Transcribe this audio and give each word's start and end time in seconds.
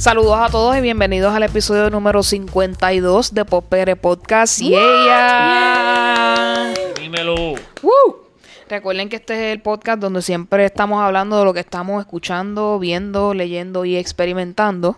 Saludos 0.00 0.38
a 0.40 0.48
todos 0.48 0.74
y 0.78 0.80
bienvenidos 0.80 1.34
al 1.34 1.42
episodio 1.42 1.90
número 1.90 2.22
52 2.22 3.34
de 3.34 3.44
Popere 3.44 3.96
Podcast. 3.96 4.58
Y 4.62 4.74
ella. 4.74 6.72
Dímelo. 6.98 7.34
¡Woo! 7.82 8.24
Recuerden 8.70 9.10
que 9.10 9.16
este 9.16 9.34
es 9.34 9.52
el 9.52 9.60
podcast 9.60 10.00
donde 10.00 10.22
siempre 10.22 10.64
estamos 10.64 11.02
hablando 11.02 11.38
de 11.38 11.44
lo 11.44 11.52
que 11.52 11.60
estamos 11.60 12.00
escuchando, 12.00 12.78
viendo, 12.78 13.34
leyendo 13.34 13.84
y 13.84 13.98
experimentando. 13.98 14.96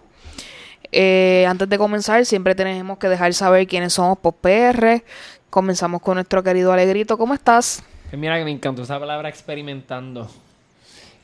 Eh, 0.92 1.46
antes 1.48 1.68
de 1.68 1.78
comenzar, 1.78 2.24
siempre 2.24 2.54
tenemos 2.54 2.98
que 2.98 3.08
dejar 3.08 3.34
saber 3.34 3.66
quiénes 3.66 3.94
somos 3.94 4.18
PR. 4.18 5.02
Comenzamos 5.50 6.00
con 6.00 6.14
nuestro 6.14 6.44
querido 6.44 6.72
Alegrito. 6.72 7.18
¿Cómo 7.18 7.34
estás? 7.34 7.82
Pues 8.08 8.20
mira 8.20 8.38
que 8.38 8.44
me 8.44 8.52
encantó 8.52 8.84
esa 8.84 9.00
palabra 9.00 9.28
experimentando. 9.28 10.30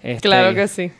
Este, 0.03 0.23
Claro 0.23 0.53
que 0.53 0.67
sí. 0.67 0.91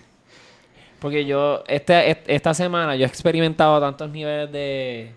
Porque 1.01 1.25
yo, 1.25 1.63
este, 1.69 2.11
est- 2.11 2.29
esta 2.29 2.55
semana, 2.55 2.97
yo 2.97 3.05
he 3.05 3.09
experimentado 3.09 3.81
tantos 3.81 4.11
niveles 4.11 4.51
de, 4.53 5.13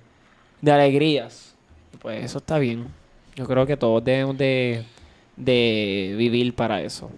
de 0.61 0.71
alegrías. 0.71 1.55
Pues 2.01 2.23
eso 2.25 2.37
está 2.39 2.57
bien. 2.59 2.87
Yo 3.35 3.45
creo 3.47 3.65
que 3.65 3.77
todos 3.77 4.03
debemos 4.03 4.37
de, 4.37 4.83
de 5.35 6.13
vivir 6.17 6.53
para 6.55 6.81
eso. 6.81 7.09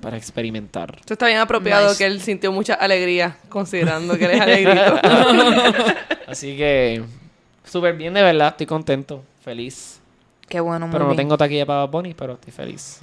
Para 0.00 0.16
experimentar. 0.16 0.96
Esto 1.00 1.14
está 1.14 1.26
bien 1.26 1.38
apropiado 1.38 1.88
Nice. 1.88 1.98
que 1.98 2.06
él 2.06 2.20
sintió 2.20 2.50
mucha 2.50 2.74
alegría, 2.74 3.36
considerando 3.48 4.16
que 4.16 4.24
él 4.24 4.30
es 4.32 4.40
alegrito. 4.40 5.00
Así 6.26 6.56
que, 6.56 7.02
súper 7.64 7.96
bien, 7.96 8.14
de 8.14 8.22
verdad. 8.22 8.48
Estoy 8.48 8.66
contento. 8.66 9.22
Feliz. 9.40 10.00
Qué 10.48 10.60
bueno, 10.60 10.86
muy 10.86 10.92
Pero 10.92 11.04
no 11.04 11.10
bien. 11.10 11.16
tengo 11.18 11.36
taquilla 11.36 11.66
para 11.66 11.84
Bunny, 11.84 12.14
pero 12.14 12.34
estoy 12.34 12.52
feliz. 12.52 13.00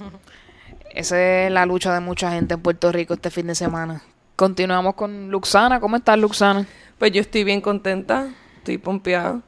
Esa 0.92 1.20
es 1.46 1.52
la 1.52 1.66
lucha 1.66 1.92
de 1.94 2.00
mucha 2.00 2.32
gente 2.32 2.54
en 2.54 2.60
Puerto 2.60 2.90
Rico 2.92 3.14
este 3.14 3.30
fin 3.30 3.46
de 3.46 3.54
semana. 3.54 4.02
Continuamos 4.40 4.94
con 4.94 5.30
Luxana. 5.30 5.80
¿Cómo 5.80 5.96
estás, 5.96 6.18
Luxana? 6.18 6.66
pues 6.96 7.12
yo 7.12 7.20
estoy 7.20 7.44
bien 7.44 7.60
contenta, 7.60 8.28
estoy 8.56 8.78
pompeada. 8.78 9.42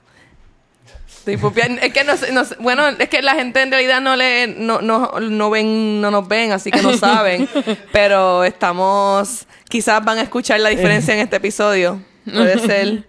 Estoy 1.09 1.39
pompeada. 1.39 1.77
Es 1.77 1.95
que 1.95 2.05
no 2.05 2.13
no 2.35 2.43
bueno, 2.59 2.87
es 2.89 3.09
que 3.09 3.23
la 3.23 3.33
gente 3.33 3.63
en 3.63 3.71
realidad 3.71 4.03
no 4.03 4.17
le, 4.17 4.49
no, 4.49 4.83
no, 4.83 5.13
no 5.19 5.49
ven, 5.49 6.03
no 6.03 6.11
nos 6.11 6.29
ven, 6.29 6.53
así 6.53 6.71
que 6.71 6.83
no 6.83 6.93
saben. 6.99 7.49
pero 7.91 8.45
estamos, 8.45 9.47
quizás 9.67 10.05
van 10.05 10.19
a 10.19 10.23
escuchar 10.25 10.61
la 10.61 10.69
diferencia 10.69 11.15
en 11.15 11.21
este 11.21 11.37
episodio. 11.37 11.99
Puede 12.27 12.59
ser 12.59 13.07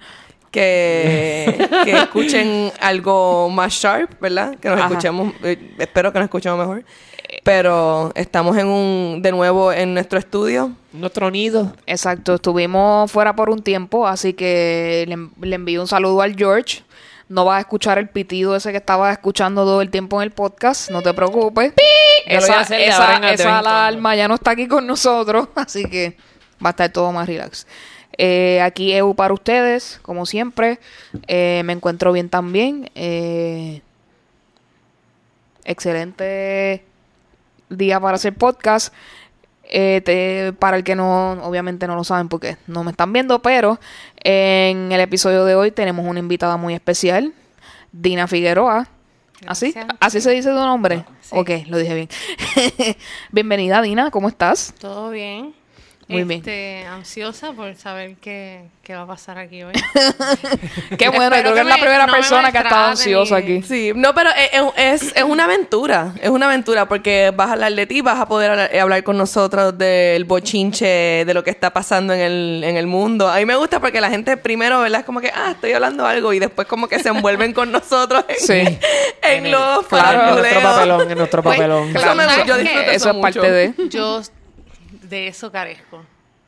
que, 0.52 1.68
que 1.84 1.98
escuchen 1.98 2.72
algo 2.80 3.50
más 3.50 3.74
sharp, 3.74 4.22
¿verdad? 4.22 4.56
Que 4.58 4.70
nos 4.70 4.78
Ajá. 4.78 4.88
escuchemos, 4.88 5.34
eh, 5.44 5.76
espero 5.80 6.14
que 6.14 6.20
nos 6.20 6.28
escuchemos 6.28 6.60
mejor. 6.60 6.86
Pero 7.44 8.12
estamos 8.16 8.56
en 8.58 8.68
un, 8.68 9.22
de 9.22 9.32
nuevo 9.32 9.74
en 9.74 9.94
nuestro 9.94 10.18
estudio. 10.18 10.72
Nuestro 10.94 11.30
nido. 11.30 11.74
Exacto, 11.86 12.36
estuvimos 12.36 13.12
fuera 13.12 13.36
por 13.36 13.50
un 13.50 13.62
tiempo, 13.62 14.08
así 14.08 14.34
que 14.34 15.06
le, 15.08 15.48
le 15.48 15.56
envío 15.56 15.82
un 15.82 15.88
saludo 15.88 16.22
al 16.22 16.36
George. 16.38 16.84
No 17.28 17.44
vas 17.46 17.58
a 17.58 17.60
escuchar 17.62 17.98
el 17.98 18.08
pitido 18.10 18.56
ese 18.56 18.72
que 18.72 18.78
estaba 18.78 19.12
escuchando 19.12 19.64
todo 19.64 19.82
el 19.82 19.90
tiempo 19.90 20.22
en 20.22 20.24
el 20.28 20.32
podcast, 20.32 20.90
no 20.92 21.02
te 21.02 21.14
preocupes. 21.14 21.74
Esa, 22.26 22.62
esa- 22.88 23.06
esa 23.34 23.60
alarma 23.60 24.16
ya 24.16 24.28
no 24.28 24.36
está 24.36 24.52
aquí 24.52 24.68
con 24.68 24.86
nosotros, 24.88 25.48
así 25.56 25.84
que 25.86 26.16
va 26.64 26.70
a 26.70 26.72
estar 26.72 26.90
todo 26.92 27.12
más 27.12 27.28
relax. 27.28 27.68
Eh, 28.18 28.62
aquí 28.62 28.94
EU 28.94 29.16
para 29.16 29.34
ustedes, 29.34 30.00
como 30.04 30.26
siempre. 30.26 30.80
Eh, 31.28 31.64
me 31.66 31.74
encuentro 31.74 32.12
bien 32.14 32.30
también. 32.30 32.90
Eh, 32.96 33.82
excelente 35.66 36.84
día 37.78 38.00
para 38.00 38.16
hacer 38.16 38.34
podcast. 38.34 38.94
Eh, 39.66 40.02
te- 40.06 40.54
para 40.60 40.78
el 40.78 40.84
que 40.84 40.96
no, 40.96 41.32
obviamente 41.44 41.88
no 41.88 41.96
lo 41.96 42.04
saben 42.04 42.28
porque 42.30 42.58
no 42.68 42.84
me 42.84 42.92
están 42.92 43.12
viendo, 43.14 43.42
pero 43.42 43.80
en 44.24 44.92
el 44.92 45.00
episodio 45.00 45.46
de 45.46 45.56
hoy 45.56 45.72
tenemos 45.72 46.06
una 46.06 46.20
invitada 46.20 46.58
muy 46.58 46.74
especial, 46.74 47.34
Dina 47.92 48.28
Figueroa. 48.28 48.88
¿Así? 49.48 49.74
¿Así 50.00 50.22
se 50.22 50.32
dice 50.32 50.50
tu 50.50 50.56
nombre? 50.56 51.04
Sí. 51.22 51.36
Ok, 51.38 51.50
lo 51.68 51.78
dije 51.78 51.94
bien. 51.96 52.10
Bienvenida, 53.32 53.82
Dina, 53.82 54.10
¿cómo 54.12 54.28
estás? 54.30 54.74
Todo 54.80 55.10
bien. 55.10 55.54
Muy 56.14 56.24
bien. 56.24 56.40
este, 56.40 56.86
Ansiosa 56.86 57.52
por 57.54 57.76
saber 57.76 58.16
qué, 58.22 58.62
qué 58.84 58.96
va 58.96 59.02
a 59.02 59.08
pasar 59.08 59.38
aquí 59.38 59.64
hoy. 59.64 59.74
Qué 60.98 61.10
bueno, 61.10 61.30
creo 61.32 61.44
que 61.44 61.54
que 61.54 61.60
es 61.62 61.66
la 61.66 61.76
me- 61.76 61.82
primera 61.82 62.06
no 62.08 62.14
persona 62.14 62.52
que 62.52 62.58
ha 62.58 62.62
estado 62.62 62.90
ansiosa 62.92 63.38
aquí. 63.38 63.62
Sí, 63.64 63.92
no, 63.96 64.14
pero 64.14 64.30
es, 64.32 65.02
es, 65.04 65.16
es 65.16 65.24
una 65.24 65.46
aventura, 65.46 66.14
es 66.22 66.30
una 66.30 66.46
aventura 66.48 66.88
porque 66.88 67.32
vas 67.36 67.50
a 67.50 67.54
hablar 67.54 67.74
de 67.74 67.86
ti, 67.88 68.02
vas 68.02 68.20
a 68.20 68.28
poder 68.28 68.52
hablar, 68.52 68.76
hablar 68.78 69.04
con 69.04 69.18
nosotros 69.18 69.78
del 69.78 70.26
bochinche, 70.26 71.24
de 71.26 71.34
lo 71.34 71.44
que 71.44 71.50
está 71.50 71.72
pasando 71.74 72.14
en 72.14 72.20
el, 72.22 72.64
en 72.64 72.78
el 72.78 72.88
mundo. 72.88 73.30
A 73.30 73.38
mí 73.38 73.46
me 73.46 73.56
gusta 73.56 73.80
porque 73.80 74.00
la 74.02 74.10
gente 74.10 74.38
primero, 74.38 74.80
¿verdad? 74.82 75.02
Es 75.02 75.06
como 75.06 75.20
que, 75.22 75.32
ah, 75.34 75.52
estoy 75.52 75.74
hablando 75.74 76.06
algo 76.06 76.34
y 76.34 76.40
después 76.40 76.68
como 76.68 76.88
que 76.88 77.00
se 77.00 77.10
envuelven 77.10 77.54
con 77.54 77.72
nosotros 77.72 78.24
en, 78.28 78.36
Sí. 78.38 78.80
en 79.22 79.52
los 79.52 79.86
claro, 79.88 80.30
en 80.30 80.36
nuestro 80.36 80.62
papelón, 80.62 81.12
en 81.12 81.18
nuestro 81.18 81.44
Pues, 81.44 81.56
papelón. 81.58 81.96
Eso 81.96 82.16
me- 82.16 82.24
Claro, 82.24 82.46
yo 82.46 82.58
disfruto 82.58 82.82
eso 82.92 82.92
eso 82.92 83.10
es 83.12 83.16
parte 83.18 83.40
mucho. 83.40 83.52
de... 83.52 83.74
Yo 83.90 84.22
de 85.14 85.28
eso 85.28 85.52
carezco, 85.52 86.04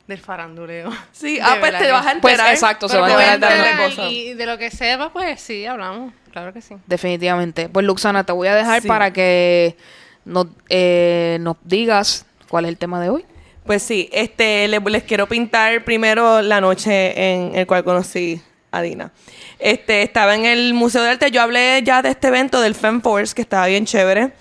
del 0.07 0.19
faranduleo. 0.19 0.89
Sí, 1.11 1.35
De 1.35 1.41
ah, 1.41 1.57
pues 1.59 1.71
verdad 1.71 1.79
te 1.79 1.91
vas 1.91 2.05
a 2.07 2.11
sí. 2.13 2.17
Pues, 2.21 2.33
enterar. 2.33 2.53
exacto, 2.53 2.89
se 2.89 2.97
van 2.97 3.11
a 3.11 3.13
enterar 3.33 3.39
de 3.39 3.59
enterar 3.59 3.89
cosas. 3.89 4.11
Y 4.11 4.33
de 4.33 4.45
lo 4.45 4.57
que 4.57 4.69
sepa, 4.71 5.11
pues 5.13 5.39
sí, 5.41 5.65
hablamos. 5.65 6.13
Claro 6.31 6.51
que 6.51 6.61
sí. 6.61 6.75
Definitivamente. 6.87 7.69
Pues 7.69 7.85
Luxana, 7.85 8.23
te 8.25 8.33
voy 8.33 8.47
a 8.49 8.55
dejar 8.55 8.81
Sí. 8.81 8.87
para 8.87 9.13
que 9.13 9.77
nos, 10.25 10.47
eh, 10.69 11.37
nos 11.39 11.55
digas 11.63 12.25
cuál 12.49 12.65
es 12.65 12.69
el 12.69 12.77
tema 12.77 12.99
de 13.01 13.09
hoy. 13.09 13.25
Pues 13.65 13.81
sí, 13.81 14.09
este, 14.11 14.67
le- 14.67 14.79
les, 14.79 15.03
quiero 15.03 15.27
pintar 15.27 15.83
primero 15.85 16.41
la 16.41 16.59
noche 16.61 17.33
en 17.33 17.55
el 17.55 17.65
cual 17.65 17.83
conocí 17.83 18.41
a 18.77 18.81
Dina. 18.81 19.11
Este, 19.59 20.01
estaba 20.03 20.35
en 20.35 20.45
el 20.45 20.73
Museo 20.73 21.01
de 21.03 21.09
Arte. 21.11 21.31
Yo 21.31 21.41
hablé 21.41 21.81
ya 21.83 22.01
de 22.01 22.09
este 22.09 22.27
evento 22.27 22.59
del 22.61 22.75
FemForce, 22.75 23.33
que 23.33 23.41
estaba 23.41 23.65
bien 23.67 23.85
chévere, 23.85 24.33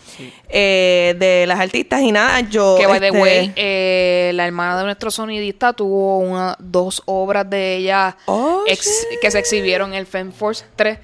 eh, 0.48 1.14
de 1.18 1.46
las 1.46 1.60
artistas 1.60 2.00
y 2.02 2.12
nada. 2.12 2.40
Yo, 2.40 2.76
Que, 2.78 2.86
by 2.86 3.00
the 3.00 3.06
este, 3.08 3.20
way, 3.20 3.52
eh, 3.56 4.32
la 4.34 4.46
hermana 4.46 4.76
de 4.78 4.84
nuestro 4.84 5.10
sonidista 5.10 5.72
tuvo 5.72 6.18
una, 6.18 6.56
dos 6.58 7.02
obras 7.06 7.48
de 7.48 7.76
ella 7.76 8.16
Oh, 8.26 8.62
ex- 8.66 9.06
que 9.20 9.30
se 9.30 9.38
exhibieron 9.38 9.90
en 9.92 9.98
el 10.00 10.06
FemForce 10.06 10.64
3. 10.76 10.98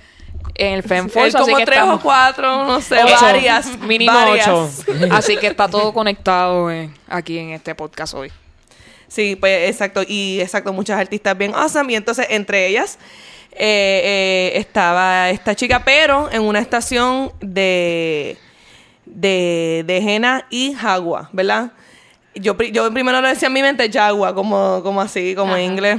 En 0.57 0.75
el 0.75 0.83
FemForce, 0.83 1.37
así 1.37 1.47
como 1.47 1.57
que 1.59 1.65
tres 1.67 1.79
estamos- 1.79 2.01
o 2.01 2.03
cuatro, 2.03 2.65
no 2.67 2.81
sé, 2.81 2.97
Ocho. 3.05 3.15
varias. 3.21 3.79
Mínimo 3.81 4.13
varias. 4.13 4.49
ocho. 4.49 4.71
Así 5.13 5.37
que 5.37 5.47
está 5.47 5.69
todo 5.69 5.93
conectado 5.93 6.71
eh, 6.71 6.91
aquí 7.09 7.39
en 7.39 7.51
este 7.51 7.75
podcast 7.75 8.15
hoy. 8.15 8.33
Sí, 9.11 9.35
pues 9.35 9.69
exacto. 9.69 10.03
Y 10.07 10.41
exacto, 10.41 10.73
muchas 10.73 11.01
artistas 11.01 11.37
bien 11.37 11.53
awesome. 11.55 11.93
Y 11.93 11.97
entonces, 11.97 12.27
entre 12.31 12.69
ellas, 12.69 12.97
eh, 13.51 14.01
eh, 14.05 14.53
estaba 14.55 15.31
esta 15.31 15.57
chica, 15.57 15.83
pero 15.85 16.31
en 16.31 16.43
una 16.43 16.61
estación 16.61 17.33
de, 17.41 18.39
de, 19.05 19.83
de 19.85 19.97
henna 19.99 20.47
y 20.49 20.75
jagua, 20.75 21.29
¿verdad? 21.33 21.73
Yo, 22.37 22.57
yo 22.57 22.93
primero 22.93 23.21
lo 23.21 23.27
decía 23.27 23.49
en 23.49 23.53
mi 23.55 23.63
mente 23.63 23.91
jagua, 23.93 24.33
como, 24.33 24.81
como 24.85 25.01
así, 25.01 25.35
como 25.35 25.57
en 25.57 25.73
inglés. 25.73 25.99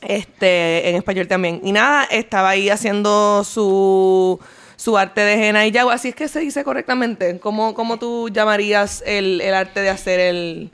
Este, 0.00 0.90
en 0.90 0.96
español 0.96 1.28
también. 1.28 1.60
Y 1.62 1.70
nada, 1.70 2.04
estaba 2.04 2.50
ahí 2.50 2.68
haciendo 2.68 3.44
su, 3.44 4.40
su 4.74 4.98
arte 4.98 5.20
de 5.20 5.48
henna 5.48 5.66
y 5.68 5.72
jagua. 5.72 5.94
Así 5.94 6.08
es 6.08 6.16
que 6.16 6.26
se 6.26 6.40
dice 6.40 6.64
correctamente. 6.64 7.38
¿Cómo, 7.38 7.74
cómo 7.74 7.96
tú 7.96 8.28
llamarías 8.28 9.04
el, 9.06 9.40
el 9.40 9.54
arte 9.54 9.80
de 9.82 9.88
hacer 9.88 10.18
el... 10.18 10.72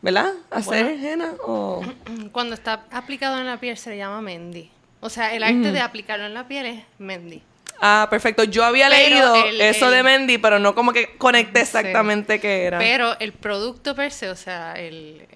¿Verdad? 0.00 0.32
¿Hacer 0.50 0.86
henna 1.04 1.32
o...? 1.44 1.82
Cuando 2.32 2.54
está 2.54 2.84
aplicado 2.90 3.38
en 3.38 3.46
la 3.46 3.58
piel 3.58 3.76
se 3.76 3.90
le 3.90 3.96
llama 3.96 4.20
Mendy. 4.20 4.70
O 5.00 5.10
sea, 5.10 5.34
el 5.34 5.42
arte 5.42 5.72
de 5.72 5.80
aplicarlo 5.80 6.26
en 6.26 6.34
la 6.34 6.46
piel 6.48 6.66
es 6.66 6.84
Mendy. 6.98 7.42
Ah, 7.80 8.06
perfecto. 8.10 8.42
Yo 8.44 8.64
había 8.64 8.88
Pero 8.88 9.08
leído 9.08 9.34
el- 9.46 9.60
eso 9.60 9.86
el- 9.86 9.94
de 9.94 10.02
Mendy, 10.02 10.38
pero 10.38 10.58
no 10.58 10.74
como 10.74 10.92
que 10.92 11.16
conecté 11.16 11.60
Sí. 11.60 11.62
exactamente 11.78 12.40
qué 12.40 12.64
era. 12.64 12.78
Pero 12.78 13.18
el 13.20 13.32
producto 13.32 13.94
per 13.94 14.10
se, 14.12 14.28
o 14.30 14.36
sea, 14.36 14.72
el, 14.74 15.26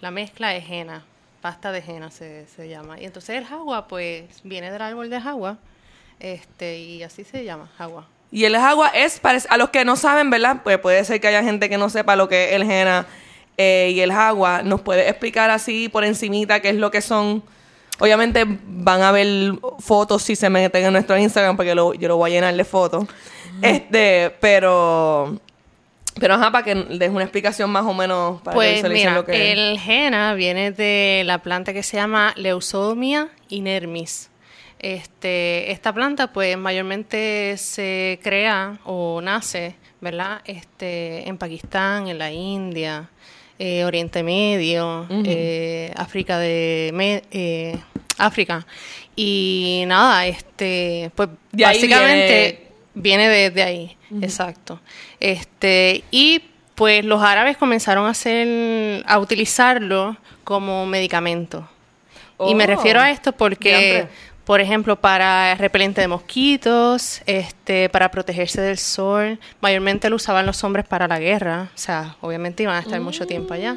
la 0.00 0.10
mezcla 0.10 0.54
es 0.56 0.64
henna, 0.70 1.04
pasta 1.42 1.70
de 1.72 1.80
henna 1.86 2.10
se, 2.10 2.46
se 2.46 2.68
llama. 2.68 2.98
Y 3.00 3.04
entonces 3.04 3.36
el 3.36 3.44
jagua, 3.46 3.86
pues, 3.88 4.24
viene 4.44 4.70
del 4.70 4.80
árbol 4.80 5.10
de 5.10 5.20
jagua, 5.20 5.58
este, 6.20 6.78
y 6.78 7.02
así 7.02 7.24
se 7.24 7.44
llama, 7.44 7.70
jagua. 7.76 8.06
Y 8.30 8.44
el 8.44 8.54
agua 8.54 8.88
es, 8.88 9.22
parec- 9.22 9.46
a 9.48 9.56
los 9.56 9.70
que 9.70 9.84
no 9.84 9.96
saben, 9.96 10.30
¿verdad? 10.30 10.60
Pues 10.62 10.78
puede 10.78 11.04
ser 11.04 11.20
que 11.20 11.28
haya 11.28 11.42
gente 11.42 11.68
que 11.68 11.78
no 11.78 11.88
sepa 11.90 12.16
lo 12.16 12.28
que 12.28 12.46
es 12.50 12.52
el 12.54 12.62
henna 12.62 13.06
eh, 13.58 13.90
y 13.94 14.00
el 14.00 14.10
agua. 14.12 14.62
¿Nos 14.62 14.80
puede 14.80 15.08
explicar 15.08 15.50
así 15.50 15.90
por 15.90 16.04
encimita 16.04 16.60
qué 16.60 16.70
es 16.70 16.76
lo 16.76 16.90
que 16.90 17.02
son? 17.02 17.42
Obviamente 18.00 18.44
van 18.46 19.02
a 19.02 19.10
ver 19.12 19.26
fotos 19.80 20.22
si 20.22 20.36
se 20.36 20.48
meten 20.48 20.84
en 20.86 20.92
nuestro 20.92 21.18
Instagram 21.18 21.56
porque 21.56 21.74
lo- 21.74 21.92
yo 21.94 22.08
lo 22.08 22.16
voy 22.16 22.30
a 22.30 22.34
llenar 22.34 22.54
de 22.54 22.64
fotos. 22.64 23.06
Este, 23.60 24.30
pero... 24.40 25.38
Pero 26.20 26.34
ajá, 26.34 26.50
para 26.50 26.64
que 26.64 26.74
des 26.74 27.10
una 27.10 27.22
explicación 27.22 27.70
más 27.70 27.84
o 27.84 27.94
menos 27.94 28.40
para 28.42 28.54
Pues 28.56 28.74
visualicen 28.76 29.08
mira, 29.10 29.14
lo 29.20 29.24
que 29.24 29.52
el 29.52 29.78
henna 29.78 30.34
viene 30.34 30.72
de 30.72 31.22
la 31.24 31.38
planta 31.42 31.72
que 31.72 31.84
se 31.84 31.96
llama 31.96 32.32
Leusomia 32.36 33.28
inermis. 33.48 34.28
Este, 34.80 35.70
esta 35.70 35.92
planta, 35.92 36.32
pues, 36.32 36.56
mayormente 36.58 37.56
se 37.56 38.18
crea 38.22 38.78
o 38.84 39.20
nace, 39.20 39.76
¿verdad? 40.00 40.40
Este, 40.44 41.28
en 41.28 41.38
Pakistán, 41.38 42.08
en 42.08 42.18
la 42.18 42.32
India, 42.32 43.10
eh, 43.58 43.84
Oriente 43.84 44.22
Medio, 44.22 45.06
eh, 45.24 45.92
África 45.96 46.38
de 46.38 46.90
Me- 46.94 47.22
eh, 47.30 47.76
África. 48.18 48.66
Y 49.16 49.84
nada, 49.86 50.26
este, 50.26 51.10
pues 51.14 51.28
De 51.52 51.64
básicamente 51.64 52.68
viene, 52.94 53.28
de, 53.50 53.62
ahí, 53.62 53.96
exacto. 54.22 54.80
Este, 55.20 56.04
y 56.10 56.42
pues 56.74 57.04
los 57.04 57.20
árabes 57.22 57.56
comenzaron 57.56 58.06
a 58.06 58.10
hacer, 58.10 59.02
a 59.06 59.18
utilizarlo 59.18 60.16
como 60.44 60.86
medicamento. 60.86 61.68
Y 62.46 62.54
me 62.54 62.64
Oh, 62.64 62.66
refiero 62.68 63.00
a 63.00 63.10
esto 63.10 63.32
porque. 63.32 64.06
Por 64.48 64.62
ejemplo, 64.62 64.96
para 64.96 65.54
repelente 65.56 66.00
de 66.00 66.08
mosquitos, 66.08 67.20
este, 67.26 67.90
para 67.90 68.10
protegerse 68.10 68.62
del 68.62 68.78
sol, 68.78 69.38
mayormente 69.60 70.08
lo 70.08 70.16
usaban 70.16 70.46
los 70.46 70.64
hombres 70.64 70.86
para 70.86 71.06
la 71.06 71.18
guerra, 71.18 71.68
o 71.74 71.78
sea, 71.78 72.16
obviamente 72.22 72.62
iban 72.62 72.74
a 72.76 72.78
estar 72.80 72.98
mucho 72.98 73.26
tiempo 73.26 73.52
allá. 73.52 73.76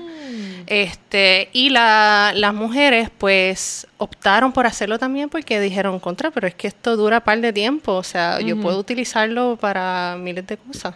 Este, 0.68 1.50
y 1.52 1.70
la- 1.72 2.32
las 2.34 2.54
mujeres, 2.54 3.10
pues, 3.18 3.86
optaron 3.98 4.54
por 4.54 4.66
hacerlo 4.66 4.98
también 4.98 5.28
porque 5.28 5.60
dijeron 5.60 6.00
contra, 6.00 6.32
pero 6.32 6.48
es 6.48 6.56
que 6.56 6.68
esto 6.68 6.96
dura 6.96 7.20
par 7.20 7.42
de 7.42 7.52
tiempo, 7.52 7.92
o 7.96 8.04
sea, 8.04 8.40
yo 8.40 8.56
puedo 8.62 8.78
utilizarlo 8.80 9.58
para 9.60 10.16
miles 10.20 10.48
de 10.48 10.56
cosas. 10.56 10.96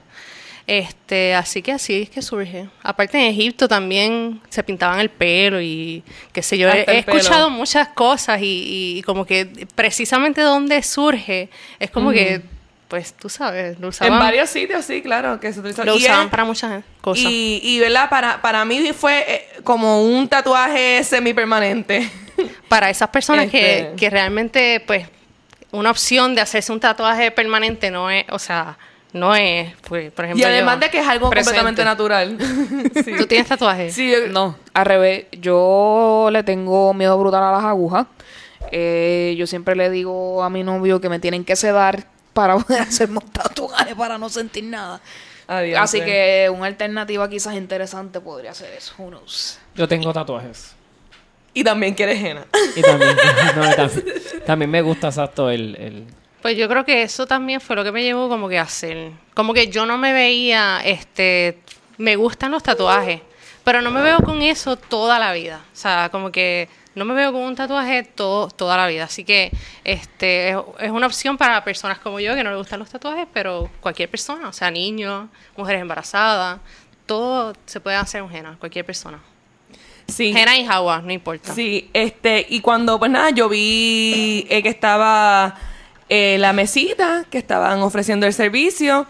Este, 0.68 1.36
así 1.36 1.62
que 1.62 1.74
así 1.74 2.02
es 2.04 2.10
que 2.10 2.22
surge. 2.24 2.68
Aparte 2.82 3.18
en 3.20 3.26
Egipto 3.26 3.68
también 3.68 4.42
se 4.50 4.64
pintaban 4.64 5.00
el 5.00 5.10
pelo 5.10 5.62
y 5.62 6.04
qué 6.34 6.42
sé 6.42 6.58
yo. 6.58 6.68
He, 6.68 6.80
Hasta 6.80 6.92
el 6.92 6.98
he 6.98 7.00
escuchado 7.02 7.50
muchas 7.52 7.90
cosas 7.90 8.42
y, 8.42 8.98
y 8.98 9.02
como 9.04 9.26
que 9.26 9.68
precisamente 9.76 10.42
donde 10.42 10.82
surge 10.82 11.50
es 11.80 11.92
como 11.92 12.12
que, 12.12 12.42
pues 12.88 13.14
tú 13.14 13.30
sabes, 13.30 13.80
lo 13.80 13.90
usaban, 13.90 14.14
En 14.14 14.20
varios 14.20 14.50
sitios, 14.50 14.86
sí, 14.86 15.04
claro, 15.04 15.40
que 15.40 15.54
se 15.54 15.62
lo 15.62 15.94
Y 15.96 15.98
usaban 15.98 16.26
es- 16.26 16.32
para 16.32 16.46
muchas 16.46 16.84
cosas. 17.02 17.26
Y, 17.30 17.60
y 17.62 17.80
¿verdad? 17.80 18.10
Para, 18.10 18.42
para 18.42 18.66
mí 18.66 18.92
fue 18.94 19.24
eh, 19.28 19.48
como 19.64 20.02
un 20.04 20.28
tatuaje 20.28 21.04
semipermanente. 21.04 22.10
para 22.68 22.90
esas 22.90 23.10
personas 23.10 23.52
que, 23.52 23.80
Este- 23.82 23.96
que 23.98 24.10
realmente, 24.10 24.80
pues, 24.88 25.08
una 25.72 25.92
opción 25.92 26.34
de 26.34 26.42
hacerse 26.42 26.72
un 26.72 26.80
tatuaje 26.80 27.30
permanente 27.30 27.92
no 27.92 28.10
es, 28.10 28.26
o 28.32 28.40
sea, 28.40 28.78
no 29.16 29.34
es, 29.36 29.74
pues, 29.88 30.12
por 30.12 30.26
y 30.26 30.28
ejemplo, 30.28 30.48
además 30.48 30.76
yo- 30.76 30.80
de 30.82 30.90
que 30.92 31.00
es 31.00 31.08
algo 31.08 31.30
Presente. 31.30 31.58
completamente 31.60 31.84
natural. 31.86 32.38
sí. 33.06 33.14
¿Tú 33.18 33.26
tienes 33.28 33.48
tatuajes? 33.48 33.94
Sí, 33.94 34.12
yo- 34.12 34.28
No, 34.28 34.58
al 34.74 34.86
revés. 34.86 35.26
Yo 35.32 36.30
le 36.32 36.44
tengo 36.44 36.94
miedo 36.94 37.18
brutal 37.18 37.44
a 37.44 37.52
las 37.52 37.64
agujas. 37.64 38.06
Eh, 38.72 39.36
yo 39.38 39.48
siempre 39.48 39.76
le 39.76 39.90
digo 39.90 40.44
a 40.44 40.50
mi 40.50 40.64
novio 40.64 41.00
que 41.02 41.10
me 41.10 41.20
tienen 41.20 41.44
que 41.46 41.56
sedar 41.56 42.06
para 42.34 42.58
poder 42.60 42.82
hacerme 42.82 43.20
un 43.24 43.32
tatuaje 43.32 43.96
para 43.96 44.18
no 44.18 44.30
sentir 44.30 44.64
nada. 44.66 45.00
Adiós, 45.48 45.80
Así 45.80 45.98
pues. 45.98 46.10
que 46.10 46.50
una 46.56 46.66
alternativa 46.66 47.30
quizás 47.30 47.54
interesante 47.56 48.20
podría 48.20 48.54
ser 48.54 48.74
eso. 48.74 48.94
Who 48.98 49.10
knows? 49.10 49.60
Yo 49.76 49.88
tengo 49.88 50.12
tatuajes. 50.12 50.74
Y 51.54 51.64
también 51.64 51.94
quieres 51.94 52.22
henna. 52.22 52.46
Y 52.76 52.82
también, 52.82 53.16
no, 53.56 53.72
y 53.72 53.76
también, 53.76 54.06
también 54.46 54.72
me 54.72 54.82
gusta 54.82 55.08
exacto 55.08 55.50
el, 55.50 55.76
el 55.78 56.04
Pues 56.46 56.56
yo 56.58 56.70
creo 56.70 56.86
que 56.86 57.02
eso 57.02 57.26
también 57.26 57.60
fue 57.60 57.76
lo 57.76 57.84
que 57.84 57.92
me 57.92 58.04
llevó 58.04 58.30
como 58.30 58.48
que 58.48 58.60
a 58.60 58.62
hacer. 58.62 59.14
Como 59.34 59.52
que 59.52 59.70
yo 59.70 59.88
no 59.88 59.98
me 59.98 60.14
veía, 60.14 60.80
este, 60.86 61.58
me 61.98 62.16
gustan 62.18 62.52
los 62.52 62.62
tatuajes, 62.62 63.20
pero 63.64 63.82
no 63.82 63.90
me 63.90 64.04
veo 64.04 64.20
con 64.20 64.44
eso 64.44 64.76
toda 64.76 65.18
la 65.18 65.34
vida. 65.34 65.66
O 65.74 65.76
sea, 65.76 66.10
como 66.12 66.32
que 66.32 66.70
no 66.94 67.04
me 67.04 67.16
veo 67.16 67.32
con 67.32 67.42
un 67.42 67.56
tatuaje 67.56 68.04
todo, 68.04 68.48
toda 68.50 68.78
la 68.78 68.86
vida. 68.86 69.06
Así 69.06 69.24
que 69.24 69.50
este 69.84 70.50
es, 70.50 70.58
es 70.82 70.92
una 70.92 71.08
opción 71.08 71.36
para 71.36 71.64
personas 71.64 71.98
como 71.98 72.20
yo 72.20 72.36
que 72.36 72.44
no 72.44 72.52
le 72.52 72.58
gustan 72.58 72.78
los 72.78 72.92
tatuajes, 72.92 73.26
pero 73.34 73.72
cualquier 73.80 74.12
persona, 74.12 74.48
o 74.48 74.54
sea, 74.54 74.70
niños, 74.70 75.28
mujeres 75.58 75.82
embarazadas, 75.82 76.60
todo 77.08 77.56
se 77.66 77.80
puede 77.80 77.98
hacer 77.98 78.22
un 78.22 78.32
henna, 78.32 78.56
cualquier 78.60 78.86
persona. 78.86 79.20
Sí. 80.08 80.32
Henna 80.38 80.56
y 80.56 80.68
agua, 80.68 81.02
no 81.04 81.12
importa. 81.12 81.56
Sí, 81.56 81.90
este, 81.92 82.46
y 82.48 82.62
cuando, 82.62 83.00
pues 83.00 83.10
nada, 83.10 83.32
yo 83.32 83.50
vi 83.50 84.46
eh, 84.48 84.62
que 84.62 84.70
estaba 84.70 85.58
eh, 86.10 86.38
la 86.40 86.54
mesita, 86.54 87.26
que 87.30 87.38
estaban 87.38 87.82
ofreciendo 87.82 88.26
el 88.28 88.34
servicio, 88.34 89.06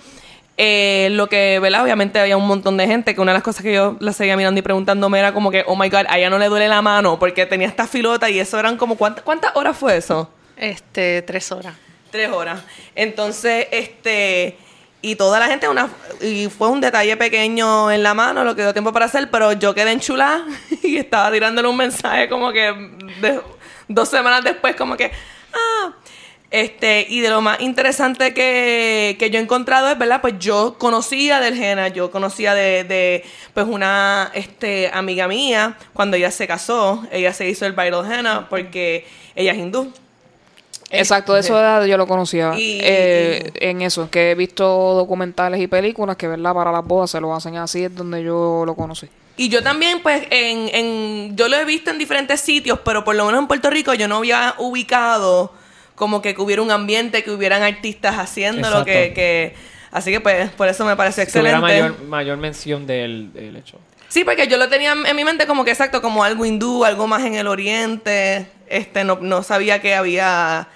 eh, 0.58 1.10
lo 1.12 1.28
que, 1.28 1.60
¿verdad? 1.60 1.84
Obviamente 1.84 2.20
había 2.20 2.38
un 2.38 2.48
montón 2.48 2.78
de 2.78 2.88
gente, 2.88 3.14
que 3.14 3.22
una 3.22 3.32
de 3.34 3.38
las 3.38 3.44
cosas 3.44 3.62
que 3.64 3.74
yo 3.74 3.98
la 4.00 4.14
seguía 4.14 4.38
mirando 4.38 4.60
y 4.60 4.62
preguntándome 4.62 5.20
era 5.20 5.34
como 5.34 5.52
que, 5.52 5.64
oh 5.68 5.76
my 5.76 5.90
god, 5.90 6.06
a 6.08 6.18
ella 6.18 6.30
no 6.30 6.40
le 6.40 6.48
duele 6.48 6.68
la 6.70 6.82
mano, 6.82 7.20
porque 7.20 7.46
tenía 7.46 7.68
esta 7.68 7.88
filota 7.88 8.30
y 8.30 8.40
eso 8.40 8.58
eran 8.60 8.78
como, 8.78 8.96
¿cuántas, 8.96 9.24
cuántas 9.24 9.56
horas 9.56 9.76
fue 9.78 9.98
eso? 9.98 10.30
Este, 10.56 11.22
tres 11.24 11.52
horas. 11.52 11.74
Tres 12.12 12.30
horas. 12.32 12.62
Entonces, 12.96 13.68
este. 13.72 14.58
Y 15.02 15.16
toda 15.18 15.40
la 15.40 15.48
gente, 15.48 15.68
una, 15.68 15.90
y 16.22 16.48
fue 16.48 16.70
un 16.70 16.82
detalle 16.82 17.16
pequeño 17.18 17.92
en 17.92 18.02
la 18.02 18.14
mano, 18.16 18.44
lo 18.44 18.56
que 18.56 18.64
dio 18.64 18.74
tiempo 18.74 18.92
para 18.92 19.06
hacer, 19.06 19.30
pero 19.30 19.52
yo 19.52 19.76
quedé 19.76 19.92
enchulada 19.92 20.44
y 20.82 20.98
estaba 20.98 21.32
tirándole 21.32 21.68
un 21.68 21.78
mensaje 21.78 22.28
como 22.28 22.52
que 22.52 22.74
de- 23.22 23.42
dos 23.88 24.10
semanas 24.10 24.44
después, 24.44 24.76
como 24.76 24.98
que, 24.98 25.12
ah, 25.54 25.92
este, 26.52 27.06
y 27.10 27.22
de 27.22 27.30
lo 27.30 27.42
más 27.42 27.60
interesante 27.60 28.34
que, 28.34 29.16
que 29.20 29.30
yo 29.30 29.40
he 29.40 29.42
encontrado 29.42 29.90
es, 29.90 29.98
¿verdad? 29.98 30.22
Pues 30.22 30.36
yo 30.40 30.76
conocía 30.78 31.40
del 31.40 31.56
Jena, 31.56 31.90
yo 31.90 32.12
conocía 32.12 32.54
de, 32.54 32.84
de, 32.84 33.24
pues 33.54 33.66
una 33.68 34.32
este, 34.34 34.90
amiga 34.94 35.28
mía, 35.28 35.78
cuando 35.94 36.18
ella 36.18 36.32
se 36.32 36.48
casó, 36.48 37.04
ella 37.12 37.34
se 37.34 37.50
hizo 37.50 37.66
el 37.66 37.74
Viral 37.74 38.10
Henna 38.12 38.48
porque 38.50 39.06
ella 39.36 39.52
es 39.52 39.58
hindú. 39.58 39.92
Exacto, 40.92 41.34
de 41.34 41.40
Este, 41.42 41.52
eso 41.52 41.86
yo 41.86 41.98
lo 41.98 42.08
conocía. 42.08 42.54
Y- 42.58 42.80
eh, 42.82 43.52
en 43.56 43.82
eso, 43.82 44.10
que 44.10 44.32
he 44.32 44.36
visto 44.36 44.66
documentales 44.94 45.60
y 45.60 45.68
películas 45.68 46.16
que, 46.16 46.28
¿verdad? 46.28 46.54
Para 46.54 46.72
las 46.72 46.86
bodas 46.86 47.12
se 47.12 47.20
lo 47.20 47.34
hacen 47.36 47.58
así, 47.58 47.84
es 47.84 47.96
donde 47.96 48.24
yo 48.24 48.64
lo 48.66 48.76
conocí. 48.76 49.08
Y 49.38 49.50
yo 49.50 49.62
también, 49.62 50.02
pues, 50.02 50.26
en, 50.30 50.70
en, 50.74 51.36
yo 51.36 51.50
lo 51.50 51.58
he 51.58 51.66
visto 51.66 51.92
en 51.92 51.98
diferentes 51.98 52.40
sitios, 52.40 52.80
pero 52.86 53.04
por 53.04 53.16
lo 53.16 53.26
menos 53.26 53.42
en 53.42 53.48
Puerto 53.48 53.70
Rico 53.70 53.94
yo 53.94 54.08
no 54.08 54.18
había 54.18 54.56
ubicado 54.60 55.52
como 55.96 56.22
que, 56.22 56.36
que 56.36 56.42
hubiera 56.42 56.62
un 56.62 56.72
ambiente, 56.72 57.24
que 57.24 57.32
hubieran 57.32 57.64
artistas 57.64 58.16
haciéndolo, 58.18 58.80
Exacto. 58.82 58.86
que, 58.86 59.14
que, 59.14 59.56
así 59.92 60.12
que 60.12 60.20
pues, 60.20 60.50
por 60.52 60.68
eso 60.68 60.86
me 60.86 60.96
pareció 60.96 61.24
excelente. 61.24 61.60
mayor, 61.60 62.02
mayor 62.04 62.38
mención 62.38 62.86
del, 62.86 63.32
del 63.34 63.56
hecho. 63.56 63.80
Sí, 64.08 64.24
porque 64.24 64.48
yo 64.48 64.58
lo 64.58 64.70
tenía 64.70 64.94
en 64.94 65.16
mi 65.16 65.24
mente 65.26 65.48
como 65.48 65.66
que 65.66 65.72
exacto, 65.72 66.02
como 66.02 66.24
algo 66.24 66.46
hindú, 66.46 66.86
algo 66.86 67.08
más 67.08 67.24
en 67.26 67.36
el 67.36 67.48
oriente. 67.48 68.46
Este, 68.68 69.04
no, 69.04 69.18
no 69.22 69.42
sabía 69.44 69.82
que 69.82 69.94
había, 69.96 70.68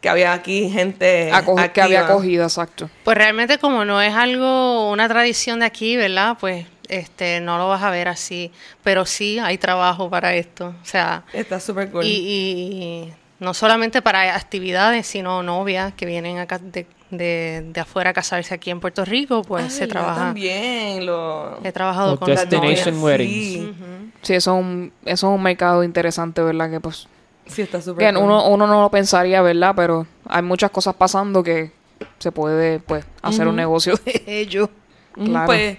que 0.00 0.08
había 0.08 0.32
aquí 0.32 0.70
gente 0.70 1.30
Acogi- 1.32 1.72
que 1.72 1.82
había 1.82 2.06
acogida, 2.06 2.44
exacto. 2.44 2.88
Pues 3.04 3.16
realmente 3.18 3.58
como 3.58 3.84
no 3.84 4.00
es 4.00 4.14
algo, 4.14 4.90
una 4.90 5.08
tradición 5.08 5.60
de 5.60 5.66
aquí, 5.66 5.96
¿verdad? 5.96 6.36
Pues 6.40 6.66
este 6.88 7.40
no 7.40 7.58
lo 7.58 7.68
vas 7.68 7.82
a 7.82 7.90
ver 7.90 8.08
así, 8.08 8.52
pero 8.84 9.04
sí 9.04 9.38
hay 9.40 9.58
trabajo 9.58 10.08
para 10.08 10.34
esto, 10.34 10.68
o 10.80 10.84
sea, 10.86 11.24
Está 11.32 11.58
súper 11.60 11.90
cool. 11.90 12.04
y, 12.04 12.08
y 12.08 13.12
no 13.38 13.54
solamente 13.54 14.02
para 14.02 14.34
actividades, 14.34 15.06
sino 15.06 15.42
novias 15.42 15.92
que 15.94 16.06
vienen 16.06 16.38
acá 16.38 16.58
de, 16.58 16.86
de, 17.10 17.64
de 17.72 17.80
afuera 17.80 18.10
a 18.10 18.12
casarse 18.12 18.54
aquí 18.54 18.70
en 18.70 18.80
Puerto 18.80 19.04
Rico, 19.04 19.42
pues 19.42 19.64
Ay, 19.64 19.70
se 19.70 19.80
yo 19.82 19.88
trabaja. 19.88 20.20
También 20.26 21.04
lo... 21.06 21.58
He 21.64 21.72
trabajado 21.72 22.12
Los 22.12 22.18
con 22.20 22.30
las 22.30 22.48
destination 22.48 22.94
novias. 23.00 23.18
weddings. 23.20 23.76
Sí, 23.76 24.12
Sí, 24.22 24.34
eso 24.34 24.56
es 24.56 24.60
un, 24.64 24.92
eso 25.04 25.28
es 25.28 25.36
un 25.36 25.42
mercado 25.42 25.84
interesante, 25.84 26.42
¿verdad? 26.42 26.70
Que 26.70 26.80
pues 26.80 27.06
sí, 27.46 27.62
está 27.62 27.80
súper 27.80 28.12
cool. 28.14 28.24
uno, 28.24 28.48
uno 28.48 28.66
no 28.66 28.80
lo 28.80 28.90
pensaría, 28.90 29.40
¿verdad? 29.42 29.74
Pero 29.76 30.06
hay 30.28 30.42
muchas 30.42 30.70
cosas 30.70 30.94
pasando 30.94 31.42
que 31.44 31.70
se 32.18 32.32
puede, 32.32 32.80
pues, 32.80 33.04
hacer 33.22 33.46
un 33.46 33.56
negocio 33.56 33.94
de 34.04 34.22
ello. 34.26 34.68
Claro. 35.12 35.46
Pues, 35.46 35.78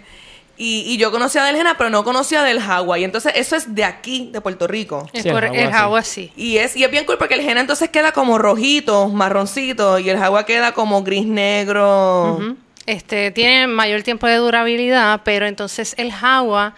y, 0.58 0.82
y 0.88 0.98
yo 0.98 1.12
conocía 1.12 1.44
del 1.44 1.56
Jena, 1.56 1.78
pero 1.78 1.90
no 1.90 2.04
conocía 2.04 2.42
del 2.44 2.60
Hawái. 2.60 3.04
Entonces, 3.04 3.34
eso 3.36 3.56
es 3.56 3.76
de 3.76 3.84
aquí, 3.84 4.30
de 4.34 4.42
Puerto 4.42 4.68
Rico. 4.68 5.08
Es 5.14 5.22
Sí, 5.24 5.30
el 5.30 5.34
por- 5.36 5.46
agua 5.46 6.00
el 6.00 6.06
sí. 6.06 6.32
Y 6.36 6.58
es, 6.58 6.76
y 6.76 6.84
es 6.84 6.90
bien 6.92 7.06
cool 7.06 7.18
porque 7.18 7.36
el 7.36 7.42
Jena 7.42 7.62
entonces 7.62 7.90
queda 7.90 8.12
como 8.12 8.38
rojito, 8.38 9.08
marroncito, 9.10 10.00
y 10.00 10.10
el 10.10 10.18
agua 10.18 10.46
queda 10.46 10.74
como 10.74 11.04
gris 11.04 11.26
negro. 11.26 12.56
Este 12.86 13.32
tiene 13.32 13.68
mayor 13.68 14.02
tiempo 14.04 14.28
de 14.28 14.38
durabilidad, 14.38 15.22
pero 15.24 15.46
entonces 15.46 15.94
el 15.98 16.12
jagua, 16.12 16.74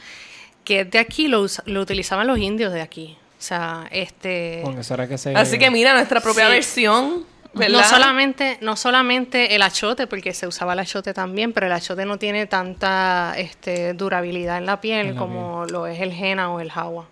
que 0.64 0.82
es 0.82 0.92
de 0.92 1.00
aquí, 1.00 1.28
lo, 1.28 1.42
usa- 1.42 1.64
lo 1.68 1.82
utilizaban 1.82 2.28
los 2.28 2.38
indios 2.40 2.74
de 2.74 2.82
aquí. 2.82 3.16
O 3.38 3.42
sea, 3.42 3.88
este 3.92 4.62
Con 4.64 4.78
eso 4.78 4.94
era 4.96 5.08
que 5.08 5.18
se... 5.18 5.34
Así 5.36 5.58
que 5.58 5.72
mira, 5.72 5.94
nuestra 5.94 6.20
propia 6.20 6.48
Sí. 6.48 6.52
versión, 6.52 7.26
¿verdad? 7.54 7.80
no 7.80 7.84
solamente, 7.84 8.58
no 8.62 8.76
solamente 8.76 9.56
el 9.56 9.62
achote, 9.62 10.08
porque 10.08 10.34
se 10.34 10.48
usaba 10.48 10.74
el 10.74 10.80
achote 10.80 11.14
también, 11.14 11.52
pero 11.54 11.66
el 11.66 11.72
achote 11.74 12.06
no 12.06 12.18
tiene 12.18 12.46
tanta 12.46 13.34
este, 13.38 13.94
durabilidad 13.94 14.58
en 14.58 14.66
la 14.66 14.80
piel 14.82 15.08
En 15.08 15.14
la 15.16 15.20
como 15.20 15.66
lo 15.66 15.88
es 15.88 16.00
el 16.00 16.12
henna 16.12 16.52
o 16.52 16.60
el 16.60 16.72
jagua. 16.72 17.08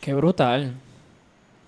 Qué 0.00 0.12
brutal. 0.14 0.74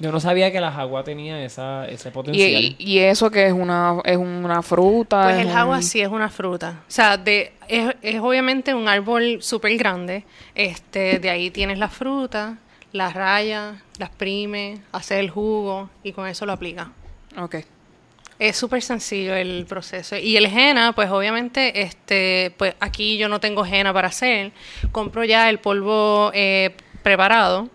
Yo 0.00 0.11
no 0.11 0.18
sabía 0.18 0.50
que 0.50 0.61
la 0.61 0.73
jagua 0.73 1.04
tenía 1.04 1.42
esa, 1.44 1.87
ese 1.87 2.08
Y, 2.08 2.12
potencial. 2.12 2.62
y, 2.64 2.76
y 2.78 2.99
eso 2.99 3.30
que 3.30 3.46
es 3.46 3.52
una, 3.52 4.00
es 4.04 4.16
una 4.16 4.61
fruta. 4.61 5.23
Pues 5.23 5.37
es 5.37 5.40
el 5.42 5.46
un- 5.46 5.52
jagua 5.52 5.82
sí 5.82 6.00
es 6.00 6.08
una 6.08 6.28
fruta. 6.28 6.80
O 6.88 6.90
sea, 6.90 7.16
de, 7.16 7.52
es, 7.68 7.94
es 8.02 8.20
obviamente 8.20 8.75
un 8.75 8.88
árbol 8.88 9.38
súper 9.40 9.76
grande. 9.76 10.25
Este, 10.56 11.20
de 11.20 11.30
ahí 11.30 11.50
tienes 11.52 11.78
la 11.78 11.88
fruta, 11.88 12.58
las 12.92 13.14
rayas, 13.14 13.76
las 13.99 14.11
primes, 14.11 14.80
haces 14.90 15.20
el 15.20 15.30
jugo 15.30 15.88
y 16.02 16.11
con 16.12 16.26
eso 16.26 16.44
lo 16.44 16.52
aplicas. 16.52 16.88
Ok. 17.38 17.56
Es 18.44 18.58
súper 18.58 18.82
sencillo 18.82 19.34
el 19.34 19.64
proceso. 19.66 20.18
Y 20.18 20.36
el 20.36 20.44
henna, 20.44 20.92
pues 20.92 21.08
obviamente, 21.10 21.80
este, 21.80 22.52
pues 22.58 22.74
aquí 22.78 23.16
yo 23.16 23.26
no 23.26 23.40
tengo 23.40 23.64
henna 23.64 23.90
para 23.94 24.08
hacer. 24.08 24.52
Compro 24.92 25.24
ya 25.24 25.48
el 25.48 25.60
polvo 25.60 26.30
eh, 26.34 26.76
preparado. 27.02 27.70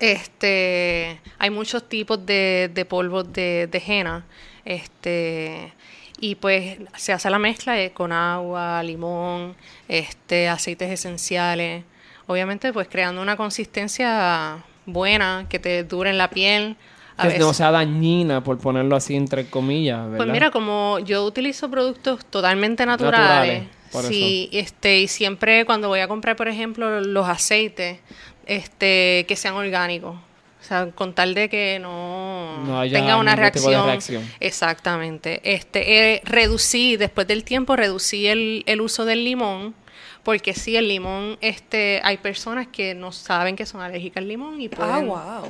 Este, 0.00 1.20
hay 1.38 1.50
muchos 1.50 1.88
tipos 1.88 2.26
de, 2.26 2.72
de 2.74 2.84
polvos 2.84 3.32
de, 3.32 3.68
de 3.68 3.82
henna. 3.86 4.24
Este, 4.64 5.72
y 6.18 6.34
pues 6.34 6.78
se 6.96 7.12
hace 7.12 7.30
la 7.30 7.38
mezcla 7.38 7.80
eh, 7.80 7.92
con 7.92 8.10
agua, 8.10 8.82
limón, 8.82 9.54
este, 9.86 10.48
aceites 10.48 10.90
esenciales. 10.90 11.84
Obviamente, 12.26 12.72
pues 12.72 12.88
creando 12.88 13.22
una 13.22 13.36
consistencia 13.36 14.64
buena 14.86 15.46
que 15.48 15.60
te 15.60 15.84
dure 15.84 16.10
en 16.10 16.18
la 16.18 16.30
piel. 16.30 16.76
A 17.16 17.22
Que 17.22 17.28
veces- 17.28 17.40
no 17.40 17.52
sea 17.54 17.70
dañina, 17.70 18.42
por 18.42 18.58
ponerlo 18.58 18.96
así 18.96 19.14
entre 19.14 19.46
comillas, 19.46 20.02
¿verdad? 20.04 20.16
pues 20.16 20.28
mira, 20.30 20.50
como 20.50 20.98
yo 21.00 21.24
utilizo 21.24 21.70
productos 21.70 22.24
totalmente 22.26 22.86
naturales, 22.86 23.64
sí, 24.08 24.48
este, 24.52 25.00
y 25.00 25.08
siempre 25.08 25.64
cuando 25.66 25.88
voy 25.88 26.00
a 26.00 26.08
comprar, 26.08 26.36
por 26.36 26.48
ejemplo, 26.48 27.00
los 27.00 27.28
aceites, 27.28 27.98
este, 28.46 29.24
que 29.28 29.36
sean 29.36 29.54
orgánicos. 29.54 30.16
O 30.16 30.64
sea, 30.64 30.90
con 30.94 31.12
tal 31.12 31.34
de 31.34 31.48
que 31.48 31.78
no, 31.80 32.58
No 32.64 32.78
haya 32.80 32.96
tenga 32.98 33.16
una 33.16 33.34
ningún 33.34 33.50
tipo 33.50 33.68
de 33.68 33.76
reacción. 33.76 33.86
reacción. 34.22 34.24
Exactamente. 34.38 35.40
Este, 35.44 36.14
eh, 36.14 36.22
reducí, 36.24 36.96
después 36.96 37.26
del 37.26 37.42
tiempo, 37.42 37.74
reducí 37.74 38.28
el, 38.28 38.62
el 38.66 38.80
uso 38.80 39.04
del 39.04 39.24
limón. 39.24 39.74
Porque 40.22 40.54
sí, 40.54 40.76
el 40.76 40.86
limón, 40.86 41.36
este, 41.40 42.00
hay 42.04 42.16
personas 42.18 42.68
que 42.68 42.94
no 42.94 43.10
saben 43.10 43.56
que 43.56 43.66
son 43.66 43.80
alérgicas 43.80 44.18
al 44.22 44.28
limón 44.28 44.60
y 44.60 44.68
pueden, 44.68 44.94
Ah, 44.94 45.00
wow. 45.40 45.48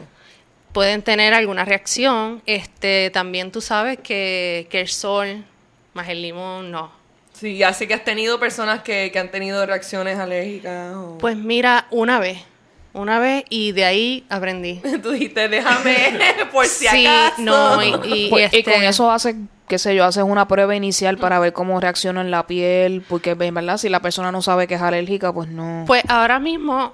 Pueden 0.72 1.02
tener 1.02 1.34
alguna 1.34 1.64
reacción. 1.64 2.42
Este, 2.46 3.10
también 3.10 3.50
tú 3.52 3.60
sabes 3.60 3.98
que, 3.98 4.66
que 4.70 4.80
el 4.80 4.88
sol 4.88 5.44
más 5.94 6.08
el 6.08 6.22
limón 6.22 6.70
no. 6.70 6.90
Sí, 7.32 7.62
así 7.62 7.86
que 7.86 7.94
has 7.94 8.04
tenido 8.04 8.38
personas 8.38 8.82
que, 8.82 9.10
que 9.12 9.18
han 9.18 9.30
tenido 9.30 9.64
reacciones 9.66 10.18
alérgicas. 10.18 10.94
o- 10.94 11.18
Pues 11.18 11.36
mira, 11.36 11.86
una 11.90 12.18
vez, 12.20 12.38
una 12.92 13.18
vez 13.18 13.44
y 13.48 13.72
de 13.72 13.84
ahí 13.84 14.24
aprendí. 14.28 14.80
Tú 15.02 15.10
dijiste, 15.10 15.48
déjame, 15.48 15.96
por 16.52 16.66
si 16.66 16.86
Sí, 16.86 17.06
acaso. 17.06 17.42
no, 17.42 17.82
y, 17.82 17.88
y, 18.04 18.30
Pues, 18.30 18.52
y 18.52 18.58
este, 18.58 18.72
con 18.72 18.82
eso 18.84 19.10
hace, 19.10 19.34
qué 19.66 19.78
sé 19.78 19.94
yo, 19.94 20.04
haces 20.04 20.22
una 20.24 20.46
prueba 20.46 20.76
inicial 20.76 21.18
para 21.18 21.38
ver 21.40 21.52
cómo 21.52 21.80
reacciona 21.80 22.20
en 22.20 22.30
la 22.30 22.46
piel, 22.46 23.02
porque, 23.08 23.30
en 23.38 23.54
verdad, 23.54 23.76
si 23.78 23.88
la 23.88 24.00
persona 24.00 24.30
no 24.30 24.40
sabe 24.42 24.66
que 24.66 24.74
es 24.74 24.82
alérgica, 24.82 25.32
pues 25.32 25.48
no. 25.48 25.84
Pues 25.86 26.02
ahora 26.08 26.38
mismo 26.38 26.92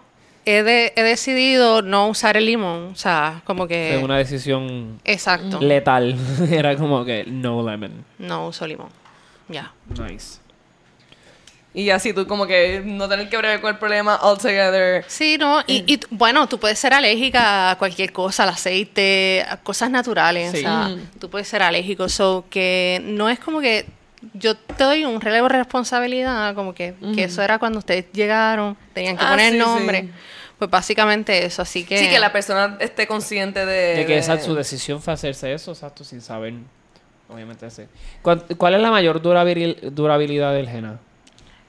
he, 0.50 0.62
de- 0.62 0.92
he 0.96 1.02
decidido 1.02 1.82
no 1.82 2.08
usar 2.08 2.36
el 2.36 2.46
limón, 2.46 2.90
o 2.92 2.96
sea, 2.96 3.42
como 3.44 3.66
que... 3.68 3.90
Fue 3.94 4.04
una 4.04 4.16
decisión 4.18 5.00
Exacto, 5.04 5.60
letal. 5.60 6.16
Era 6.50 6.76
como 6.76 7.04
que 7.04 7.24
no 7.26 7.68
lemon. 7.68 8.04
no 8.18 8.48
uso 8.48 8.66
limón. 8.66 8.88
Ya. 9.48 9.72
Nice. 9.88 10.38
Y 11.74 11.90
así 11.90 12.12
tú 12.12 12.26
como 12.26 12.46
que 12.46 12.82
no 12.84 13.08
tener 13.08 13.28
que 13.28 13.36
bregar 13.36 13.60
con 13.60 13.70
el 13.70 13.78
problema 13.78 14.14
altogether. 14.16 15.04
Sí, 15.06 15.36
no, 15.38 15.60
y, 15.66 15.84
y 15.86 15.98
t- 15.98 16.06
bueno, 16.10 16.48
tú 16.48 16.58
puedes 16.58 16.78
ser 16.78 16.94
alérgica 16.94 17.70
a 17.72 17.78
cualquier 17.78 18.10
cosa, 18.12 18.42
al 18.44 18.48
aceite, 18.48 19.44
a 19.48 19.58
cosas 19.58 19.90
naturales, 19.90 20.50
Sí. 20.52 20.58
o 20.58 20.60
sea, 20.60 20.96
tú 21.20 21.28
puedes 21.30 21.46
ser 21.46 21.62
alérgico, 21.62 22.08
so 22.08 22.46
que 22.50 23.00
no 23.04 23.28
es 23.28 23.38
como 23.38 23.60
que 23.60 23.86
yo 24.34 24.56
te 24.56 24.82
doy 24.82 25.04
un 25.04 25.20
relevo 25.20 25.46
de 25.48 25.56
responsabilidad, 25.58 26.54
como 26.54 26.74
que, 26.74 26.94
que 27.14 27.24
eso 27.24 27.42
era 27.42 27.58
cuando 27.58 27.78
ustedes 27.78 28.06
llegaron, 28.12 28.76
tenían 28.94 29.16
que 29.16 29.24
Ah, 29.24 29.30
poner 29.30 29.52
sí, 29.52 29.58
nombre, 29.58 30.00
sí. 30.00 30.10
Pues 30.58 30.70
básicamente 30.70 31.44
eso, 31.44 31.62
así 31.62 31.84
que... 31.84 31.98
Sí, 31.98 32.08
que 32.08 32.18
la 32.18 32.32
persona 32.32 32.76
esté 32.80 33.06
consciente 33.06 33.64
de... 33.64 33.96
De 33.96 34.06
que 34.06 34.14
de- 34.14 34.18
esa 34.18 34.38
su 34.40 34.54
decisión 34.54 35.00
fue 35.00 35.12
hacerse 35.12 35.52
eso, 35.52 35.72
exacto, 35.72 36.04
sin 36.04 36.20
saber. 36.20 36.54
Obviamente 37.28 37.66
ese. 37.66 37.88
¿Cuál, 38.22 38.44
cuál 38.56 38.74
es 38.74 38.80
la 38.80 38.90
mayor 38.90 39.22
durabil- 39.22 39.78
durabilidad 39.90 40.54
del 40.54 40.66
henna? 40.68 40.98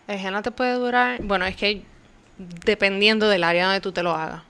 El 0.08 0.18
henna 0.20 0.42
te 0.42 0.52
puede 0.52 0.74
durar, 0.74 1.22
bueno, 1.22 1.46
es 1.46 1.56
que 1.56 1.84
dependiendo 2.38 3.28
del 3.28 3.44
área 3.44 3.66
donde 3.66 3.82
tú 3.82 3.92
te 3.92 4.02
lo 4.02 4.12
hagas. 4.16 4.42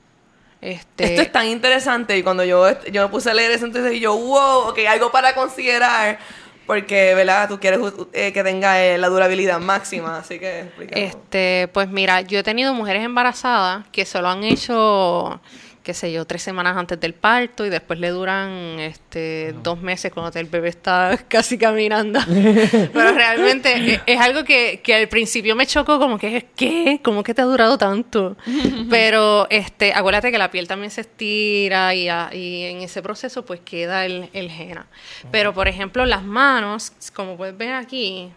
Este, 0.61 1.05
Esto 1.05 1.21
es 1.21 1.31
tan 1.31 1.47
interesante 1.47 2.17
y 2.17 2.21
cuando 2.23 2.43
yo, 2.43 2.65
yo 2.91 3.03
me 3.03 3.09
puse 3.09 3.31
a 3.31 3.33
leer 3.33 3.51
eso 3.51 3.65
entonces 3.65 3.93
y 3.93 3.99
yo, 4.01 4.15
wow, 4.15 4.69
ok, 4.69 4.79
algo 4.89 5.11
para 5.11 5.33
considerar 5.33 6.19
porque, 6.69 7.15
¿verdad? 7.15 7.49
Tú 7.49 7.59
quieres 7.59 7.79
eh, 8.13 8.31
que 8.31 8.43
tenga 8.43 8.79
eh, 8.79 8.99
la 8.99 9.07
durabilidad 9.07 9.59
máxima, 9.59 10.19
así 10.19 10.37
que. 10.37 10.69
Este, 10.91 11.67
pues 11.73 11.89
mira, 11.89 12.21
yo 12.21 12.37
he 12.37 12.43
tenido 12.43 12.75
mujeres 12.75 13.03
embarazadas 13.03 13.87
que 13.91 14.05
se 14.05 14.21
lo 14.21 14.29
han 14.29 14.43
hecho, 14.43 15.41
qué 15.83 15.93
sé 15.93 16.11
yo, 16.11 16.25
tres 16.25 16.43
semanas 16.43 16.77
antes 16.77 16.99
del 16.99 17.13
parto 17.13 17.65
y 17.65 17.69
después 17.69 17.99
le 17.99 18.09
duran 18.09 18.49
este 18.79 19.55
dos 19.63 19.81
meses 19.81 20.11
cuando 20.13 20.37
el 20.39 20.45
bebé 20.45 20.69
está 20.69 21.17
casi 21.27 21.57
caminando. 21.57 22.19
Pero 22.27 23.11
realmente 23.13 23.93
es, 23.95 24.01
es 24.05 24.19
algo 24.19 24.43
que, 24.43 24.81
que 24.83 24.93
al 24.95 25.07
principio 25.07 25.55
me 25.55 25.65
chocó 25.65 25.97
como 25.99 26.17
que, 26.19 26.47
¿qué? 26.55 26.99
¿Cómo 27.03 27.23
que 27.23 27.33
te 27.33 27.41
ha 27.41 27.45
durado 27.45 27.77
tanto? 27.77 28.37
Pero 28.89 29.47
este, 29.49 29.93
acuérdate 29.93 30.31
que 30.31 30.37
la 30.37 30.51
piel 30.51 30.67
también 30.67 30.91
se 30.91 31.01
estira 31.01 31.93
y, 31.95 32.09
a- 32.09 32.29
y 32.33 32.63
en 32.65 32.81
ese 32.81 33.01
proceso 33.01 33.45
pues 33.45 33.59
queda 33.61 34.05
el, 34.05 34.29
el 34.33 34.49
henna. 34.49 34.85
Pero 35.31 35.53
por 35.53 35.67
ejemplo 35.67 36.05
las 36.05 36.23
manos, 36.23 36.91
como 37.15 37.37
puedes 37.37 37.57
ver 37.57 37.73
aquí, 37.73 38.31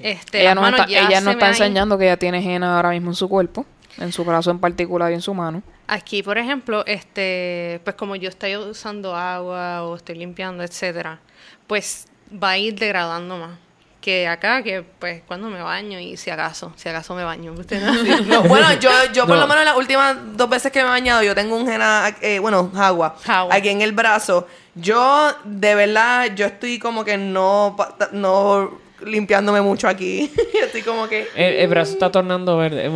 este, 0.00 0.40
ella 0.42 0.54
no 0.54 0.66
está, 0.68 0.84
ella 0.84 1.20
no 1.20 1.30
está 1.32 1.48
enseñando 1.48 1.98
que 1.98 2.04
ella 2.04 2.16
tiene 2.16 2.38
henna 2.38 2.76
ahora 2.76 2.90
mismo 2.90 3.10
en 3.10 3.14
su 3.16 3.28
cuerpo, 3.28 3.66
en 3.98 4.12
su 4.12 4.24
brazo 4.24 4.50
en 4.50 4.58
particular 4.58 5.10
y 5.10 5.14
en 5.14 5.20
su 5.22 5.34
mano. 5.34 5.62
Aquí, 5.88 6.22
por 6.22 6.36
ejemplo, 6.38 6.84
este, 6.86 7.80
pues 7.82 7.96
como 7.96 8.14
yo 8.14 8.28
estoy 8.28 8.56
usando 8.56 9.16
agua 9.16 9.82
o 9.84 9.96
estoy 9.96 10.16
limpiando, 10.16 10.62
etcétera, 10.62 11.18
pues 11.66 12.06
va 12.30 12.50
a 12.50 12.58
ir 12.58 12.74
degradando 12.78 13.38
más 13.38 13.58
que 14.00 14.28
acá, 14.28 14.62
que 14.62 14.82
pues 14.82 15.22
cuando 15.26 15.48
me 15.48 15.60
baño 15.60 15.98
y 15.98 16.16
si 16.16 16.30
acaso, 16.30 16.72
si 16.76 16.88
acaso 16.88 17.14
me 17.14 17.24
baño. 17.24 17.52
¿usted 17.52 17.80
no? 17.82 17.92
No, 18.26 18.42
bueno, 18.44 18.72
yo, 18.74 18.90
yo 19.12 19.26
por 19.26 19.34
No. 19.36 19.40
lo 19.42 19.48
menos 19.48 19.64
las 19.64 19.76
últimas 19.76 20.16
dos 20.36 20.48
veces 20.48 20.70
que 20.70 20.80
me 20.82 20.86
he 20.86 20.90
bañado, 20.90 21.22
yo 21.22 21.34
tengo 21.34 21.56
un 21.56 21.68
henna, 21.68 22.14
eh, 22.20 22.38
bueno, 22.38 22.70
agua, 22.76 23.16
Agua. 23.26 23.54
aquí 23.54 23.70
en 23.70 23.80
el 23.82 23.92
brazo. 23.92 24.46
Yo, 24.74 25.32
de 25.44 25.74
verdad, 25.74 26.32
yo 26.36 26.46
estoy 26.46 26.78
como 26.78 27.04
que 27.04 27.16
no, 27.18 27.74
pa- 27.76 28.08
no 28.12 28.78
limpiándome 29.04 29.60
mucho 29.60 29.88
aquí. 29.88 30.30
estoy 30.62 30.82
como 30.82 31.08
que... 31.08 31.28
El, 31.34 31.54
el 31.54 31.68
brazo 31.68 31.92
está 31.92 32.10
tornando 32.10 32.56
verde. 32.56 32.86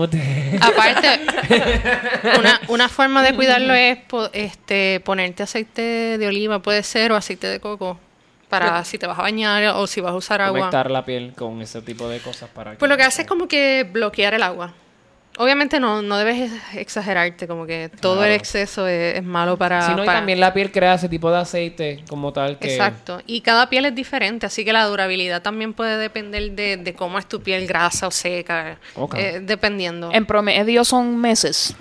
Aparte, 0.61 1.21
una, 2.39 2.61
una 2.69 2.89
forma 2.89 3.23
de 3.23 3.35
cuidarlo 3.35 3.75
es 3.75 3.99
este, 4.33 5.01
ponerte 5.01 5.43
aceite 5.43 6.19
de 6.19 6.27
oliva, 6.27 6.61
puede 6.61 6.83
ser, 6.83 7.13
o 7.13 7.17
aceite 7.17 7.47
de 7.47 7.61
coco, 7.61 7.99
para 8.49 8.85
si 8.85 8.99
te 8.99 9.07
vas 9.07 9.19
a 9.19 9.23
bañar 9.23 9.75
o 9.77 9.87
si 9.87 10.01
vas 10.01 10.13
a 10.13 10.17
usar 10.17 10.43
agua. 10.43 10.59
Conectar 10.59 10.91
la 10.91 11.05
piel 11.05 11.33
con 11.35 11.63
ese 11.63 11.81
tipo 11.83 12.09
de 12.09 12.21
cosas 12.21 12.51
para 12.51 12.75
Pues 12.75 12.89
lo 12.89 12.97
que 12.97 13.03
hace 13.03 13.23
es 13.23 13.29
como 13.29 13.49
que 13.49 13.89
bloquear 13.91 14.35
el 14.35 14.43
agua. 14.43 14.75
Obviamente 15.39 15.81
no, 15.81 16.03
no 16.03 16.19
debes 16.19 16.53
exagerarte, 16.75 17.47
como 17.49 17.65
que 17.65 17.91
todo 18.01 18.23
el 18.25 18.33
exceso 18.33 18.87
es, 18.87 19.17
es 19.17 19.23
malo 19.25 19.57
para... 19.57 19.87
Si 19.89 19.95
no, 19.95 20.03
y 20.03 20.07
también 20.07 20.39
la 20.39 20.53
piel 20.53 20.71
crea 20.71 20.95
ese 20.95 21.09
tipo 21.09 21.31
de 21.31 21.39
aceite 21.39 22.05
como 22.09 22.33
tal 22.35 22.59
que... 22.59 22.71
Exacto. 22.71 23.23
Y 23.27 23.41
cada 23.41 23.71
piel 23.71 23.87
es 23.87 23.95
diferente, 23.95 24.45
así 24.45 24.63
que 24.63 24.75
la 24.75 24.85
durabilidad 24.85 25.41
también 25.41 25.73
puede 25.73 25.97
depender 25.97 26.51
de, 26.53 26.77
de 26.77 26.95
cómo 26.95 27.19
es 27.19 27.27
tu 27.27 27.43
piel, 27.43 27.67
grasa 27.67 28.07
o 28.09 28.11
seca, 28.11 28.77
Ok. 28.95 29.15
eh, 29.17 29.41
dependiendo. 29.43 30.11
En 30.13 30.27
promedio 30.27 30.85
son 30.85 31.17
meses. 31.17 31.75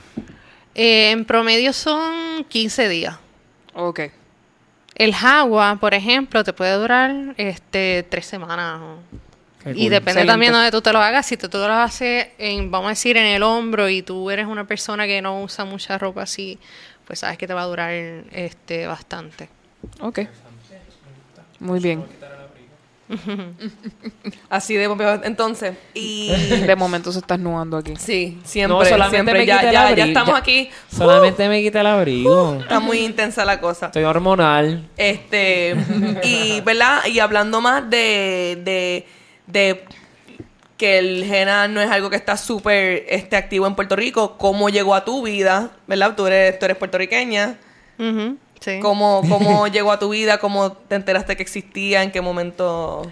Eh, 0.73 1.11
en 1.11 1.25
promedio 1.25 1.73
son 1.73 2.45
15 2.47 2.87
días. 2.87 3.17
Ok. 3.73 3.99
El 4.95 5.13
agua, 5.23 5.77
por 5.79 5.93
ejemplo, 5.93 6.43
te 6.45 6.53
puede 6.53 6.73
durar 6.75 7.33
este 7.35 8.05
tres 8.09 8.25
semanas. 8.25 8.79
o- 8.81 8.99
Y 9.65 9.89
depende 9.89 10.21
Excelente. 10.21 10.27
también 10.27 10.51
de 10.51 10.57
donde 10.57 10.71
tú 10.71 10.81
te 10.81 10.91
lo 10.91 10.99
hagas. 10.99 11.25
Si 11.25 11.37
tú 11.37 11.49
te 11.49 11.57
lo 11.57 11.65
haces, 11.65 12.27
en, 12.37 12.71
vamos 12.71 12.87
a 12.87 12.89
decir, 12.89 13.17
en 13.17 13.25
el 13.25 13.43
hombro 13.43 13.89
y 13.89 14.01
tú 14.01 14.29
eres 14.31 14.47
una 14.47 14.65
persona 14.65 15.05
que 15.05 15.21
no 15.21 15.41
usa 15.41 15.65
mucha 15.65 15.97
ropa 15.97 16.23
así, 16.23 16.57
pues 17.05 17.19
sabes 17.19 17.37
que 17.37 17.47
te 17.47 17.53
va 17.53 17.61
a 17.63 17.65
durar 17.65 17.91
este 17.91 18.87
bastante. 18.87 19.49
Ok. 19.99 20.21
Muy 21.59 21.79
bien. 21.79 22.03
Así 24.49 24.75
de 24.75 24.87
pompeado. 24.87 25.21
Entonces, 25.23 25.75
y... 25.93 26.29
De 26.65 26.75
momento 26.75 27.11
se 27.11 27.19
está 27.19 27.35
esnudando 27.35 27.77
aquí. 27.77 27.93
Sí, 27.97 28.39
siempre, 28.43 28.77
No, 28.77 28.85
solamente 28.85 29.15
siempre. 29.17 29.39
me 29.39 29.45
Ya, 29.45 29.71
ya, 29.71 30.05
estamos 30.05 30.33
ya. 30.33 30.37
aquí. 30.37 30.69
Solamente 30.89 31.49
me 31.49 31.61
quité 31.61 31.79
el 31.81 31.87
abrigo. 31.87 32.57
Está 32.61 32.79
muy 32.79 32.99
intensa 32.99 33.43
la 33.45 33.59
cosa. 33.59 33.87
Estoy 33.87 34.03
hormonal. 34.03 34.89
Este, 34.97 35.75
y, 36.23 36.61
¿verdad? 36.61 37.05
Y 37.05 37.19
hablando 37.19 37.61
más 37.61 37.89
de, 37.89 38.59
de, 38.63 39.05
de 39.51 39.83
que 40.77 40.97
el 40.97 41.23
henna 41.31 41.67
no 41.67 41.79
es 41.81 41.91
algo 41.91 42.09
que 42.09 42.15
está 42.15 42.37
súper 42.37 43.05
este, 43.07 43.35
activo 43.35 43.67
en 43.67 43.75
Puerto 43.75 43.95
Rico, 43.95 44.37
¿cómo 44.37 44.69
llegó 44.69 44.95
a 44.95 45.05
tu 45.05 45.21
vida? 45.23 45.71
¿Verdad? 45.87 46.15
Tú 46.15 46.25
eres, 46.27 46.57
tú 46.57 46.65
eres 46.65 46.77
puertorriqueña. 46.77 47.57
Sí. 48.59 48.79
¿Cómo, 48.81 49.21
¿Cómo 49.29 49.67
llegó 49.67 49.91
a 49.91 49.99
tu 49.99 50.09
vida? 50.09 50.39
¿Cómo 50.39 50.71
te 50.73 50.95
enteraste 50.95 51.35
que 51.37 51.43
existía? 51.43 52.01
¿En 52.03 52.11
qué 52.11 52.21
momento? 52.21 53.03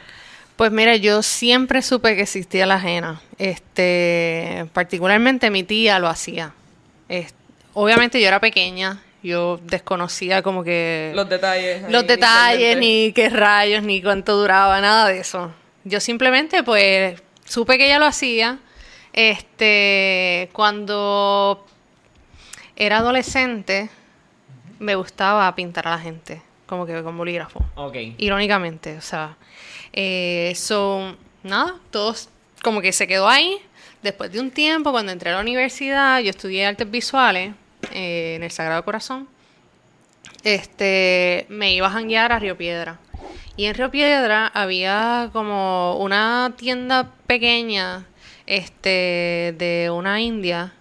Pues 0.56 0.72
mira, 0.72 0.96
yo 0.96 1.22
siempre 1.22 1.82
supe 1.82 2.16
que 2.16 2.24
existía 2.24 2.66
la 2.66 2.76
ajena. 2.76 3.22
Este, 3.38 4.66
particularmente 4.74 5.50
mi 5.52 5.64
tía 5.64 6.00
lo 6.00 6.08
hacía. 6.08 6.54
Es- 7.08 7.34
obviamente 7.74 8.20
yo 8.20 8.28
era 8.28 8.40
pequeña, 8.40 9.02
yo 9.24 9.60
desconocía 9.64 10.42
como 10.42 10.64
que 10.64 11.12
Los 11.16 11.30
detalles. 11.30 11.84
los 11.90 12.06
detalles, 12.08 12.78
ni 12.78 13.12
qué 13.14 13.30
rayos, 13.30 13.84
ni 13.84 14.02
cuánto 14.02 14.36
duraba, 14.38 14.82
nada 14.82 15.08
de 15.08 15.20
eso. 15.20 15.52
Yo 15.84 16.00
simplemente, 16.00 16.64
pues, 16.64 17.22
supe 17.46 17.78
que 17.78 17.86
ella 17.86 18.00
lo 18.00 18.06
hacía. 18.06 18.60
Este, 19.14 20.50
cuando 20.54 21.66
era 22.76 22.98
adolescente, 22.98 23.90
me 24.80 24.96
gustaba 24.96 25.54
pintar 25.56 25.88
a 25.88 25.92
la 25.92 26.00
gente, 26.00 26.42
como 26.66 26.86
que 26.86 27.02
con 27.04 27.18
bolígrafo. 27.18 27.66
Ok. 27.76 27.96
Irónicamente, 28.18 28.98
o 28.98 29.02
sea. 29.02 29.36
Eh, 29.94 30.54
so, 30.56 31.16
nada, 31.44 31.76
todos 31.92 32.30
como 32.62 32.82
que 32.82 32.92
se 32.92 33.08
quedó 33.08 33.28
ahí. 33.28 33.58
Después 34.02 34.32
de 34.32 34.40
un 34.40 34.52
tiempo, 34.52 34.92
cuando 34.92 35.12
entré 35.12 35.32
a 35.32 35.36
la 35.36 35.42
universidad, 35.42 36.20
yo 36.22 36.30
estudié 36.30 36.66
artes 36.66 36.90
visuales 36.90 37.54
eh, 37.92 38.36
en 38.36 38.44
el 38.44 38.52
Sagrado 38.52 38.84
Corazón. 38.86 39.28
Este, 40.44 41.46
me 41.50 41.74
iba 41.74 41.88
a 41.88 41.92
janguear 41.92 42.32
a 42.32 42.40
Río 42.40 42.58
Piedra. 42.58 42.98
Y 43.60 43.66
en 43.66 43.76
Río 43.76 43.92
Piedra 43.92 44.48
había 44.54 45.30
como 45.34 45.98
una 45.98 46.54
tienda 46.56 47.12
pequeña, 47.28 48.06
este, 48.46 49.54
de 49.58 49.90
una 49.94 50.22
india 50.22 50.72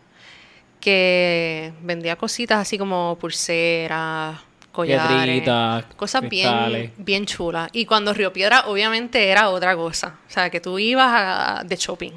que 0.78 1.73
vendía 1.82 2.14
cositas 2.14 2.58
así 2.61 2.78
como 2.78 3.18
pulseras, 3.20 4.38
collares, 4.70 5.25
Piedritas, 5.25 5.87
cosas 5.97 6.20
cristales. 6.20 6.80
bien, 6.82 6.92
bien 7.04 7.26
chulas. 7.26 7.68
Y 7.73 7.85
cuando 7.85 8.14
Río 8.14 8.32
Piedra 8.32 8.66
obviamente 8.68 9.28
era 9.28 9.49
otra 9.50 9.75
cosa, 9.75 10.20
o 10.28 10.30
sea, 10.30 10.49
que 10.49 10.61
tú 10.61 10.78
ibas 10.78 11.08
a- 11.11 11.64
de 11.64 11.75
shopping. 11.75 12.12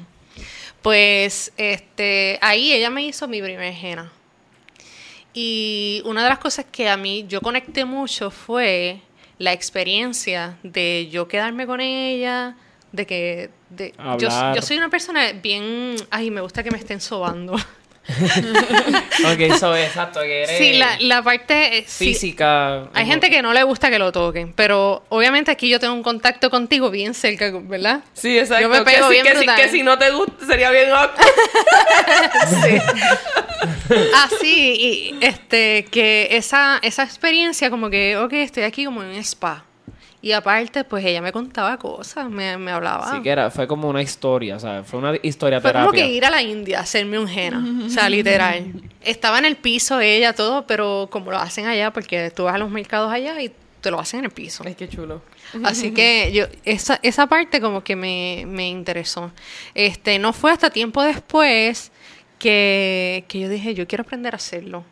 Pues 0.80 1.52
este, 1.56 2.38
ahí 2.40 2.72
ella 2.72 2.88
me 2.88 3.02
hizo 3.02 3.26
mi 3.26 3.42
primer 3.42 3.74
henna. 3.74 4.12
Y 5.34 6.02
una 6.04 6.22
de 6.22 6.28
las 6.28 6.38
cosas 6.38 6.66
que 6.70 6.88
a 6.88 6.96
mí 6.96 7.24
yo 7.26 7.40
conecté 7.40 7.84
mucho 7.84 8.30
fue 8.30 9.00
la 9.42 9.52
experiencia 9.52 10.56
de 10.62 11.08
yo 11.10 11.26
quedarme 11.26 11.66
con 11.66 11.80
ella, 11.80 12.54
de 12.92 13.06
que 13.06 13.50
de, 13.70 13.92
yo, 14.16 14.28
yo 14.54 14.62
soy 14.62 14.76
una 14.76 14.88
persona 14.88 15.32
bien, 15.32 15.96
ay, 16.10 16.30
me 16.30 16.40
gusta 16.40 16.62
que 16.62 16.70
me 16.70 16.78
estén 16.78 17.00
sobando. 17.00 17.56
Ok, 19.32 19.40
eso 19.40 19.76
exacto, 19.76 20.20
que 20.20 20.42
eres 20.42 20.58
Sí, 20.58 20.72
la, 20.74 20.96
la 21.00 21.22
parte 21.22 21.78
eh, 21.78 21.84
sí, 21.86 22.06
física. 22.06 22.88
hay 22.92 23.06
gente 23.06 23.30
que 23.30 23.42
no 23.42 23.52
le 23.52 23.62
gusta 23.62 23.90
que 23.90 23.98
lo 23.98 24.10
toquen, 24.10 24.52
pero 24.52 25.04
obviamente 25.08 25.50
aquí 25.50 25.68
yo 25.68 25.78
tengo 25.78 25.94
un 25.94 26.02
contacto 26.02 26.50
contigo 26.50 26.90
bien 26.90 27.14
cerca, 27.14 27.52
¿verdad? 27.62 28.00
Sí, 28.14 28.38
exacto. 28.38 28.62
Yo 28.62 28.68
me 28.68 28.82
pego 28.82 29.08
que, 29.08 29.14
bien 29.22 29.26
si, 29.26 29.32
que, 29.32 29.38
si, 29.38 29.44
brutal. 29.44 29.56
que 29.56 29.68
si 29.70 29.82
no 29.82 29.98
te 29.98 30.10
gusta, 30.10 30.46
sería 30.46 30.70
bien 30.70 30.90
awkward. 30.90 31.26
Así, 34.14 35.14
y 35.20 35.24
este, 35.24 35.84
que 35.90 36.28
esa, 36.32 36.78
esa 36.82 37.02
experiencia 37.04 37.70
como 37.70 37.90
que, 37.90 38.16
ok, 38.16 38.32
estoy 38.34 38.64
aquí 38.64 38.84
como 38.84 39.02
en 39.02 39.10
un 39.10 39.16
spa. 39.16 39.64
Y 40.24 40.30
aparte, 40.30 40.84
pues 40.84 41.04
ella 41.04 41.20
me 41.20 41.32
contaba 41.32 41.76
cosas, 41.76 42.30
me, 42.30 42.56
me 42.56 42.70
hablaba. 42.70 43.10
Sí, 43.10 43.22
que 43.22 43.30
era, 43.30 43.50
fue 43.50 43.66
como 43.66 43.88
una 43.88 44.00
historia, 44.00 44.54
o 44.54 44.60
sea, 44.60 44.84
fue 44.84 45.00
una 45.00 45.14
historia 45.20 45.60
Fue 45.60 45.70
terapia. 45.70 45.90
como 45.90 45.92
que 45.92 46.08
ir 46.08 46.24
a 46.24 46.30
la 46.30 46.40
India 46.40 46.78
a 46.78 46.82
hacerme 46.82 47.18
un 47.18 47.28
henna. 47.28 47.84
O 47.84 47.88
sea, 47.90 48.08
literal. 48.08 48.72
Estaba 49.00 49.40
en 49.40 49.46
el 49.46 49.56
piso 49.56 50.00
ella, 50.00 50.32
todo, 50.32 50.64
pero 50.64 51.08
como 51.10 51.32
lo 51.32 51.38
hacen 51.38 51.66
allá, 51.66 51.92
porque 51.92 52.30
tú 52.30 52.44
vas 52.44 52.54
a 52.54 52.58
los 52.58 52.70
mercados 52.70 53.12
allá 53.12 53.42
y 53.42 53.52
te 53.80 53.90
lo 53.90 53.98
hacen 53.98 54.20
en 54.20 54.26
el 54.26 54.30
piso. 54.30 54.62
Ay, 54.64 54.76
qué 54.76 54.88
chulo. 54.88 55.22
Así 55.64 55.90
que 55.94 56.30
yo, 56.32 56.44
esa, 56.64 57.00
esa 57.02 57.26
parte 57.26 57.60
como 57.60 57.82
que 57.82 57.96
me, 57.96 58.44
me 58.46 58.68
interesó. 58.68 59.32
Este, 59.74 60.20
no 60.20 60.32
fue 60.32 60.52
hasta 60.52 60.70
tiempo 60.70 61.02
después 61.02 61.90
que, 62.38 63.24
que 63.26 63.40
yo 63.40 63.48
dije, 63.48 63.74
yo 63.74 63.88
quiero 63.88 64.02
aprender 64.02 64.34
a 64.34 64.36
hacerlo. 64.36 64.84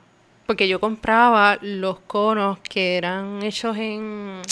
Porque 0.47 0.67
yo 0.67 0.81
compraba 0.81 1.57
los 1.63 2.01
conos 2.01 2.59
que 2.59 2.97
eran 2.97 3.45
hechos 3.45 3.77
en... 3.77 4.43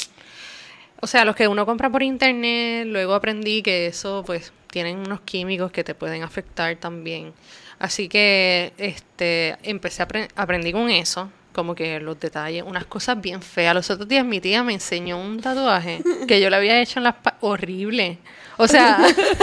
O 1.01 1.07
sea, 1.07 1.25
los 1.25 1.37
que 1.37 1.47
uno 1.49 1.65
compra 1.65 1.91
por 1.91 2.03
internet, 2.03 2.87
luego 2.87 3.15
aprendí 3.15 3.63
que 3.63 3.87
eso 3.87 4.23
pues 4.27 4.53
tienen 4.71 4.99
unos 4.99 5.21
químicos 5.21 5.71
que 5.71 5.85
te 5.85 5.95
pueden 5.95 6.23
afectar 6.23 6.75
también. 6.77 7.33
Así 7.79 8.09
que 8.09 8.73
este 8.79 9.57
empecé 9.63 10.03
a 10.03 10.09
apre- 10.09 10.29
aprendí 10.35 10.73
con 10.73 10.91
eso, 10.91 11.31
como 11.53 11.75
que 11.77 12.01
los 12.01 12.19
detalles, 12.19 12.65
unas 12.67 12.85
cosas 12.87 13.21
bien 13.21 13.41
feas. 13.43 13.75
Los 13.75 13.89
otros 13.91 14.09
días 14.09 14.25
mi 14.25 14.41
tía 14.41 14.65
me 14.65 14.73
enseñó 14.75 15.21
un 15.21 15.41
tatuaje 15.41 16.03
que 16.27 16.41
yo 16.41 16.51
le 16.51 16.57
había 16.57 16.81
hecho 16.81 16.99
en 16.99 17.05
las 17.05 17.15
horrible. 17.41 18.19
O 18.59 18.69
sea, 18.69 18.99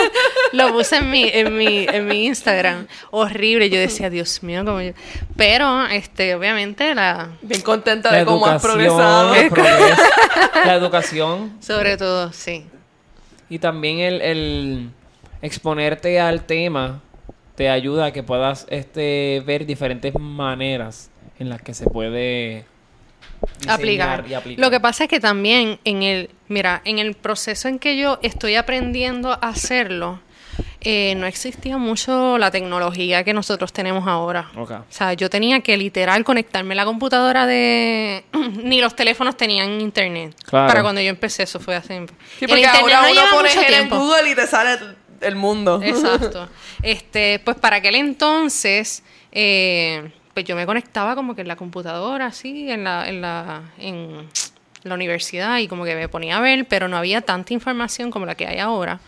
lo 0.52 0.74
puse 0.74 0.98
en 0.98 1.10
mi, 1.10 1.24
en 1.28 1.58
mi, 1.58 1.86
en 1.90 2.06
mi 2.08 2.26
Instagram. 2.28 2.86
Horrible. 3.12 3.70
Yo 3.70 3.80
decía, 3.80 4.10
Dios 4.10 4.44
mío, 4.44 4.64
como 4.64 4.82
yo. 4.82 4.92
Pero, 5.36 5.86
este, 5.88 6.36
obviamente, 6.36 6.94
la, 6.94 7.30
Bien 7.42 7.62
contenta 7.62 8.12
La 8.12 8.20
de 8.20 8.26
cómo 8.26 8.46
has 8.46 8.62
progresado. 8.62 9.34
la 10.66 10.76
educación 10.76 11.58
sobre 11.60 11.98
todo, 11.98 12.32
sí. 12.32 12.66
y 13.50 13.60
también 13.60 14.00
el, 14.00 14.22
el 14.22 14.90
exponerte 15.42 16.20
al 16.20 16.46
tema 16.46 17.02
te 17.56 17.70
ayuda 17.70 18.06
a 18.06 18.12
que 18.12 18.24
puedas 18.24 18.66
este 18.70 19.42
ver 19.46 19.66
diferentes 19.66 20.14
maneras 20.20 21.10
en 21.40 21.50
las 21.50 21.62
que 21.62 21.74
se 21.74 21.86
puede 21.86 22.66
aplicar. 23.68 24.26
y 24.28 24.34
aplicar. 24.34 24.64
Lo 24.64 24.72
que 24.72 24.80
pasa 24.80 25.06
es 25.06 25.10
que 25.10 25.20
también 25.20 25.80
en 25.84 26.04
el, 26.04 26.30
mira, 26.48 26.82
en 26.86 27.00
el 27.00 27.16
proceso 27.16 27.68
en 27.68 27.80
que 27.80 27.98
yo 27.98 28.20
estoy 28.22 28.56
aprendiendo 28.56 29.32
a 29.32 29.50
hacerlo, 29.50 30.20
eh, 30.82 31.16
no 31.16 31.26
existía 31.26 31.78
mucho 31.78 32.38
la 32.38 32.52
tecnología 32.52 33.24
que 33.24 33.34
nosotros 33.34 33.74
tenemos 33.74 34.08
ahora. 34.08 34.50
Ok. 34.56 34.72
O 34.72 34.86
sea, 34.90 35.14
yo 35.14 35.30
tenía 35.30 35.62
que 35.62 35.76
literal 35.78 36.24
conectarme 36.24 36.74
a 36.74 36.78
la 36.78 36.86
computadora 36.86 37.46
de... 37.48 38.24
Ni 38.64 38.82
los 38.82 38.96
teléfonos 38.96 39.36
tenían 39.36 39.82
internet. 39.82 40.36
Claro. 40.46 40.68
Para 40.68 40.84
cuando 40.84 41.02
yo 41.02 41.10
empecé, 41.10 41.44
eso 41.44 41.60
fue 41.60 41.76
hace... 41.76 42.06
Sí, 42.40 42.48
porque 42.48 42.66
ahora 42.66 43.02
no 43.02 43.12
uno 43.12 43.14
lleva 43.14 43.32
pone 43.32 43.50
mucho 43.50 43.62
en 43.62 43.68
tiempo. 43.68 43.98
Google 43.98 44.30
y 44.30 44.36
te 44.36 44.48
sale 44.48 44.78
el 45.22 45.36
mundo. 45.36 45.82
Exacto. 45.84 46.48
Este, 46.84 47.40
pues 47.44 47.58
para 47.58 47.78
aquel 47.78 47.96
entonces, 47.96 49.02
eh, 49.32 50.12
pues 50.36 50.46
yo 50.46 50.58
me 50.58 50.66
conectaba 50.66 51.16
como 51.16 51.34
que 51.34 51.42
en 51.42 51.48
la 51.48 51.56
computadora, 51.56 52.26
así, 52.26 52.70
en 52.70 52.84
la, 52.84 53.08
en 53.08 53.22
la, 53.22 53.64
en 53.80 54.28
la 54.84 54.94
universidad, 54.94 55.60
y 55.60 55.70
como 55.70 55.86
que 55.86 55.96
me 55.96 56.10
ponía 56.10 56.38
a 56.38 56.42
ver, 56.42 56.68
pero 56.68 56.90
no 56.90 56.98
había 56.98 57.22
tanta 57.22 57.54
información 57.54 58.12
como 58.12 58.26
la 58.26 58.36
que 58.36 58.46
hay 58.46 58.60
ahora. 58.60 59.00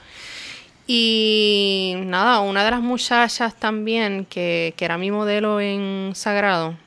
Y 0.88 1.96
nada, 2.06 2.40
una 2.40 2.64
de 2.64 2.72
las 2.72 2.80
muchachas 2.80 3.54
también, 3.56 4.24
que, 4.24 4.74
que 4.78 4.86
era 4.86 4.98
mi 4.98 5.12
modelo 5.12 5.60
en 5.60 6.14
Sagrado, 6.16 6.78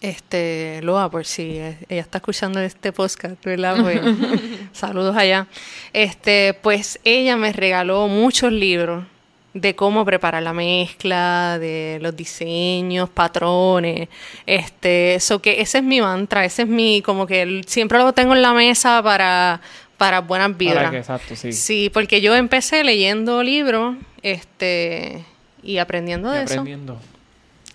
este, 0.00 0.78
Loa, 0.84 1.10
por 1.10 1.24
si 1.24 1.58
ella 1.58 1.76
está 1.88 2.18
escuchando 2.18 2.60
este 2.60 2.92
podcast, 2.92 3.44
¿verdad? 3.44 3.76
Pues, 3.82 4.00
saludos 4.72 5.16
allá. 5.16 5.48
Este, 5.92 6.54
pues 6.54 7.00
ella 7.02 7.36
me 7.36 7.52
regaló 7.52 8.06
muchos 8.06 8.52
libros 8.52 9.04
de 9.54 9.74
cómo 9.74 10.04
preparar 10.04 10.42
la 10.42 10.52
mezcla, 10.52 11.58
de 11.58 11.98
los 12.00 12.16
diseños, 12.16 13.10
patrones, 13.10 14.08
este, 14.46 15.14
eso 15.14 15.42
que 15.42 15.60
ese 15.60 15.78
es 15.78 15.84
mi 15.84 16.00
mantra, 16.00 16.44
ese 16.44 16.62
es 16.62 16.68
mi, 16.68 17.02
como 17.02 17.26
que 17.26 17.62
siempre 17.66 17.98
lo 17.98 18.12
tengo 18.12 18.34
en 18.34 18.42
la 18.42 18.54
mesa 18.54 19.02
para, 19.02 19.60
para 19.98 20.20
buenas 20.20 20.56
vibras. 20.56 20.76
Para 20.76 20.90
que, 20.90 20.98
exacto, 20.98 21.36
sí. 21.36 21.52
Sí, 21.52 21.90
porque 21.92 22.20
yo 22.20 22.34
empecé 22.34 22.82
leyendo 22.82 23.42
libros, 23.42 23.96
este, 24.22 25.24
y 25.62 25.78
aprendiendo 25.78 26.32
Y 26.32 26.38
de 26.38 26.44
eso. 26.44 26.52
aprendiendo. 26.54 26.98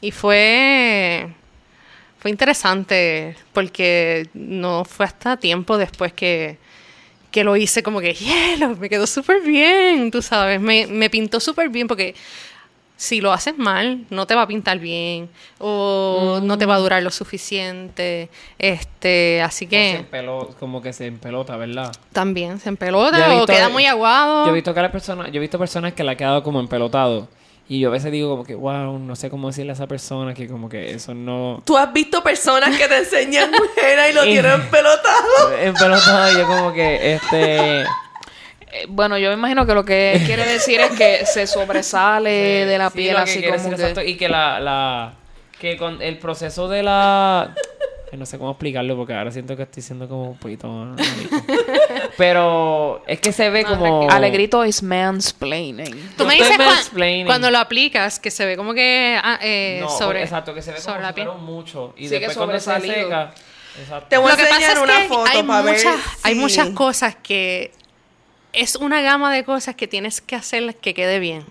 Y 0.01 0.11
fue, 0.11 1.27
fue 2.19 2.31
interesante 2.31 3.35
porque 3.53 4.29
no 4.33 4.83
fue 4.83 5.05
hasta 5.05 5.37
tiempo 5.37 5.77
después 5.77 6.13
que, 6.13 6.57
que 7.37 7.43
lo 7.43 7.55
hice 7.55 7.83
como 7.83 7.99
que, 8.01 8.13
hielo, 8.15 8.75
me 8.77 8.89
quedó 8.89 9.05
súper 9.05 9.41
bien, 9.41 10.09
tú 10.09 10.21
sabes, 10.23 10.59
me, 10.59 10.87
me 10.87 11.07
pintó 11.09 11.39
súper 11.39 11.69
bien 11.69 11.87
porque 11.87 12.15
si 12.95 13.21
lo 13.21 13.31
haces 13.31 13.55
mal, 13.59 14.05
no 14.09 14.25
te 14.25 14.33
va 14.33 14.41
a 14.41 14.47
pintar 14.47 14.79
bien 14.79 15.29
o 15.59 16.39
no 16.41 16.57
te 16.57 16.65
va 16.65 16.73
a 16.73 16.79
durar 16.79 17.03
lo 17.03 17.11
suficiente, 17.11 18.29
este, 18.57 19.39
así 19.43 19.65
se 19.65 19.69
que 19.69 19.99
empeló- 19.99 20.55
como 20.59 20.81
que 20.81 20.93
se 20.93 21.05
empelota, 21.05 21.55
¿verdad? 21.57 21.91
también 22.11 22.59
se 22.59 22.69
empelota 22.69 23.19
o 23.43 23.45
queda 23.45 23.69
muy 23.69 23.85
aguado. 23.85 24.45
Yo 24.45 24.51
he 24.51 24.55
visto 24.55 24.73
que 24.73 24.81
las 24.81 24.91
personas, 24.91 25.27
yo 25.31 25.37
he 25.37 25.39
visto 25.39 25.59
personas 25.59 25.93
que 25.93 26.03
le 26.03 26.11
ha 26.11 26.15
quedado 26.17 26.41
como 26.41 26.59
empelotado. 26.59 27.27
Y 27.69 27.81
yo 27.81 27.89
a 27.89 27.91
veces 27.91 28.11
digo 28.13 28.29
como 28.29 28.45
que, 28.45 28.55
wow, 28.55 28.97
no 28.97 29.15
sé 29.17 29.29
cómo 29.29 29.47
decirle 29.49 29.71
a 29.71 29.73
esa 29.73 29.87
persona 29.87 30.33
que 30.33 30.47
como 30.47 30.69
que 30.69 30.91
eso 30.91 31.13
no... 31.13 31.61
Tú 31.65 31.77
has 31.77 31.91
visto 31.91 32.23
personas 32.23 32.77
que 32.77 32.87
te 32.87 32.97
enseñan 32.99 33.51
mujeres 33.59 34.11
y 34.11 34.13
lo 34.13 34.23
Y- 34.25 34.29
tienen 34.31 34.61
pelotado. 34.69 35.51
empelotado 35.61 36.31
y 36.31 36.35
yo 36.37 36.47
como 36.47 36.71
que, 36.73 37.15
este... 37.15 37.81
Eh, 37.81 38.85
bueno, 38.87 39.17
yo 39.17 39.29
me 39.29 39.35
imagino 39.35 39.65
que 39.65 39.73
lo 39.73 39.83
que 39.83 40.21
quiere 40.25 40.45
decir 40.45 40.79
es 40.79 40.91
que 40.91 41.25
se 41.25 41.45
sobresale 41.45 42.29
de 42.65 42.77
la 42.77 42.89
Sí, 42.89 42.97
piel 42.97 43.17
así 43.17 43.41
como 43.41 43.53
decir, 43.53 43.69
que... 43.75 43.81
exacto, 43.81 44.01
y 44.01 44.15
que 44.15 44.29
la, 44.29 44.59
la... 44.61 45.13
Que 45.59 45.75
con 45.75 46.01
el 46.01 46.19
proceso 46.19 46.69
de 46.69 46.83
la... 46.83 47.53
No 48.13 48.25
sé 48.25 48.37
cómo 48.37 48.51
explicarlo 48.51 48.95
porque 48.95 49.13
ahora 49.13 49.31
siento 49.31 49.55
que 49.57 49.63
estoy 49.63 49.83
siendo 49.83 50.07
como 50.07 50.31
un 50.31 50.37
poquito... 50.37 50.95
Pero 52.17 53.03
es 53.07 53.19
que 53.19 53.31
se 53.31 53.49
ve 53.49 53.63
como... 53.65 54.09
Alegrito 54.09 54.65
is 54.65 54.81
mansplaining. 54.81 55.91
Tú 56.17 56.23
No 56.23 56.29
me 56.29 56.35
dices 56.35 56.57
cuan- 56.57 57.25
cuando 57.25 57.51
lo 57.51 57.57
aplicas 57.59 58.19
que 58.19 58.31
se 58.31 58.45
ve 58.45 58.55
como 58.57 58.73
que 58.73 59.19
ah, 59.21 59.39
eh, 59.41 59.79
No, 59.81 59.89
sobre 59.89 60.23
exacto, 60.23 60.53
que 60.53 60.61
se 60.61 60.71
ve 60.71 60.77
como 60.77 60.89
sobre 60.89 61.01
la 61.03 61.09
si 61.09 61.13
piel. 61.15 61.27
mucho. 61.39 61.93
Y 61.97 62.03
Sí, 62.07 62.09
que 62.15 62.19
después 62.27 62.37
cuando 62.37 62.59
se 62.59 62.79
seca... 62.79 63.33
Exacto. 63.79 64.07
Te 64.09 64.17
voy 64.17 64.27
a 64.29 64.31
Lo 64.31 64.37
que 64.37 64.43
pasa 64.45 64.55
enseñar 64.55 64.77
es 64.77 64.83
una 64.83 64.97
que 65.01 65.07
foto 65.07 65.29
hay 65.29 65.43
para 65.43 65.61
ver 65.61 65.75
muchas, 65.77 65.95
hay 66.23 66.33
si- 66.33 66.39
muchas 66.39 66.69
cosas 66.69 67.15
que 67.15 67.71
es 68.53 68.75
una 68.75 69.01
gama 69.01 69.31
de 69.33 69.43
cosas 69.43 69.75
que 69.75 69.87
tienes 69.87 70.19
que 70.21 70.35
hacer 70.35 70.75
que 70.77 70.93
quede 70.95 71.19
bien. 71.19 71.45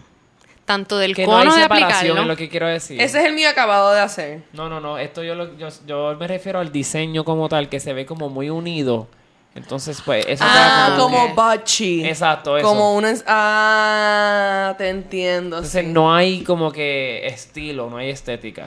Tanto 0.66 0.98
del 0.98 1.14
Que 1.14 1.26
no 1.26 1.38
hay 1.38 1.44
cono 1.46 1.56
de 1.56 1.62
separación 1.62 1.90
aplicarlo. 1.94 2.20
es 2.22 2.26
lo 2.28 2.36
que 2.36 2.48
quiero 2.50 2.66
decir. 2.66 3.00
Ese 3.00 3.18
es 3.20 3.24
el 3.24 3.32
mío 3.34 3.48
acabado 3.48 3.92
de 3.94 4.00
hacer. 4.00 4.42
No, 4.52 4.68
no, 4.68 4.80
no. 4.80 4.98
Esto 4.98 5.22
yo, 5.22 5.34
lo, 5.34 5.56
yo, 5.56 5.68
yo 5.86 6.14
me 6.20 6.26
refiero 6.26 6.58
al 6.58 6.70
diseño 6.70 7.24
como 7.24 7.48
tal, 7.48 7.68
que 7.70 7.80
se 7.80 7.94
ve 7.94 8.04
como 8.04 8.28
muy 8.28 8.50
unido. 8.50 9.08
Entonces, 9.54 10.02
pues, 10.04 10.26
eso 10.28 10.44
Ah, 10.46 10.88
queda 10.88 10.98
como 10.98 11.28
que- 11.28 11.32
bachi. 11.32 12.04
Exacto, 12.04 12.58
eso. 12.58 12.66
Como 12.68 12.94
una... 12.94 13.14
Ah, 13.26 14.74
te 14.76 14.88
entiendo. 14.90 15.56
Entonces, 15.56 15.84
sí. 15.86 15.90
no 15.92 16.14
hay 16.14 16.42
como 16.42 16.70
que 16.72 17.26
estilo, 17.26 17.88
no 17.88 17.96
hay 17.96 18.10
estética. 18.10 18.66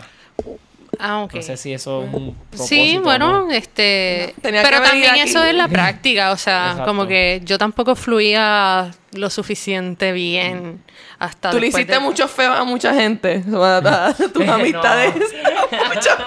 Ah, 0.97 1.21
ok. 1.23 1.35
No 1.35 1.41
sé 1.41 1.57
si 1.57 1.73
eso 1.73 2.03
es 2.03 2.13
un 2.13 2.35
Sí, 2.53 2.97
o 2.97 3.01
bueno, 3.03 3.45
no. 3.45 3.51
este, 3.51 4.33
Tenía 4.41 4.63
pero 4.63 4.81
también 4.81 5.12
aquí. 5.12 5.19
eso 5.21 5.43
es 5.43 5.53
la 5.55 5.67
práctica, 5.77 6.31
o 6.31 6.38
sea, 6.38 6.71
Exacto. 6.71 6.85
como 6.85 7.07
que 7.07 7.41
yo 7.45 7.57
tampoco 7.57 7.95
fluía 7.95 8.91
lo 9.13 9.29
suficiente 9.29 10.12
bien 10.12 10.83
hasta 11.19 11.49
Tú 11.51 11.60
le 11.60 11.67
hiciste 11.67 11.93
de- 11.93 11.99
mucho 11.99 12.27
feo 12.27 12.53
a 12.53 12.63
mucha 12.63 12.93
gente. 12.93 13.43
A 13.53 14.13
tus 14.34 14.45
No. 14.45 14.53
amistades. 14.53 15.13
Mucho- 15.15 16.17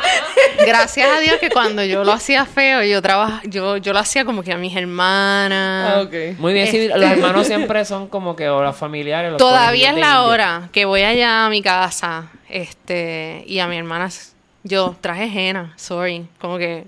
Gracias 0.66 1.08
a 1.10 1.18
Dios 1.20 1.36
que 1.40 1.50
cuando 1.50 1.82
yo 1.82 2.04
lo 2.04 2.12
hacía 2.12 2.44
feo, 2.46 2.82
yo 2.82 3.00
trabajaba, 3.02 3.40
yo, 3.44 3.78
yo 3.78 3.92
lo 3.92 3.98
hacía 3.98 4.24
como 4.24 4.42
que 4.42 4.52
a 4.52 4.56
mis 4.56 4.76
hermanas. 4.76 5.92
Ah, 5.96 6.00
ok. 6.02 6.38
Muy 6.38 6.52
bien, 6.52 6.68
sí, 6.68 6.88
los 6.88 7.02
hermanos 7.02 7.46
siempre 7.46 7.84
son 7.84 8.06
como 8.08 8.36
que 8.36 8.48
o 8.48 8.62
los 8.62 8.76
familiares. 8.76 9.30
los 9.32 9.38
Todavía 9.38 9.88
es 9.90 9.94
la 9.94 10.00
India. 10.00 10.22
hora 10.22 10.68
que 10.72 10.84
voy 10.84 11.02
allá 11.02 11.46
a 11.46 11.50
mi 11.50 11.62
casa, 11.62 12.30
este, 12.48 13.44
y 13.46 13.58
a 13.60 13.66
mi 13.66 13.76
hermana, 13.78 14.08
yo 14.64 14.94
traje 15.00 15.24
henna, 15.24 15.72
sorry, 15.76 16.26
como 16.40 16.58
que 16.58 16.86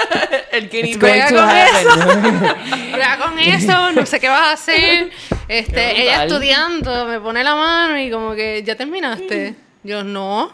El 0.52 0.68
que 0.68 0.82
ni 0.82 0.94
to 0.94 1.00
con 1.00 1.08
eso. 1.10 1.90
Brega 2.92 3.18
con 3.18 3.38
eso, 3.38 3.92
no 3.92 4.06
sé 4.06 4.20
qué 4.20 4.28
vas 4.28 4.42
a 4.42 4.52
hacer. 4.52 5.10
Este, 5.48 6.02
ella 6.02 6.24
estudiando, 6.24 7.06
me 7.06 7.20
pone 7.20 7.42
la 7.44 7.54
mano 7.54 7.98
y 7.98 8.10
como 8.10 8.34
que, 8.34 8.62
¿ya 8.64 8.76
terminaste? 8.76 9.54
Yo, 9.82 10.02
no. 10.04 10.50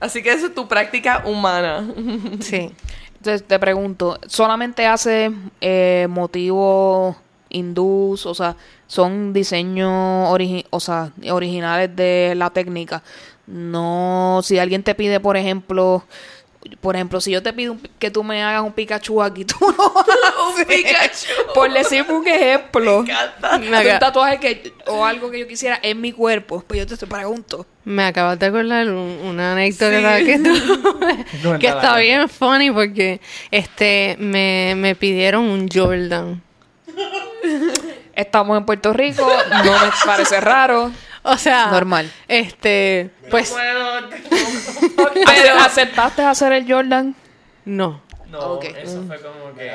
Así 0.00 0.22
que 0.22 0.32
eso 0.32 0.46
es 0.46 0.54
tu 0.54 0.68
práctica 0.68 1.22
humana. 1.26 1.88
Sí. 2.40 2.70
Entonces 3.16 3.44
te 3.46 3.58
pregunto, 3.58 4.16
¿solamente 4.28 4.86
hace 4.86 5.32
eh, 5.60 6.06
motivos 6.08 7.16
hindús? 7.48 8.26
O 8.26 8.34
sea, 8.34 8.54
¿son 8.86 9.32
diseños 9.32 10.28
origi- 10.28 10.66
o 10.70 10.78
sea, 10.78 11.10
originales 11.30 11.94
de 11.96 12.34
la 12.36 12.50
técnica? 12.50 13.02
No, 13.50 14.40
si 14.44 14.58
alguien 14.58 14.82
te 14.82 14.94
pide, 14.94 15.20
por 15.20 15.36
ejemplo, 15.38 16.04
por 16.82 16.96
ejemplo, 16.96 17.18
si 17.20 17.30
yo 17.30 17.42
te 17.42 17.52
pido 17.54 17.72
un 17.72 17.78
pi- 17.78 17.90
que 17.98 18.10
tú 18.10 18.22
me 18.22 18.42
hagas 18.42 18.62
un 18.62 18.72
Pikachu 18.72 19.22
aquí, 19.22 19.44
tú 19.46 19.56
no 19.60 19.90
vas 19.94 20.06
a 20.06 20.42
Un 20.48 20.52
hacer. 20.52 20.66
Pikachu. 20.66 21.26
Por 21.54 21.72
decir 21.72 22.04
un 22.10 22.26
ejemplo. 22.28 23.02
Me 23.06 23.12
encanta. 23.12 23.58
Me, 23.58 23.92
Un 23.94 23.98
tatuaje 23.98 24.38
que, 24.38 24.72
o 24.86 25.02
algo 25.06 25.30
que 25.30 25.38
yo 25.38 25.46
quisiera 25.48 25.78
en 25.82 25.98
mi 26.00 26.12
cuerpo. 26.12 26.62
Pues 26.66 26.80
yo 26.86 26.98
te 26.98 27.06
pregunto. 27.06 27.64
me 27.84 28.04
acabas 28.04 28.38
de 28.38 28.46
acordar 28.46 28.86
un- 28.88 29.18
una 29.24 29.52
anécdota 29.52 30.18
que, 30.18 30.38
tuve, 30.38 31.58
que 31.58 31.68
está 31.68 31.96
bien 31.96 32.28
funny 32.28 32.70
porque 32.70 33.20
este 33.50 34.16
me, 34.18 34.74
me 34.76 34.94
pidieron 34.94 35.44
un 35.44 35.68
Jordan. 35.72 36.42
Estamos 38.14 38.58
en 38.58 38.66
Puerto 38.66 38.92
Rico, 38.92 39.26
no 39.64 39.72
me 39.72 39.90
parece 40.04 40.40
raro. 40.40 40.90
O 41.30 41.38
sea, 41.38 41.66
Normal. 41.70 42.10
Este, 42.26 43.10
pues 43.30 43.54
Pero 44.96 45.54
aceptaste 45.60 46.22
hacer 46.22 46.52
el 46.52 46.70
Jordan. 46.70 47.14
no. 47.64 48.06
No, 48.30 48.40
Ok. 48.40 48.64
eso 48.76 49.02
fue 49.06 49.18
como 49.22 49.54
que... 49.56 49.70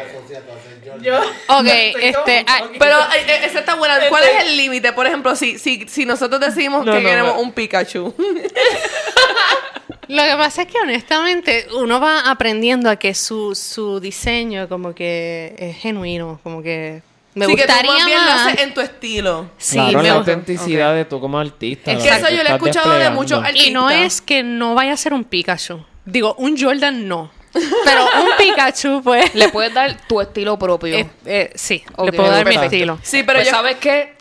Ok, 1.48 1.66
este, 2.00 2.46
ah, 2.48 2.62
Pero 2.78 3.00
eh, 3.00 3.26
eh, 3.28 3.40
esa 3.46 3.62
está 3.62 3.74
buena. 3.74 3.98
¿Cuál 4.10 4.24
es 4.26 4.44
el 4.44 4.58
límite? 4.58 4.94
Por 4.94 5.08
ejemplo, 5.08 5.36
si, 5.36 5.58
si, 5.58 5.88
si 5.88 6.06
nosotros 6.06 6.40
decimos 6.40 6.86
No, 6.86 6.92
que 6.94 7.00
no, 7.02 7.10
queremos 7.10 7.34
no. 7.36 7.42
un 7.42 7.52
Pikachu. 7.52 8.14
Lo 10.08 10.24
que 10.24 10.36
pasa 10.38 10.62
es 10.64 10.68
que 10.68 10.78
honestamente 10.80 11.66
uno 11.80 12.00
va 12.00 12.30
aprendiendo 12.30 12.92
a 12.92 12.98
que 12.98 13.16
su, 13.16 13.56
su 13.56 14.00
diseño 14.00 14.70
como 14.70 14.94
que 14.94 15.56
es 15.58 15.78
genuino, 15.78 16.40
como 16.44 16.62
que 16.62 17.02
me 17.36 17.46
sí, 17.48 17.56
que 17.56 17.64
tú 17.64 17.68
gustaría 17.68 17.92
más 17.92 18.06
bien 18.06 18.26
lo 18.26 18.32
haces 18.32 18.62
en 18.62 18.74
tu 18.74 18.82
estilo. 18.82 19.50
Sí, 19.58 19.76
claro, 19.78 19.98
me 19.98 20.04
la 20.04 20.14
autenticidad 20.14 20.94
de 20.94 21.06
tú 21.06 21.20
como 21.20 21.40
artista. 21.40 21.92
Es 21.92 22.04
que 22.04 22.10
eso 22.10 22.30
yo 22.30 22.44
lo 22.44 22.50
he 22.50 22.54
escuchado 22.54 22.94
de 22.94 23.10
muchos 23.10 23.44
artistas. 23.44 23.68
Y 23.68 23.72
no 23.72 23.90
es 23.90 24.22
que 24.22 24.44
no 24.44 24.76
vaya 24.76 24.94
a 24.94 24.98
ser 24.98 25.14
un 25.14 25.24
Pikachu. 25.24 25.84
Digo, 26.06 26.36
un 26.38 26.58
Jordan 26.60 27.08
no. 27.08 27.32
Pero 27.54 28.04
un 28.04 28.30
Pikachu, 28.38 29.02
pues. 29.04 29.34
Le 29.36 29.50
puedes 29.50 29.74
dar 29.74 29.96
tu 30.08 30.20
estilo 30.22 30.58
propio. 30.58 30.96
eh, 30.96 31.10
eh, 31.26 31.52
sí, 31.56 31.84
Ok, 31.96 32.08
le 32.08 32.14
puedo 32.14 32.32
dar 32.32 32.46
mi 32.46 32.56
estilo. 32.56 33.00
Sí, 33.04 33.24
pero 33.24 33.40
Pues, 33.40 33.48
yo... 33.50 33.56
¿sabes 33.56 33.78
qué? 33.80 34.16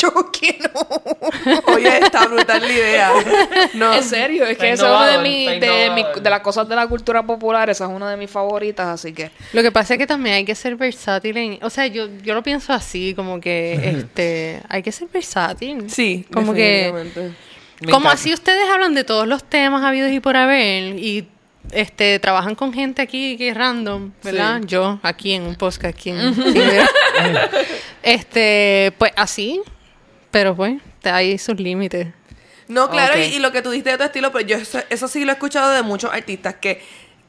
Yo 0.00 0.12
quiero. 0.32 0.70
Oye, 1.74 1.98
está 1.98 2.26
brutal 2.26 2.60
la 2.62 2.72
idea. 2.72 3.12
No. 3.74 3.94
En 3.94 4.02
serio, 4.04 4.44
es 4.46 4.56
que 4.58 4.72
esa 4.72 4.86
es 4.86 4.90
una 4.96 5.06
de, 5.10 5.18
mi- 5.18 5.46
de, 5.58 5.90
mi- 5.94 6.20
de 6.20 6.30
las 6.30 6.40
cosas 6.40 6.68
de 6.68 6.76
la 6.76 6.86
cultura 6.86 7.22
popular. 7.24 7.68
Esa 7.70 7.84
es 7.84 7.90
una 7.90 8.10
de 8.10 8.16
mis 8.16 8.30
favoritas, 8.30 8.86
así 8.86 9.12
que. 9.12 9.30
Lo 9.52 9.62
que 9.62 9.70
pasa 9.72 9.94
es 9.94 9.98
que 9.98 10.06
también 10.06 10.36
hay 10.36 10.44
que 10.44 10.54
ser 10.54 10.76
versátil. 10.76 11.36
en- 11.36 11.58
o 11.62 11.70
sea, 11.70 11.86
yo, 11.86 12.08
yo 12.22 12.34
lo 12.34 12.42
pienso 12.42 12.72
así, 12.72 13.14
como 13.14 13.40
que 13.40 13.74
este 13.98 14.62
hay 14.68 14.82
que 14.82 14.92
ser 14.92 15.08
versátil. 15.12 15.90
Sí, 15.90 16.26
como 16.32 16.52
que 16.54 16.92
como 17.90 18.10
así 18.10 18.32
ustedes 18.34 18.68
hablan 18.68 18.94
de 18.94 19.04
todos 19.04 19.26
los 19.26 19.42
temas 19.42 19.82
habidos 19.84 20.10
y 20.12 20.20
por 20.20 20.36
haber 20.36 20.98
y 20.98 21.26
este 21.72 22.18
trabajan 22.18 22.54
con 22.54 22.72
gente 22.74 23.00
aquí 23.00 23.36
que 23.38 23.48
es 23.48 23.56
random, 23.56 24.12
¿verdad? 24.22 24.58
Sí. 24.60 24.66
Yo 24.66 24.98
aquí 25.02 25.32
en 25.32 25.44
un 25.44 25.54
podcast 25.54 25.84
aquí 25.96 26.10
en 26.10 26.34
este 28.02 28.92
pues 28.98 29.12
así, 29.16 29.60
pero 30.30 30.54
pues 30.54 30.80
hay 31.04 31.38
sus 31.38 31.58
límites. 31.58 32.08
No, 32.68 32.88
claro, 32.88 33.18
y 33.18 33.40
lo 33.40 33.50
que 33.50 33.62
tú 33.62 33.70
diste 33.70 33.90
de 33.90 33.98
tu 33.98 34.04
estilo, 34.04 34.30
pero 34.30 34.46
yo 34.46 34.56
eso, 34.56 34.80
eso 34.90 35.08
sí 35.08 35.24
lo 35.24 35.32
he 35.32 35.34
escuchado 35.34 35.72
de 35.72 35.82
muchos 35.82 36.12
artistas 36.12 36.54
que, 36.54 36.80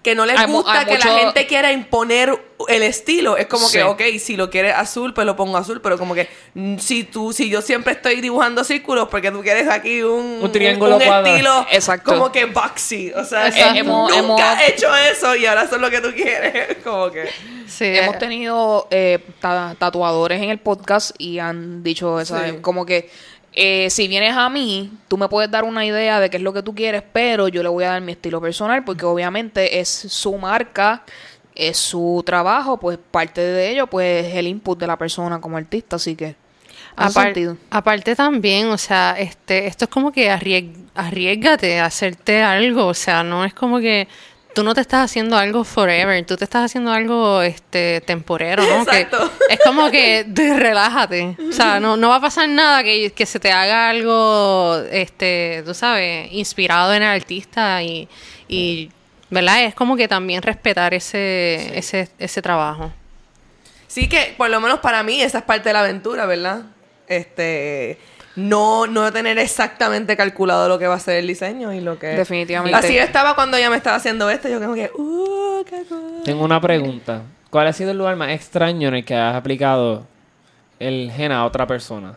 que 0.03 0.15
no 0.15 0.25
les 0.25 0.39
Hay 0.39 0.47
gusta 0.47 0.83
que 0.85 0.93
mucho- 0.95 1.07
la 1.09 1.19
gente 1.19 1.45
quiera 1.45 1.71
imponer 1.71 2.41
el 2.67 2.81
estilo. 2.83 3.37
Es 3.37 3.45
como 3.45 3.67
Sí. 3.67 3.77
que, 3.77 3.83
ok, 3.83 4.01
si 4.19 4.35
lo 4.35 4.49
quieres 4.49 4.73
azul, 4.75 5.13
pues 5.13 5.27
lo 5.27 5.35
pongo 5.35 5.57
azul, 5.57 5.79
pero 5.81 5.97
como 5.99 6.15
que 6.15 6.27
mm, 6.55 6.77
si 6.79 7.03
tú, 7.03 7.33
si 7.33 7.49
yo 7.49 7.61
siempre 7.61 7.93
estoy 7.93 8.19
dibujando 8.19 8.63
círculos 8.63 9.09
porque 9.09 9.29
tú 9.29 9.41
quieres 9.43 9.67
aquí 9.69 10.01
un, 10.01 10.39
Un 10.41 10.51
triángulo 10.51 10.95
un 10.95 11.01
estilo 11.03 11.67
Exacto. 11.71 12.11
como 12.13 12.31
que 12.31 12.45
boxy. 12.45 13.11
O 13.13 13.23
sea, 13.23 13.47
Exacto. 13.47 13.75
eh, 13.75 13.79
Hemos- 13.79 14.15
nunca 14.17 14.53
hemos- 14.53 14.61
he 14.63 14.71
hecho 14.71 14.95
eso 14.95 15.35
y 15.35 15.45
ahora 15.45 15.63
eso 15.63 15.75
es 15.75 15.81
lo 15.81 15.89
que 15.91 16.01
tú 16.01 16.11
quieres. 16.15 16.77
como 16.83 17.11
que. 17.11 17.29
Sí, 17.67 17.85
Hemos 17.85 18.15
eh, 18.15 18.19
tenido 18.19 18.87
eh, 18.89 19.19
ta- 19.39 19.75
tatuadores 19.77 20.41
en 20.41 20.49
el 20.49 20.57
podcast 20.59 21.11
y 21.19 21.37
han 21.39 21.83
dicho 21.83 22.19
esa, 22.19 22.47
Sí. 22.49 22.57
como 22.61 22.85
que 22.87 23.09
eh, 23.53 23.89
si 23.89 24.07
vienes 24.07 24.35
a 24.35 24.49
mí, 24.49 24.91
tú 25.07 25.17
me 25.17 25.27
puedes 25.27 25.51
dar 25.51 25.63
una 25.63 25.85
idea 25.85 26.19
de 26.19 26.29
qué 26.29 26.37
es 26.37 26.43
lo 26.43 26.53
que 26.53 26.63
tú 26.63 26.73
quieres, 26.73 27.03
pero 27.11 27.47
yo 27.47 27.63
le 27.63 27.69
voy 27.69 27.83
a 27.83 27.89
dar 27.89 28.01
mi 28.01 28.13
estilo 28.13 28.39
personal 28.41 28.83
porque 28.85 29.05
obviamente 29.05 29.79
es 29.79 29.89
su 29.89 30.37
marca, 30.37 31.03
es 31.53 31.77
su 31.77 32.23
trabajo, 32.25 32.77
pues 32.79 32.97
parte 33.11 33.41
de 33.41 33.71
ello 33.71 33.87
pues 33.87 34.25
es 34.27 34.35
el 34.35 34.47
input 34.47 34.79
de 34.79 34.87
la 34.87 34.97
persona 34.97 35.41
como 35.41 35.57
artista, 35.57 35.97
así 35.97 36.15
que 36.15 36.35
hace 36.95 37.19
Apar- 37.19 37.23
sentido. 37.25 37.57
aparte 37.69 38.15
también, 38.15 38.67
o 38.69 38.77
sea, 38.77 39.15
este, 39.19 39.67
esto 39.67 39.85
es 39.85 39.91
como 39.91 40.11
que 40.13 40.29
arriesg- 40.31 40.73
arriesgate 40.95 41.79
a 41.79 41.85
hacerte 41.85 42.41
algo, 42.41 42.85
o 42.87 42.93
sea, 42.93 43.23
no 43.23 43.43
es 43.43 43.53
como 43.53 43.79
que 43.79 44.07
tú 44.53 44.63
no 44.63 44.73
te 44.73 44.81
estás 44.81 45.05
haciendo 45.05 45.37
algo 45.37 45.63
forever, 45.63 46.25
tú 46.25 46.35
te 46.37 46.43
estás 46.43 46.65
haciendo 46.65 46.91
algo 46.91 47.41
este 47.41 48.01
temporero, 48.01 48.63
¿no? 48.63 48.85
Que 48.85 49.01
Exacto. 49.01 49.31
es 49.49 49.59
como 49.63 49.89
que 49.91 50.23
de- 50.25 50.53
relájate, 50.57 51.35
o 51.49 51.51
sea, 51.53 51.79
no, 51.79 51.95
no 51.97 52.09
va 52.09 52.17
a 52.17 52.21
pasar 52.21 52.49
nada 52.49 52.83
que, 52.83 53.11
que 53.11 53.25
se 53.25 53.39
te 53.39 53.51
haga 53.51 53.89
algo, 53.89 54.77
este, 54.91 55.63
tú 55.65 55.73
sabes, 55.73 56.31
inspirado 56.31 56.93
en 56.93 57.03
el 57.03 57.09
artista 57.09 57.81
y, 57.81 58.07
y 58.47 58.89
¿verdad? 59.29 59.63
Es 59.63 59.73
como 59.75 59.95
que 59.95 60.07
también 60.07 60.41
respetar 60.41 60.93
ese, 60.93 61.77
ese, 61.77 62.09
ese 62.19 62.41
trabajo. 62.41 62.91
Sí 63.87 64.07
que, 64.09 64.33
por 64.37 64.49
lo 64.49 64.59
menos 64.61 64.79
para 64.79 65.03
mí, 65.03 65.21
esa 65.21 65.39
es 65.39 65.43
parte 65.43 65.69
de 65.69 65.73
la 65.73 65.81
aventura, 65.81 66.25
¿verdad? 66.25 66.63
Este, 67.07 67.97
no, 68.35 68.87
no 68.87 69.11
tener 69.11 69.37
exactamente 69.37 70.15
calculado 70.17 70.67
lo 70.69 70.79
que 70.79 70.87
va 70.87 70.95
a 70.95 70.99
ser 70.99 71.17
el 71.17 71.27
diseño 71.27 71.73
y 71.73 71.81
lo 71.81 71.99
que... 71.99 72.07
Definitivamente. 72.07 72.77
Así 72.77 72.93
yo 72.95 73.01
estaba 73.01 73.35
cuando 73.35 73.57
ella 73.57 73.69
me 73.69 73.75
estaba 73.77 73.97
haciendo 73.97 74.29
esto, 74.29 74.47
yo 74.49 74.59
como 74.61 74.73
que, 74.73 74.89
uh, 74.95 75.63
qué 75.65 75.83
cool. 75.89 76.21
Tengo 76.23 76.43
una 76.45 76.59
pregunta. 76.61 77.21
¿Cuál 77.49 77.67
ha 77.67 77.73
sido 77.73 77.91
el 77.91 77.97
lugar 77.97 78.15
más 78.15 78.29
extraño 78.31 78.87
en 78.87 78.95
el 78.95 79.05
que 79.05 79.15
has 79.15 79.35
aplicado 79.35 80.05
el 80.79 81.11
gen 81.15 81.31
a 81.33 81.45
otra 81.45 81.67
persona? 81.67 82.15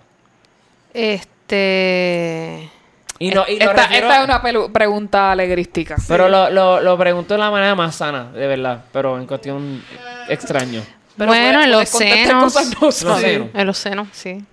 Este... 0.92 2.70
Y 3.18 3.30
no, 3.30 3.44
y 3.48 3.54
esta, 3.54 3.72
refiero- 3.72 4.06
esta 4.08 4.18
es 4.18 4.24
una 4.24 4.42
pelu- 4.42 4.72
pregunta 4.72 5.30
alegrística. 5.32 5.96
Pero 6.08 6.28
lo, 6.28 6.50
lo, 6.50 6.80
lo 6.80 6.98
pregunto 6.98 7.34
de 7.34 7.38
la 7.38 7.50
manera 7.50 7.74
más 7.74 7.94
sana, 7.96 8.30
de 8.32 8.46
verdad. 8.46 8.84
Pero 8.92 9.18
en 9.18 9.26
cuestión 9.26 9.82
extraño. 10.28 10.82
Pero 11.16 11.28
bueno, 11.28 11.60
puedes- 11.60 11.64
en 11.64 11.70
los 11.70 11.90
cosas 12.54 12.80
no 12.80 12.90
senos. 12.92 13.48
En 13.54 13.66
los 13.66 13.78
senos, 13.78 14.08
sí. 14.12 14.44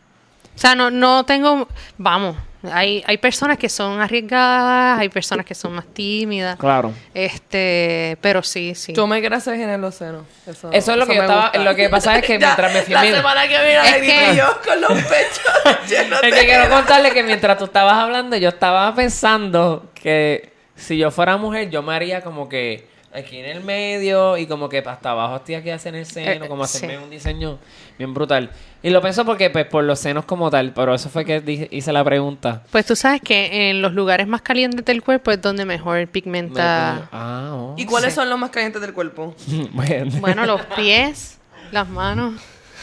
O 0.56 0.60
sea, 0.60 0.76
no, 0.76 0.92
no 0.92 1.24
tengo, 1.26 1.68
vamos, 1.98 2.36
hay, 2.72 3.04
hay 3.08 3.18
personas 3.18 3.58
que 3.58 3.70
son 3.70 4.00
arriesgadas, 4.02 5.00
hay 5.00 5.10
personas 5.10 5.46
que 5.46 5.56
son 5.56 5.74
más 5.74 5.86
tímidas. 5.94 6.58
Claro. 6.60 6.94
Este, 7.14 8.18
pero 8.22 8.44
sí, 8.44 8.76
sí. 8.76 8.94
Yo 8.94 9.08
me 9.08 9.18
hacer 9.38 9.56
en 9.60 9.82
los 9.82 9.96
senos. 9.96 10.26
Eso, 10.46 10.70
Eso 10.72 10.92
es 10.92 10.98
lo 10.98 11.08
que 11.08 11.16
yo 11.16 11.22
me 11.22 11.26
estaba- 11.28 11.44
gusta. 11.48 11.64
lo 11.64 11.76
que 11.76 11.90
pasa 11.90 12.18
es 12.18 12.26
que 12.26 12.34
Ya, 12.40 12.48
mientras 12.48 12.74
me 12.74 12.82
fui 12.84 12.94
La 12.94 13.02
semana 13.04 13.42
que 13.48 13.58
viene, 13.64 13.90
Es 13.90 13.96
que- 14.32 14.36
yo 14.38 14.46
con 14.64 14.82
los 14.82 14.92
pechos 14.92 15.90
llenos 15.90 16.22
Es 16.24 16.32
de 16.34 16.40
que 16.40 16.46
quiero 16.46 16.70
contarle 16.70 17.12
que 17.12 17.24
mientras 17.24 17.58
tú 17.58 17.66
estabas 17.66 17.96
hablando, 17.96 18.38
yo 18.38 18.50
estaba 18.50 18.94
pensando 18.94 19.90
que 19.96 20.52
si 20.76 20.98
yo 20.98 21.10
fuera 21.12 21.38
mujer, 21.38 21.70
yo 21.70 21.82
me 21.82 21.96
haría 21.96 22.22
como 22.22 22.48
que 22.50 22.91
aquí 23.14 23.38
en 23.38 23.46
el 23.46 23.62
medio 23.62 24.38
y 24.38 24.46
como 24.48 24.70
que 24.70 24.80
hasta 24.80 25.12
abajo 25.12 25.36
estoy 25.38 25.56
aquí 25.56 25.70
hacer 25.70 25.96
el 25.96 26.06
seno, 26.06 26.46
Eh, 26.46 26.48
como 26.48 26.66
sí. 26.66 26.78
hacerme 26.78 26.98
un 27.04 27.10
diseño 27.10 27.60
bien 27.98 28.14
brutal. 28.14 28.50
Y 28.84 28.90
lo 28.90 29.02
pienso 29.02 29.26
porque, 29.26 29.50
pues, 29.50 29.66
por 29.66 29.84
los 29.84 30.00
senos 30.00 30.26
como 30.26 30.50
tal, 30.50 30.72
pero 30.74 30.94
eso 30.96 31.10
fue 31.10 31.24
que 31.26 31.68
hice 31.72 31.92
la 31.94 32.04
pregunta. 32.04 32.64
Pues 32.72 32.86
tú 32.86 32.96
sabes 32.96 33.22
que 33.22 33.70
en 33.70 33.82
los 33.82 33.94
lugares 33.94 34.28
más 34.28 34.42
calientes 34.42 34.84
del 34.86 35.04
cuerpo 35.04 35.32
es 35.32 35.42
donde 35.42 35.66
mejor 35.66 36.08
pigmenta. 36.08 37.10
Ah, 37.12 37.52
oh. 37.54 37.76
¿Y 37.78 37.86
cuáles 37.86 38.14
Sí. 38.14 38.16
son 38.16 38.30
los 38.30 38.40
más 38.40 38.50
calientes 38.50 38.82
del 38.82 38.94
cuerpo? 38.94 39.36
bueno. 39.74 40.12
Bueno, 40.20 40.46
los 40.46 40.62
pies, 40.76 41.38
las 41.72 41.88
manos. 41.90 42.34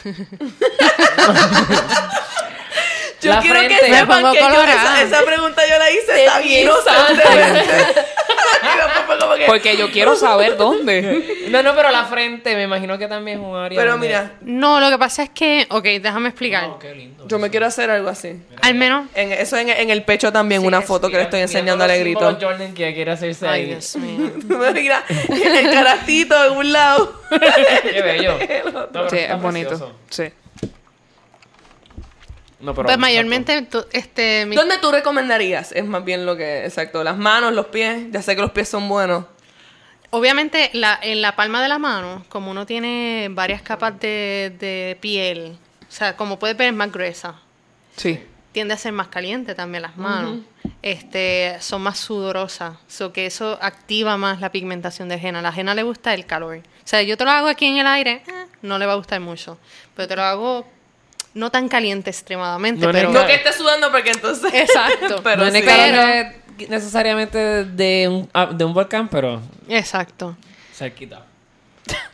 Yo 3.20 3.32
La 3.32 3.40
quiero 3.40 3.58
frente. 3.58 3.80
que 3.84 3.90
Me 3.90 3.98
sepan 3.98 4.20
pongo 4.22 4.32
que 4.32 4.38
yo 4.40 4.44
colorada. 4.48 5.02
esa, 5.02 5.02
esa 5.02 5.22
pregunta 5.24 5.62
yo 5.68 5.78
la 5.78 5.90
hice 5.90 6.60
inocentemente. 6.62 7.74
Como 9.20 9.34
que- 9.34 9.46
Porque 9.46 9.76
yo 9.76 9.90
quiero 9.90 10.14
saber 10.16 10.56
dónde. 10.56 11.36
No, 11.48 11.62
no, 11.62 11.74
pero 11.74 11.90
la 11.90 12.04
frente, 12.04 12.54
me 12.54 12.64
imagino 12.64 12.98
que 12.98 13.08
también 13.08 13.38
es 13.40 13.44
un 13.44 13.56
área. 13.56 13.78
Pero 13.78 13.92
donde- 13.92 14.06
mira, 14.08 14.32
No, 14.42 14.80
lo 14.80 14.90
que 14.90 14.98
pasa 14.98 15.22
es 15.22 15.30
que, 15.30 15.66
ok, 15.70 15.82
déjame 16.02 16.28
explicar. 16.28 16.64
Oh, 16.68 16.78
qué 16.78 16.94
lindo. 16.94 17.26
yo 17.26 17.38
me 17.38 17.48
quiero 17.48 17.64
hacer 17.64 17.90
algo 17.90 18.10
así. 18.10 18.38
Al 18.60 18.74
menos. 18.74 19.06
En, 19.14 19.32
eso 19.32 19.56
en, 19.56 19.70
en 19.70 19.88
el 19.90 20.02
pecho 20.04 20.30
también, 20.30 20.64
una 20.64 20.82
foto 20.82 21.08
que 21.08 21.16
le 21.16 21.22
estoy 21.22 21.40
enseñando 21.40 21.84
a 21.84 21.88
símbolos 21.88 22.36
Jordan 22.40 22.74
que 22.74 22.92
quiere 22.94 23.10
hacerse 23.12 23.48
Ay, 23.48 23.62
ahí. 23.62 23.66
Dios 23.68 23.96
mío. 23.96 24.30
Mira, 24.74 25.02
el 25.08 25.70
caracito 25.72 26.44
en 26.44 26.52
un 26.58 26.72
lado. 26.72 27.22
Qué 27.82 28.02
bello. 28.02 28.38
No, 28.92 29.08
Sí, 29.08 29.16
está 29.16 29.34
es 29.34 29.40
bonito. 29.42 29.68
precioso. 29.70 29.94
Sí. 30.10 30.24
No, 32.60 32.74
pero 32.74 32.86
Pues 32.86 32.98
mayormente, 32.98 33.62
tú- 33.62 33.86
este, 33.92 34.44
mi- 34.46 34.56
¿Dónde 34.56 34.78
tú 34.78 34.90
recomendarías? 34.90 35.70
Es 35.72 35.84
más 35.84 36.04
bien 36.04 36.26
lo 36.26 36.36
que, 36.36 36.64
exacto, 36.64 37.04
las 37.04 37.16
manos, 37.16 37.52
los 37.52 37.66
pies. 37.66 38.06
Ya 38.10 38.20
sé 38.22 38.34
que 38.34 38.42
los 38.42 38.50
pies 38.50 38.68
son 38.68 38.88
buenos. 38.88 39.24
obviamente 40.10 40.70
la, 40.72 40.98
en 41.02 41.20
la 41.20 41.36
palma 41.36 41.62
de 41.62 41.68
la 41.68 41.78
mano, 41.78 42.24
como 42.30 42.50
uno 42.50 42.64
tiene 42.66 43.28
varias 43.30 43.60
capas 43.62 44.00
de, 44.00 44.54
de 44.58 44.96
piel, 45.00 45.58
o 45.86 45.92
sea, 45.92 46.16
como 46.16 46.38
puedes 46.38 46.56
ver 46.56 46.68
es 46.68 46.74
más 46.74 46.90
gruesa, 46.90 47.34
Sí. 47.96 48.18
tiende 48.52 48.72
a 48.74 48.78
ser 48.78 48.92
más 48.92 49.08
caliente 49.08 49.54
también 49.54 49.82
las 49.82 49.96
manos. 49.98 50.38
Este, 50.82 51.56
son 51.60 51.82
más 51.82 51.98
sudorosas, 51.98 52.76
so 52.86 53.12
que 53.12 53.26
eso 53.26 53.58
activa 53.60 54.16
más 54.16 54.40
la 54.40 54.50
pigmentación 54.50 55.08
de 55.08 55.16
henna. 55.16 55.40
A 55.40 55.42
la 55.42 55.52
henna 55.54 55.74
le 55.74 55.82
gusta 55.82 56.14
el 56.14 56.24
calor. 56.24 56.56
O 56.58 56.62
sea, 56.88 57.02
yo 57.02 57.16
te 57.16 57.24
lo 57.24 57.30
hago 57.30 57.48
aquí 57.48 57.66
en 57.66 57.76
el 57.78 57.86
aire, 57.86 58.22
eh, 58.26 58.46
no 58.62 58.78
le 58.78 58.86
va 58.86 58.92
a 58.92 58.96
gustar 58.96 59.20
mucho, 59.20 59.58
pero 59.94 60.08
te 60.08 60.16
lo 60.16 60.22
hago 60.22 60.66
no 61.38 61.50
tan 61.50 61.68
caliente 61.68 62.10
extremadamente, 62.10 62.84
No 62.84 62.92
pero 62.92 63.10
No 63.10 63.26
que 63.26 63.34
esté 63.34 63.52
sudando 63.52 63.90
porque 63.90 64.10
entonces... 64.10 64.52
Exacto. 64.52 65.20
pero 65.24 65.38
no 65.38 65.46
es 65.46 65.54
sí. 65.54 66.66
necesariamente 66.68 67.64
de 67.64 68.08
un, 68.08 68.30
ah, 68.34 68.46
de 68.46 68.64
un 68.64 68.74
volcán, 68.74 69.08
pero 69.08 69.40
exacto. 69.68 70.36
cerquita. 70.74 71.22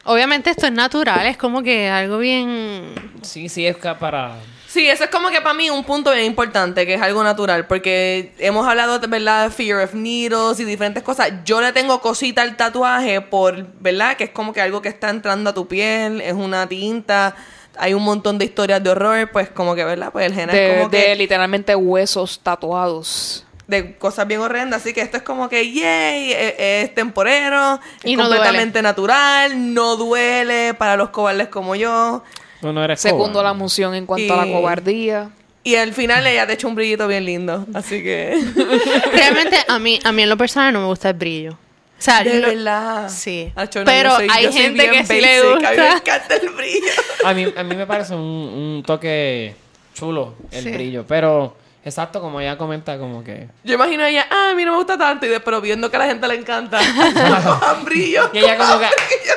Obviamente 0.05 0.51
esto 0.51 0.67
es 0.67 0.73
natural, 0.73 1.27
es 1.27 1.37
como 1.37 1.63
que 1.63 1.89
algo 1.89 2.19
bien 2.19 2.95
Sí, 3.25 3.49
sí, 3.49 3.67
es 3.67 3.77
para... 3.77 4.37
Sí, 4.69 4.89
eso 4.89 5.05
es 5.05 5.11
como 5.11 5.31
que 5.31 5.41
para 5.41 5.55
mí 5.55 5.71
un 5.71 5.85
punto 5.85 6.11
bien 6.11 6.25
importante, 6.25 6.85
que 6.85 6.95
es 6.95 7.03
algo 7.03 7.23
natural, 7.23 7.67
porque 7.67 8.35
hemos 8.39 8.67
hablado, 8.67 8.99
de 8.99 9.07
¿verdad? 9.07 9.51
Fear 9.51 9.85
of 9.85 9.95
needles 9.95 10.59
y 10.59 10.65
diferentes 10.65 11.03
cosas. 11.03 11.31
Yo 11.45 11.61
le 11.61 11.73
tengo 11.73 12.01
cosita 12.01 12.43
al 12.43 12.57
tatuaje 12.57 13.21
por, 13.21 13.69
¿verdad? 13.81 14.17
Que 14.17 14.25
es 14.25 14.31
como 14.31 14.53
que 14.53 14.61
algo 14.61 14.83
que 14.83 14.89
está 14.89 15.11
entrando 15.11 15.51
a 15.51 15.55
tu 15.55 15.69
piel, 15.69 16.21
es 16.21 16.33
una 16.33 16.69
tinta, 16.69 17.37
hay 17.79 17.95
un 17.95 18.03
montón 18.03 18.39
de 18.39 18.45
historias 18.45 18.83
de 18.83 18.91
horror, 18.91 19.31
pues 19.33 19.49
como 19.51 19.75
que, 19.75 19.85
¿verdad? 19.85 20.11
Pues 20.13 20.27
el 20.27 20.35
género 20.35 20.53
es 20.59 20.69
De, 20.71 20.77
como 20.79 20.89
de 20.91 21.05
que 21.05 21.15
literalmente 21.17 21.75
huesos 21.75 22.41
tatuados. 22.43 23.45
de 23.67 23.97
cosas 23.97 24.27
bien 24.27 24.41
horrendas, 24.41 24.83
así 24.83 24.93
que 24.93 25.01
esto 25.01 25.17
es 25.17 25.23
como 25.23 25.49
que, 25.49 25.73
yay, 25.73 26.33
es, 26.33 26.55
es 26.59 26.95
temporero, 26.95 27.81
es 28.03 28.11
Y 28.11 28.17
no 28.17 28.25
completamente 28.25 28.83
natural, 28.83 29.73
no 29.75 29.97
duele 29.97 30.75
para 30.75 30.97
los 30.97 31.11
cobardes 31.11 31.49
como 31.49 31.75
yo. 31.75 32.23
No, 32.63 32.73
no 32.73 32.85
eres 32.85 33.01
Segundo 33.01 33.33
cobarde. 33.33 33.49
la 33.49 33.55
moción 33.55 33.95
en 33.95 34.07
cuanto 34.07 34.33
a 34.35 34.37
la 34.39 34.47
Y- 34.47 34.53
cobardía. 34.53 35.31
Y 35.67 35.77
al 35.77 35.95
final 35.95 36.27
ella 36.27 36.47
te 36.47 36.53
echa 36.53 36.67
un 36.67 36.75
brillito 36.75 37.09
bien 37.09 37.25
lindo, 37.25 37.67
así 37.73 38.03
que... 38.03 38.39
Realmente 39.15 39.57
a 39.67 39.79
mí, 39.79 39.99
a 40.05 40.13
mí 40.13 40.23
en 40.23 40.29
lo 40.29 40.37
personal 40.37 40.75
no 40.75 40.81
me 40.81 40.87
gusta 40.87 41.09
el 41.09 41.15
brillo. 41.15 41.57
O 42.05 42.11
sea, 42.11 42.23
De 42.23 42.38
lo- 42.38 42.49
verdad. 42.49 43.09
Sí. 43.09 43.51
Acho, 43.57 43.79
no, 43.79 43.85
Pero 43.87 44.17
soy- 44.17 44.29
hay 44.31 44.53
gente 44.53 44.90
que 44.90 45.07
sí 45.07 45.21
le 45.23 45.40
basic, 45.43 45.64
A 45.64 45.71
mí 45.71 45.77
me 45.79 45.83
gusta. 45.85 45.97
encanta 45.97 46.37
el 46.37 46.49
brillo. 46.51 46.87
A 47.25 47.33
mí, 47.33 47.55
a 47.57 47.62
mí 47.64 47.77
me 47.77 47.87
parece 47.87 48.14
un, 48.14 48.21
un 48.21 48.83
toque 48.87 49.57
chulo 49.95 50.35
el 50.51 50.64
Sí. 50.64 50.71
brillo, 50.71 51.07
pero 51.09 51.57
exacto, 51.83 52.21
como 52.21 52.43
ella 52.43 52.59
comenta, 52.59 52.99
como 52.99 53.25
que... 53.25 53.49
Yo 53.62 53.75
imagino 53.77 54.03
a 54.05 54.11
ella, 54.11 54.27
ah, 54.31 54.51
a 54.51 54.55
mí 54.55 54.64
no 54.67 54.73
me 54.73 54.77
gusta 54.77 54.99
tanto, 54.99 55.25
y 55.25 55.31
después 55.31 55.62
viendo 55.62 55.90
que 55.90 55.97
a 55.97 56.01
la 56.01 56.07
gente 56.07 56.29
le 56.29 56.35
encanta, 56.35 56.79
cojan 57.45 57.85
brillo. 57.87 58.29
Y 58.35 58.38
ella 58.38 58.59
como 58.59 58.79
que, 58.81 58.87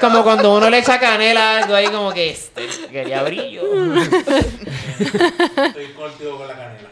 como 0.02 0.24
cuando 0.24 0.54
uno 0.58 0.70
le 0.70 0.80
echa 0.80 1.00
canela 1.00 1.60
algo 1.60 1.74
ahí 1.74 1.88
como 1.88 2.12
que 2.12 2.32
este, 2.32 2.68
quería 2.92 3.24
brillo. 3.24 3.62
Estoy 5.00 5.88
contigo 5.96 6.38
con 6.38 6.48
la 6.50 6.54
canela. 6.56 6.90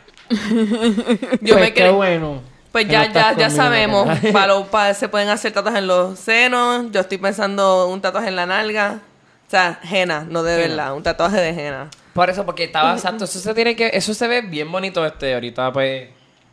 Yo 1.41 1.53
Pues 1.53 1.55
me 1.59 1.73
qué 1.73 1.81
creo. 1.81 1.95
bueno. 1.95 2.54
Pues 2.75 2.89
ya, 2.89 3.07
no 3.07 3.13
ya, 3.13 3.33
ya 3.37 3.49
sabemos. 3.49 4.05
Para, 4.33 4.47
lo- 4.47 4.65
para- 4.65 4.93
se 4.93 5.07
pueden 5.07 5.29
hacer 5.29 5.53
tatuajes 5.53 5.79
en 5.79 5.87
los 5.87 6.19
senos. 6.19 6.91
Yo 6.91 6.99
estoy 6.99 7.17
pensando 7.17 7.87
un 7.87 8.01
tatuaje 8.01 8.27
en 8.27 8.35
la 8.35 8.45
nalga. 8.45 8.99
O 9.47 9.49
sea, 9.49 9.79
henna, 9.89 10.25
no 10.29 10.43
de 10.43 10.57
verdad. 10.57 10.93
Un 10.93 11.01
tatuaje 11.01 11.37
de 11.39 11.49
henna. 11.51 11.89
Por 12.13 12.29
eso, 12.29 12.45
porque 12.45 12.65
estaba 12.65 12.93
exacto. 12.93 13.23
Eso 13.23 13.39
se 13.39 13.53
tiene 13.53 13.77
que, 13.77 13.91
eso 13.93 14.13
se 14.13 14.27
ve 14.27 14.41
bien 14.41 14.69
bonito 14.69 15.05
este. 15.05 15.33
Ahorita, 15.35 15.71
pues, 15.71 16.09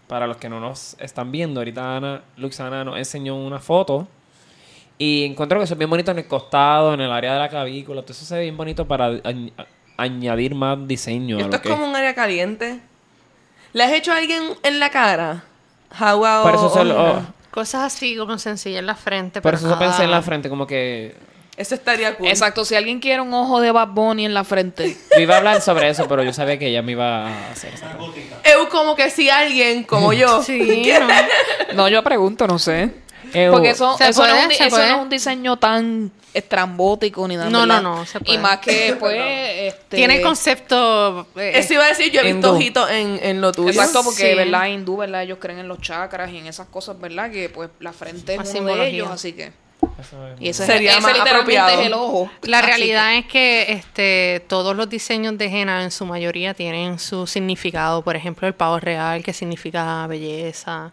para 0.06 0.28
los 0.28 0.36
que 0.36 0.48
no 0.48 0.60
nos 0.60 0.94
están 1.00 1.32
viendo, 1.32 1.58
ahorita 1.58 1.96
Ana, 1.96 2.22
Luxana 2.36 2.84
nos 2.84 2.98
enseñó 2.98 3.34
una 3.34 3.58
foto. 3.58 4.06
Y 4.98 5.24
encuentro 5.24 5.58
que 5.58 5.64
eso 5.64 5.74
es 5.74 5.78
bien 5.78 5.90
bonito 5.90 6.12
en 6.12 6.18
el 6.18 6.28
costado, 6.28 6.94
en 6.94 7.00
el 7.00 7.10
área 7.10 7.32
de 7.32 7.38
la 7.40 7.48
clavícula. 7.48 8.02
Todo 8.02 8.12
eso 8.12 8.24
se 8.24 8.36
ve 8.36 8.42
bien 8.42 8.56
bonito 8.56 8.86
para 8.86 9.10
añ- 9.10 9.52
añadir 9.96 10.54
más 10.54 10.78
diseño. 10.86 11.38
a 11.38 11.40
Esto 11.40 11.50
lo 11.50 11.56
es 11.56 11.62
que 11.62 11.68
como 11.68 11.84
un 11.88 11.96
área 11.96 12.14
caliente. 12.14 12.78
¿Le 13.72 13.82
has 13.82 13.92
hecho 13.92 14.12
a 14.12 14.18
alguien 14.18 14.42
en 14.62 14.78
la 14.78 14.90
cara? 14.90 15.44
Jagua 15.94 16.42
Por 16.42 16.52
o- 16.52 16.54
eso, 16.54 16.70
se 16.74 16.80
o 16.80 16.84
lo- 16.84 17.10
henna? 17.10 17.26
Cosas 17.50 17.82
así 17.82 18.16
como 18.16 18.38
sencilla 18.38 18.78
en 18.78 18.86
la 18.86 18.94
frente. 18.94 19.40
por 19.42 19.50
pero 19.52 19.58
eso 19.58 19.68
se 19.70 19.76
pensé 19.76 20.02
en 20.04 20.08
nada- 20.10 20.20
la 20.20 20.22
frente, 20.22 20.48
como 20.48 20.66
que. 20.66 21.14
Eso 21.54 21.74
estaría 21.74 22.16
cool. 22.16 22.28
Exacto, 22.28 22.64
si 22.64 22.74
alguien 22.74 22.98
quiere 22.98 23.20
un 23.20 23.32
ojo 23.34 23.60
de 23.60 23.70
Bad 23.70 23.88
Bunny 23.88 24.24
en 24.24 24.32
la 24.32 24.42
frente. 24.42 24.96
Yo 25.14 25.20
iba 25.20 25.34
a 25.34 25.38
hablar 25.38 25.60
sobre 25.60 25.90
eso, 25.90 26.08
pero 26.08 26.22
yo 26.22 26.32
sabía 26.32 26.58
que 26.58 26.68
ella 26.68 26.80
me 26.80 26.92
iba 26.92 27.26
a 27.28 27.50
hacer 27.52 27.74
eso. 27.74 27.84
Es 28.42 28.56
como 28.70 28.96
que 28.96 29.10
si 29.10 29.28
alguien 29.28 29.84
como 29.84 30.14
yo 30.14 30.42
Sí, 30.46 30.90
¿no? 30.98 31.08
No, 31.74 31.88
yo 31.88 32.02
pregunto, 32.02 32.46
no 32.46 32.58
sé. 32.58 32.90
Eh, 33.34 33.48
Porque 33.52 33.70
eso, 33.70 33.96
Se 33.98 34.08
eso, 34.08 34.22
no, 34.22 34.28
puede, 34.28 34.38
es 34.38 34.44
un, 34.44 34.48
di- 34.48 34.54
se 34.56 34.66
eso 34.66 34.76
puede. 34.76 34.88
no 34.88 34.96
es 34.96 35.02
un 35.02 35.08
diseño 35.10 35.56
tan 35.58 36.10
estrambótico 36.34 37.26
ni 37.28 37.36
nada. 37.36 37.50
No, 37.50 37.60
¿verdad? 37.60 37.82
no, 37.82 37.96
no, 37.96 38.06
se 38.06 38.20
puede. 38.20 38.34
Y 38.34 38.38
más 38.38 38.58
que, 38.58 38.96
pues, 39.00 39.16
este... 39.20 39.96
Tiene 39.96 40.16
el 40.16 40.22
concepto. 40.22 41.26
eh, 41.36 41.52
Eso 41.54 41.74
iba 41.74 41.84
a 41.84 41.88
decir, 41.88 42.10
yo 42.12 42.20
he 42.20 42.24
visto 42.24 42.48
Hindú. 42.48 42.56
ojitos 42.56 42.90
en, 42.90 43.18
en 43.22 43.40
lo 43.40 43.52
tuyo. 43.52 43.70
Exacto, 43.70 44.02
porque, 44.04 44.30
Sí. 44.32 44.36
¿verdad? 44.36 44.66
Hindú, 44.66 44.96
¿verdad? 44.98 45.22
Ellos 45.22 45.38
creen 45.40 45.58
en 45.60 45.68
los 45.68 45.80
chakras 45.80 46.30
y 46.32 46.38
en 46.38 46.46
esas 46.46 46.68
cosas, 46.68 46.98
¿verdad? 47.00 47.30
Que, 47.30 47.48
pues, 47.48 47.70
la 47.80 47.92
frente 47.92 48.36
Más 48.36 48.48
es 48.48 48.60
uno 48.60 48.74
de 48.74 48.88
ellos, 48.88 49.08
así 49.10 49.32
que... 49.32 49.52
Eso 50.00 50.28
es- 50.28 50.40
Y 50.40 50.48
ese, 50.48 50.64
Sería 50.64 50.92
ese 50.92 51.00
más 51.00 51.12
literalmente 51.12 51.58
apropiado. 51.58 51.80
es 51.80 51.86
el 51.88 51.92
ojo. 51.92 52.30
La 52.42 52.58
Así 52.60 52.66
realidad 52.68 53.14
es 53.16 53.26
que 53.26 53.72
este, 53.72 54.40
todos 54.48 54.76
los 54.76 54.88
diseños 54.88 55.36
de 55.36 55.46
henna 55.46 55.82
en 55.82 55.90
su 55.90 56.06
mayoría 56.06 56.54
tienen 56.54 57.00
su 57.00 57.26
significado. 57.26 58.02
Por 58.02 58.14
ejemplo, 58.14 58.46
el 58.46 58.54
pavo 58.54 58.78
real, 58.78 59.24
que 59.24 59.32
significa 59.32 60.06
belleza. 60.06 60.92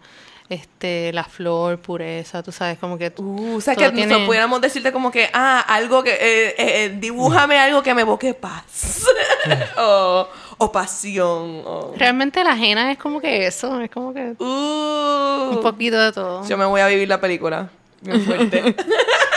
Este, 0.50 1.14
la 1.14 1.24
flor, 1.26 1.78
pureza, 1.80 2.42
tú 2.42 2.52
sabes, 2.52 2.80
como 2.80 2.98
que... 2.98 3.14
Uh, 3.18 3.58
o 3.58 3.62
sea, 3.62 3.76
que 3.76 3.88
tiene- 3.92 4.08
nosotros 4.08 4.26
pudiéramos 4.26 4.60
decirte 4.62 4.92
como 4.92 5.12
que, 5.12 5.30
ah, 5.32 5.60
algo 5.68 6.02
que, 6.02 6.10
eh, 6.12 6.48
eh, 6.50 6.56
eh, 6.58 6.96
dibújame 7.00 7.60
algo 7.60 7.84
que 7.84 7.94
me 7.94 8.02
evoque 8.02 8.34
paz. 8.34 9.06
o, 9.78 10.28
o 10.58 10.72
pasión. 10.72 11.62
O, 11.66 11.94
Realmente 11.96 12.44
la 12.44 12.54
henna 12.58 12.92
es 12.92 12.98
como 12.98 13.22
que 13.22 13.46
eso, 13.46 13.80
es 13.80 13.92
como 13.92 14.12
que 14.12 14.34
uh, 14.40 15.50
un 15.52 15.60
poquito 15.62 16.00
de 16.00 16.12
todo. 16.12 16.44
yo 16.48 16.58
me 16.58 16.66
voy 16.66 16.82
a 16.82 16.88
vivir 16.88 17.08
la 17.08 17.22
película. 17.22 17.70
Bien 18.02 18.20
fuerte. 18.22 18.76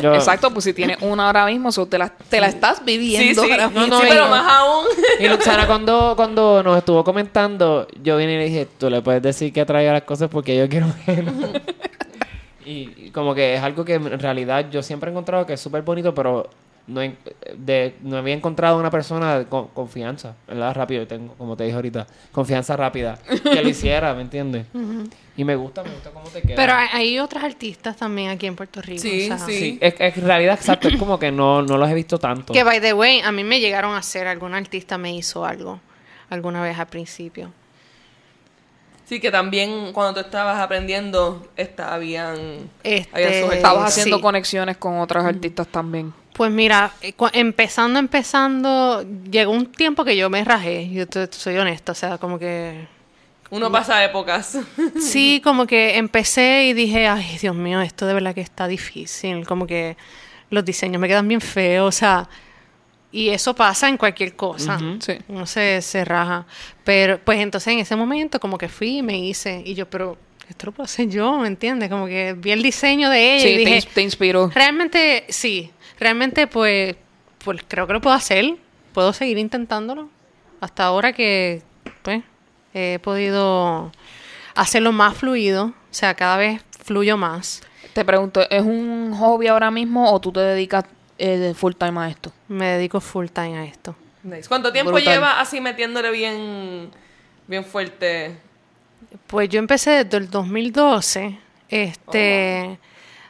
yo- 0.00 0.14
Exacto, 0.14 0.50
pues 0.52 0.64
si 0.64 0.72
tienes 0.74 0.98
una 1.02 1.26
ahora 1.26 1.46
mismo, 1.46 1.70
so, 1.72 1.86
te, 1.86 1.98
la, 1.98 2.08
te 2.08 2.40
la 2.40 2.48
estás 2.48 2.84
viviendo. 2.84 3.42
sí, 3.44 3.50
ahora 3.50 3.68
no, 3.68 4.00
sí, 4.00 4.06
y- 4.06 4.08
pero 4.08 4.28
más 4.28 4.44
aún. 4.52 4.86
Y 5.18 5.28
Luxana, 5.28 5.66
cuando, 5.66 6.14
cuando 6.16 6.62
nos 6.62 6.78
estuvo 6.78 7.02
comentando, 7.04 7.86
yo 8.02 8.16
vine 8.16 8.34
y 8.34 8.38
le 8.38 8.44
dije, 8.44 8.68
tú 8.78 8.88
le 8.90 9.02
puedes 9.02 9.22
decir 9.22 9.52
que 9.52 9.64
traiga 9.64 9.92
las 9.92 10.02
cosas 10.02 10.28
porque 10.30 10.56
yo 10.56 10.68
quiero 10.68 10.86
ver. 11.06 11.24
y, 12.64 12.90
y 13.06 13.10
como 13.12 13.34
que 13.34 13.54
es 13.54 13.62
algo 13.62 13.84
que 13.84 13.94
en 13.94 14.18
realidad 14.18 14.66
yo 14.70 14.82
siempre 14.82 15.10
he 15.10 15.12
encontrado 15.12 15.46
que 15.46 15.54
es 15.54 15.60
súper 15.60 15.82
bonito, 15.82 16.14
pero 16.14 16.48
no, 16.86 17.00
de, 17.56 17.94
no 18.02 18.16
había 18.16 18.34
encontrado 18.34 18.78
una 18.78 18.90
persona 18.90 19.44
con 19.48 19.68
confianza, 19.68 20.34
¿verdad? 20.48 20.74
Rápido, 20.74 21.06
tengo, 21.06 21.34
como 21.34 21.56
te 21.56 21.64
dije 21.64 21.76
ahorita, 21.76 22.06
confianza 22.32 22.76
rápida, 22.76 23.16
que 23.44 23.62
lo 23.62 23.68
hiciera, 23.68 24.12
¿me 24.14 24.22
entiendes? 24.22 24.66
Y 25.40 25.44
me 25.44 25.56
gusta, 25.56 25.82
me 25.82 25.88
gusta 25.88 26.10
cómo 26.10 26.28
te 26.28 26.42
queda. 26.42 26.54
Pero 26.54 26.74
hay, 26.74 27.18
otras 27.18 27.44
artistas 27.44 27.96
también 27.96 28.28
aquí 28.28 28.46
en 28.46 28.56
Puerto 28.56 28.82
Rico. 28.82 29.00
Sí, 29.00 29.24
o 29.24 29.38
sea, 29.38 29.38
sí. 29.38 29.58
Sí, 29.58 29.78
es, 29.80 29.94
en 29.98 30.26
realidad, 30.26 30.54
exacto, 30.54 30.88
es 30.88 30.98
como 30.98 31.18
que 31.18 31.32
no, 31.32 31.62
no 31.62 31.78
los 31.78 31.88
he 31.88 31.94
visto 31.94 32.18
tanto. 32.18 32.52
Que, 32.52 32.62
by 32.62 32.78
the 32.78 32.92
way, 32.92 33.20
a 33.20 33.32
mí 33.32 33.42
me 33.42 33.58
llegaron 33.58 33.94
a 33.94 33.96
hacer, 33.96 34.26
algún 34.26 34.52
artista 34.52 34.98
me 34.98 35.14
hizo 35.14 35.46
algo 35.46 35.80
alguna 36.28 36.60
vez 36.62 36.78
al 36.78 36.88
principio. 36.88 37.54
Sí, 39.06 39.18
que 39.18 39.30
también 39.30 39.94
cuando 39.94 40.20
tú 40.20 40.26
estabas 40.26 40.60
aprendiendo, 40.60 41.48
esta, 41.56 41.94
habían, 41.94 42.70
Este, 42.84 43.16
habían. 43.16 43.52
Estabas 43.54 43.86
haciendo 43.86 44.18
Sí. 44.18 44.22
conexiones 44.22 44.76
con 44.76 44.98
otras 44.98 45.24
artistas 45.24 45.66
también. 45.68 46.12
Pues 46.34 46.52
mira, 46.52 46.92
eh, 47.00 47.14
empezando, 47.32 47.98
empezando, 47.98 49.06
llegó 49.30 49.52
un 49.52 49.72
tiempo 49.72 50.04
que 50.04 50.18
yo 50.18 50.28
me 50.28 50.44
rajé, 50.44 50.90
yo 50.90 51.06
soy 51.30 51.56
honesta, 51.56 51.92
o 51.92 51.94
sea, 51.94 52.18
como 52.18 52.38
que... 52.38 52.99
Uno 53.50 53.70
pasa 53.70 54.04
épocas. 54.04 54.58
Sí, 55.00 55.40
como 55.42 55.66
que 55.66 55.96
empecé 55.98 56.66
y 56.66 56.72
dije, 56.72 57.08
ay, 57.08 57.38
Dios 57.40 57.54
mío, 57.54 57.80
esto 57.80 58.06
de 58.06 58.14
verdad 58.14 58.34
que 58.34 58.40
está 58.40 58.66
difícil, 58.68 59.46
como 59.46 59.66
que 59.66 59.96
los 60.50 60.64
diseños 60.64 61.00
me 61.00 61.08
quedan 61.08 61.26
bien 61.28 61.40
feos, 61.40 61.88
o 61.94 61.98
sea, 61.98 62.28
y 63.12 63.30
eso 63.30 63.54
pasa 63.54 63.88
en 63.88 63.96
cualquier 63.96 64.36
cosa. 64.36 64.78
Sí. 65.00 65.14
Uno 65.28 65.46
se, 65.46 65.82
se 65.82 66.04
raja. 66.04 66.46
Pero, 66.84 67.18
pues 67.24 67.40
entonces 67.40 67.72
en 67.72 67.80
ese 67.80 67.96
momento 67.96 68.38
como 68.38 68.56
que 68.56 68.68
fui 68.68 68.98
y 68.98 69.02
me 69.02 69.18
hice, 69.18 69.62
y 69.66 69.74
yo, 69.74 69.88
pero 69.90 70.16
esto 70.48 70.66
lo 70.66 70.72
puedo 70.72 70.84
hacer 70.84 71.08
yo, 71.08 71.36
¿me 71.38 71.48
entiendes? 71.48 71.88
Como 71.90 72.06
que 72.06 72.34
vi 72.38 72.52
el 72.52 72.62
diseño 72.62 73.10
de 73.10 73.34
ella 73.36 73.42
Sí, 73.42 73.48
y 73.48 73.52
te, 73.52 73.58
dije, 73.70 73.78
ins- 73.78 73.92
te 73.94 74.02
inspiró. 74.02 74.48
Realmente, 74.54 75.24
sí. 75.28 75.70
Realmente, 75.98 76.46
pues, 76.46 76.94
pues 77.44 77.60
creo 77.66 77.86
que 77.86 77.92
lo 77.94 78.00
puedo 78.00 78.14
hacer. 78.14 78.56
Puedo 78.92 79.12
seguir 79.12 79.38
intentándolo. 79.38 80.08
Hasta 80.60 80.84
ahora 80.84 81.12
que, 81.12 81.62
pues, 82.02 82.22
he 82.74 82.98
podido 83.02 83.92
hacerlo 84.54 84.92
más 84.92 85.16
fluido. 85.16 85.66
O 85.66 85.94
sea, 85.94 86.14
cada 86.14 86.36
vez 86.36 86.62
fluyo 86.84 87.16
más. 87.16 87.62
Te 87.92 88.04
pregunto, 88.04 88.48
¿es 88.48 88.62
un 88.62 89.14
hobby 89.18 89.48
ahora 89.48 89.70
mismo 89.70 90.12
o 90.12 90.20
tú 90.20 90.32
te 90.32 90.40
dedicas 90.40 90.84
eh, 91.18 91.52
full 91.56 91.74
time 91.74 92.00
a 92.00 92.08
esto? 92.08 92.32
Me 92.48 92.66
dedico 92.66 93.00
full 93.00 93.26
time 93.26 93.58
a 93.58 93.64
esto. 93.64 93.96
Nice. 94.22 94.48
¿Cuánto 94.48 94.72
tiempo 94.72 94.92
Brutal. 94.92 95.14
lleva 95.14 95.40
así 95.40 95.60
metiéndole 95.60 96.10
bien, 96.10 96.90
bien 97.46 97.64
fuerte? 97.64 98.36
Pues 99.26 99.48
yo 99.48 99.58
empecé 99.58 100.04
desde 100.04 100.18
el 100.18 100.30
2012. 100.30 101.38
Este, 101.68 102.78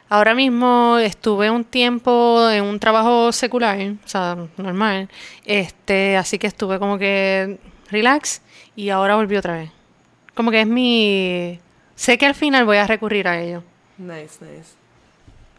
ahora 0.09 0.35
mismo 0.35 0.97
estuve 0.97 1.49
un 1.49 1.63
tiempo 1.63 2.49
en 2.49 2.63
un 2.63 2.79
trabajo 2.79 3.31
secular, 3.31 3.79
o 4.03 4.07
sea, 4.07 4.37
normal. 4.57 5.09
Este, 5.45 6.17
así 6.17 6.37
que 6.37 6.47
estuve 6.47 6.77
como 6.77 6.97
que 6.97 7.57
relax 7.89 8.41
y 8.75 8.89
ahora 8.89 9.15
volví 9.15 9.35
otra 9.37 9.55
vez. 9.57 9.71
Como 10.35 10.51
que 10.51 10.61
es 10.61 10.67
mi 10.67 11.59
sé 11.95 12.17
que 12.17 12.25
al 12.25 12.35
final 12.35 12.65
voy 12.65 12.77
a 12.77 12.87
recurrir 12.87 13.27
a 13.27 13.39
ello. 13.39 13.63
Nice, 13.97 14.37
nice. 14.43 14.75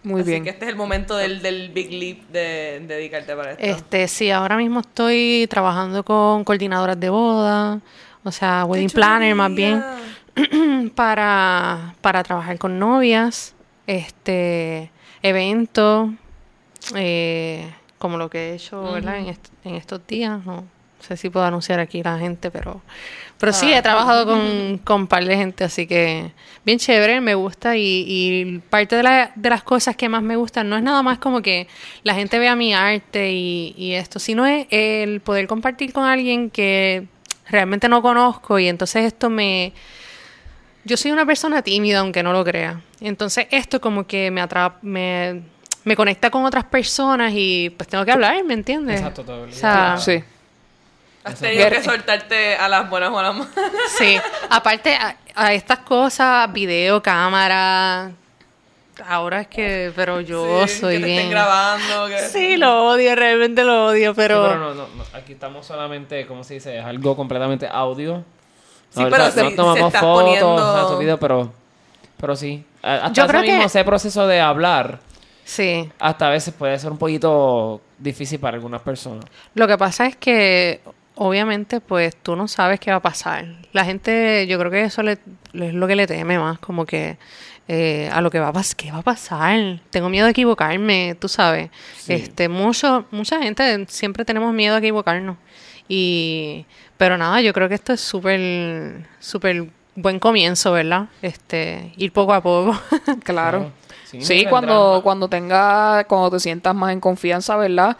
Muy 0.05 0.23
Así 0.23 0.31
bien. 0.31 0.43
que 0.45 0.51
este 0.51 0.65
es 0.65 0.71
el 0.71 0.77
momento 0.77 1.17
del, 1.17 1.41
del 1.43 1.71
big 1.71 1.91
leap 1.93 2.19
de, 2.31 2.81
de 2.81 2.95
dedicarte 2.97 3.37
para 3.37 3.53
esto. 3.53 3.63
Este, 3.65 4.09
sí, 4.09 4.31
ahora 4.33 4.57
mismo 4.57 4.81
estoy 4.81 5.47
trabajando 5.49 6.03
con 6.05 6.43
coordinadoras 6.43 6.99
de 6.99 7.09
boda, 7.09 7.81
o 8.25 8.33
sea, 8.33 8.65
wedding 8.65 8.91
planner 8.91 9.35
más 9.37 9.55
bien. 9.55 9.81
para, 10.97 11.95
para 12.01 12.23
trabajar 12.23 12.59
con 12.59 12.79
novias, 12.79 13.55
este 13.87 14.91
eventos, 15.23 16.11
eh, 16.97 17.73
como 17.99 18.17
lo 18.17 18.29
que 18.29 18.51
he 18.51 18.55
hecho 18.55 18.93
¿verdad? 18.93 19.19
en, 19.19 19.27
est- 19.29 19.49
en 19.65 19.75
estos 19.77 20.05
días. 20.07 20.45
No 20.45 20.65
sé 21.03 21.17
si 21.17 21.29
puedo 21.31 21.45
anunciar 21.45 21.81
aquí 21.81 22.03
la 22.03 22.19
gente, 22.19 22.51
pero, 22.51 22.81
pero 23.39 23.53
sí, 23.53 23.73
he 23.73 23.83
trabajado 23.83 24.25
con, 24.27 24.79
con 24.85 25.01
un 25.03 25.07
par 25.07 25.25
de 25.25 25.37
gente, 25.37 25.65
así 25.65 25.87
que 25.87 26.33
bien 26.65 26.79
chévere, 26.79 27.21
me 27.21 27.35
gusta. 27.35 27.77
Y, 27.77 28.05
y 28.07 28.59
parte 28.71 28.97
de, 28.97 29.03
la- 29.03 29.33
de 29.35 29.51
las 29.51 29.63
cosas 29.63 29.97
que 29.97 30.09
más 30.09 30.23
me 30.23 30.37
gustan 30.37 30.69
no 30.69 30.77
es 30.77 30.83
nada 30.83 31.03
más 31.03 31.19
como 31.19 31.43
que 31.43 31.67
la 32.05 32.15
gente 32.15 32.39
vea 32.39 32.55
mi 32.57 32.73
arte 32.73 33.33
y, 33.33 33.75
y 33.77 33.93
esto, 33.95 34.19
sino 34.19 34.47
es 34.47 34.67
el 34.71 35.21
poder 35.21 35.47
compartir 35.47 35.93
con 35.93 36.05
alguien 36.05 36.51
que 36.51 37.07
realmente 37.49 37.89
no 37.89 38.01
conozco 38.01 38.59
y 38.59 38.69
entonces 38.69 39.05
esto 39.05 39.29
me 39.29 39.73
yo 40.85 40.97
soy 40.97 41.13
una 41.13 41.25
persona 41.25 41.63
tímida, 41.63 42.01
aunque 42.01 42.23
no 42.23 42.33
lo 42.33 42.45
crea. 42.45 42.81
Entonces 43.01 43.47
esto 43.51 43.81
como 43.81 44.07
que 44.07 44.31
me 44.33 44.41
atrapa, 44.41 44.79
me, 44.83 45.43
me 45.85 45.95
conecta 45.95 46.29
con 46.31 46.45
otras 46.45 46.65
personas 46.65 47.33
y 47.37 47.71
pues 47.71 47.89
tengo 47.89 48.05
que 48.05 48.11
hablar, 48.11 48.43
¿me 48.45 48.55
entiendes? 48.55 48.97
Exacto, 48.97 49.25
te. 49.25 49.51
O 49.51 49.53
sea, 49.55 49.97
Sí. 49.99 50.25
Has 51.25 51.39
tenido 51.39 51.69
que 51.69 51.83
soltarte 51.83 52.57
a 52.57 52.69
las 52.69 52.91
buenas 52.91 53.11
o 53.11 53.19
a 53.19 53.23
las 53.23 53.35
malas. 53.35 53.53
sí. 53.99 54.19
Aparte 54.51 54.95
a, 54.95 55.17
a 55.35 55.53
estas 55.53 55.79
cosas, 55.81 56.53
video, 56.53 57.01
cámara, 57.03 58.11
ahora 59.07 59.43
es 59.43 59.49
que, 59.49 59.93
pero 59.95 60.21
yo 60.21 60.67
Sí, 60.67 60.81
soy 60.81 60.95
que 60.97 61.01
te 61.01 61.07
bien. 61.07 61.19
estén 61.19 61.31
grabando. 61.31 62.09
Que... 62.09 62.19
Sí, 62.29 62.57
lo 62.57 62.89
odio, 62.89 63.15
realmente 63.15 63.63
lo 63.65 63.87
odio, 63.87 64.11
Sí, 64.11 64.17
pero... 64.17 64.43
pero 64.49 64.59
no, 64.59 64.75
no, 64.75 64.87
no, 64.89 65.05
aquí 65.15 65.33
estamos 65.35 65.65
solamente, 65.67 66.27
¿cómo 66.27 66.43
se 66.45 66.55
dice? 66.55 66.79
Es 66.79 66.85
algo 66.85 67.15
completamente 67.17 67.69
audio. 67.71 68.25
Sí, 68.91 69.03
pero 69.11 69.19
no 69.25 69.31
se- 69.31 69.49
se 69.51 69.57
tomamos 69.57 69.87
está 69.87 70.01
fotos, 70.01 70.23
poniendo- 70.25 70.99
video, 70.99 71.19
pero, 71.19 71.53
pero 72.19 72.37
sí. 72.37 72.65
Hasta 72.83 73.13
Yo 73.13 73.23
ese 73.23 73.31
creo 73.31 73.43
que- 73.43 73.49
mismo 73.53 73.65
ese 73.65 73.85
proceso 73.85 74.27
de 74.27 74.41
hablar, 74.41 74.99
Sí. 75.45 75.91
hasta 75.99 76.27
a 76.27 76.31
veces 76.31 76.53
puede 76.53 76.79
ser 76.79 76.91
un 76.91 76.99
poquito 76.99 77.81
difícil 77.99 78.39
para 78.39 78.57
algunas 78.57 78.83
personas. 78.83 79.25
Lo 79.55 79.67
que 79.67 79.79
pasa 79.79 80.07
es 80.07 80.17
que 80.17 80.81
obviamente 81.15 81.81
pues 81.81 82.17
tú 82.17 82.37
no 82.37 82.49
sabes 82.49 82.81
qué 82.81 82.91
va 82.91 82.99
a 82.99 83.03
pasar. 83.03 83.47
La 83.73 83.85
gente, 83.85 84.47
yo 84.47 84.59
creo 84.59 84.71
que 84.71 84.85
eso 84.85 85.03
le, 85.03 85.19
es 85.53 85.75
lo 85.75 85.87
que 85.87 85.97
le 85.97 86.07
teme 86.07 86.39
más, 86.39 86.59
como 86.59 86.87
que 86.87 87.19
eh, 87.69 88.11
a 88.13 88.21
lo 88.21 88.31
que 88.31 88.41
va 88.41 88.49
a 88.49 88.53
pasar, 88.53 88.77
¿qué 88.77 88.91
va 88.91 88.99
a 88.99 89.03
pasar? 89.03 89.81
Tengo 89.91 90.09
miedo 90.09 90.27
de 90.27 90.33
equivocarme, 90.33 91.17
tú 91.19 91.29
sabes. 91.29 91.71
Sí. 91.97 92.15
Este, 92.15 92.49
mucho, 92.49 93.07
mucha 93.11 93.43
gente 93.43 93.87
siempre 93.89 94.25
tenemos 94.25 94.53
miedo 94.53 94.75
a 94.75 94.79
equivocarnos. 94.79 95.37
Y, 95.89 96.67
pero 96.97 97.17
nada, 97.19 97.41
yo 97.41 97.53
creo 97.53 97.69
que 97.69 97.75
esto 97.75 97.93
es 97.93 98.01
súper, 98.01 99.07
súper 99.21 99.67
buen 99.95 100.19
comienzo, 100.19 100.73
¿verdad? 100.73 101.09
Este, 101.21 101.93
ir 101.97 102.13
poco 102.13 102.33
a 102.35 102.43
poco. 102.43 102.79
Claro. 103.25 103.73
Sí, 104.11 104.21
Sí, 104.21 104.47
cuando, 104.47 105.01
cuando 105.03 105.27
tenga, 105.29 106.05
cuando 106.05 106.33
te 106.33 106.41
sientas 106.41 106.75
más 106.75 106.93
en 106.93 107.01
confianza, 107.01 107.57
¿verdad? 107.57 107.97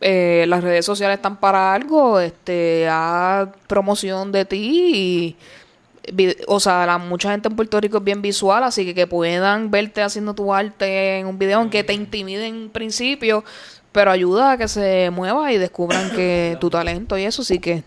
Eh, 0.00 0.44
las 0.48 0.62
redes 0.62 0.84
sociales 0.84 1.16
están 1.16 1.36
para 1.36 1.72
algo, 1.72 2.20
este, 2.20 2.86
haz 2.90 3.48
promoción 3.66 4.32
de 4.32 4.44
ti 4.44 5.36
y, 6.06 6.12
vi- 6.12 6.36
o 6.46 6.60
sea, 6.60 6.84
la, 6.84 6.98
mucha 6.98 7.30
gente 7.30 7.48
en 7.48 7.56
Puerto 7.56 7.80
Rico 7.80 7.98
es 7.98 8.04
bien 8.04 8.20
visual, 8.20 8.64
así 8.64 8.84
que 8.84 8.94
que 8.94 9.06
puedan 9.06 9.70
verte 9.70 10.02
haciendo 10.02 10.34
tu 10.34 10.52
arte 10.52 11.18
en 11.20 11.26
un 11.26 11.38
video, 11.38 11.58
aunque 11.58 11.84
te 11.84 11.94
intimide 11.94 12.46
en 12.46 12.68
principio, 12.68 13.44
pero 13.92 14.10
ayuda 14.10 14.52
a 14.52 14.58
que 14.58 14.68
se 14.68 15.10
mueva 15.10 15.52
y 15.52 15.58
descubran 15.58 16.10
que 16.10 16.56
tu 16.60 16.68
talento 16.68 17.16
y 17.16 17.24
eso, 17.24 17.42
sí 17.42 17.58
que 17.58 17.82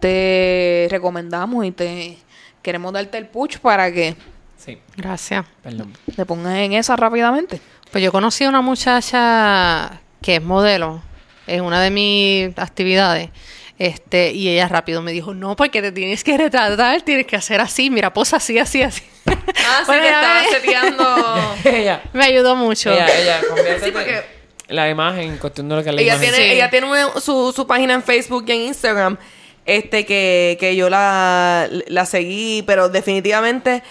te 0.00 0.88
recomendamos 0.90 1.64
y 1.64 1.70
te 1.70 2.18
queremos 2.62 2.92
darte 2.92 3.18
el 3.18 3.26
push 3.28 3.58
para 3.58 3.92
que 3.92 4.16
Sí, 4.56 4.78
Gracias. 4.96 5.44
perdón. 5.62 5.92
te 6.16 6.24
pongas 6.24 6.56
en 6.56 6.72
esa 6.72 6.96
rápidamente. 6.96 7.60
Pues 7.92 8.02
yo 8.02 8.10
conocí 8.10 8.44
a 8.44 8.48
una 8.48 8.62
muchacha 8.62 10.00
que 10.22 10.36
es 10.36 10.42
modelo 10.42 11.02
en 11.46 11.64
una 11.64 11.80
de 11.82 11.90
mis 11.90 12.58
actividades. 12.58 13.30
Este, 13.78 14.30
y 14.32 14.48
ella 14.48 14.68
rápido 14.68 15.02
me 15.02 15.10
dijo, 15.12 15.34
no, 15.34 15.56
porque 15.56 15.82
te 15.82 15.90
tienes 15.90 16.22
que 16.22 16.38
retratar, 16.38 17.02
tienes 17.02 17.26
que 17.26 17.34
hacer 17.36 17.60
así, 17.60 17.90
mira, 17.90 18.12
posa 18.12 18.36
así, 18.36 18.56
así, 18.58 18.82
así. 18.82 19.02
Ah, 19.26 19.34
sí, 19.80 19.84
Bueno, 19.86 20.02
que 20.02 20.08
estaba 20.10 20.44
seteando... 20.48 21.54
ella, 21.64 22.02
Me 22.12 22.24
ayudó 22.24 22.54
mucho. 22.54 22.92
ella, 22.92 23.06
ella, 23.18 23.40
Sí, 23.84 23.90
porque- 23.90 24.22
la 24.68 24.88
imagen, 24.88 25.32
en 25.32 25.38
cuestión 25.38 25.68
de 25.68 25.74
lo 25.76 25.82
que 25.82 25.90
es 25.90 25.94
la 25.94 26.00
ella 26.00 26.14
imagen. 26.14 26.30
tiene, 26.34 26.46
Sí. 26.48 26.52
ella 26.54 26.70
tiene 26.70 26.86
una- 26.86 27.20
su, 27.20 27.52
su 27.54 27.66
página 27.66 27.94
en 27.94 28.02
Facebook 28.02 28.44
y 28.48 28.52
en 28.52 28.60
Instagram, 28.62 29.18
este 29.66 30.06
que, 30.06 30.56
que 30.60 30.74
yo 30.76 30.88
la, 30.88 31.68
la 31.88 32.06
seguí, 32.06 32.62
pero 32.66 32.88
definitivamente 32.88 33.82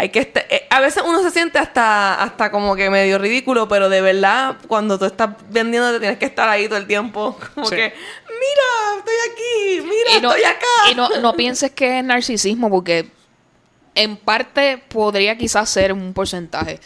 hay 0.00 0.08
que 0.10 0.20
estar- 0.20 0.46
eh, 0.48 0.66
a 0.70 0.80
veces 0.80 1.02
uno 1.06 1.22
se 1.22 1.30
siente 1.32 1.58
hasta, 1.58 2.22
hasta 2.22 2.50
como 2.52 2.74
que 2.76 2.88
medio 2.88 3.18
ridículo, 3.18 3.66
pero 3.68 3.88
de 3.88 4.00
verdad, 4.00 4.56
cuando 4.68 4.98
tú 4.98 5.04
estás 5.06 5.30
vendiendo, 5.50 5.92
te 5.92 5.98
tienes 6.00 6.18
que 6.18 6.24
estar 6.26 6.48
ahí 6.48 6.66
todo 6.68 6.78
el 6.78 6.86
tiempo. 6.86 7.36
Como 7.54 7.66
Sí. 7.66 7.74
que, 7.76 7.92
mira, 8.28 8.98
estoy 8.98 9.14
aquí, 9.32 9.80
mira, 9.88 10.20
no, 10.22 10.30
estoy 10.34 10.44
acá. 10.44 10.66
y 10.90 10.94
no, 10.94 11.08
no 11.20 11.34
pienses 11.34 11.72
que 11.72 11.98
es 11.98 12.04
narcisismo, 12.04 12.70
porque 12.70 13.08
en 13.96 14.16
parte 14.16 14.78
podría 14.88 15.36
quizás 15.36 15.68
ser 15.68 15.92
un 15.92 16.14
porcentaje. 16.14 16.78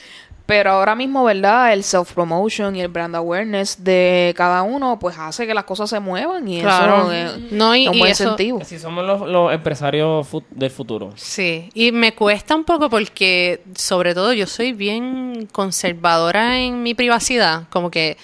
Pero 0.44 0.72
ahora 0.72 0.94
mismo, 0.96 1.22
¿verdad? 1.24 1.72
El 1.72 1.82
self-promotion 1.84 2.74
y 2.76 2.80
el 2.80 2.88
brand 2.88 3.14
awareness 3.14 3.82
de 3.84 4.34
cada 4.36 4.62
uno, 4.62 4.98
pues 4.98 5.16
hace 5.18 5.46
que 5.46 5.54
las 5.54 5.64
cosas 5.64 5.88
se 5.88 6.00
muevan 6.00 6.46
y 6.48 6.60
Claro. 6.60 7.12
eso 7.12 7.12
es, 7.36 7.52
No, 7.52 7.74
y- 7.76 7.84
es 7.84 7.88
un 7.90 7.94
y 7.94 7.98
buen 8.00 8.10
eso- 8.12 8.24
incentivo. 8.24 8.58
Así 8.60 8.78
somos 8.78 9.04
los, 9.04 9.20
los 9.28 9.52
empresarios 9.52 10.26
fu- 10.26 10.42
del 10.50 10.70
futuro. 10.70 11.12
Sí, 11.16 11.70
y 11.74 11.92
me 11.92 12.14
cuesta 12.14 12.56
un 12.56 12.64
poco 12.64 12.90
porque, 12.90 13.62
sobre 13.76 14.14
todo, 14.14 14.32
yo 14.32 14.46
soy 14.46 14.72
bien 14.72 15.48
conservadora 15.52 16.58
en 16.58 16.82
mi 16.82 16.94
privacidad, 16.94 17.64
como 17.70 17.90
que 17.90 18.16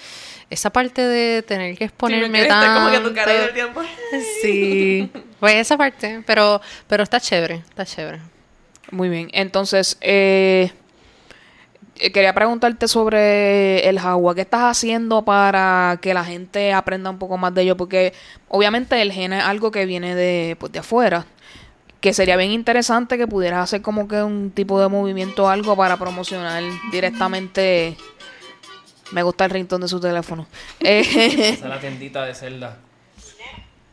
esa 0.50 0.70
parte 0.70 1.02
de 1.02 1.42
tener 1.42 1.72
que 1.72 1.76
Sí, 1.76 1.84
me 1.84 1.86
exponerme 1.86 2.38
creíste 2.40 2.66
como 2.74 2.90
que 2.90 2.98
tu 3.00 3.14
cara 3.14 3.26
tanto- 3.26 3.42
del 3.44 3.54
tiempo. 3.54 3.80
Sí, 4.42 5.10
pues 5.38 5.54
esa 5.54 5.76
parte, 5.76 6.22
pero, 6.26 6.60
pero 6.88 7.02
está 7.04 7.20
chévere, 7.20 7.62
está 7.68 7.86
chévere. 7.86 8.18
Muy 8.90 9.08
bien. 9.08 9.28
Entonces, 9.34 9.98
eh, 10.00 10.72
quería 11.98 12.32
preguntarte 12.32 12.88
sobre 12.88 13.88
el 13.88 13.98
Jagua. 14.00 14.34
¿Qué 14.34 14.42
estás 14.42 14.62
haciendo 14.62 15.24
para 15.24 15.98
que 16.00 16.14
la 16.14 16.24
gente 16.24 16.72
aprenda 16.72 17.10
un 17.10 17.18
poco 17.18 17.36
más 17.38 17.54
de 17.54 17.62
ello? 17.62 17.76
Porque 17.76 18.12
obviamente 18.48 19.00
el 19.02 19.12
gen 19.12 19.32
es 19.32 19.44
algo 19.44 19.70
que 19.70 19.84
viene 19.86 20.14
de, 20.14 20.56
pues, 20.58 20.72
de 20.72 20.78
afuera. 20.78 21.26
Que 22.00 22.12
sería 22.14 22.36
bien 22.36 22.52
interesante 22.52 23.18
que 23.18 23.26
pudieras 23.26 23.64
hacer 23.64 23.82
como 23.82 24.06
que 24.06 24.22
un 24.22 24.52
tipo 24.52 24.80
de 24.80 24.88
movimiento 24.88 25.44
o 25.44 25.48
algo 25.48 25.76
para 25.76 25.96
promocionar 25.96 26.62
directamente. 26.92 27.96
Me 29.10 29.22
gusta 29.22 29.46
el 29.46 29.50
ringtone 29.50 29.82
de 29.84 29.88
su 29.88 29.98
teléfono. 30.00 30.46
Eh, 30.80 31.00
Esa 31.00 31.24
es 31.54 31.60
la 31.62 31.80
tiendita 31.80 32.24
de 32.24 32.34
Zelda. 32.34 32.76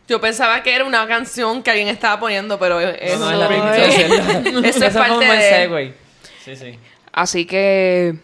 Yo 0.08 0.22
pensaba 0.22 0.62
que 0.62 0.76
era 0.76 0.86
una 0.86 1.08
canción 1.08 1.64
que 1.64 1.72
alguien 1.72 1.88
estaba 1.88 2.20
poniendo, 2.20 2.60
pero 2.60 2.80
es 2.80 3.18
No, 3.20 3.26
no, 3.26 3.32
es 3.32 3.38
la 3.40 3.48
tiendita 3.48 3.72
de 3.72 3.88
ringtone. 3.88 4.44
Zelda. 4.54 4.68
Eso 4.70 4.86
es 4.86 4.94
parte 4.94 5.26
de- 5.26 5.50
segue. 5.50 5.94
Sí, 6.44 6.56
sí. 6.56 6.80
Así 7.16 7.46
que, 7.46 8.20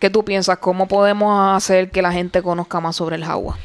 ¿qué 0.00 0.10
tú 0.10 0.24
piensas? 0.24 0.58
¿Cómo 0.58 0.88
podemos 0.88 1.56
hacer 1.56 1.92
que 1.92 2.02
la 2.02 2.10
gente 2.10 2.42
conozca 2.42 2.80
más 2.80 2.96
sobre 2.96 3.14
el 3.14 3.24
Jagua? 3.24 3.56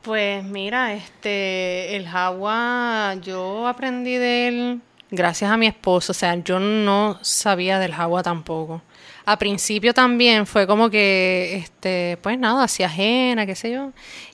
Pues 0.00 0.42
mira, 0.42 0.94
este, 0.94 1.94
el 1.94 2.08
Jagua, 2.08 3.16
yo 3.20 3.68
aprendí 3.68 4.16
de 4.16 4.48
él 4.48 4.80
gracias 5.10 5.50
a 5.50 5.58
mi 5.58 5.66
esposo, 5.66 6.12
o 6.12 6.14
sea, 6.14 6.34
yo 6.36 6.58
no 6.58 7.18
sabía 7.20 7.78
del 7.78 7.92
Jagua 7.92 8.22
tampoco. 8.22 8.80
A 9.26 9.38
principio 9.38 9.94
también 9.94 10.46
fue 10.46 10.66
como 10.66 10.90
que, 10.90 11.56
este, 11.56 12.18
pues 12.22 12.38
nada, 12.38 12.64
hacía 12.64 12.86
ajena, 12.86 13.46
qué 13.46 13.54
sé 13.54 13.70
yo, 13.72 13.92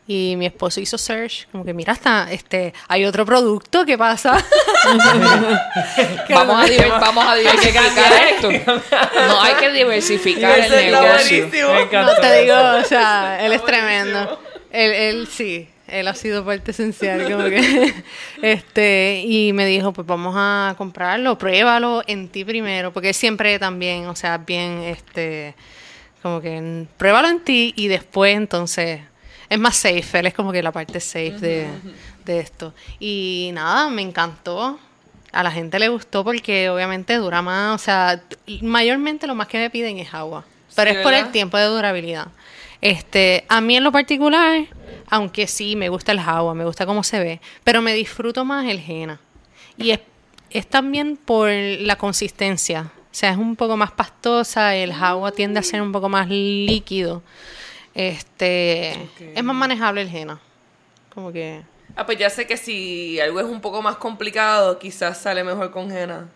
y 0.09 0.35
mi 0.37 0.47
esposo 0.47 0.81
hizo 0.81 0.99
search, 0.99 1.47
como 1.53 1.65
que 1.65 1.73
mira, 1.73 1.93
hasta, 1.93 2.31
este, 2.33 2.75
hay 2.89 3.05
otro 3.05 3.25
producto, 3.25 3.85
¿qué 3.87 3.97
pasa? 3.97 4.37
Vamos 6.31 6.65
a, 6.65 6.67
diver- 6.67 7.01
vamos 7.01 7.25
a 7.27 7.35
diversificar 7.37 8.13
esto. 8.35 8.51
No, 8.51 9.41
hay 9.43 9.55
que 9.55 9.71
diversificar 9.71 10.59
el 10.59 10.71
negocio. 10.71 11.39
buenísimo. 11.47 11.73
Me 11.75 11.83
encantó 11.83 12.13
No 12.15 12.21
te 12.21 12.41
digo, 12.43 12.55
eso. 12.55 12.79
o 12.79 12.85
sea, 12.85 13.39
él 13.45 13.53
es 13.53 13.65
tremendo. 13.65 14.41
Él, 14.71 14.91
él 14.93 15.29
sí, 15.29 15.69
él 15.91 16.09
ha 16.09 16.15
sido 16.15 16.45
parte 16.45 16.71
esencial, 16.71 17.31
como 17.31 17.45
que, 17.45 17.95
este, 18.43 19.23
y 19.27 19.53
me 19.53 19.67
dijo, 19.67 19.93
pues 19.93 20.07
vamos 20.07 20.35
a 20.37 20.75
comprarlo, 20.79 21.37
pruébalo 21.39 22.03
en 22.07 22.29
ti 22.29 22.45
primero, 22.45 22.93
porque 22.93 23.13
siempre 23.13 23.59
también, 23.59 24.07
o 24.07 24.17
sea, 24.17 24.39
bien, 24.39 24.83
este, 24.83 25.55
como 26.23 26.41
que 26.41 26.87
pruébalo 26.97 27.29
en 27.29 27.41
ti 27.41 27.73
y 27.77 27.89
después 27.89 28.37
entonces 28.37 29.01
es 29.49 29.59
más 29.59 29.77
safe, 29.77 30.19
él 30.19 30.27
es 30.27 30.35
como 30.35 30.53
que 30.53 30.63
la 30.63 30.73
parte 30.73 31.01
safe 31.01 31.33
de, 31.33 31.67
de 32.25 32.41
esto. 32.41 32.73
Y 33.01 33.51
nada, 33.53 33.91
me 33.91 34.03
encantó. 34.03 34.79
A 35.33 35.43
la 35.43 35.51
gente 35.51 35.79
le 35.79 35.89
gustó 35.89 36.25
porque 36.25 36.71
obviamente 36.71 37.15
dura 37.17 37.41
más, 37.41 37.81
o 37.81 37.85
sea, 37.85 38.21
mayormente 38.63 39.29
lo 39.29 39.37
más 39.37 39.47
que 39.47 39.59
me 39.59 39.71
piden 39.71 39.99
es 39.99 40.13
agua, 40.13 40.45
pero 40.75 40.91
Sí, 40.91 40.97
es 40.97 41.03
por 41.05 41.15
el 41.15 41.31
tiempo 41.31 41.57
de 41.57 41.67
durabilidad. 41.67 42.29
Este, 42.81 43.45
a 43.49 43.61
mí 43.61 43.77
en 43.77 43.85
lo 43.85 43.93
particular, 43.93 44.67
aunque 45.11 45.47
sí 45.47 45.77
me 45.77 45.89
gusta 45.89 46.13
el 46.13 46.21
agua, 46.21 46.55
me 46.55 46.65
gusta 46.65 46.87
cómo 46.87 47.03
se 47.03 47.19
ve, 47.19 47.41
pero 47.65 47.83
me 47.83 47.93
disfruto 47.95 48.45
más 48.45 48.67
el 48.67 48.79
henna. 48.87 49.21
Y 49.77 49.91
es, 49.91 50.01
es 50.51 50.67
también 50.67 51.17
por 51.17 51.51
la 51.51 51.97
consistencia. 51.97 52.93
O 52.97 53.15
sea, 53.15 53.31
es 53.33 53.37
un 53.37 53.57
poco 53.57 53.77
más 53.77 53.91
pastosa, 53.91 54.75
el 54.77 54.93
agua 54.93 55.33
tiende 55.33 55.59
a 55.59 55.63
ser 55.65 55.83
un 55.83 55.91
poco 55.93 56.09
más 56.09 56.29
líquido. 56.29 57.23
Este, 57.95 58.93
es 59.35 59.43
más 59.43 59.57
manejable 59.57 60.03
el 60.03 60.15
henna. 60.15 60.41
Como 61.15 61.33
que 61.33 61.63
Ah, 61.97 62.07
pues 62.07 62.19
ya 62.19 62.31
sé 62.31 62.47
que 62.47 62.57
si 62.57 63.19
algo 63.19 63.41
es 63.41 63.47
un 63.47 63.61
poco 63.61 63.83
más 63.83 63.97
complicado, 63.97 64.79
quizás 64.79 65.19
sale 65.19 65.43
mejor 65.43 65.73
con 65.73 65.91
henna. 65.91 66.29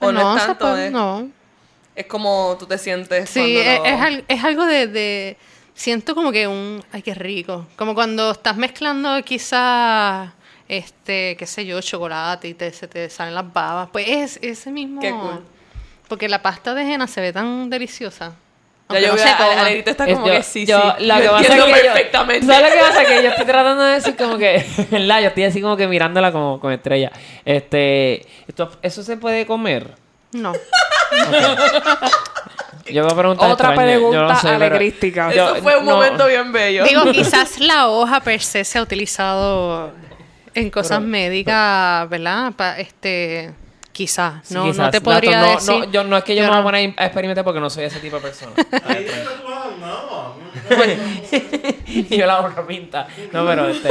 O 0.00 0.12
no, 0.12 0.20
no, 0.22 0.36
es 0.36 0.44
tanto, 0.46 0.66
puede- 0.66 0.86
es, 0.86 0.92
no. 0.92 1.30
es 1.94 2.06
como 2.06 2.56
tú 2.58 2.66
te 2.66 2.76
sientes 2.76 3.30
Sí, 3.30 3.40
cuando 3.40 3.60
es, 3.60 4.14
lo- 4.16 4.22
es 4.28 4.44
algo 4.44 4.66
de, 4.66 4.86
de- 4.86 5.36
Siento 5.74 6.14
como 6.14 6.30
que 6.32 6.46
un... 6.46 6.82
Ay, 6.92 7.02
qué 7.02 7.14
rico. 7.14 7.66
Como 7.76 7.94
cuando 7.94 8.32
estás 8.32 8.56
mezclando 8.56 9.22
quizás, 9.24 10.30
este, 10.68 11.36
qué 11.36 11.46
sé 11.46 11.64
yo, 11.64 11.80
chocolate 11.80 12.48
y 12.48 12.54
te, 12.54 12.70
se 12.72 12.86
te 12.86 13.08
salen 13.08 13.34
las 13.34 13.50
babas. 13.52 13.88
Pues 13.92 14.06
es 14.08 14.38
ese 14.42 14.70
mismo... 14.70 15.00
Qué 15.00 15.10
cool. 15.10 15.42
Porque 16.08 16.28
la 16.28 16.42
pasta 16.42 16.74
de 16.74 16.82
henna 16.82 17.06
se 17.06 17.20
ve 17.20 17.32
tan 17.32 17.70
deliciosa. 17.70 18.34
Ya 18.90 18.98
yo 18.98 19.14
no 19.14 19.22
coma. 19.38 19.60
Alerita 19.60 19.92
está 19.92 20.04
Es- 20.08 20.14
como 20.14 20.26
yo- 20.26 20.32
que 20.32 20.42
sí, 20.42 20.66
yo- 20.66 20.80
sí. 20.98 21.04
Lo 21.06 21.14
Yo 21.14 21.20
que 21.22 21.28
pasa 21.28 21.38
entiendo 21.46 21.66
es 21.66 21.72
que 21.74 21.78
yo- 21.86 21.92
perfectamente. 21.92 22.46
¿Sabes 22.46 22.62
lo 22.62 22.68
que 22.74 22.80
pasa? 22.90 23.04
Que 23.06 23.22
yo 23.22 23.28
estoy 23.30 23.44
tratando 23.46 23.82
de 23.84 23.92
decir 23.94 24.16
como 24.16 24.36
que, 24.36 24.66
¿verdad? 24.90 25.20
Yo 25.20 25.28
estoy 25.28 25.44
así 25.44 25.60
como 25.62 25.76
que 25.76 25.86
mirándola 25.86 26.32
como 26.32 26.58
con 26.58 26.72
estrella. 26.72 27.12
Este, 27.44 28.26
esto- 28.48 28.72
¿eso 28.82 29.04
se 29.04 29.16
puede 29.16 29.46
comer? 29.46 29.94
No. 30.32 30.52
Yo 32.92 33.06
Otra 33.06 33.30
extraña, 33.52 33.74
pregunta 33.76 34.20
no 34.22 34.34
sé, 34.36 34.48
pero- 34.48 34.56
alegrística. 34.66 35.32
yo- 35.34 35.54
Eso 35.54 35.62
fue 35.62 35.76
un 35.78 35.86
no. 35.86 35.92
momento 35.96 36.26
bien 36.26 36.52
bello. 36.52 36.84
Digo, 36.84 37.04
quizás 37.12 37.58
la 37.60 37.88
hoja 37.88 38.20
per 38.20 38.40
se 38.40 38.64
se 38.64 38.78
ha 38.78 38.82
utilizado 38.82 39.92
en 40.54 40.70
cosas 40.70 40.98
Pero- 40.98 41.08
médicas, 41.10 42.08
¿verdad? 42.08 42.52
Pa- 42.56 42.78
este, 42.78 43.52
quizás. 43.92 44.46
Sí, 44.46 44.54
No, 44.54 44.64
quizás. 44.64 44.78
no 44.78 44.90
te 44.90 44.98
Dato, 44.98 45.04
podría 45.10 45.40
no, 45.40 45.50
decir. 45.50 45.78
No, 45.86 45.90
yo, 45.90 46.04
no 46.04 46.16
es 46.16 46.24
que 46.24 46.34
yo, 46.34 46.42
Yo 46.42 46.44
me 46.44 46.48
voy 46.50 46.56
a 46.56 46.60
no. 46.60 46.64
poner 46.66 46.94
a 46.96 47.04
experimentar 47.06 47.44
porque 47.44 47.60
no 47.60 47.70
soy 47.70 47.84
ese 47.84 48.00
tipo 48.00 48.16
de 48.16 48.22
persona. 48.22 48.52
Ahí 48.86 49.06
está 49.08 49.30
tu 49.40 49.48
nada. 49.80 50.34
y 51.86 52.16
yo 52.16 52.26
la 52.26 52.40
boca 52.40 52.66
pinta. 52.66 53.06
No, 53.32 53.46
pero 53.46 53.68
este. 53.68 53.88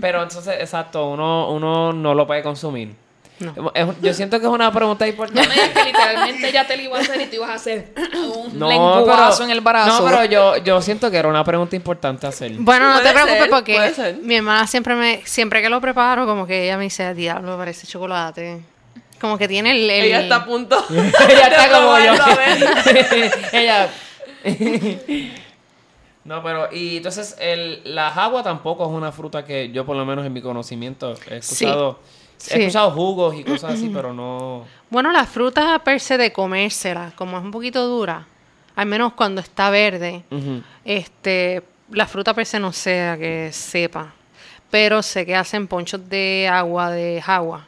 Pero 0.00 0.22
entonces, 0.22 0.56
exacto, 0.60 1.08
uno, 1.08 1.50
uno 1.50 1.92
no 1.92 2.14
lo 2.14 2.26
puede 2.26 2.42
consumir. 2.42 2.94
No. 3.38 3.70
Es- 3.74 3.86
yo 4.00 4.14
siento 4.14 4.40
que 4.40 4.46
es 4.46 4.52
una 4.52 4.72
pregunta 4.72 5.06
importante. 5.06 5.42
Es 5.54 5.68
que 5.70 5.84
literalmente 5.84 6.50
ya 6.52 6.66
te 6.66 6.76
lo 6.76 6.82
iba 6.84 6.96
a 6.96 7.00
hacer 7.02 7.20
y 7.20 7.26
te 7.26 7.36
ibas 7.36 7.50
a 7.50 7.54
hacer 7.54 7.92
un 8.34 8.58
No, 8.58 8.68
lenguazo 8.68 9.44
en 9.44 9.50
el 9.50 9.60
brazo. 9.60 10.00
No, 10.02 10.06
pero 10.08 10.24
yo, 10.24 10.56
yo 10.58 10.80
siento 10.80 11.10
que 11.10 11.18
era 11.18 11.28
una 11.28 11.44
pregunta 11.44 11.76
importante 11.76 12.26
hacer. 12.26 12.52
Bueno, 12.58 12.88
no 12.94 13.00
te 13.02 13.10
preocupes 13.12 13.38
ser, 13.38 13.50
porque 13.50 14.16
mi 14.22 14.36
hermana 14.36 14.66
siempre 14.66 14.94
me, 14.94 15.20
siempre 15.26 15.60
que 15.60 15.68
lo 15.68 15.80
preparo, 15.82 16.24
como 16.24 16.46
que 16.46 16.64
ella 16.64 16.78
me 16.78 16.84
dice, 16.84 17.12
diablo, 17.14 17.58
parece 17.58 17.86
chocolate. 17.86 18.62
Como 19.20 19.36
que 19.38 19.48
tiene 19.48 19.70
el... 19.72 19.88
el- 19.90 20.04
Ella 20.06 20.20
está 20.20 20.36
a 20.36 20.44
punto. 20.44 20.82
Ella 20.90 21.46
está 21.48 21.70
como 21.70 21.98
yo. 21.98 22.12
Ella. 23.52 23.88
no, 26.24 26.42
pero. 26.42 26.68
Y 26.72 26.98
entonces, 26.98 27.36
el, 27.38 27.82
la 27.84 28.10
jagua 28.10 28.42
tampoco 28.42 28.84
es 28.84 28.90
una 28.90 29.12
fruta 29.12 29.44
que 29.44 29.70
yo, 29.70 29.84
por 29.86 29.96
lo 29.96 30.04
menos 30.04 30.26
en 30.26 30.32
mi 30.32 30.42
conocimiento, 30.42 31.14
he 31.30 31.36
escuchado. 31.38 31.98
Sí. 32.02 32.15
He 32.50 32.58
escuchado 32.60 32.90
jugos 32.90 33.34
y 33.34 33.44
cosas 33.44 33.74
así, 33.74 33.88
pero 33.94 34.12
no. 34.12 34.64
Bueno, 34.90 35.12
la 35.12 35.26
fruta 35.26 35.78
per 35.80 36.00
se 36.00 36.16
de 36.16 36.32
comérsela, 36.32 37.12
como 37.16 37.38
es 37.38 37.44
un 37.44 37.50
poquito 37.50 37.86
dura, 37.86 38.26
al 38.74 38.86
menos 38.86 39.14
cuando 39.14 39.40
está 39.40 39.70
verde, 39.70 40.22
este, 40.84 41.62
la 41.90 42.06
fruta 42.06 42.34
per 42.34 42.46
se 42.46 42.60
no 42.60 42.72
sé 42.72 43.02
a 43.02 43.16
que 43.16 43.50
sepa, 43.52 44.12
pero 44.70 45.02
sé 45.02 45.26
que 45.26 45.34
hacen 45.34 45.66
ponchos 45.66 46.08
de 46.08 46.48
agua, 46.50 46.90
de 46.90 47.22
agua, 47.26 47.66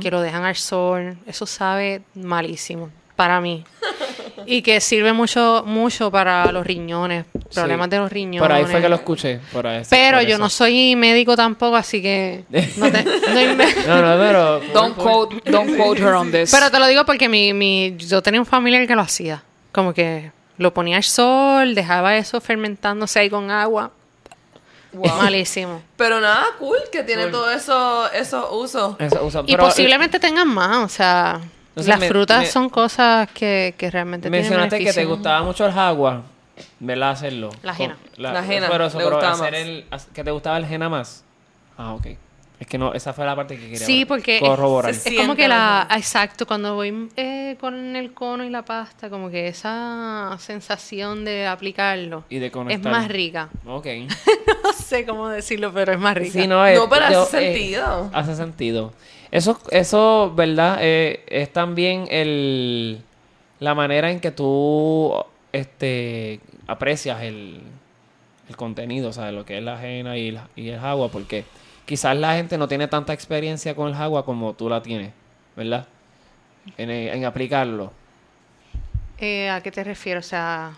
que 0.00 0.10
lo 0.10 0.20
dejan 0.20 0.44
al 0.44 0.56
sol, 0.56 1.16
eso 1.26 1.46
sabe 1.46 2.02
malísimo 2.14 2.90
para 3.16 3.40
mí. 3.40 3.64
Y 4.46 4.62
que 4.62 4.80
sirve 4.80 5.12
mucho 5.12 5.62
mucho 5.66 6.10
para 6.10 6.50
los 6.52 6.66
riñones, 6.66 7.24
problemas 7.54 7.86
Sí. 7.86 7.90
de 7.90 7.98
los 7.98 8.12
riñones. 8.12 8.40
Por 8.40 8.52
ahí 8.52 8.64
fue 8.64 8.80
que 8.80 8.88
lo 8.88 8.96
escuché. 8.96 9.40
Por 9.52 9.66
ahí, 9.66 9.82
Pero 9.88 10.18
por 10.18 10.26
yo 10.26 10.34
eso. 10.34 10.38
no 10.38 10.48
soy 10.50 10.96
médico 10.96 11.36
tampoco, 11.36 11.76
así 11.76 12.00
que 12.02 12.44
no 12.76 12.90
te, 12.90 13.04
no 13.04 13.12
No, 13.86 14.02
no, 14.02 14.18
pero. 14.22 14.60
Don't 14.72 14.96
quote, 14.96 15.50
don't 15.50 15.76
quote 15.76 16.00
her 16.02 16.12
on 16.14 16.30
this. 16.32 16.50
Pero 16.50 16.70
te 16.70 16.78
lo 16.78 16.86
digo 16.86 17.04
porque 17.04 17.28
mi, 17.28 17.52
mi, 17.52 17.94
yo 17.96 18.22
tenía 18.22 18.40
un 18.40 18.46
familiar 18.46 18.86
que 18.86 18.94
lo 18.94 19.02
hacía. 19.02 19.42
Como 19.72 19.92
que 19.94 20.32
lo 20.58 20.72
ponía 20.72 20.96
al 20.98 21.02
sol, 21.04 21.74
dejaba 21.74 22.16
eso 22.16 22.40
fermentándose 22.40 23.18
ahí 23.18 23.28
con 23.30 23.50
agua. 23.50 23.90
Malísimo. 24.92 25.82
Pero 25.96 26.20
nada, 26.20 26.44
cool 26.58 26.78
que 26.92 27.02
tiene 27.02 27.26
todo 27.26 27.50
eso, 27.50 28.10
esos 28.12 28.46
usos. 28.52 28.94
Eso 29.00 29.24
usa- 29.24 29.42
Y 29.46 29.52
pero, 29.52 29.64
eh, 29.64 29.66
posiblemente 29.66 30.20
tengan 30.20 30.46
más, 30.48 30.76
o 30.84 30.88
sea, 30.88 31.40
Entonces 31.74 31.88
las 31.88 31.98
me- 32.00 32.08
frutas 32.08 32.40
me- 32.42 32.46
son 32.46 32.68
cosas 32.70 33.28
que, 33.32 33.74
que 33.76 33.90
realmente 33.90 34.30
Mencionaste 34.30 34.76
tienen 34.76 34.94
que 34.94 35.00
te 35.00 35.04
gustaba 35.06 35.42
mucho 35.42 35.66
el 35.66 35.72
jagua, 35.72 36.22
¿verdad? 36.78 37.10
Hacerlo. 37.10 37.50
La 37.62 37.72
ajena. 37.72 37.96
Con- 38.14 38.22
La 38.22 38.38
ajena, 38.38 38.68
Pero 38.70 38.86
eso, 38.86 38.98
pero 38.98 39.18
hacer 39.18 39.54
el, 39.56 39.84
que 40.14 40.22
te 40.22 40.30
gustaba 40.30 40.56
el 40.58 40.64
ajena 40.64 40.88
más. 40.88 41.24
Ah, 41.76 41.94
ok. 41.94 42.06
Es 42.60 42.68
que 42.68 42.78
no, 42.78 42.94
esa 42.94 43.12
fue 43.12 43.26
la 43.26 43.34
parte 43.34 43.56
que 43.58 43.68
quería 43.68 43.84
Sí, 43.84 44.04
porque 44.04 44.38
corroborar. 44.38 44.92
es, 44.92 45.04
como 45.16 45.34
que 45.34 45.48
la... 45.48 45.88
Exacto, 45.90 46.46
cuando 46.46 46.76
voy 46.76 47.08
eh, 47.16 47.56
con 47.58 47.96
el 47.96 48.14
cono 48.14 48.44
y 48.44 48.50
la 48.50 48.64
pasta, 48.64 49.10
como 49.10 49.28
que 49.28 49.48
esa 49.48 50.36
sensación 50.38 51.24
de 51.24 51.48
aplicarlo 51.48 52.22
Y 52.30 52.38
de 52.38 52.52
es 52.70 52.80
más 52.82 53.08
rica. 53.08 53.48
Ok. 53.66 53.86
No 54.64 54.72
sé 54.72 55.04
cómo 55.04 55.28
decirlo, 55.28 55.72
pero 55.74 55.92
es 55.92 55.98
más 55.98 56.16
rica. 56.16 56.32
Sí, 56.40 56.46
no, 56.46 56.64
es, 56.66 56.78
No, 56.78 56.88
pero 56.88 57.10
yo, 57.10 57.22
hace 57.22 57.38
eh, 57.50 57.54
sentido. 57.54 58.10
hace 58.14 58.36
sentido. 58.36 58.92
Eso, 59.34 59.58
eso 59.72 60.32
¿verdad? 60.34 60.78
Eh, 60.80 61.24
es 61.26 61.52
también 61.52 62.06
el, 62.08 63.02
la 63.58 63.74
manera 63.74 64.10
en 64.12 64.20
que 64.20 64.30
tú 64.30 65.12
este, 65.52 66.38
aprecias 66.68 67.20
el, 67.22 67.60
el 68.48 68.56
contenido, 68.56 69.08
o 69.08 69.12
sea, 69.12 69.32
lo 69.32 69.44
que 69.44 69.58
es 69.58 69.64
la 69.64 69.74
ajena 69.74 70.16
y, 70.16 70.30
la- 70.30 70.48
y 70.54 70.68
el 70.68 70.78
agua, 70.78 71.08
porque 71.10 71.44
quizás 71.84 72.16
la 72.16 72.34
gente 72.36 72.56
no 72.58 72.68
tiene 72.68 72.86
tanta 72.86 73.12
experiencia 73.12 73.74
con 73.74 73.88
el 73.88 73.94
agua 73.94 74.24
como 74.24 74.52
tú 74.54 74.68
la 74.68 74.80
tienes, 74.82 75.12
¿verdad? 75.56 75.88
En, 76.78 76.90
en 76.90 77.24
aplicarlo. 77.24 77.92
Eh, 79.18 79.50
¿A 79.50 79.60
qué 79.62 79.72
te 79.72 79.82
refieres? 79.82 80.26
O 80.26 80.28
sea, 80.28 80.74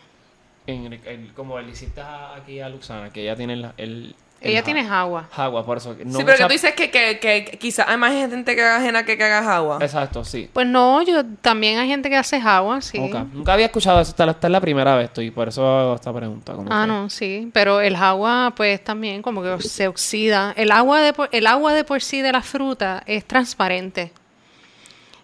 En, 0.66 0.92
el- 0.92 1.00
el- 1.06 1.32
como 1.34 1.60
le 1.60 1.70
hiciste 1.72 2.00
aquí 2.00 2.60
a 2.60 2.68
Luxana, 2.70 3.10
que 3.12 3.20
ella 3.22 3.36
tiene 3.36 3.52
el- 3.52 3.70
el 3.76 4.14
ella 4.40 4.58
ja- 4.60 4.64
tiene 4.64 4.80
agua. 4.88 5.28
Agua, 5.34 5.64
por 5.64 5.78
eso. 5.78 5.96
No 6.04 6.18
sí, 6.18 6.24
pero 6.24 6.36
que 6.38 6.44
tú 6.44 6.52
dices 6.52 6.74
que, 6.74 6.90
que, 6.90 7.18
que 7.18 7.58
quizás 7.58 7.86
hay 7.88 7.96
más 7.96 8.12
gente 8.12 8.54
que 8.54 8.62
haga 8.62 8.76
ajena 8.76 9.04
que 9.04 9.16
que 9.16 9.24
hagas 9.24 9.46
agua. 9.46 9.78
Exacto, 9.80 10.24
sí. 10.24 10.48
Pues 10.52 10.66
no, 10.66 11.02
yo 11.02 11.24
también 11.40 11.78
hay 11.78 11.88
gente 11.88 12.08
que 12.10 12.16
hace 12.16 12.36
agua, 12.36 12.80
sí. 12.80 12.98
Ok. 12.98 13.14
Nunca 13.32 13.54
había 13.54 13.66
escuchado 13.66 14.00
eso, 14.00 14.10
esta, 14.10 14.30
esta 14.30 14.46
es 14.46 14.50
la 14.50 14.60
primera 14.60 14.94
vez, 14.94 15.06
estoy, 15.06 15.30
por 15.30 15.48
eso 15.48 15.66
hago 15.66 15.94
esta 15.94 16.12
pregunta. 16.12 16.52
como 16.52 16.68
Ah, 16.70 16.82
que- 16.82 16.86
no, 16.88 17.10
sí, 17.10 17.50
pero 17.52 17.80
el 17.80 17.96
agua 17.96 18.52
pues 18.56 18.82
también 18.84 19.22
como 19.22 19.42
que 19.42 19.60
se 19.62 19.88
oxida. 19.88 20.52
El 20.56 20.70
agua 20.70 21.00
de 21.00 21.12
por, 21.12 21.28
el 21.32 21.46
agua 21.46 21.72
de 21.72 21.84
por 21.84 22.02
sí 22.02 22.20
de 22.22 22.32
la 22.32 22.42
fruta 22.42 23.02
es 23.06 23.24
transparente. 23.24 24.12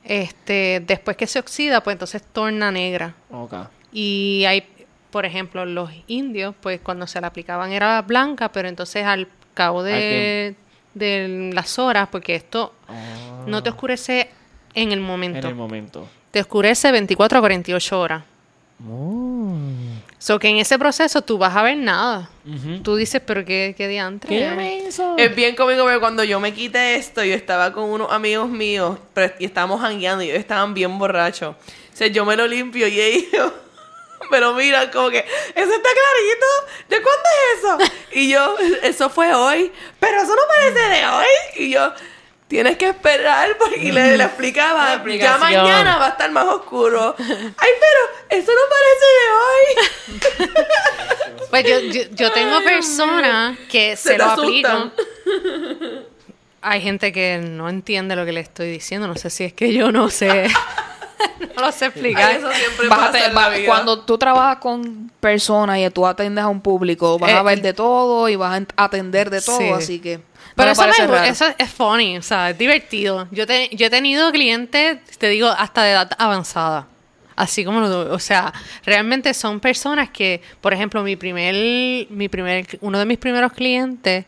Este, 0.04 0.82
después 0.84 1.16
que 1.16 1.26
se 1.26 1.38
oxida, 1.38 1.80
pues 1.82 1.94
entonces 1.94 2.22
torna 2.32 2.72
negra. 2.72 3.14
Ok. 3.30 3.54
Y 3.92 4.44
hay, 4.48 4.66
por 5.12 5.24
ejemplo, 5.26 5.64
los 5.64 5.90
indios, 6.08 6.54
pues 6.60 6.80
cuando 6.80 7.06
se 7.06 7.20
la 7.20 7.28
aplicaban 7.28 7.70
era 7.72 8.02
blanca, 8.02 8.50
pero 8.50 8.68
entonces 8.68 9.04
al 9.04 9.28
cabo 9.54 9.84
de, 9.84 10.56
de 10.94 11.50
las 11.54 11.78
horas, 11.78 12.08
porque 12.10 12.34
esto 12.34 12.72
Ah, 12.88 13.44
no 13.46 13.62
te 13.62 13.70
oscurece 13.70 14.30
en 14.74 14.90
el 14.90 15.00
momento, 15.00 15.38
en 15.38 15.46
el 15.46 15.54
momento. 15.54 16.08
te 16.30 16.40
oscurece 16.40 16.90
24 16.90 17.38
a 17.38 17.40
48 17.42 18.00
horas. 18.00 18.24
Oh. 18.90 19.54
So 20.18 20.38
que 20.38 20.48
en 20.48 20.56
ese 20.58 20.78
proceso 20.78 21.22
tú 21.22 21.36
vas 21.38 21.54
a 21.56 21.62
ver 21.62 21.76
nada. 21.76 22.30
Ujú. 22.46 22.80
Tú 22.82 22.96
dices, 22.96 23.20
pero 23.24 23.44
qué, 23.44 23.74
qué 23.76 23.88
diantre. 23.88 24.28
¿Qué 24.28 24.50
me 24.52 24.76
hizo? 24.78 25.16
Es 25.18 25.34
bien 25.36 25.54
cómico 25.56 25.82
porque 25.82 25.98
cuando 25.98 26.24
yo 26.24 26.40
me 26.40 26.52
quité 26.54 26.94
esto, 26.96 27.22
yo 27.24 27.34
estaba 27.34 27.72
con 27.72 27.84
unos 27.84 28.10
amigos 28.10 28.48
míos 28.48 28.98
pero, 29.14 29.32
y 29.38 29.44
estábamos 29.44 29.80
jangueando 29.80 30.22
y 30.24 30.28
ellos 30.28 30.38
estaban 30.40 30.74
bien 30.74 30.98
borrachos. 30.98 31.54
O 31.56 31.96
sea, 31.96 32.06
yo 32.08 32.24
me 32.24 32.36
lo 32.36 32.46
limpio 32.46 32.86
y 32.88 33.00
ellos... 33.00 33.52
Pero 34.30 34.54
mira, 34.54 34.90
como 34.90 35.10
que, 35.10 35.18
eso 35.18 35.72
está 35.72 35.88
clarito. 35.88 36.46
¿De 36.88 37.02
cuándo 37.02 37.28
es 37.34 37.58
eso? 37.58 37.78
Y 38.14 38.28
yo, 38.28 38.56
eso 38.82 39.08
fue 39.08 39.32
hoy. 39.34 39.72
Pero 39.98 40.18
eso 40.20 40.34
no 40.36 40.42
parece 40.46 40.80
de 40.80 41.06
hoy. 41.06 41.26
Y 41.56 41.70
yo, 41.70 41.92
tienes 42.46 42.76
que 42.76 42.90
esperar 42.90 43.56
porque 43.58 43.90
le, 43.90 44.18
le 44.18 44.24
explicaba. 44.24 45.02
Ya 45.18 45.38
mañana 45.38 45.96
va 45.96 46.06
a 46.06 46.10
estar 46.10 46.30
más 46.30 46.44
oscuro. 46.46 47.14
Ay, 47.18 47.70
pero 47.80 48.40
eso 48.40 48.52
no 48.52 48.60
parece 48.68 49.06
de 49.18 50.48
hoy. 50.50 50.50
Pues 51.48 51.64
yo, 51.64 51.80
yo, 51.80 52.02
yo 52.14 52.32
tengo 52.32 52.62
personas 52.62 53.58
que 53.70 53.96
se, 53.96 54.10
Se 54.10 54.18
lo 54.18 54.24
aplican. 54.24 54.92
Hay 56.60 56.80
gente 56.80 57.12
que 57.12 57.38
no 57.38 57.68
entiende 57.68 58.14
lo 58.14 58.24
que 58.24 58.32
le 58.32 58.40
estoy 58.40 58.70
diciendo. 58.70 59.08
No 59.08 59.16
sé 59.16 59.30
si 59.30 59.44
es 59.44 59.52
que 59.52 59.72
yo 59.72 59.90
no 59.90 60.10
sé. 60.10 60.48
no 61.56 61.62
lo 61.62 61.72
sé 61.72 61.86
explicar. 61.86 62.32
eso 62.36 62.50
siempre 62.52 62.88
Bájate- 62.88 63.12
pasa 63.12 63.26
en 63.28 63.34
la 63.34 63.40
ba- 63.40 63.48
vida. 63.50 63.66
cuando 63.66 64.00
tú 64.04 64.18
trabajas 64.18 64.56
con 64.58 65.10
personas 65.20 65.78
y 65.78 65.88
tú 65.90 66.06
atiendes 66.06 66.44
a 66.44 66.48
un 66.48 66.60
público, 66.60 67.18
vas 67.18 67.32
a 67.32 67.40
Eh, 67.40 67.42
ver 67.44 67.62
de 67.62 67.72
todo 67.72 68.28
y 68.28 68.36
vas 68.36 68.60
a 68.76 68.84
atender 68.84 69.30
de 69.30 69.40
todo, 69.40 69.58
Sí. 69.58 69.68
así 69.70 69.98
que... 70.00 70.20
Pero 70.54 70.72
me- 70.74 71.28
eso 71.28 71.46
es 71.56 71.70
funny, 71.70 72.18
o 72.18 72.22
sea, 72.22 72.50
es 72.50 72.58
divertido. 72.58 73.26
Yo, 73.30 73.46
te- 73.46 73.70
yo 73.74 73.86
he 73.86 73.90
tenido 73.90 74.30
clientes, 74.32 74.98
te 75.18 75.28
digo, 75.28 75.48
hasta 75.48 75.82
de 75.82 75.92
edad 75.92 76.10
avanzada. 76.18 76.88
Así 77.34 77.64
como, 77.64 77.80
lo- 77.80 78.12
o 78.12 78.18
sea, 78.18 78.52
realmente 78.84 79.32
son 79.32 79.60
personas 79.60 80.10
que, 80.10 80.42
por 80.60 80.74
ejemplo, 80.74 81.02
mi 81.02 81.16
primer, 81.16 81.54
mi 82.10 82.28
primer, 82.28 82.66
uno 82.82 82.98
de 82.98 83.06
mis 83.06 83.16
primeros 83.16 83.52
clientes 83.52 84.26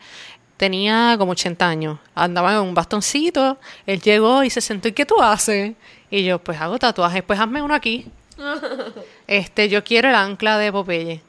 tenía 0.57 1.17
como 1.19 1.33
80 1.33 1.69
años. 1.69 1.99
Andaba 2.15 2.53
en 2.55 2.61
un 2.61 2.75
bastoncito, 2.75 3.59
él 3.87 4.01
llegó 4.01 4.43
y 4.45 4.51
se 4.51 4.61
sentó, 4.63 4.89
¿y 4.89 4.93
qué 4.93 5.05
tú 5.05 5.21
haces? 5.21 5.75
Y 6.15 6.23
yo, 6.23 6.39
pues 6.39 6.61
hago 6.61 6.79
tatuajes, 6.79 7.23
pues 7.25 7.41
hazme 7.41 7.61
uno 7.61 7.75
aquí. 7.75 8.07
Este, 9.27 9.69
yo 9.69 9.83
quiero 9.83 10.09
el 10.11 10.15
ancla 10.15 10.59
de 10.59 10.71
Popeye. 10.71 11.21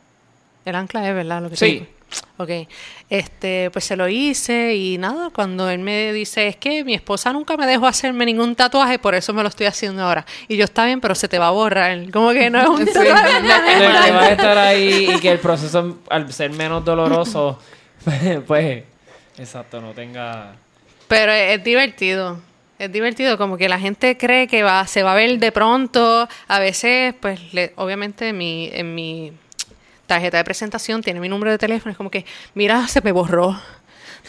El 0.66 0.76
ancla 0.76 1.08
es, 1.08 1.16
¿verdad? 1.16 1.42
Lo 1.42 1.50
que 1.50 1.56
Sí. 1.56 1.80
te- 1.80 1.96
Ok. 2.38 2.68
Este, 3.10 3.70
pues 3.72 3.84
se 3.86 3.96
lo 3.96 4.08
hice 4.08 4.76
y 4.76 4.98
nada, 4.98 5.30
cuando 5.32 5.70
él 5.70 5.80
me 5.80 6.14
dice, 6.14 6.48
es 6.48 6.56
que 6.56 6.84
mi 6.84 6.94
esposa 6.94 7.34
nunca 7.34 7.58
me 7.58 7.66
dejó 7.66 7.88
hacerme 7.88 8.26
ningún 8.26 8.56
tatuaje, 8.56 9.00
por 9.00 9.16
eso 9.16 9.34
me 9.34 9.42
lo 9.42 9.50
estoy 9.50 9.66
haciendo 9.66 10.04
ahora. 10.04 10.26
Y 10.48 10.56
yo, 10.56 10.66
está 10.66 10.86
bien, 10.86 11.02
pero 11.02 11.16
se 11.16 11.28
te 11.28 11.40
va 11.40 11.48
a 11.48 11.52
borrar. 11.52 12.12
Como 12.12 12.32
que 12.32 12.50
no 12.50 12.62
es 12.62 12.68
un 12.70 12.86
tatuaje. 12.86 13.42
No, 13.42 13.48
que 14.06 14.12
va 14.12 14.22
a 14.24 14.30
estar 14.30 14.58
ahí 14.58 15.10
y 15.16 15.20
que 15.20 15.32
el 15.32 15.40
proceso, 15.40 15.98
al 16.10 16.32
ser 16.32 16.52
menos 16.52 16.86
doloroso, 16.86 17.60
pues, 18.48 18.84
exacto, 19.38 19.82
no 19.82 19.92
tenga... 19.94 20.54
Pero 21.08 21.32
es, 21.32 21.58
es 21.58 21.64
divertido. 21.64 22.40
Es 22.78 22.92
divertido, 22.92 23.38
como 23.38 23.58
que 23.58 23.70
la 23.70 23.80
gente 23.80 24.18
cree 24.18 24.48
que 24.48 24.62
va, 24.64 24.86
se 24.88 25.02
va 25.02 25.14
a 25.14 25.16
ver 25.16 25.40
de 25.40 25.52
pronto. 25.52 26.28
A 26.48 26.60
veces, 26.60 27.14
pues, 27.20 27.54
le- 27.54 27.72
obviamente 27.78 28.30
en 28.30 28.38
mi, 28.38 28.70
en 28.74 28.94
mi 28.94 29.32
tarjeta 30.08 30.38
de 30.38 30.44
presentación 30.44 31.02
tiene 31.02 31.20
mi 31.22 31.30
número 31.30 31.52
de 31.52 31.58
teléfono. 31.58 31.92
Es 31.92 31.98
como 31.98 32.12
que, 32.12 32.26
mira, 32.54 32.88
se 32.88 33.02
me 33.02 33.12
borró. 33.14 33.60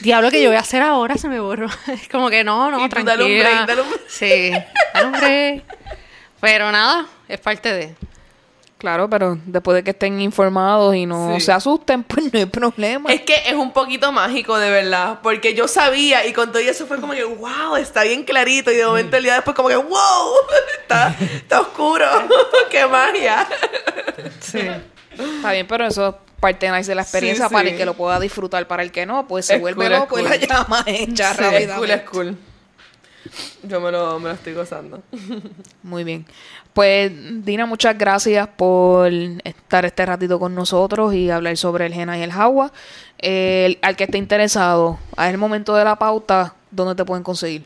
Diablo, 0.00 0.30
que 0.30 0.40
yo 0.42 0.50
voy 0.50 0.56
a 0.56 0.60
hacer 0.60 0.82
ahora? 0.82 1.16
Se 1.16 1.28
me 1.28 1.40
borró. 1.40 1.66
Es 1.88 2.08
como 2.08 2.30
que 2.30 2.44
no, 2.44 2.70
no, 2.70 2.84
Y 2.84 2.88
tú 2.88 3.02
dale 3.04 3.24
un 3.24 3.30
tranquila. 3.30 3.48
break, 3.50 3.66
dale 3.66 3.82
un 3.82 3.88
break. 3.88 4.08
Sí, 4.08 4.50
dale 4.94 5.06
un 5.06 5.12
break. 5.12 5.64
Pero 6.40 6.70
nada, 6.70 7.06
es 7.28 7.40
parte 7.40 7.72
de. 7.72 7.94
Claro, 8.78 9.08
pero 9.08 9.38
después 9.46 9.74
de 9.74 9.82
que 9.82 9.90
estén 9.90 10.20
informados 10.20 10.94
y 10.94 11.06
no 11.06 11.34
Sí. 11.36 11.40
se 11.46 11.52
asusten, 11.52 12.02
pues 12.04 12.30
no 12.32 12.38
hay 12.38 12.44
problema. 12.46 13.10
Es 13.10 13.22
que 13.22 13.34
es 13.46 13.54
un 13.54 13.72
poquito 13.72 14.12
mágico, 14.12 14.58
de 14.58 14.70
verdad. 14.70 15.20
Porque 15.22 15.54
yo 15.54 15.66
sabía 15.66 16.26
y 16.26 16.32
con 16.34 16.50
todo 16.52 16.58
eso 16.60 16.86
fue 16.86 17.00
como 17.00 17.14
que, 17.14 17.24
wow, 17.24 17.76
está 17.76 18.02
bien 18.02 18.22
clarito. 18.24 18.70
Y 18.70 18.76
de 18.76 18.84
momento 18.86 19.16
el 19.16 19.22
día 19.22 19.34
después, 19.34 19.56
como 19.56 19.68
que, 19.70 19.76
wow, 19.76 19.88
está, 20.82 21.16
está 21.34 21.60
oscuro. 21.62 22.04
¡Qué 22.70 22.86
magia! 22.86 23.46
Sí. 24.40 24.60
Está 25.18 25.52
bien, 25.52 25.66
pero 25.66 25.86
eso 25.86 26.08
es 26.08 26.14
parte 26.38 26.70
nice 26.70 26.90
de 26.90 26.94
la 26.96 27.02
experiencia 27.02 27.48
Sí, 27.48 27.54
para 27.54 27.70
el 27.70 27.76
que 27.78 27.86
lo 27.86 27.94
pueda 27.94 28.20
disfrutar, 28.20 28.68
para 28.68 28.82
el 28.82 28.92
que 28.92 29.06
no, 29.06 29.26
pues 29.26 29.46
se 29.46 29.54
Es 29.54 29.60
vuelve 29.60 29.86
cool, 29.86 29.92
loco 29.98 30.18
y 30.18 30.22
cool. 30.22 30.30
la 30.30 30.36
llama 30.36 30.84
hecha 30.86 31.34
cool, 31.78 31.90
es 31.90 32.02
cool. 32.02 32.36
Yo 33.62 33.80
me 33.80 33.90
lo, 33.90 34.18
me 34.18 34.28
lo 34.28 34.34
estoy 34.34 34.54
gozando. 34.54 35.02
Muy 35.82 36.04
bien. 36.04 36.24
Pues, 36.72 37.10
Dina, 37.44 37.66
muchas 37.66 37.96
gracias 37.96 38.48
por 38.56 39.10
estar 39.44 39.84
este 39.84 40.04
ratito 40.06 40.38
con 40.38 40.54
nosotros 40.54 41.14
y 41.14 41.30
hablar 41.30 41.56
sobre 41.56 41.86
el 41.86 41.94
Jena 41.94 42.18
y 42.18 42.22
el 42.22 42.32
Jagua. 42.32 42.72
Eh, 43.18 43.78
al 43.82 43.96
que 43.96 44.04
esté 44.04 44.18
interesado, 44.18 44.98
a 45.16 45.30
el 45.30 45.38
momento 45.38 45.74
de 45.74 45.84
la 45.84 45.96
pauta, 45.96 46.54
¿dónde 46.70 46.94
te 46.94 47.04
pueden 47.04 47.24
conseguir? 47.24 47.64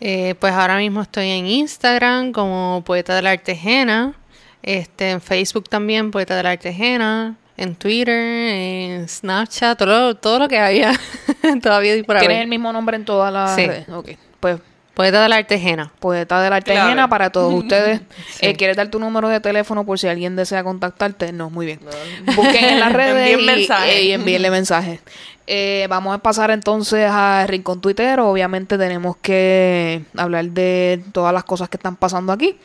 Eh, 0.00 0.34
pues 0.38 0.52
ahora 0.52 0.76
mismo 0.78 1.02
estoy 1.02 1.28
en 1.28 1.46
Instagram 1.46 2.32
como 2.32 2.82
Poeta 2.84 3.14
del 3.16 3.26
Arte 3.26 3.54
Jena. 3.56 4.14
Este, 4.62 5.10
en 5.10 5.20
Facebook 5.20 5.68
también, 5.68 6.10
Poeta 6.10 6.36
del 6.36 6.46
Arte 6.46 6.72
Jena. 6.72 7.36
En 7.56 7.74
Twitter, 7.74 8.14
en 8.14 9.06
Snapchat, 9.08 9.78
todo 9.78 9.88
lo, 9.88 10.14
todo 10.16 10.38
lo 10.38 10.48
que 10.48 10.58
haya. 10.58 10.92
Todavía 11.62 12.02
por 12.04 12.18
¿Tienes 12.18 12.40
el 12.40 12.48
mismo 12.48 12.72
nombre 12.72 12.96
en 12.96 13.04
todas 13.04 13.30
las 13.30 13.54
Sí. 13.54 13.66
redes? 13.66 13.88
Ok. 13.90 14.10
Pues 14.40 14.58
Poeta 14.94 15.22
del 15.22 15.32
Arte 15.32 15.58
Jena. 15.58 15.92
Poeta 15.98 16.40
del 16.42 16.52
Arte 16.52 16.72
Clave. 16.72 16.90
Jena 16.90 17.08
para 17.08 17.30
todos 17.30 17.52
ustedes. 17.62 18.00
Sí. 18.32 18.46
Eh, 18.46 18.54
¿Quieres 18.54 18.76
dar 18.76 18.88
tu 18.88 18.98
número 18.98 19.28
de 19.28 19.40
teléfono 19.40 19.84
por 19.86 19.98
si 19.98 20.08
alguien 20.08 20.36
desea 20.36 20.62
contactarte? 20.64 21.32
No, 21.32 21.50
muy 21.50 21.66
bien. 21.66 21.80
Busquen 22.36 22.64
en 22.64 22.80
las 22.80 22.92
redes 22.94 23.38
y, 23.38 23.72
eh, 23.88 24.04
y 24.04 24.12
envíenle 24.12 24.50
mensajes. 24.50 25.00
Eh, 25.52 25.86
vamos 25.90 26.14
a 26.14 26.18
pasar 26.18 26.52
entonces 26.52 27.08
a 27.10 27.44
Rincón 27.48 27.80
Twitter. 27.80 28.20
Obviamente 28.20 28.78
tenemos 28.78 29.16
que 29.16 30.04
hablar 30.16 30.44
de 30.44 31.02
todas 31.12 31.32
las 31.34 31.44
cosas 31.44 31.68
que 31.68 31.76
están 31.76 31.96
pasando 31.96 32.32
aquí. 32.32 32.56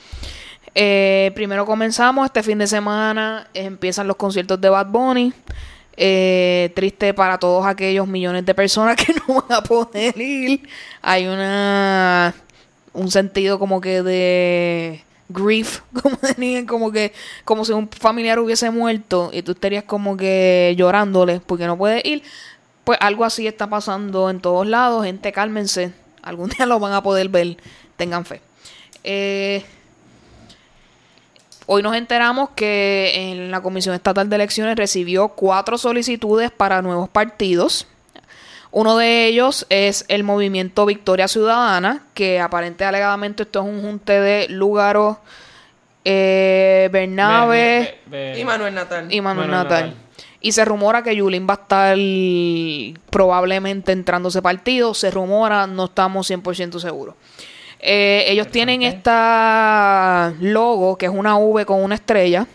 Eh, 0.76 1.32
primero 1.34 1.66
comenzamos, 1.66 2.26
este 2.26 2.44
fin 2.44 2.58
de 2.58 2.68
semana 2.68 3.48
empiezan 3.54 4.08
los 4.08 4.18
conciertos 4.18 4.60
de 4.60 4.70
Bad 4.70 4.88
Bunny. 4.88 5.34
Eh, 5.98 6.72
triste 6.76 7.14
para 7.14 7.38
todos 7.38 7.66
aquellos 7.66 8.06
millones 8.08 8.46
de 8.46 8.54
personas 8.54 8.96
que 9.04 9.14
no 9.14 9.42
van 9.42 9.58
a 9.58 9.64
poder 9.64 10.20
ir. 10.20 10.68
Hay 11.02 11.28
una 11.28 12.34
un 12.94 13.12
sentido 13.12 13.60
como 13.60 13.82
que 13.82 14.02
de 14.04 15.04
grief, 15.30 15.82
como 16.02 16.18
tenían, 16.18 16.66
como 16.66 16.92
que 16.92 17.14
como 17.44 17.66
si 17.66 17.74
un 17.74 17.90
familiar 17.90 18.40
hubiese 18.40 18.70
muerto 18.72 19.30
y 19.34 19.42
tú 19.42 19.52
estarías 19.52 19.84
como 19.84 20.18
que 20.18 20.74
llorándole 20.78 21.40
porque 21.40 21.68
no 21.68 21.78
puedes 21.78 22.04
ir. 22.06 22.24
Pues 22.84 23.00
algo 23.02 23.26
así 23.26 23.48
está 23.48 23.68
pasando 23.68 24.30
en 24.30 24.40
todos 24.40 24.68
lados. 24.68 25.06
Gente, 25.06 25.32
cálmense. 25.32 25.92
Algún 26.22 26.50
día 26.58 26.66
lo 26.66 26.80
van 26.80 26.94
a 26.94 27.04
poder 27.04 27.30
ver. 27.30 27.58
Tengan 27.98 28.26
fe. 28.26 28.42
Eh, 29.04 29.64
Hoy 31.68 31.82
nos 31.82 31.96
enteramos 31.96 32.50
que 32.56 33.12
en 33.32 33.50
la 33.52 33.62
Comisión 33.62 33.96
Estatal 33.96 34.30
de 34.30 34.36
Elecciones 34.36 34.76
recibió 34.76 35.30
cuatro 35.30 35.78
solicitudes 35.78 36.52
para 36.52 36.82
nuevos 36.82 37.10
partidos. 37.10 37.88
Uno 38.72 38.98
de 38.98 39.26
ellos 39.26 39.66
es 39.70 40.06
el 40.10 40.24
movimiento 40.24 40.86
Victoria 40.86 41.28
Ciudadana, 41.28 42.04
que 42.14 42.40
aparente 42.40 42.84
alegadamente 42.86 43.44
esto 43.44 43.62
es 43.62 43.66
un 43.66 43.82
junte 43.82 44.20
de 44.20 44.48
Lugaro, 44.50 45.20
eh, 46.04 46.90
Bernabe 46.92 48.00
Be- 48.06 48.34
be- 48.34 48.40
Y 48.40 48.46
Manuel 48.46 48.76
Natal. 48.76 49.08
y 49.12 49.22
Manuel 49.22 49.48
Manuel 49.50 49.64
Natal. 49.64 49.84
Natal. 49.90 50.02
Y 50.42 50.52
se 50.52 50.64
rumora 50.66 51.02
que 51.02 51.16
Yulín 51.16 51.48
va 51.50 51.54
a 51.56 51.62
estar 51.62 51.98
probablemente 53.10 53.92
entrando 53.92 54.28
a 54.28 54.30
ese 54.30 54.42
partido. 54.44 54.94
Se 54.94 55.10
rumora, 55.10 55.66
no 55.66 55.86
estamos 55.86 56.28
100% 56.30 56.80
seguros. 56.80 57.16
Eh, 57.88 58.26
ellos 58.32 58.48
tienen 58.48 58.82
esta 58.82 60.34
logo, 60.40 60.98
que 60.98 61.06
es 61.06 61.12
una 61.12 61.38
V 61.38 61.68
con 61.68 61.84
una 61.84 61.94
estrella. 61.94 62.48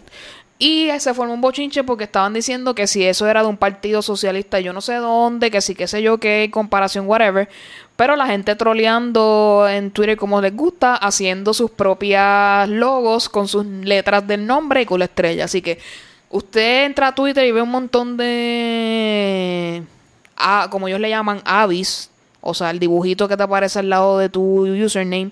Y 0.59 0.91
se 0.99 1.14
formó 1.14 1.33
un 1.35 1.41
bochinche 1.41 1.85
porque 1.85 2.05
estaban 2.05 2.35
diciendo 2.35 2.74
que 2.74 2.89
si 2.89 3.05
eso 3.05 3.28
era 3.28 3.43
de 3.43 3.49
un 3.49 3.57
partido 3.57 4.03
socialista, 4.03 4.59
yo 4.59 4.72
no 4.72 4.81
sé 4.81 4.97
dónde, 4.97 5.53
que 5.53 5.61
sí, 5.61 5.76
qué 5.76 5.87
sé 5.87 6.03
yo, 6.03 6.18
qué 6.18 6.51
comparación, 6.53 7.07
whatever. 7.07 7.49
Pero 7.95 8.16
la 8.16 8.26
gente 8.26 8.57
troleando 8.57 9.66
en 9.70 9.93
Twitter 9.93 10.16
como 10.16 10.41
les 10.41 10.55
gusta, 10.55 10.97
haciendo 10.97 11.55
sus 11.55 11.70
propias 11.70 12.68
logos 12.68 13.28
con 13.28 13.47
sus 13.47 13.64
letras 13.64 14.26
del 14.26 14.45
nombre 14.45 14.83
y 14.83 14.87
con 14.87 14.99
la 14.99 15.05
estrella. 15.05 15.45
Así 15.45 15.62
que 15.62 15.78
usted 16.28 16.87
entra 16.87 17.09
a 17.09 17.14
Twitter 17.14 17.47
y 17.47 17.53
ve 17.53 17.62
un 17.62 17.70
montón 17.70 18.16
de, 18.16 19.85
ah, 20.37 20.66
como 20.70 20.89
ellos 20.89 21.01
le 21.01 21.09
llaman, 21.09 21.41
avis, 21.45 22.10
o 22.43 22.55
sea, 22.55 22.70
el 22.70 22.78
dibujito 22.78 23.28
que 23.28 23.36
te 23.36 23.43
aparece 23.43 23.78
al 23.80 23.88
lado 23.91 24.18
de 24.18 24.28
tu 24.28 24.66
username, 24.66 25.30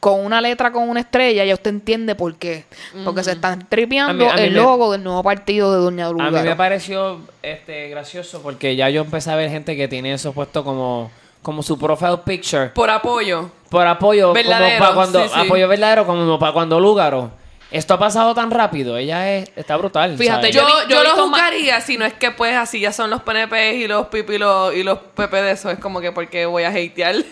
con 0.00 0.24
una 0.24 0.40
letra 0.40 0.72
con 0.72 0.88
una 0.88 1.00
estrella, 1.00 1.44
ya 1.44 1.54
usted 1.54 1.70
entiende 1.70 2.14
por 2.14 2.36
qué. 2.36 2.64
Porque 3.04 3.22
se 3.24 3.32
están 3.32 3.66
tripeando 3.68 4.24
A 4.24 4.28
mí- 4.28 4.32
a 4.32 4.36
mí 4.36 4.42
el 4.48 4.50
me- 4.52 4.56
logo 4.60 4.92
del 4.92 5.02
nuevo 5.04 5.22
partido 5.22 5.72
de 5.74 5.78
Doña 5.80 6.06
A 6.06 6.30
mí 6.30 6.40
me 6.40 6.56
pareció 6.56 7.20
este, 7.42 7.88
gracioso 7.88 8.40
porque 8.42 8.76
ya 8.76 8.88
yo 8.90 9.02
empecé 9.02 9.30
a 9.30 9.36
ver 9.36 9.50
gente 9.50 9.76
que 9.76 9.88
tiene 9.88 10.12
eso 10.14 10.32
puesto 10.32 10.64
como, 10.64 11.10
como 11.42 11.62
su 11.62 11.78
profile 11.78 12.18
picture 12.24 12.68
Por 12.68 12.90
apoyo. 12.90 13.50
por 13.68 13.86
apoyo. 13.86 14.32
Verdadero, 14.32 14.68
como 14.68 14.78
para 14.78 14.94
cuando, 14.94 15.22
sí, 15.24 15.28
sí. 15.34 15.40
Apoyo 15.46 15.68
verdadero 15.68 16.06
como 16.06 16.38
para 16.38 16.52
cuando 16.52 16.80
Lúgaro. 16.80 17.30
Esto 17.70 17.92
ha 17.92 17.98
pasado 17.98 18.34
tan 18.34 18.50
rápido. 18.50 18.96
Ella 18.96 19.30
es, 19.36 19.50
está 19.54 19.76
brutal. 19.76 20.16
Fíjate, 20.16 20.50
¿sabes? 20.50 20.56
Yo, 20.56 20.62
yo, 20.62 20.88
yo 20.88 21.00
he 21.02 21.04
lo 21.04 21.10
juzgaría 21.22 21.57
si 21.80 21.96
no 21.96 22.04
es 22.04 22.14
que 22.14 22.30
pues 22.30 22.56
así 22.56 22.80
ya 22.80 22.92
son 22.92 23.10
los 23.10 23.22
PNP 23.22 23.76
y 23.76 23.88
los 23.88 24.08
pipi 24.08 24.34
y 24.34 24.38
los, 24.38 24.74
y 24.74 24.82
los 24.82 24.98
PP 24.98 25.42
de 25.42 25.50
eso. 25.52 25.70
Es 25.70 25.78
como 25.78 26.00
que 26.00 26.12
porque 26.12 26.46
voy 26.46 26.64
a 26.64 26.68
hatear. 26.68 27.16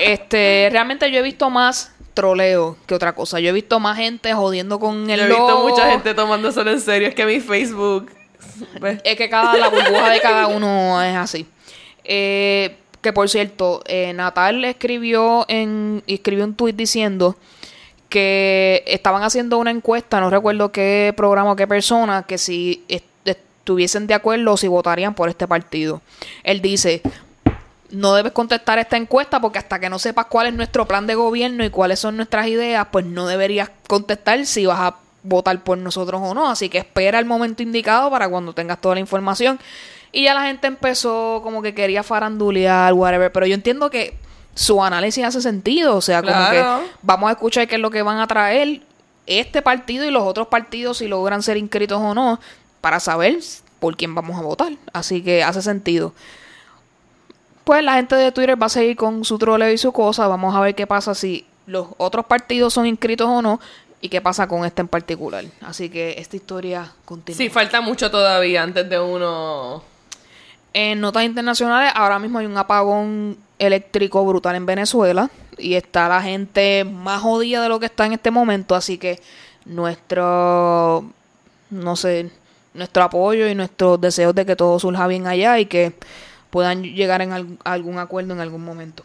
Este, 0.00 0.68
realmente 0.70 1.10
yo 1.10 1.18
he 1.18 1.22
visto 1.22 1.50
más 1.50 1.92
troleo 2.14 2.76
que 2.86 2.94
otra 2.94 3.14
cosa. 3.14 3.40
Yo 3.40 3.48
he 3.48 3.52
visto 3.52 3.80
más 3.80 3.96
gente 3.96 4.32
jodiendo 4.32 4.78
con 4.78 5.10
el 5.10 5.18
Yo 5.18 5.24
he 5.24 5.28
visto 5.28 5.48
logo. 5.48 5.68
mucha 5.68 5.90
gente 5.90 6.14
tomándoselo 6.14 6.70
en 6.70 6.80
serio. 6.80 7.08
Es 7.08 7.14
que 7.14 7.26
mi 7.26 7.40
Facebook... 7.40 8.10
¿ves? 8.80 9.00
Es 9.04 9.16
que 9.16 9.28
cada 9.28 9.56
la 9.56 9.68
burbuja 9.68 10.10
de 10.10 10.20
cada 10.20 10.46
uno 10.46 11.02
es 11.02 11.16
así. 11.16 11.46
Eh, 12.04 12.76
que 13.00 13.12
por 13.12 13.28
cierto, 13.28 13.82
eh, 13.86 14.12
Natal 14.12 14.64
escribió 14.64 15.44
en 15.48 16.02
escribió 16.06 16.44
un 16.44 16.54
tweet 16.54 16.72
diciendo 16.72 17.36
que 18.08 18.82
estaban 18.86 19.22
haciendo 19.22 19.58
una 19.58 19.70
encuesta, 19.70 20.20
no 20.20 20.30
recuerdo 20.30 20.72
qué 20.72 21.12
programa 21.16 21.52
o 21.52 21.56
qué 21.56 21.66
persona, 21.66 22.24
que 22.26 22.38
si 22.38 22.84
estuviesen 23.68 24.06
de 24.06 24.14
acuerdo 24.14 24.52
o 24.52 24.56
si 24.56 24.66
votarían 24.66 25.14
por 25.14 25.28
este 25.28 25.46
partido. 25.46 26.00
Él 26.42 26.62
dice, 26.62 27.02
no 27.90 28.14
debes 28.14 28.32
contestar 28.32 28.78
esta 28.78 28.96
encuesta 28.96 29.40
porque 29.40 29.58
hasta 29.58 29.78
que 29.78 29.90
no 29.90 29.98
sepas 29.98 30.24
cuál 30.26 30.46
es 30.46 30.54
nuestro 30.54 30.86
plan 30.86 31.06
de 31.06 31.14
gobierno 31.14 31.64
y 31.64 31.70
cuáles 31.70 32.00
son 32.00 32.16
nuestras 32.16 32.46
ideas, 32.46 32.86
pues 32.90 33.04
no 33.04 33.26
deberías 33.26 33.70
contestar 33.86 34.46
si 34.46 34.64
vas 34.64 34.80
a 34.80 34.96
votar 35.22 35.62
por 35.62 35.76
nosotros 35.76 36.18
o 36.24 36.32
no. 36.32 36.48
Así 36.48 36.70
que 36.70 36.78
espera 36.78 37.18
el 37.18 37.26
momento 37.26 37.62
indicado 37.62 38.10
para 38.10 38.26
cuando 38.26 38.54
tengas 38.54 38.80
toda 38.80 38.94
la 38.94 39.00
información. 39.00 39.60
Y 40.12 40.22
ya 40.22 40.32
la 40.32 40.44
gente 40.44 40.66
empezó 40.66 41.40
como 41.42 41.60
que 41.60 41.74
quería 41.74 42.02
farandulear, 42.02 42.94
whatever. 42.94 43.30
Pero 43.30 43.44
yo 43.44 43.54
entiendo 43.54 43.90
que 43.90 44.16
su 44.54 44.82
análisis 44.82 45.26
hace 45.26 45.42
sentido. 45.42 45.94
O 45.94 46.00
sea, 46.00 46.22
como 46.22 46.50
que 46.50 46.64
vamos 47.02 47.28
a 47.28 47.32
escuchar 47.32 47.68
qué 47.68 47.74
es 47.74 47.82
lo 47.82 47.90
que 47.90 48.00
van 48.00 48.18
a 48.18 48.26
traer 48.26 48.80
este 49.26 49.60
partido 49.60 50.06
y 50.06 50.10
los 50.10 50.22
otros 50.22 50.48
partidos 50.48 50.96
si 50.96 51.06
logran 51.06 51.42
ser 51.42 51.58
inscritos 51.58 52.00
o 52.00 52.14
no 52.14 52.40
para 52.80 53.00
saber 53.00 53.38
por 53.80 53.96
quién 53.96 54.14
vamos 54.14 54.38
a 54.38 54.42
votar. 54.42 54.72
Así 54.92 55.22
que 55.22 55.42
hace 55.42 55.62
sentido. 55.62 56.12
Pues 57.64 57.82
la 57.84 57.94
gente 57.94 58.16
de 58.16 58.32
Twitter 58.32 58.60
va 58.60 58.66
a 58.66 58.70
seguir 58.70 58.96
con 58.96 59.24
su 59.24 59.38
troleo 59.38 59.70
y 59.70 59.78
su 59.78 59.92
cosa. 59.92 60.26
Vamos 60.26 60.54
a 60.54 60.60
ver 60.60 60.74
qué 60.74 60.86
pasa 60.86 61.14
si 61.14 61.46
los 61.66 61.88
otros 61.98 62.26
partidos 62.26 62.72
son 62.72 62.86
inscritos 62.86 63.28
o 63.28 63.42
no 63.42 63.60
y 64.00 64.08
qué 64.08 64.20
pasa 64.20 64.48
con 64.48 64.64
este 64.64 64.82
en 64.82 64.88
particular. 64.88 65.44
Así 65.60 65.90
que 65.90 66.14
esta 66.18 66.36
historia 66.36 66.92
continúa. 67.04 67.36
Sí, 67.36 67.50
falta 67.50 67.80
mucho 67.80 68.10
todavía 68.10 68.62
antes 68.62 68.88
de 68.88 68.98
uno... 68.98 69.82
En 70.74 71.00
notas 71.00 71.24
internacionales, 71.24 71.92
ahora 71.94 72.18
mismo 72.18 72.38
hay 72.38 72.46
un 72.46 72.56
apagón 72.56 73.38
eléctrico 73.58 74.24
brutal 74.24 74.54
en 74.54 74.66
Venezuela 74.66 75.30
y 75.56 75.74
está 75.74 76.08
la 76.08 76.22
gente 76.22 76.84
más 76.84 77.22
jodida 77.22 77.62
de 77.62 77.68
lo 77.68 77.80
que 77.80 77.86
está 77.86 78.06
en 78.06 78.12
este 78.12 78.30
momento, 78.30 78.74
así 78.74 78.98
que 78.98 79.20
nuestro, 79.64 81.04
no 81.70 81.96
sé, 81.96 82.30
nuestro 82.74 83.02
apoyo 83.02 83.48
y 83.48 83.54
nuestros 83.54 84.00
deseos 84.00 84.34
de 84.34 84.44
que 84.46 84.56
todo 84.56 84.78
surja 84.78 85.06
bien 85.06 85.26
allá 85.26 85.58
y 85.58 85.66
que 85.66 85.92
puedan 86.50 86.82
llegar 86.82 87.22
en 87.22 87.32
al- 87.32 87.58
algún 87.64 87.98
acuerdo 87.98 88.32
en 88.34 88.40
algún 88.40 88.64
momento. 88.64 89.04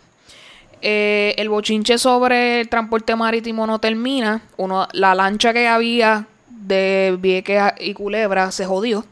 Eh, 0.81 1.33
el 1.37 1.47
bochinche 1.49 1.97
sobre 1.97 2.61
el 2.61 2.69
transporte 2.69 3.15
marítimo 3.15 3.65
no 3.65 3.79
termina. 3.79 4.41
Uno, 4.57 4.87
la 4.91 5.15
lancha 5.15 5.53
que 5.53 5.67
había 5.67 6.25
de 6.49 7.17
Vieques 7.19 7.61
y 7.79 7.93
Culebra 7.93 8.51
se 8.51 8.65
jodió 8.65 9.05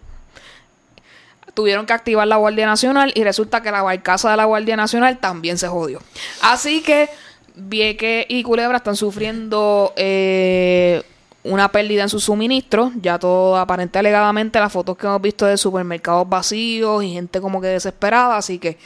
tuvieron 1.54 1.86
que 1.86 1.92
activar 1.94 2.28
la 2.28 2.38
Guardia 2.38 2.66
Nacional 2.66 3.12
y 3.14 3.24
resulta 3.24 3.62
que 3.62 3.72
la 3.72 3.82
barcaza 3.82 4.32
de 4.32 4.38
la 4.38 4.46
Guardia 4.46 4.78
Nacional 4.78 5.18
también 5.20 5.58
se 5.58 5.68
jodió. 5.68 6.00
Así 6.42 6.82
que 6.82 7.10
Vieques 7.56 8.26
y 8.30 8.42
Culebra 8.44 8.78
están 8.78 8.96
sufriendo 8.96 9.92
eh, 9.98 11.04
una 11.44 11.72
pérdida 11.72 12.04
en 12.04 12.10
sus 12.10 12.26
suministros. 12.26 12.92
Ya 13.02 13.18
todo 13.20 13.58
aparente 13.58 14.00
alegadamente 14.00 14.60
las 14.60 14.72
fotos 14.72 14.98
que 14.98 15.08
hemos 15.08 15.22
visto 15.22 15.46
de 15.46 15.58
supermercados 15.58 16.28
vacíos 16.28 17.04
y 17.04 17.14
gente 17.14 17.42
como 17.42 17.62
que 17.62 17.68
desesperada. 17.68 18.38
Así 18.38 18.60
que 18.60 18.78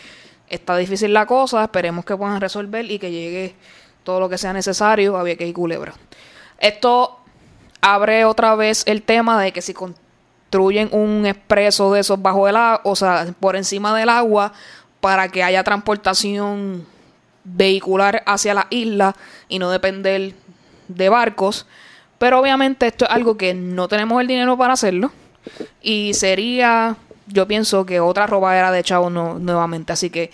está 0.49 0.77
difícil 0.77 1.13
la 1.13 1.25
cosa. 1.25 1.63
Esperemos 1.63 2.05
que 2.05 2.15
puedan 2.15 2.39
resolver 2.39 2.89
y 2.89 2.99
que 2.99 3.11
llegue 3.11 3.55
todo 4.03 4.19
lo 4.19 4.29
que 4.29 4.37
sea 4.37 4.53
necesario 4.53 5.17
a 5.17 5.23
Vieques 5.23 5.49
y 5.49 5.53
Culebra. 5.53 5.93
Esto 6.59 7.19
abre 7.81 8.25
otra 8.25 8.55
vez 8.55 8.83
el 8.85 9.01
tema 9.01 9.41
de 9.41 9.51
que 9.51 9.61
si 9.61 9.73
construyen 9.73 10.89
un 10.91 11.25
expreso 11.25 11.91
de 11.93 11.99
esos 11.99 12.21
bajo 12.21 12.47
el 12.47 12.55
agua, 12.55 12.81
o 12.83 12.95
sea, 12.95 13.27
por 13.39 13.55
encima 13.55 13.97
del 13.97 14.09
agua, 14.09 14.53
para 15.01 15.27
que 15.29 15.43
haya 15.43 15.63
transportación 15.63 16.85
vehicular 17.43 18.23
hacia 18.25 18.53
la 18.53 18.67
isla 18.69 19.15
y 19.47 19.59
no 19.59 19.69
depender 19.69 20.33
de 20.87 21.09
barcos. 21.09 21.67
Pero 22.25 22.39
obviamente 22.39 22.87
esto 22.87 23.05
es 23.05 23.11
algo 23.11 23.37
que 23.37 23.53
no 23.53 23.87
tenemos 23.87 24.19
el 24.19 24.25
dinero 24.25 24.57
para 24.57 24.73
hacerlo. 24.73 25.11
Y 25.79 26.15
sería, 26.15 26.95
yo 27.27 27.45
pienso 27.47 27.85
que 27.85 27.99
otra 27.99 28.25
robadera 28.25 28.71
de 28.71 28.81
chavos 28.83 29.11
no- 29.11 29.37
nuevamente. 29.37 29.93
Así 29.93 30.09
que 30.09 30.31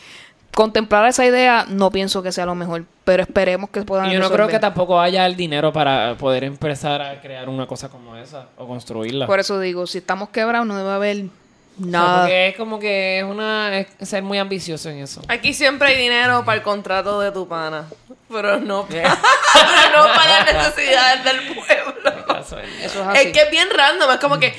contemplar 0.55 1.05
esa 1.09 1.25
idea 1.25 1.65
no 1.67 1.91
pienso 1.91 2.23
que 2.23 2.31
sea 2.31 2.45
lo 2.45 2.55
mejor. 2.55 2.85
Pero 3.03 3.23
esperemos 3.23 3.69
que 3.71 3.81
puedan 3.81 4.09
Y 4.09 4.13
yo 4.13 4.19
no 4.21 4.29
creo 4.31 4.47
que 4.47 4.57
tampoco 4.57 5.01
haya 5.01 5.25
el 5.25 5.35
dinero 5.35 5.73
para 5.73 6.15
poder 6.17 6.45
empezar 6.45 7.01
a 7.01 7.19
crear 7.19 7.49
una 7.49 7.67
cosa 7.67 7.89
como 7.89 8.15
esa 8.15 8.47
o 8.55 8.65
construirla. 8.65 9.27
Por 9.27 9.41
eso 9.41 9.59
digo, 9.59 9.85
si 9.85 9.97
estamos 9.97 10.29
quebrados 10.29 10.65
no 10.65 10.77
debe 10.77 10.91
haber 10.91 11.25
O 11.81 11.89
sea, 11.89 11.91
nada. 11.99 12.19
porque 12.21 12.47
es 12.49 12.55
como 12.57 12.79
que 12.79 13.19
es 13.19 13.23
una 13.23 13.77
es 13.79 13.87
ser 14.07 14.23
muy 14.23 14.37
ambicioso 14.37 14.89
en 14.89 14.99
eso. 14.99 15.21
Aquí 15.27 15.53
siempre 15.53 15.89
hay 15.89 15.97
dinero 15.97 16.43
para 16.45 16.57
el 16.57 16.63
contrato 16.63 17.19
de 17.19 17.31
tu 17.31 17.47
pana. 17.47 17.85
Pero 18.29 18.59
no, 18.59 18.85
pero 18.89 19.09
no 19.95 20.03
para 20.13 20.43
las 20.45 20.53
necesidades 20.53 21.23
del 21.23 21.41
pueblo. 21.53 22.39
Eso 22.39 22.59
es 22.59 22.95
así. 23.07 23.27
Es 23.27 23.33
que 23.33 23.41
es 23.43 23.51
bien 23.51 23.69
random, 23.69 24.11
es 24.11 24.17
como 24.17 24.39
que 24.39 24.53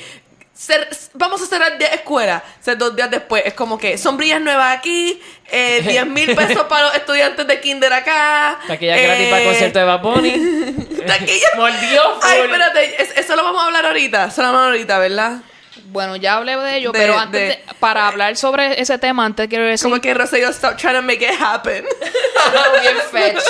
cer- 0.55 0.87
vamos 1.15 1.41
a 1.41 1.45
cerrar 1.47 1.77
10 1.77 1.93
escuelas, 1.93 2.41
ser 2.61 2.77
dos 2.77 2.95
días 2.95 3.09
después, 3.11 3.43
es 3.45 3.53
como 3.53 3.77
que 3.77 3.97
sombrillas 3.97 4.39
nuevas 4.41 4.77
aquí, 4.77 5.21
eh, 5.51 5.81
10 5.87 6.05
mil 6.07 6.35
pesos 6.35 6.63
para 6.65 6.83
los 6.87 6.95
estudiantes 6.95 7.45
de 7.47 7.59
kinder 7.59 7.91
acá. 7.93 8.59
Taquilla 8.67 8.95
gratis 8.97 9.27
para 9.27 9.37
el 9.41 9.43
eh, 9.47 9.49
concierto 9.51 9.79
de 9.79 9.85
Bad 9.85 10.01
Bunny. 10.01 10.31
Taquilla. 11.05 11.47
Mordió 11.57 12.01
Ay, 12.21 12.39
espérate, 12.41 13.01
es- 13.01 13.17
eso 13.17 13.35
lo 13.35 13.43
vamos 13.43 13.61
a 13.63 13.65
hablar 13.65 13.85
ahorita, 13.87 14.25
eso 14.25 14.41
lo 14.41 14.47
vamos 14.49 14.61
a 14.61 14.63
hablar 14.65 14.73
ahorita, 14.77 14.99
¿verdad? 14.99 15.37
Bueno, 15.85 16.15
ya 16.15 16.35
hablé 16.35 16.55
de 16.57 16.77
ello, 16.77 16.91
De- 16.91 16.99
pero 16.99 17.17
antes 17.17 17.41
de- 17.41 17.47
de- 17.47 17.63
para 17.79 18.07
hablar 18.07 18.35
sobre 18.37 18.79
ese 18.79 18.97
tema, 18.97 19.25
antes 19.25 19.47
quiero 19.47 19.65
decir 19.65 19.89
Como 19.89 20.01
que 20.01 20.13
Rosselló 20.13 20.49
stop 20.49 20.77
trying 20.77 20.95
to 20.95 21.01
make 21.01 21.23
it 21.25 21.39
happen. 21.39 21.83
bien 22.81 22.95
fetch. 23.11 23.43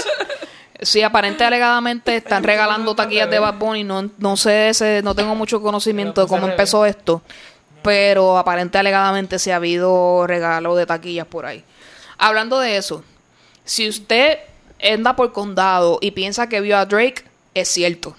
Sí, 0.82 1.02
aparente 1.02 1.44
alegadamente 1.46 2.16
están 2.18 2.44
regalando 2.44 2.94
taquillas 2.96 3.30
de 3.30 3.40
Bad 3.40 3.56
Bunny. 3.56 3.84
No, 3.84 4.10
no 4.18 4.38
sé, 4.38 4.70
ese, 4.70 5.02
no 5.04 5.16
tengo 5.16 5.34
mucho 5.36 5.62
conocimiento 5.62 6.22
de 6.22 6.28
cómo 6.28 6.48
empezó 6.48 6.86
esto. 6.86 7.22
Pero 7.82 8.38
aparente 8.38 8.78
alegadamente 8.78 9.40
sí 9.40 9.52
ha 9.52 9.58
habido 9.58 10.26
regalo 10.28 10.76
de 10.76 10.86
taquillas 10.86 11.28
por 11.28 11.46
ahí. 11.46 11.64
Hablando 12.18 12.60
de 12.60 12.78
eso, 12.78 13.04
si 13.66 13.88
usted 13.90 14.40
anda 14.82 15.16
por 15.16 15.32
condado 15.34 16.00
y 16.02 16.12
piensa 16.12 16.48
que 16.48 16.62
vio 16.62 16.78
a 16.78 16.86
Drake, 16.86 17.24
es 17.54 17.68
cierto. 17.70 18.16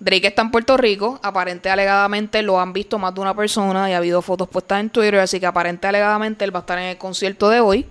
Drake 0.00 0.28
está 0.28 0.42
en 0.42 0.50
Puerto 0.50 0.76
Rico, 0.76 1.18
aparente 1.22 1.70
alegadamente 1.70 2.42
lo 2.42 2.60
han 2.60 2.72
visto 2.72 2.98
más 2.98 3.14
de 3.14 3.20
una 3.20 3.34
persona 3.34 3.90
y 3.90 3.94
ha 3.94 3.96
habido 3.96 4.22
fotos 4.22 4.48
puestas 4.48 4.80
en 4.80 4.90
Twitter, 4.90 5.16
así 5.16 5.40
que 5.40 5.46
aparente 5.46 5.88
alegadamente 5.88 6.44
él 6.44 6.54
va 6.54 6.60
a 6.60 6.62
estar 6.62 6.78
en 6.78 6.84
el 6.84 6.98
concierto 6.98 7.48
de 7.48 7.60
hoy. 7.60 7.86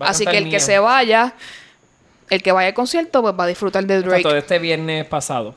Así 0.00 0.24
que 0.24 0.38
el 0.38 0.48
que 0.48 0.58
se 0.58 0.78
vaya, 0.78 1.34
el 2.30 2.42
que 2.42 2.52
vaya 2.52 2.68
al 2.68 2.74
concierto, 2.74 3.20
pues 3.20 3.34
va 3.38 3.44
a 3.44 3.46
disfrutar 3.46 3.84
de 3.84 4.00
Drake. 4.00 4.16
Exacto, 4.16 4.32
de 4.32 4.38
este 4.38 4.58
viernes 4.58 5.06
pasado. 5.06 5.54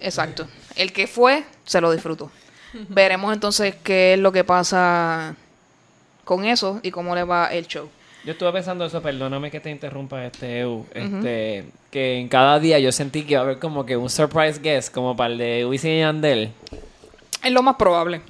Exacto. 0.00 0.46
El 0.76 0.92
que 0.92 1.06
fue, 1.06 1.44
se 1.64 1.80
lo 1.80 1.92
disfrutó. 1.92 2.30
Veremos 2.88 3.32
entonces 3.32 3.74
qué 3.82 4.14
es 4.14 4.18
lo 4.18 4.32
que 4.32 4.44
pasa 4.44 5.36
con 6.24 6.44
eso 6.44 6.80
y 6.82 6.90
cómo 6.90 7.14
le 7.14 7.22
va 7.22 7.48
el 7.48 7.66
show. 7.66 7.88
Yo 8.24 8.32
estuve 8.32 8.52
pensando 8.52 8.84
eso, 8.86 9.02
perdóname 9.02 9.50
que 9.50 9.60
te 9.60 9.70
interrumpa, 9.70 10.24
este, 10.24 10.60
Eu, 10.60 10.86
este, 10.94 11.64
que 11.90 12.18
en 12.18 12.28
cada 12.28 12.58
día 12.58 12.78
yo 12.78 12.90
sentí 12.90 13.22
que 13.22 13.32
iba 13.32 13.40
a 13.40 13.44
haber 13.44 13.58
como 13.58 13.84
que 13.84 13.96
un 13.98 14.08
surprise 14.08 14.58
guest, 14.62 14.92
como 14.94 15.14
para 15.14 15.32
el 15.32 15.38
de 15.38 15.66
Wisin 15.66 15.90
y 15.90 15.98
Yandel. 16.00 16.50
Es 17.42 17.52
lo 17.52 17.62
más 17.62 17.76
probable. 17.76 18.22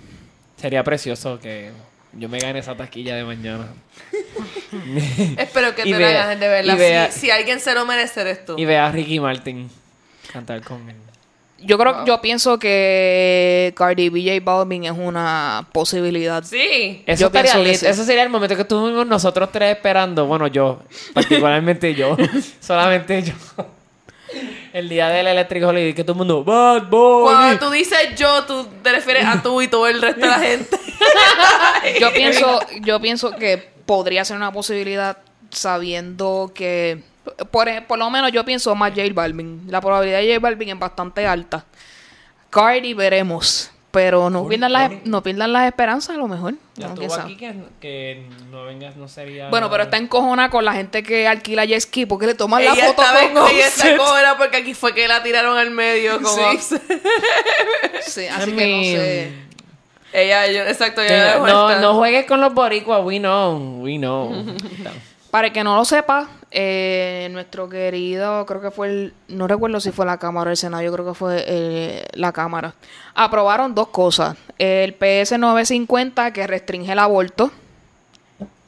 Sería 0.56 0.82
precioso 0.82 1.38
que 1.38 1.70
yo 2.12 2.28
me 2.28 2.38
gane 2.38 2.58
esa 2.58 2.76
taquilla 2.76 3.14
de 3.14 3.22
mañana. 3.24 3.68
Espero 5.38 5.74
que 5.74 5.84
te 5.84 5.92
vea- 5.96 6.10
la 6.12 6.12
ganes 6.26 6.40
de 6.40 6.48
verdad. 6.48 6.76
vea- 6.76 7.10
si, 7.12 7.20
si 7.20 7.30
alguien 7.30 7.60
se 7.60 7.72
lo 7.74 7.86
merece, 7.86 8.20
eres 8.22 8.44
tú. 8.44 8.56
Y 8.58 8.64
ve 8.64 8.76
a 8.76 8.90
Ricky 8.90 9.20
Martin 9.20 9.70
cantar 10.32 10.60
con 10.62 10.88
él. 10.88 10.96
Yo 11.58 11.78
creo, 11.78 12.04
yo 12.04 12.20
pienso 12.20 12.58
que 12.58 13.72
Cardi 13.76 14.10
B 14.10 14.22
J 14.22 14.40
Balvin 14.44 14.84
es 14.84 14.92
una 14.92 15.66
posibilidad. 15.72 16.42
Sí. 16.44 17.02
Eso, 17.06 17.20
Yo 17.22 17.26
estaría 17.28 17.52
pienso 17.52 17.64
que 17.64 17.68
lit. 17.70 17.80
sí. 17.80 17.86
Eso 17.86 18.04
sería 18.04 18.22
el 18.22 18.28
momento 18.28 18.54
que 18.54 18.62
estuvimos 18.62 19.06
nosotros 19.06 19.50
tres 19.50 19.74
esperando. 19.76 20.26
Bueno, 20.26 20.46
yo, 20.46 20.82
particularmente 21.14 21.94
yo. 21.94 22.16
Solamente 22.60 23.22
yo. 23.22 23.32
El 24.72 24.88
día 24.88 25.08
del 25.08 25.28
Electric 25.28 25.62
Holiday, 25.64 25.94
que 25.94 26.02
todo 26.02 26.12
el 26.12 26.18
mundo, 26.18 26.42
Bad 26.44 26.88
Boy. 26.90 27.32
Cuando 27.32 27.66
tú 27.66 27.70
dices 27.70 28.14
yo, 28.16 28.44
tú 28.44 28.66
te 28.82 28.90
refieres 28.90 29.24
a 29.24 29.40
tú 29.40 29.62
y 29.62 29.68
todo 29.68 29.86
el 29.86 30.02
resto 30.02 30.20
de 30.20 30.26
la 30.26 30.38
gente. 30.40 30.76
Yo 32.00 32.12
pienso, 32.12 32.60
yo 32.82 33.00
pienso 33.00 33.30
que 33.36 33.58
podría 33.86 34.24
ser 34.24 34.36
una 34.36 34.52
posibilidad 34.52 35.18
sabiendo 35.50 36.50
que 36.54 37.02
por, 37.50 37.68
por 37.86 37.98
lo 37.98 38.10
menos 38.10 38.32
yo 38.32 38.44
pienso 38.44 38.74
más 38.74 38.90
J 38.90 39.02
Balvin. 39.12 39.62
La 39.68 39.80
probabilidad 39.80 40.18
de 40.20 40.34
J 40.34 40.40
Balvin 40.40 40.70
es 40.70 40.78
bastante 40.78 41.26
alta. 41.26 41.64
Cardi 42.50 42.94
veremos, 42.94 43.70
pero 43.90 44.30
no 44.30 44.46
pierdan 44.46 44.72
las 44.72 44.90
no 45.04 45.22
pierdan 45.22 45.52
las 45.52 45.66
esperanzas 45.66 46.16
a 46.16 46.18
lo 46.18 46.28
mejor. 46.28 46.54
Ya 46.76 46.88
No, 46.88 46.94
estuvo 46.94 47.14
aquí 47.14 47.36
que, 47.36 47.54
que 47.80 48.26
no 48.50 48.64
vengas, 48.64 48.96
no 48.96 49.08
sería. 49.08 49.48
Bueno, 49.48 49.70
pero 49.70 49.84
está 49.84 49.96
encojona 49.96 50.50
con 50.50 50.64
la 50.64 50.72
gente 50.72 51.02
que 51.02 51.26
alquila 51.26 51.64
jet 51.64 51.80
ski 51.80 52.06
porque 52.06 52.26
le 52.26 52.34
toman 52.34 52.64
la 52.64 52.72
ella 52.72 52.86
foto 52.86 53.02
estaba 53.02 53.32
con 53.32 53.50
ella 53.50 53.66
está 53.66 54.36
porque 54.36 54.56
aquí 54.58 54.74
fue 54.74 54.94
que 54.94 55.08
la 55.08 55.22
tiraron 55.22 55.56
al 55.56 55.70
medio 55.70 56.20
con 56.20 56.58
Sí. 56.60 56.76
Sí, 58.02 58.20
I 58.22 58.28
así 58.28 58.52
que 58.52 58.66
no 58.66 58.82
sé. 58.82 59.32
Ella, 60.12 60.46
yo, 60.46 60.62
exacto, 60.62 61.00
ella 61.00 61.38
no, 61.38 61.80
no 61.80 61.94
juegues 61.94 62.26
con 62.26 62.40
los 62.40 62.54
boricuas, 62.54 63.00
we 63.04 63.18
know, 63.18 63.82
we 63.82 63.96
know. 63.96 64.32
Para 65.34 65.48
el 65.48 65.52
que 65.52 65.64
no 65.64 65.74
lo 65.74 65.84
sepa, 65.84 66.28
eh, 66.52 67.26
nuestro 67.32 67.68
querido, 67.68 68.46
creo 68.46 68.60
que 68.60 68.70
fue 68.70 68.86
el, 68.86 69.14
no 69.26 69.48
recuerdo 69.48 69.80
si 69.80 69.90
fue 69.90 70.06
la 70.06 70.18
Cámara 70.18 70.50
o 70.50 70.52
el 70.52 70.56
Senado, 70.56 70.80
yo 70.84 70.92
creo 70.92 71.04
que 71.06 71.14
fue 71.14 71.42
eh, 71.44 72.06
la 72.12 72.30
Cámara, 72.30 72.74
aprobaron 73.16 73.74
dos 73.74 73.88
cosas. 73.88 74.36
El 74.58 74.94
PS 74.94 75.36
950 75.40 76.32
que 76.32 76.46
restringe 76.46 76.92
el 76.92 77.00
aborto 77.00 77.50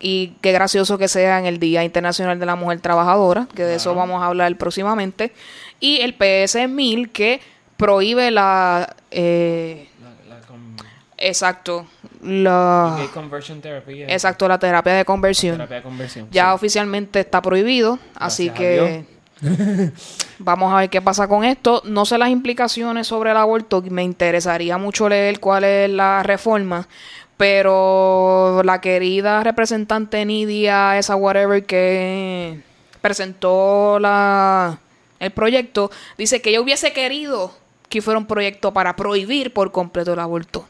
y 0.01 0.33
qué 0.41 0.51
gracioso 0.51 0.99
que 0.99 1.07
sea 1.07 1.39
en 1.39 1.47
el 1.47 1.61
Día 1.61 1.85
Internacional 1.85 2.41
de 2.41 2.47
la 2.47 2.57
Mujer 2.57 2.81
Trabajadora, 2.81 3.47
que 3.55 3.63
de 3.63 3.77
eso 3.77 3.95
vamos 3.95 4.21
a 4.21 4.27
hablar 4.27 4.57
próximamente. 4.57 5.33
Y 5.79 6.01
el 6.01 6.15
PS 6.15 6.67
1000 6.69 7.13
que 7.13 7.41
prohíbe 7.77 8.33
la... 8.33 8.97
eh, 9.13 9.89
La- 10.03 10.35
la 10.37 10.41
con- 10.43 10.75
exacto, 11.17 11.87
la... 12.23 12.97
gay 12.99 13.09
conversion 13.09 13.61
therapy. 13.61 14.03
eh, 14.03 14.07
Exacto, 14.09 14.49
la 14.49 14.59
terapia 14.59 14.95
de 14.95 15.05
conversión. 15.05 15.57
Terapia 15.57 15.77
de 15.77 15.83
conversión. 15.83 16.29
Ya 16.31 16.49
sí. 16.49 16.55
oficialmente 16.55 17.21
está 17.21 17.43
prohibido, 17.43 17.99
así 18.15 18.51
que 18.51 19.05
vamos 20.39 20.73
a 20.73 20.79
ver 20.79 20.91
qué 20.91 21.03
pasa 21.03 21.29
con 21.29 21.45
esto. 21.45 21.83
No 21.85 22.05
sé 22.05 22.19
las 22.19 22.31
implicaciones 22.31 23.07
sobre 23.07 23.31
el 23.31 23.37
aborto, 23.37 23.83
me 23.83 24.03
interesaría 24.03 24.79
mucho 24.79 25.09
leer 25.09 25.41
cuál 25.41 25.65
es 25.65 25.91
la 25.91 26.23
reforma, 26.23 26.89
pero 27.37 28.63
la 28.65 28.81
querida 28.81 29.43
representante 29.43 30.25
Nidia, 30.25 30.99
esa 30.99 31.17
whatever 31.17 31.65
que 31.65 32.61
presentó 33.01 33.99
la 33.99 34.79
el 35.19 35.31
proyecto, 35.31 35.91
dice 36.19 36.43
que 36.43 36.51
ella 36.51 36.61
hubiese 36.61 36.93
querido 36.93 37.53
que 37.89 38.03
fuera 38.03 38.19
un 38.19 38.27
proyecto 38.27 38.73
para 38.73 38.97
prohibir 38.97 39.53
por 39.53 39.73
completo 39.73 40.13
el 40.13 40.19
aborto. 40.19 40.67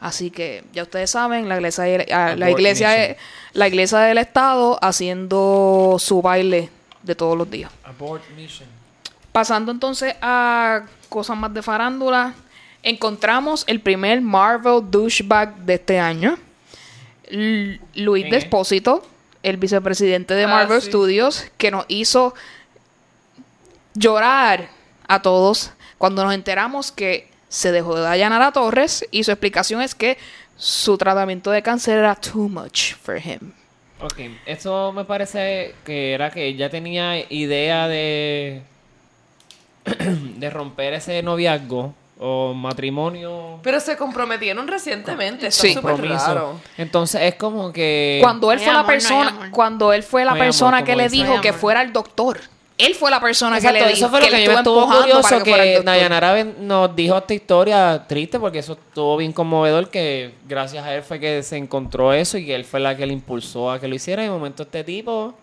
Así 0.00 0.30
que 0.30 0.62
ya 0.72 0.84
ustedes 0.84 1.10
saben, 1.10 1.48
la 1.48 1.56
iglesia, 1.56 1.84
ah, 2.12 2.34
la 2.36 2.50
iglesia, 2.50 3.16
la 3.52 3.66
iglesia 3.68 3.98
del 3.98 4.18
Estado 4.18 4.78
haciendo 4.80 5.96
su 5.98 6.22
baile 6.22 6.68
de 7.02 7.14
todos 7.16 7.36
los 7.36 7.50
días. 7.50 7.70
Abort 7.84 8.22
mission. 8.36 8.68
Pasando 9.32 9.72
entonces 9.72 10.14
a 10.22 10.82
cosas 11.08 11.36
más 11.36 11.52
de 11.52 11.62
farándula, 11.62 12.34
encontramos 12.82 13.64
el 13.66 13.80
primer 13.80 14.20
Marvel 14.20 14.82
douchebag 14.88 15.56
de 15.56 15.74
este 15.74 15.98
año, 15.98 16.38
L- 17.24 17.80
Luis. 17.94 18.30
Despósito, 18.30 19.04
el 19.42 19.56
vicepresidente 19.56 20.34
de 20.34 20.44
Ah, 20.44 20.48
Marvel 20.48 20.80
sí. 20.80 20.88
Studios, 20.88 21.44
que 21.56 21.70
nos 21.72 21.84
hizo 21.88 22.34
llorar 23.94 24.68
a 25.06 25.20
todos 25.22 25.70
cuando 25.98 26.24
nos 26.24 26.34
enteramos 26.34 26.92
que 26.92 27.28
se 27.48 27.72
dejó 27.72 27.96
de 27.98 28.06
allanar 28.06 28.42
a 28.42 28.52
Torres 28.52 29.06
y 29.10 29.24
su 29.24 29.30
explicación 29.30 29.80
es 29.82 29.94
que 29.94 30.18
su 30.56 30.98
tratamiento 30.98 31.50
de 31.50 31.62
cáncer 31.62 31.98
era 31.98 32.14
too 32.14 32.48
much 32.48 32.94
for 32.94 33.16
him. 33.16 33.52
Ok, 34.00 34.18
eso 34.46 34.92
me 34.92 35.04
parece 35.04 35.74
que 35.84 36.12
era 36.14 36.30
que 36.30 36.46
ella 36.46 36.70
tenía 36.70 37.18
idea 37.32 37.88
de 37.88 38.62
de 39.84 40.50
romper 40.50 40.94
ese 40.94 41.22
noviazgo 41.22 41.94
o 42.20 42.52
matrimonio 42.52 43.60
Pero 43.62 43.78
se 43.80 43.96
comprometieron 43.96 44.66
recientemente. 44.66 45.46
Está 45.48 45.62
Sí. 45.62 45.74
súper 45.74 46.00
raro. 46.08 46.60
Entonces 46.76 47.22
es 47.22 47.34
como 47.36 47.72
que 47.72 48.18
Cuando 48.22 48.50
él 48.52 48.58
fue 48.60 48.72
la 48.72 48.84
persona, 48.86 49.50
cuando 49.52 49.92
él 49.92 50.02
fue 50.02 50.24
la 50.24 50.34
persona 50.34 50.84
que 50.84 50.96
le 50.96 51.08
dijo 51.08 51.40
que 51.40 51.52
fuera 51.52 51.82
el 51.82 51.92
doctor. 51.92 52.40
Él 52.78 52.94
fue 52.94 53.10
la 53.10 53.20
persona 53.20 53.56
Exacto, 53.56 53.78
que 53.78 53.84
le 53.84 53.88
dijo 53.88 54.06
eso 54.06 54.08
fue 54.08 54.20
lo 54.20 54.28
que, 54.28 54.36
a 54.36 54.38
mí 54.38 54.46
me 54.46 54.54
estuvo 54.54 54.86
curioso 54.86 55.22
para 55.22 55.42
que, 55.42 55.82
que 55.84 56.32
ven- 56.32 56.54
nos 56.60 56.94
dijo 56.94 57.18
esta 57.18 57.34
historia 57.34 58.04
triste 58.06 58.38
porque 58.38 58.60
eso 58.60 58.74
estuvo 58.74 59.16
bien 59.16 59.32
conmovedor 59.32 59.90
que 59.90 60.34
gracias 60.46 60.84
a 60.86 60.94
él 60.94 61.02
fue 61.02 61.18
que 61.18 61.42
se 61.42 61.56
encontró 61.56 62.12
eso 62.12 62.38
y 62.38 62.46
que 62.46 62.54
él 62.54 62.64
fue 62.64 62.78
la 62.78 62.96
que 62.96 63.04
le 63.04 63.12
impulsó 63.12 63.72
a 63.72 63.80
que 63.80 63.88
lo 63.88 63.96
hiciera 63.96 64.22
y 64.22 64.26
de 64.26 64.30
momento 64.30 64.62
este 64.62 64.84
tipo 64.84 65.34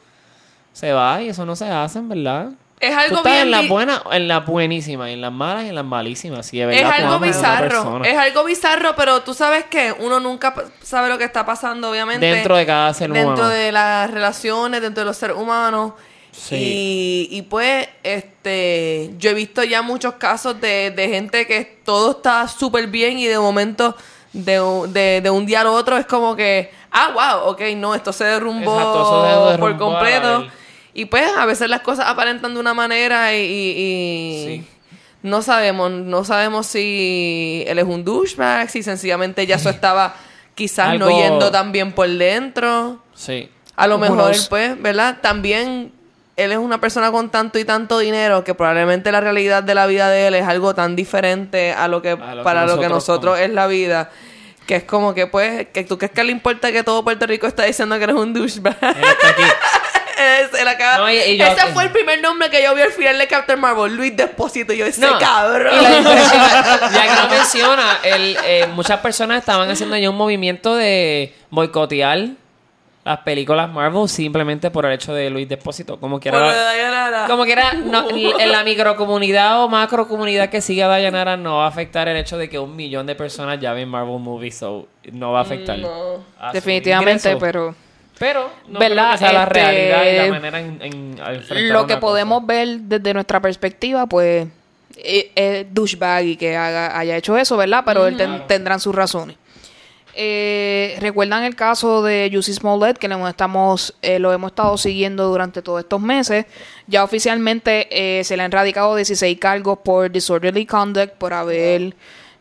se 0.71 0.93
va 0.93 1.21
y 1.21 1.29
eso 1.29 1.45
no 1.45 1.55
se 1.57 1.65
hace, 1.69 1.99
en 1.99 2.09
verdad. 2.09 2.49
Es 2.79 2.91
Tú 2.93 2.99
algo 2.99 3.17
estás 3.17 3.31
bien 3.33 3.45
en 3.45 3.51
las 3.51 3.67
buenas, 3.69 4.01
en 4.11 4.27
las 4.27 4.45
buenísimas, 4.45 5.09
en 5.09 5.21
las 5.21 5.31
malas 5.31 5.63
y 5.63 5.69
en 5.69 5.75
las 5.75 5.86
malísimas. 5.86 6.45
Sí, 6.45 6.59
de 6.59 6.65
verdad, 6.65 6.91
Es 6.91 6.97
tú 6.97 7.03
algo 7.05 7.19
bizarro, 7.19 8.03
es 8.03 8.17
algo 8.17 8.43
bizarro, 8.43 8.95
pero 8.97 9.21
tú 9.23 9.33
sabes 9.33 9.63
que 9.65 9.93
uno 9.97 10.19
nunca 10.19 10.53
sabe 10.81 11.07
lo 11.09 11.17
que 11.17 11.23
está 11.23 11.45
pasando, 11.45 11.89
obviamente. 11.89 12.25
Dentro 12.25 12.55
de 12.57 12.65
cada 12.65 12.93
ser 12.93 13.11
Dentro 13.11 13.33
humano. 13.33 13.49
de 13.49 13.71
las 13.71 14.11
relaciones, 14.11 14.81
dentro 14.81 15.01
de 15.03 15.05
los 15.05 15.17
seres 15.17 15.38
humanos. 15.38 15.93
Sí. 16.38 16.55
Y, 17.31 17.38
y 17.38 17.41
pues, 17.43 17.88
este, 18.03 19.11
yo 19.17 19.29
he 19.29 19.33
visto 19.33 19.63
ya 19.63 19.81
muchos 19.81 20.15
casos 20.15 20.59
de, 20.59 20.91
de 20.91 21.07
gente 21.09 21.47
que 21.47 21.79
todo 21.83 22.11
está 22.11 22.47
súper 22.47 22.88
bien 22.88 23.17
y 23.17 23.25
de 23.25 23.39
momento, 23.39 23.95
de, 24.33 24.59
un- 24.61 24.91
de, 24.93 25.21
de 25.21 25.29
un 25.29 25.45
día 25.45 25.61
al 25.61 25.67
otro, 25.67 25.97
es 25.97 26.05
como 26.05 26.36
que, 26.36 26.71
ah, 26.91 27.11
wow, 27.13 27.51
ok, 27.51 27.61
no, 27.77 27.95
esto 27.95 28.11
se 28.13 28.25
derrumbó, 28.25 28.73
Exacto, 28.77 29.01
eso 29.01 29.21
se 29.23 29.27
derrumbó 29.29 29.59
por 29.59 29.77
completo. 29.77 30.47
Y 30.93 31.05
pues, 31.05 31.25
a 31.38 31.45
veces 31.45 31.69
las 31.69 31.81
cosas 31.81 32.05
aparentan 32.07 32.53
de 32.53 32.59
una 32.59 32.73
manera 32.73 33.33
y... 33.36 33.41
y- 33.41 33.71
y- 33.77 34.45
Sí. 34.57 34.67
no 35.23 35.41
sabemos, 35.41 35.89
no 35.89 36.23
sabemos 36.23 36.67
si 36.67 37.63
él 37.65 37.79
es 37.79 37.86
un 37.86 38.03
douchebag, 38.05 38.69
si 38.69 38.83
sencillamente 38.83 39.47
ya 39.47 39.55
eso 39.55 39.69
estaba 39.71 40.15
quizás 40.53 40.99
no 40.99 41.07
Algo- 41.07 41.17
yendo 41.21 41.49
tan 41.51 41.71
bien 41.71 41.91
por 41.93 42.07
dentro. 42.09 42.99
Sí. 43.15 43.49
A 43.75 43.88
lo 43.88 43.97
mejor, 43.97 44.33
pues, 44.49 44.81
¿verdad? 44.81 45.17
También 45.21 45.91
él 46.38 46.51
es 46.51 46.57
una 46.57 46.81
persona 46.81 47.11
con 47.11 47.29
tanto 47.29 47.57
y 47.59 47.65
tanto 47.65 47.97
dinero 47.99 48.43
que 48.43 48.53
probablemente 48.53 49.11
la 49.11 49.21
realidad 49.21 49.63
de 49.63 49.73
la 49.75 49.88
vida 49.88 50.09
de 50.09 50.27
él 50.27 50.36
es 50.36 50.45
algo 50.45 50.75
tan 50.75 50.95
diferente 50.95 51.71
a 51.73 51.88
lo 51.88 52.01
que, 52.01 52.11
A 52.11 52.15
lo 52.36 52.38
que 52.38 52.43
para 52.43 52.65
lo 52.65 52.79
que 52.79 52.89
nosotros 52.89 53.36
como- 53.36 53.43
es 53.45 53.49
la 53.51 53.67
vida. 53.67 54.09
Que 54.67 54.77
es 54.77 54.83
como 54.83 55.13
que, 55.13 55.27
pues, 55.27 55.67
que 55.71 55.83
tú 55.83 55.97
crees 55.99 56.11
que 56.11 56.23
le 56.23 56.31
importa 56.31 56.71
que 56.71 56.81
todo 56.83 57.03
Puerto 57.03 57.27
Rico 57.27 57.45
está 57.45 57.63
diciendo 57.65 57.97
que 57.99 58.03
eres 58.05 58.15
un 58.15 58.33
douchebag. 58.33 58.75
Es- 60.17 60.59
él 60.59 60.67
acaba- 60.67 60.97
No, 60.99 61.11
y- 61.11 61.17
y 61.17 61.38
yo- 61.38 61.45
Ese 61.45 61.67
fue 61.73 61.83
el 61.83 61.91
primer 61.91 62.21
nombre 62.21 62.49
que 62.49 62.63
yo 62.63 62.73
vi 62.73 62.81
al 62.81 62.91
final 62.91 63.17
de 63.17 63.27
Captain 63.27 63.59
Marvel, 63.59 63.95
Luis 63.97 64.15
Despósito. 64.15 64.71
Y 64.71 64.77
yo, 64.77 64.86
ese 64.86 65.01
No, 65.01 65.19
cabrón. 65.19 65.73
Y 65.77 65.83
la 65.83 65.97
impresión, 65.97 66.41
ya 66.93 67.01
que 67.15 67.21
lo 67.21 67.29
menciona, 67.29 67.97
el, 68.03 68.38
eh, 68.45 68.67
muchas 68.73 68.99
personas 69.01 69.39
estaban 69.39 69.69
haciendo 69.69 69.97
ya 69.97 70.09
un 70.09 70.15
movimiento 70.15 70.73
de 70.75 71.36
boicotear 71.49 72.27
las 73.05 73.19
películas 73.19 73.71
Marvel 73.71 74.09
simplemente 74.09 74.71
por 74.71 74.85
el 74.87 74.91
hecho 74.93 75.13
de 75.13 75.29
Luis 75.29 75.47
Despósito. 75.47 75.99
Como 75.99 76.19
que 76.19 76.31
Por 76.31 76.39
lo 76.41 76.47
de 76.47 76.53
era, 76.53 76.63
Dayanara. 76.65 77.27
como 77.27 77.45
que 77.45 77.51
era 77.53 77.71
no, 77.73 78.09
en 78.09 78.51
la 78.51 78.63
microcomunidad 78.63 79.63
o 79.63 79.69
macrocomunidad 79.69 80.49
que 80.49 80.59
sigue 80.59 80.83
a 80.83 80.87
Dayanara 80.87 81.37
no 81.37 81.57
va 81.57 81.65
a 81.65 81.67
afectar 81.67 82.07
el 82.07 82.17
hecho 82.17 82.37
de 82.37 82.49
que 82.49 82.59
un 82.59 82.75
millón 82.75 83.05
de 83.05 83.15
personas 83.15 83.59
ya 83.61 83.73
ven 83.73 83.87
Marvel 83.87 84.19
movies, 84.19 84.57
so 84.57 84.87
no 85.13 85.31
va 85.31 85.39
a 85.39 85.41
afectar. 85.43 85.77
No. 85.79 86.15
a 86.39 86.49
su 86.49 86.53
Definitivamente, 86.55 87.29
ingreso. 87.29 87.39
pero 87.39 87.75
Pero 88.17 88.49
no 88.69 88.79
¿Verdad? 88.79 89.03
creo 89.05 89.11
que 89.11 89.17
sea 89.19 89.33
la 89.33 89.43
Este, 89.43 89.53
realidad 89.53 90.03
y 90.05 90.17
la 90.27 90.33
manera 90.33 90.59
en, 90.59 91.15
lo 91.17 91.79
una 91.79 91.87
que 91.87 91.93
cosa. 91.93 91.99
podemos 91.99 92.45
ver 92.45 92.79
desde 92.79 93.13
nuestra 93.13 93.39
perspectiva, 93.39 94.07
pues 94.07 94.47
eh, 94.97 95.31
eh, 95.35 95.67
douchebag 95.69 96.25
y 96.25 96.35
que 96.37 96.55
haga- 96.55 96.97
haya 96.97 97.17
hecho 97.17 97.37
eso, 97.37 97.55
¿verdad? 97.57 97.83
Pero 97.85 98.07
él 98.07 98.17
ten- 98.17 98.47
tendrán 98.47 98.79
sus 98.79 98.95
razones. 98.95 99.35
Eh, 100.18 100.97
¿Recuerdan 101.01 101.43
el 101.43 101.55
caso 101.55 102.01
de 102.01 102.32
Jussie 102.34 102.53
Smollett 102.53 102.97
que 102.97 103.09
lo, 103.09 103.28
estamos, 103.28 103.93
eh, 104.01 104.18
lo 104.18 104.32
hemos 104.32 104.51
estado 104.51 104.78
siguiendo 104.78 105.28
durante 105.28 105.61
todos 105.61 105.82
estos 105.82 105.99
meses? 105.99 106.45
Ya 106.88 107.03
oficialmente 107.03 107.88
eh, 107.91 108.24
se 108.24 108.38
le 108.38 108.43
han 108.43 108.51
radicado 108.51 108.95
16 108.95 109.38
cargos 109.39 109.80
por 109.80 110.09
disorderly 110.09 110.66
conduct, 110.66 111.16
por 111.16 111.34
haber 111.34 111.95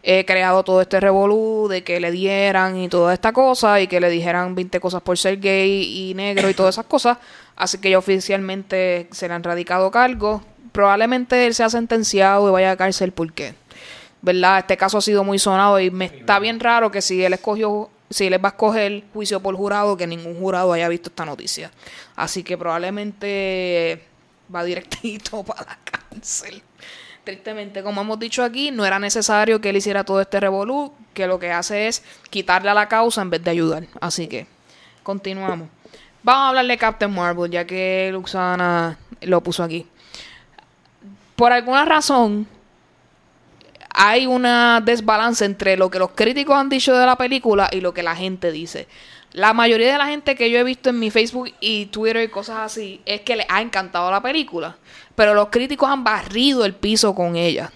eh, 0.07 0.27
creado 0.27 0.62
todo 0.62 0.83
este 0.83 1.01
revolú 1.01 1.66
de 1.68 1.83
que 1.83 1.99
le 1.99 2.11
dieran 2.11 2.77
y 2.77 2.91
toda 2.91 3.14
esta 3.14 3.33
cosa 3.33 3.81
y 3.81 3.87
que 3.87 4.01
le 4.01 4.11
dijeran 4.11 4.55
20 4.55 4.79
cosas 4.79 5.01
por 5.01 5.16
ser 5.16 5.41
gay 5.41 6.11
y 6.11 6.14
negro 6.14 6.51
y 6.51 6.55
todas 6.55 6.75
esas 6.75 6.85
cosas. 6.85 7.16
Así 7.57 7.79
que 7.79 7.89
ya 7.89 7.99
oficialmente 7.99 9.09
se 9.11 9.29
le 9.29 9.35
han 9.35 9.43
radicado 9.43 9.91
cargos. 9.91 10.43
Probablemente 10.72 11.47
él 11.47 11.55
sea 11.55 11.70
sentenciado 11.70 12.47
y 12.49 12.53
vaya 12.53 12.72
a 12.72 12.77
cárcel 12.77 13.12
porque 13.12 13.55
¿verdad? 14.25 14.61
Este 14.61 14.77
caso 14.77 14.97
ha 14.99 15.03
sido 15.03 15.22
muy 15.22 15.39
sonado 15.39 15.79
y 15.79 15.91
me 15.91 16.07
está 16.07 16.39
bien 16.39 16.59
raro 16.59 16.91
que 16.91 17.03
si 17.03 17.22
él 17.22 17.35
escogió, 17.35 17.91
si 18.09 18.27
él 18.27 18.43
va 18.43 18.49
a 18.49 18.53
escoger 18.53 19.05
juicio 19.12 19.39
por 19.41 19.55
jurado, 19.55 19.99
que 19.99 20.07
ningún 20.07 20.39
jurado 20.41 20.72
haya 20.72 20.89
visto 20.89 21.11
esta 21.11 21.27
noticia. 21.27 21.70
Así 22.16 22.43
que 22.43 22.57
probablemente 22.57 24.03
va 24.53 24.64
directito 24.64 25.43
para 25.45 25.62
la 25.62 25.79
cárcel. 25.85 26.62
Tristemente, 27.22 27.83
como 27.83 28.01
hemos 28.01 28.18
dicho 28.18 28.43
aquí, 28.43 28.70
no 28.70 28.87
era 28.87 28.99
necesario 28.99 29.61
que 29.61 29.70
él 29.70 29.77
hiciera 29.77 30.05
todo 30.05 30.20
este 30.22 30.41
revolú, 30.41 30.93
que 31.12 31.27
lo 31.27 31.39
que 31.39 31.53
hace 31.53 31.89
es 31.89 32.03
quitarle 32.31 32.70
a 32.70 32.75
la 32.75 32.89
causa 32.89 33.20
en 33.20 33.31
vez 33.31 33.45
de 33.45 33.51
ayudar. 33.51 33.85
Así 34.01 34.27
que, 34.27 34.47
continuamos. 35.03 35.68
Vamos 36.22 36.43
a 36.43 36.49
hablar 36.49 36.66
de 36.66 36.79
Captain 36.79 37.12
Marvel, 37.12 37.51
ya 37.51 37.66
que 37.66 38.09
Luxana 38.11 38.99
lo 39.20 39.43
puso 39.43 39.62
aquí. 39.62 39.87
Por 41.37 41.53
alguna 41.53 41.85
razón, 41.85 42.47
hay 43.95 44.26
una 44.26 44.82
desbalance 44.84 45.45
entre 45.45 45.76
lo 45.76 45.88
que 45.88 46.01
los 46.01 46.11
críticos 46.11 46.57
han 46.57 46.68
dicho 46.68 46.95
de 46.95 47.07
la 47.07 47.16
película 47.16 47.68
y 47.72 47.80
lo 47.80 47.95
que 47.95 48.03
la 48.03 48.16
gente 48.16 48.51
dice. 48.51 48.88
La 49.32 49.55
mayoría 49.55 49.92
de 49.92 49.99
la 49.99 50.07
gente 50.07 50.34
que 50.34 50.51
yo 50.51 50.59
he 50.59 50.64
visto 50.64 50.90
en 50.90 50.99
mi 50.99 51.11
Facebook 51.11 51.53
y 51.61 51.86
Twitter 51.86 52.22
y 52.22 52.28
cosas 52.28 52.59
así 52.59 53.01
es 53.05 53.22
que 53.22 53.36
les 53.36 53.47
ha 53.49 53.62
encantado 53.62 54.11
la 54.11 54.20
película, 54.20 54.76
pero 55.14 55.34
los 55.34 55.49
críticos 55.49 55.88
han 55.88 56.05
barrido 56.05 56.64
el 56.64 56.74
piso 56.74 57.14
con 57.14 57.36
ella. 57.36 57.72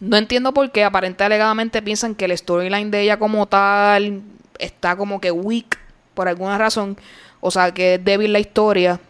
No 0.00 0.16
entiendo 0.16 0.52
por 0.52 0.70
qué, 0.72 0.82
aparentemente 0.82 1.24
alegadamente 1.24 1.80
piensan 1.80 2.16
que 2.16 2.24
el 2.24 2.36
storyline 2.36 2.90
de 2.90 3.02
ella 3.02 3.18
como 3.18 3.46
tal 3.46 4.22
está 4.58 4.96
como 4.96 5.20
que 5.20 5.30
weak 5.30 5.78
por 6.14 6.28
alguna 6.28 6.58
razón, 6.58 6.96
o 7.40 7.50
sea, 7.52 7.72
que 7.72 7.94
es 7.94 8.04
débil 8.04 8.32
la 8.32 8.40
historia. 8.40 9.00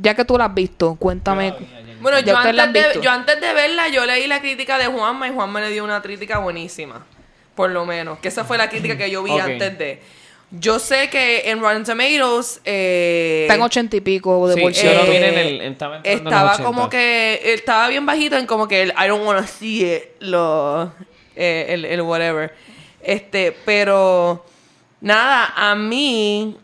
Ya 0.00 0.14
que 0.14 0.24
tú 0.24 0.38
la 0.38 0.46
has 0.46 0.54
visto, 0.54 0.94
cuéntame. 0.94 1.54
Bueno, 2.00 2.20
yo 2.20 2.36
antes, 2.36 2.72
de, 2.72 3.00
yo 3.02 3.10
antes 3.10 3.40
de 3.40 3.52
verla, 3.52 3.88
yo 3.88 4.06
leí 4.06 4.26
la 4.26 4.40
crítica 4.40 4.78
de 4.78 4.86
Juanma 4.86 5.28
y 5.28 5.32
Juanma 5.32 5.60
le 5.60 5.70
dio 5.70 5.84
una 5.84 6.00
crítica 6.00 6.38
buenísima. 6.38 7.04
Por 7.54 7.70
lo 7.70 7.84
menos. 7.84 8.18
Que 8.20 8.28
esa 8.28 8.44
fue 8.44 8.56
la 8.56 8.70
crítica 8.70 8.96
que 8.96 9.10
yo 9.10 9.22
vi 9.22 9.38
antes 9.38 9.76
de. 9.78 10.00
Yo 10.52 10.78
sé 10.78 11.10
que 11.10 11.50
en 11.50 11.60
Rotten 11.60 11.84
Tomatoes. 11.84 12.60
Eh, 12.64 13.42
Está 13.42 13.54
en 13.54 13.62
ochenta 13.62 13.96
y 13.96 14.00
pico 14.00 14.48
de 14.48 14.54
Sí, 14.54 14.60
por 14.60 14.72
eh, 14.74 15.06
vi 15.08 15.16
en 15.16 15.24
el- 15.24 15.60
estaba 15.60 15.96
entrando 15.98 16.18
en 16.18 16.24
los 16.24 16.32
estaba 16.32 16.52
80. 16.54 16.64
como 16.64 16.88
que. 16.88 17.40
Estaba 17.44 17.88
bien 17.88 18.06
bajito 18.06 18.36
en 18.36 18.46
como 18.46 18.66
que 18.66 18.82
el 18.82 18.90
I 18.98 19.06
don't 19.08 19.24
wanna 19.26 19.46
see 19.46 19.84
it. 19.84 20.02
Lo, 20.20 20.92
eh, 21.36 21.66
el, 21.68 21.84
el 21.84 22.00
whatever. 22.00 22.54
Este, 23.02 23.52
pero. 23.64 24.44
Nada, 25.00 25.52
a 25.56 25.74
mí. 25.74 26.56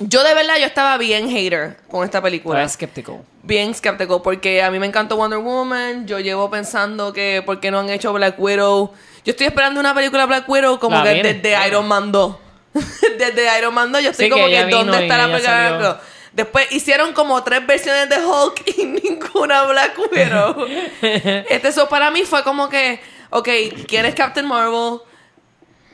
Yo 0.00 0.22
de 0.22 0.34
verdad 0.34 0.56
yo 0.58 0.66
estaba 0.66 0.96
bien 0.96 1.28
hater 1.28 1.76
con 1.90 2.04
esta 2.04 2.22
película 2.22 2.62
Estaba 2.62 2.66
escéptico. 2.66 3.24
bien 3.42 3.70
escéptico 3.70 4.22
porque 4.22 4.62
a 4.62 4.70
mí 4.70 4.78
me 4.78 4.86
encantó 4.86 5.16
Wonder 5.16 5.40
Woman. 5.40 6.06
Yo 6.06 6.20
llevo 6.20 6.48
pensando 6.50 7.12
que 7.12 7.42
por 7.44 7.58
qué 7.60 7.70
no 7.70 7.80
han 7.80 7.90
hecho 7.90 8.12
Black 8.12 8.38
Widow. 8.38 8.92
Yo 9.24 9.30
estoy 9.32 9.46
esperando 9.46 9.80
una 9.80 9.94
película 9.94 10.26
Black 10.26 10.48
Widow 10.48 10.78
como 10.78 10.96
La 10.96 11.02
que 11.02 11.14
viene, 11.14 11.34
desde 11.34 11.50
claro. 11.50 11.66
Iron 11.66 11.88
Man 11.88 12.12
2. 12.12 12.36
desde 13.18 13.58
Iron 13.58 13.74
Man 13.74 13.90
2 13.90 14.02
yo 14.02 14.10
estoy 14.10 14.26
Sí, 14.26 14.30
como 14.30 14.46
que 14.46 14.64
¿dónde 14.66 15.02
está 15.02 15.18
la 15.18 15.26
película 15.26 15.68
Black. 15.68 15.80
Widow? 15.80 15.96
Después 16.32 16.70
hicieron 16.70 17.12
como 17.14 17.42
tres 17.42 17.66
versiones 17.66 18.08
de 18.08 18.24
Hulk 18.24 18.62
y 18.78 18.84
ninguna 18.84 19.64
Black 19.64 19.98
Widow. 19.98 20.66
este, 21.02 21.68
eso 21.68 21.88
para 21.88 22.12
mí 22.12 22.22
fue 22.22 22.44
como 22.44 22.68
que, 22.68 23.00
ok, 23.30 23.48
¿quién 23.88 24.06
es 24.06 24.14
Captain 24.14 24.46
Marvel? 24.46 25.00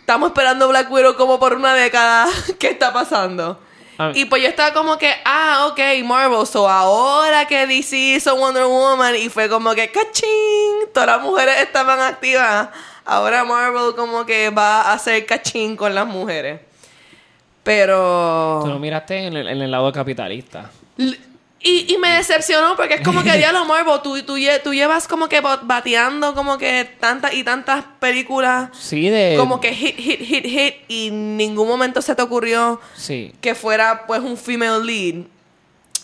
Estamos 0.01 0.29
esperando 0.29 0.69
Black 0.69 0.91
Widow 0.93 1.17
como 1.17 1.39
por 1.41 1.55
una 1.55 1.75
década. 1.75 2.29
¿Qué 2.59 2.69
está 2.69 2.93
pasando? 2.93 3.59
Ah. 3.99 4.11
Y 4.15 4.25
pues 4.25 4.43
yo 4.43 4.49
estaba 4.49 4.73
como 4.73 4.99
que, 4.99 5.13
ah, 5.25 5.69
ok, 5.71 5.79
Marvel. 6.05 6.47
So 6.47 6.69
ahora 6.69 7.47
que 7.47 7.67
DC 7.67 7.97
hizo 7.97 8.35
Wonder 8.37 8.65
Woman 8.67 9.15
y 9.17 9.29
fue 9.29 9.49
como 9.49 9.75
que, 9.75 9.91
cachín, 9.91 10.89
todas 10.93 11.09
las 11.09 11.23
mujeres 11.23 11.57
estaban 11.61 12.01
activas. 12.01 12.69
Ahora 13.05 13.45
Marvel 13.45 13.95
como 13.95 14.25
que 14.27 14.51
va 14.51 14.83
a 14.83 14.93
hacer 14.95 15.25
cachín 15.27 15.77
con 15.77 15.95
las 15.95 16.07
mujeres. 16.07 16.61
Pero... 17.63 18.61
Tú 18.63 18.69
lo 18.71 18.79
miraste 18.79 19.27
en 19.27 19.37
el, 19.37 19.49
en 19.49 19.63
el 19.63 19.71
lado 19.71 19.91
capitalista. 19.93 20.71
L- 20.99 21.19
Y, 21.67 21.91
y 21.95 21.97
me 21.97 22.11
decepcionó 22.11 22.77
porque 22.77 22.95
es 22.97 23.01
como 23.01 23.23
que 23.23 23.33
diablo 23.39 23.65
Marvel, 23.65 24.01
tú, 24.03 24.23
tú, 24.23 24.37
tú 24.63 24.75
llevas 24.75 25.09
como 25.09 25.29
que 25.31 25.41
ba- 25.41 25.61
bateando 25.63 26.35
como 26.35 26.59
que 26.59 26.85
tantas 27.01 27.33
y 27.33 27.43
tantas 27.43 27.85
películas 28.01 28.69
Sí, 28.79 29.09
de... 29.09 29.35
como 29.39 29.61
que 29.63 29.73
hit, 29.75 29.97
hit, 29.97 30.21
hit, 30.21 30.45
hit 30.45 30.75
y 30.89 31.09
en 31.09 31.39
ningún 31.39 31.67
momento 31.67 32.03
se 32.03 32.15
te 32.15 32.21
ocurrió 32.21 32.81
Sí. 32.95 33.33
que 33.41 33.55
fuera 33.55 34.07
pues 34.07 34.21
un 34.21 34.37
female 34.37 34.85
lead. 34.85 35.25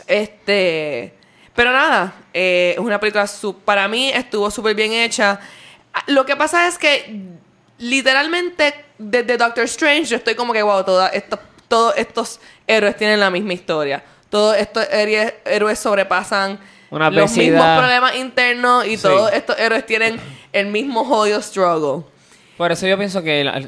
Este, 0.07 1.15
pero 1.55 1.73
nada, 1.73 2.15
eh, 2.33 2.73
es 2.75 2.79
una 2.79 2.99
película 2.99 3.27
su- 3.27 3.59
para 3.59 3.87
mí 3.87 4.09
estuvo 4.11 4.51
súper 4.51 4.75
bien 4.75 4.93
hecha. 4.93 5.41
Ah, 5.93 6.03
Lo 6.07 6.25
que 6.25 6.37
pasa 6.37 6.67
es 6.69 6.79
que 6.79 7.21
literalmente 7.79 8.75
desde 8.99 9.37
Doctor 9.37 9.65
Strange 9.65 10.05
yo 10.07 10.17
estoy 10.17 10.35
como 10.35 10.53
que 10.53 10.63
wow, 10.63 10.85
toda 10.85 11.09
esto- 11.09 11.39
todos 11.69 11.95
estos 11.97 12.41
héroes 12.67 12.97
tienen 12.97 13.21
la 13.21 13.31
misma 13.31 13.53
historia. 13.53 14.03
Todos 14.31 14.57
estos 14.57 14.87
héroes, 14.91 15.79
sobrepasan 15.79 16.59
Una 16.91 17.11
los 17.11 17.37
mismos 17.37 17.67
problemas 17.79 18.15
internos 18.17 18.87
y 18.87 18.97
Sí. 18.97 19.03
todos 19.03 19.33
estos 19.33 19.59
héroes 19.59 19.85
tienen 19.85 20.19
el 20.53 20.67
mismo 20.67 21.05
jodido 21.05 21.41
struggle. 21.43 22.05
Por 22.57 22.73
eso 22.73 22.87
yo 22.87 22.97
pienso 22.97 23.23
que 23.23 23.45
la- 23.45 23.61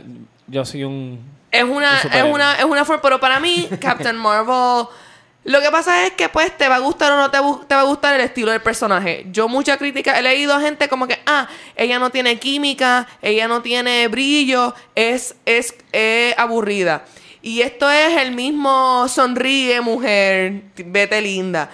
yo 0.47 0.65
soy 0.65 0.85
un... 0.85 1.21
Es 1.51 1.65
una, 1.65 2.01
Un 2.05 2.13
es 2.13 2.25
una, 2.25 2.55
es 2.59 2.65
una 2.65 2.85
forma, 2.85 3.03
pero 3.03 3.21
para 3.21 3.39
mí, 3.39 3.69
Captain 3.81 4.17
Marvel, 4.17 4.87
lo 5.45 5.61
que 5.61 5.71
pasa 5.71 6.07
es 6.07 6.13
que 6.13 6.29
pues 6.29 6.57
te 6.57 6.69
va 6.69 6.77
a 6.77 6.79
gustar 6.79 7.11
o 7.13 7.17
no 7.17 7.31
te, 7.31 7.39
te 7.67 7.75
va 7.75 7.81
a 7.81 7.85
gustar 7.85 8.15
el 8.15 8.21
estilo 8.21 8.53
del 8.53 8.63
personaje. 8.63 9.27
Yo 9.33 9.49
mucha 9.49 9.77
crítica, 9.77 10.17
he 10.19 10.23
leído 10.23 10.55
a 10.55 10.61
gente 10.61 10.89
como 10.89 11.07
que, 11.09 11.19
ah, 11.27 11.49
ella 11.77 11.99
no 11.99 12.11
tiene 12.11 12.39
química, 12.39 13.07
ella 13.21 13.49
no 13.49 13.61
tiene 13.61 14.07
brillo, 14.09 14.75
es, 14.95 15.35
es, 15.45 15.75
es 15.91 16.39
aburrida. 16.39 17.05
Y 17.43 17.61
esto 17.63 17.91
es 17.91 18.17
el 18.19 18.33
mismo 18.33 19.07
sonríe, 19.09 19.81
mujer, 19.81 20.63
vete 20.77 21.21
linda. 21.21 21.69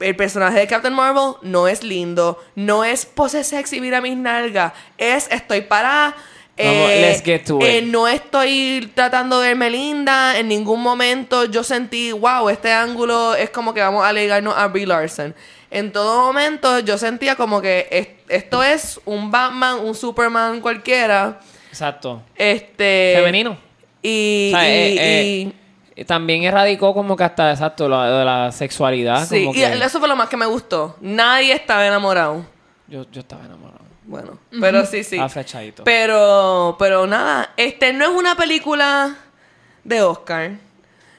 El 0.00 0.14
personaje 0.16 0.58
de 0.58 0.66
Captain 0.66 0.92
Marvel 0.92 1.34
no 1.42 1.68
es 1.68 1.82
lindo, 1.82 2.42
no 2.54 2.84
es 2.84 3.06
pose 3.06 3.44
sexy, 3.44 3.80
mira 3.80 4.00
mis 4.00 4.16
nalgas, 4.16 4.72
es 4.98 5.28
estoy 5.30 5.62
parada. 5.62 6.14
Vamos, 6.58 6.90
eh, 6.90 7.00
let's 7.02 7.22
get 7.22 7.44
to 7.44 7.60
eh, 7.60 7.78
it. 7.78 7.84
no 7.84 8.08
estoy 8.08 8.90
tratando 8.94 9.40
de 9.40 9.48
verme 9.48 9.70
linda. 9.70 10.38
En 10.38 10.48
ningún 10.48 10.82
momento 10.82 11.44
yo 11.44 11.62
sentí, 11.62 12.12
wow, 12.12 12.48
este 12.48 12.72
ángulo 12.72 13.34
es 13.34 13.50
como 13.50 13.72
que 13.74 13.80
vamos 13.80 14.04
a 14.04 14.12
ligarnos 14.12 14.54
a 14.56 14.66
Brie 14.68 14.86
Larson. 14.86 15.34
En 15.70 15.92
todo 15.92 16.20
momento 16.26 16.78
yo 16.80 16.96
sentía 16.98 17.36
como 17.36 17.60
que 17.60 17.86
es- 17.90 18.08
esto 18.28 18.62
es 18.62 18.98
un 19.04 19.30
Batman, 19.30 19.78
un 19.80 19.94
Superman 19.94 20.60
cualquiera. 20.60 21.40
Exacto. 21.70 22.22
Este. 22.34 23.12
Femenino. 23.16 23.65
Y. 24.06 24.52
O 24.54 24.56
sea, 24.58 24.68
y- 24.68 24.98
eh, 24.98 25.24
y- 25.24 25.54
eh, 26.00 26.04
también 26.04 26.44
erradicó 26.44 26.92
como 26.94 27.16
que 27.16 27.24
hasta, 27.24 27.50
exacto, 27.50 27.88
lo 27.88 28.00
de 28.02 28.24
la 28.24 28.52
sexualidad. 28.52 29.26
sí, 29.26 29.46
como 29.46 29.52
y 29.52 29.60
que 29.60 29.72
eso 29.84 29.98
fue 29.98 30.08
lo 30.08 30.16
más 30.16 30.28
que 30.28 30.36
me 30.36 30.46
gustó. 30.46 30.96
Nadie 31.00 31.52
estaba 31.54 31.86
enamorado. 31.86 32.44
yo, 32.86 33.04
yo 33.10 33.20
estaba 33.20 33.44
enamorado. 33.44 33.80
Bueno, 34.04 34.38
pero 34.60 34.86
sí, 34.86 35.02
sí. 35.02 35.16
Estaba 35.16 35.28
flechadito. 35.28 35.82
Pero, 35.82 36.76
pero 36.78 37.06
nada, 37.08 37.50
este 37.56 37.92
no 37.92 38.04
es 38.04 38.10
una 38.12 38.36
película 38.36 39.16
de 39.82 40.02
Oscar. 40.02 40.52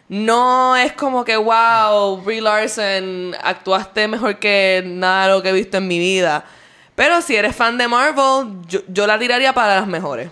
No 0.07 0.73
es 0.77 0.93
como 0.93 1.25
que, 1.25 1.35
wow, 1.35 2.15
Brie 2.21 2.39
Larson, 2.39 3.35
actuaste 3.43 4.07
mejor 4.07 4.39
que 4.39 4.81
nada 4.85 5.27
de 5.27 5.33
lo 5.33 5.43
que 5.43 5.49
he 5.49 5.53
visto 5.53 5.77
en 5.77 5.87
mi 5.89 5.99
vida. 5.99 6.45
Pero 6.95 7.21
si 7.21 7.35
eres 7.35 7.53
fan 7.55 7.77
de 7.77 7.89
Marvel, 7.89 8.61
yo, 8.67 8.79
yo 8.87 9.05
la 9.05 9.19
tiraría 9.19 9.53
para 9.53 9.75
las 9.81 9.87
mejores. 9.87 10.29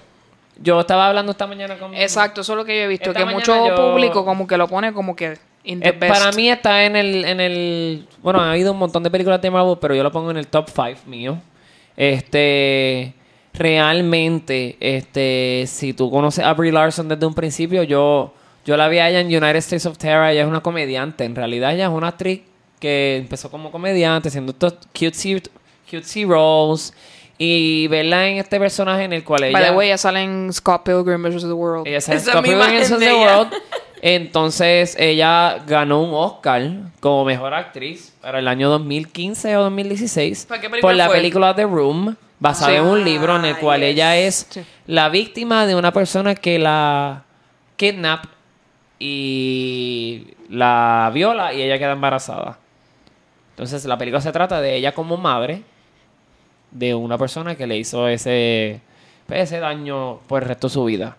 Yo 0.62 0.80
estaba 0.80 1.08
hablando 1.10 1.32
esta 1.34 1.48
mañana 1.48 1.78
con... 1.78 1.94
Exacto, 1.96 2.42
eso 2.42 2.54
es 2.54 2.58
lo 2.58 2.66
que 2.66 2.78
yo 2.78 2.84
he 2.84 2.88
visto. 2.88 3.12
Esta 3.12 3.26
que 3.26 3.34
mucho 3.34 3.68
yo- 3.68 3.76
público 3.76 4.24
como 4.24 4.48
que 4.48 4.58
lo 4.58 4.68
pone 4.68 4.94
como 4.94 5.16
que 5.16 5.38
in 5.66 5.80
the 5.82 5.90
Eh, 5.90 5.92
best. 5.92 6.14
para 6.14 6.32
mí 6.32 6.50
está 6.50 6.86
en 6.86 6.96
el, 6.96 7.26
en 7.26 7.40
el... 7.42 8.08
Bueno, 8.24 8.40
ha 8.40 8.52
habido 8.52 8.72
un 8.72 8.78
montón 8.80 9.04
de 9.04 9.12
películas 9.12 9.42
de 9.42 9.52
Marvel, 9.52 9.78
pero 9.82 9.94
yo 9.96 10.04
lo 10.04 10.12
pongo 10.12 10.32
en 10.32 10.38
el 10.38 10.48
top 10.48 10.70
5 10.70 11.02
mío. 11.08 11.38
Este... 11.98 13.14
Realmente, 13.54 14.78
este... 14.80 15.66
Si 15.68 15.94
tú 15.94 16.10
conoces 16.12 16.44
a 16.46 16.54
Brie 16.54 16.72
Larson 16.72 17.08
desde 17.08 17.26
un 17.26 17.34
principio, 17.34 17.84
yo... 17.84 18.34
Yo 18.66 18.76
la 18.78 18.88
vi 18.88 18.98
a 18.98 19.10
ella 19.10 19.20
en 19.20 19.28
United 19.28 19.58
States 19.58 19.86
of 19.86 19.98
Terror. 19.98 20.28
Ella 20.30 20.42
es 20.42 20.48
una 20.48 20.62
comediante. 20.62 21.24
En 21.24 21.36
realidad, 21.36 21.74
ella 21.74 21.86
es 21.86 21.92
una 21.92 22.08
actriz 22.08 22.42
que 22.80 23.18
empezó 23.18 23.52
como 23.52 23.70
comediante, 23.72 24.30
haciendo 24.30 24.54
estos 24.54 24.74
cutesy, 24.92 25.40
cutesy 25.90 26.26
roles. 26.26 26.92
Y 27.38 27.88
verla 27.88 28.28
en 28.30 28.38
este 28.38 28.60
personaje 28.60 29.04
en 29.04 29.12
el 29.14 29.24
cual 29.24 29.44
ella... 29.44 29.60
By 29.60 29.70
the 29.70 29.76
way, 29.76 29.90
ya 29.90 29.98
sale 29.98 30.22
en 30.24 30.54
Scott 30.54 30.84
Pilgrim 30.84 31.22
vs. 31.22 31.42
The 31.44 31.52
World. 31.52 31.86
Ella 31.88 32.00
sale 32.00 32.18
en 32.18 32.22
Esa 32.24 32.32
Scott 32.32 32.44
Pilgrim 32.46 32.80
vs. 32.80 32.98
The 33.00 33.06
ella. 33.12 33.38
World. 33.38 33.54
Entonces, 34.02 34.96
ella 35.00 35.58
ganó 35.68 36.02
un 36.04 36.12
Oscar 36.14 36.62
como 37.00 37.26
mejor 37.26 37.54
actriz 37.54 38.14
para 38.22 38.40
el 38.40 38.48
año 38.48 38.70
2015 38.70 39.58
o 39.58 39.64
2016 39.64 40.46
¿Para 40.48 40.62
qué 40.62 40.70
película 40.70 40.82
por 40.90 40.96
la 40.96 41.08
fue? 41.08 41.16
película 41.18 41.56
The 41.56 41.64
Room, 41.64 42.16
basada 42.40 42.72
Sí. 42.72 42.78
en 42.78 42.84
un 42.84 43.04
libro 43.04 43.36
en 43.36 43.46
el 43.46 43.56
Ah, 43.56 43.60
cual 43.60 43.82
yes. 43.82 43.90
ella 43.90 44.18
es 44.18 44.48
Sí. 44.50 44.62
la 44.88 45.10
víctima 45.10 45.66
de 45.66 45.76
una 45.76 45.92
persona 45.92 46.36
que 46.36 46.60
la 46.60 47.24
kidnap 47.78 48.26
y 49.00 50.28
la 50.50 51.10
viola 51.14 51.54
y 51.54 51.62
ella 51.62 51.78
queda 51.78 51.92
embarazada. 51.94 52.58
Entonces, 53.52 53.86
la 53.86 53.98
película 53.98 54.22
se 54.22 54.32
trata 54.32 54.62
de 54.62 54.76
ella 54.76 54.94
como 54.94 55.18
madre 55.18 55.64
de 56.76 56.94
una 56.94 57.18
persona 57.18 57.56
que 57.56 57.66
le 57.66 57.78
hizo 57.78 58.08
ese, 58.08 58.82
pues, 59.26 59.42
ese 59.44 59.60
daño 59.60 60.20
por 60.28 60.44
el 60.44 60.50
resto 60.50 60.68
de 60.68 60.74
su 60.74 60.86
vida. 60.86 61.18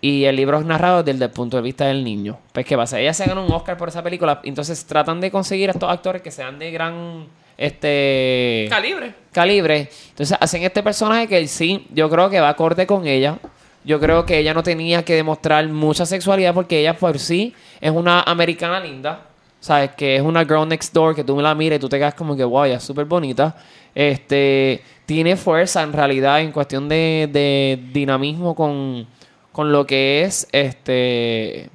Y 0.00 0.24
el 0.24 0.36
libro 0.36 0.58
es 0.58 0.64
narrado 0.64 1.02
desde 1.02 1.24
el 1.24 1.30
punto 1.30 1.56
de 1.56 1.62
vista 1.62 1.86
del 1.86 2.04
niño. 2.04 2.38
Pues, 2.52 2.64
¿qué 2.64 2.76
pasa? 2.76 2.98
Ella 2.98 3.12
se 3.12 3.26
ganó 3.26 3.44
un 3.44 3.52
Oscar 3.52 3.76
por 3.76 3.88
esa 3.88 4.02
película. 4.02 4.40
Entonces, 4.44 4.84
tratan 4.86 5.20
de 5.20 5.30
conseguir 5.30 5.68
a 5.68 5.72
estos 5.72 5.90
actores 5.90 6.22
que 6.22 6.30
sean 6.30 6.58
de 6.58 6.70
gran 6.70 7.26
este 7.58 8.68
Calibre. 8.70 9.12
calibre. 9.32 9.88
Entonces, 10.10 10.38
hacen 10.40 10.62
este 10.62 10.82
personaje 10.82 11.26
que 11.26 11.46
sí, 11.48 11.86
yo 11.92 12.08
creo 12.08 12.30
que 12.30 12.40
va 12.40 12.48
acorde 12.48 12.86
con 12.86 13.06
ella. 13.06 13.38
Yo 13.84 13.98
creo 13.98 14.24
que 14.24 14.38
ella 14.38 14.54
no 14.54 14.62
tenía 14.62 15.04
que 15.04 15.14
demostrar 15.14 15.66
mucha 15.68 16.06
sexualidad 16.06 16.54
porque 16.54 16.80
ella 16.80 16.96
por 16.96 17.18
sí 17.18 17.54
es 17.80 17.90
una 17.90 18.22
americana 18.22 18.80
linda. 18.80 19.27
¿Sabes? 19.60 19.90
Que 19.92 20.16
es 20.16 20.22
una 20.22 20.44
girl 20.44 20.68
next 20.68 20.94
door 20.94 21.14
que 21.14 21.24
tú 21.24 21.34
me 21.34 21.42
la 21.42 21.54
miras 21.54 21.78
y 21.78 21.80
tú 21.80 21.88
te 21.88 21.98
quedas 21.98 22.14
como 22.14 22.36
que, 22.36 22.44
wow, 22.44 22.64
es 22.64 22.82
súper 22.82 23.06
bonita. 23.06 23.56
Este, 23.94 24.82
tiene 25.06 25.36
fuerza 25.36 25.82
en 25.82 25.92
realidad 25.92 26.40
en 26.40 26.52
cuestión 26.52 26.88
de, 26.88 27.28
de 27.32 27.80
dinamismo 27.92 28.54
con, 28.54 29.06
con 29.52 29.72
lo 29.72 29.86
que 29.86 30.22
es 30.22 30.48
este 30.52 31.70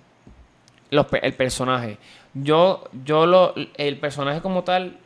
los 0.93 1.07
el 1.21 1.33
personaje. 1.33 1.97
Yo, 2.33 2.85
yo 3.03 3.25
lo, 3.25 3.53
el 3.75 3.97
personaje 3.99 4.41
como 4.41 4.63
tal, 4.63 4.97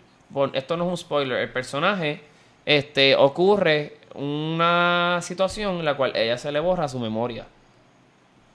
esto 0.53 0.77
no 0.77 0.85
es 0.85 0.89
un 0.91 0.97
spoiler, 0.97 1.39
el 1.39 1.51
personaje, 1.51 2.21
este, 2.65 3.15
ocurre 3.15 3.97
una 4.13 5.19
situación 5.21 5.77
en 5.77 5.85
la 5.85 5.95
cual 5.95 6.15
ella 6.15 6.37
se 6.37 6.51
le 6.51 6.59
borra 6.59 6.87
su 6.87 6.99
memoria. 6.99 7.47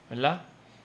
¿Verdad? 0.09 0.41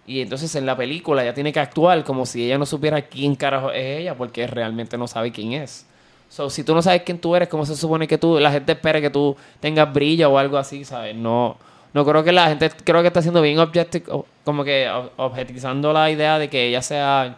Y 0.08 0.22
entonces 0.22 0.54
en 0.54 0.64
la 0.64 0.74
película 0.74 1.22
ella 1.22 1.34
tiene 1.34 1.52
que 1.52 1.60
actuar 1.60 2.02
como 2.02 2.24
si 2.24 2.46
ella 2.46 2.56
no 2.56 2.64
supiera 2.64 3.02
quién 3.02 3.34
carajo 3.36 3.70
es 3.70 4.00
ella, 4.00 4.16
porque 4.16 4.46
realmente 4.46 4.96
no 4.96 5.06
sabe 5.06 5.30
quién 5.30 5.52
es. 5.52 5.86
So, 6.30 6.48
si 6.48 6.64
tú 6.64 6.74
no 6.74 6.80
sabes 6.80 7.02
quién 7.02 7.18
tú 7.18 7.36
eres, 7.36 7.48
¿cómo 7.48 7.66
se 7.66 7.76
supone 7.76 8.08
que 8.08 8.16
tú, 8.16 8.38
la 8.40 8.50
gente 8.50 8.72
espera 8.72 9.02
que 9.02 9.10
tú 9.10 9.36
tengas 9.60 9.92
brillo 9.92 10.30
o 10.30 10.38
algo 10.38 10.56
así, 10.56 10.82
¿sabes? 10.86 11.14
No, 11.14 11.58
no 11.92 12.06
creo 12.06 12.24
que 12.24 12.32
la 12.32 12.48
gente, 12.48 12.70
creo 12.84 13.02
que 13.02 13.08
está 13.08 13.20
siendo 13.20 13.42
bien 13.42 13.58
objecti- 13.58 14.24
como 14.44 14.64
que 14.64 14.88
ob- 14.88 15.10
objetizando 15.18 15.92
la 15.92 16.10
idea 16.10 16.38
de 16.38 16.48
que 16.48 16.68
ella 16.68 16.80
sea, 16.80 17.36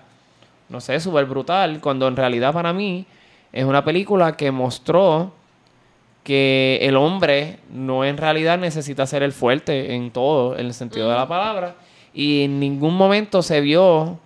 no 0.68 0.80
sé, 0.80 1.00
súper 1.00 1.24
brutal, 1.24 1.80
cuando 1.80 2.06
en 2.06 2.14
realidad 2.14 2.52
para 2.52 2.72
mí 2.72 3.04
es 3.52 3.64
una 3.64 3.84
película 3.84 4.36
que 4.36 4.52
mostró 4.52 5.32
que 6.22 6.78
el 6.82 6.96
hombre 6.96 7.58
no 7.72 8.04
en 8.04 8.16
realidad 8.16 8.58
necesita 8.58 9.06
ser 9.06 9.24
el 9.24 9.32
fuerte 9.32 9.94
en 9.94 10.12
todo, 10.12 10.56
en 10.56 10.66
el 10.66 10.74
sentido 10.74 11.08
de 11.08 11.16
la 11.16 11.26
palabra, 11.26 11.74
y 12.14 12.42
en 12.44 12.60
ningún 12.60 12.96
momento 12.96 13.42
se 13.42 13.60
vio 13.60 14.18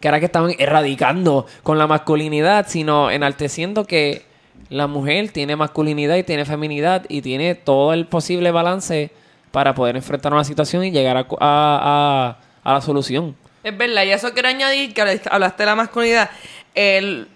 que 0.00 0.08
era 0.08 0.20
que 0.20 0.26
estaban 0.26 0.54
erradicando 0.58 1.46
con 1.62 1.78
la 1.78 1.86
masculinidad, 1.86 2.66
sino 2.68 3.10
enalteciendo 3.10 3.84
que 3.84 4.22
la 4.70 4.86
mujer 4.86 5.30
tiene 5.30 5.56
masculinidad 5.56 6.16
y 6.16 6.22
tiene 6.22 6.44
feminidad 6.44 7.04
y 7.08 7.22
tiene 7.22 7.54
todo 7.54 7.92
el 7.92 8.06
posible 8.06 8.50
balance 8.52 9.10
para 9.50 9.74
poder 9.74 9.96
enfrentar 9.96 10.32
una 10.32 10.44
situación 10.44 10.84
y 10.84 10.90
llegar 10.92 11.16
a, 11.16 11.26
a- 11.40 12.36
a- 12.64 12.72
la 12.74 12.80
solución. 12.80 13.34
Es 13.64 13.76
verdad, 13.76 14.04
y 14.04 14.10
eso 14.10 14.32
quiero 14.34 14.48
añadir 14.48 14.94
que 14.94 15.00
hablaste 15.30 15.62
de 15.62 15.66
la 15.66 15.74
masculinidad. 15.74 16.30
El 16.74 17.26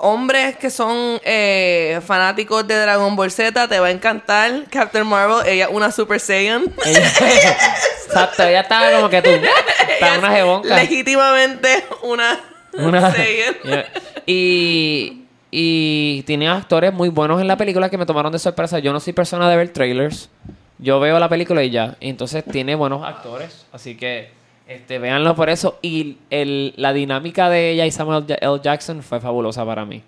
hombres 0.00 0.56
que 0.56 0.70
son 0.70 1.20
eh, 1.24 2.00
fanáticos 2.06 2.66
de 2.66 2.76
Dragon 2.80 3.14
Ball 3.16 3.30
Z, 3.30 3.68
te 3.68 3.78
va 3.80 3.86
a 3.88 3.90
encantar 3.90 4.64
Captain 4.70 5.06
Marvel, 5.06 5.46
ella 5.46 5.66
es 5.66 5.70
una 5.72 5.90
Super 5.92 6.18
Saiyan. 6.20 6.64
Ella- 6.84 7.56
Exacto, 8.06 8.42
ella 8.42 8.60
estaba 8.60 8.90
como 8.92 9.08
que 9.08 9.22
tú. 9.22 9.30
Está 9.92 10.08
Ella 10.08 10.18
una 10.18 10.30
jebonca. 10.32 10.76
Legítimamente 10.76 11.84
una, 12.02 12.40
Una- 12.72 13.10
Saiyan. 13.12 13.54
y, 14.26 15.22
y 15.50 16.22
tiene 16.22 16.48
actores 16.48 16.92
muy 16.92 17.08
buenos 17.08 17.40
en 17.40 17.46
la 17.48 17.56
película 17.56 17.88
que 17.90 17.98
me 17.98 18.06
tomaron 18.06 18.32
de 18.32 18.38
sorpresa. 18.38 18.78
Yo 18.78 18.92
no 18.92 19.00
soy 19.00 19.12
persona 19.12 19.48
de 19.50 19.56
ver 19.56 19.68
trailers. 19.72 20.28
Yo 20.78 20.98
veo 20.98 21.18
la 21.18 21.28
película 21.28 21.62
y 21.62 21.70
ya. 21.70 21.96
Entonces 22.00 22.42
tiene 22.50 22.74
buenos 22.74 23.04
actores. 23.06 23.66
Así 23.72 23.96
que 23.96 24.30
este, 24.70 24.98
véanlo 24.98 25.34
por 25.34 25.50
eso. 25.50 25.78
Y 25.82 26.16
el, 26.30 26.72
la 26.76 26.92
dinámica 26.92 27.48
de 27.50 27.70
ella 27.70 27.86
y 27.86 27.90
Samuel 27.90 28.24
L. 28.28 28.60
Jackson 28.62 29.02
fue 29.02 29.20
fabulosa 29.20 29.64
para 29.64 29.84
mí. 29.84 30.02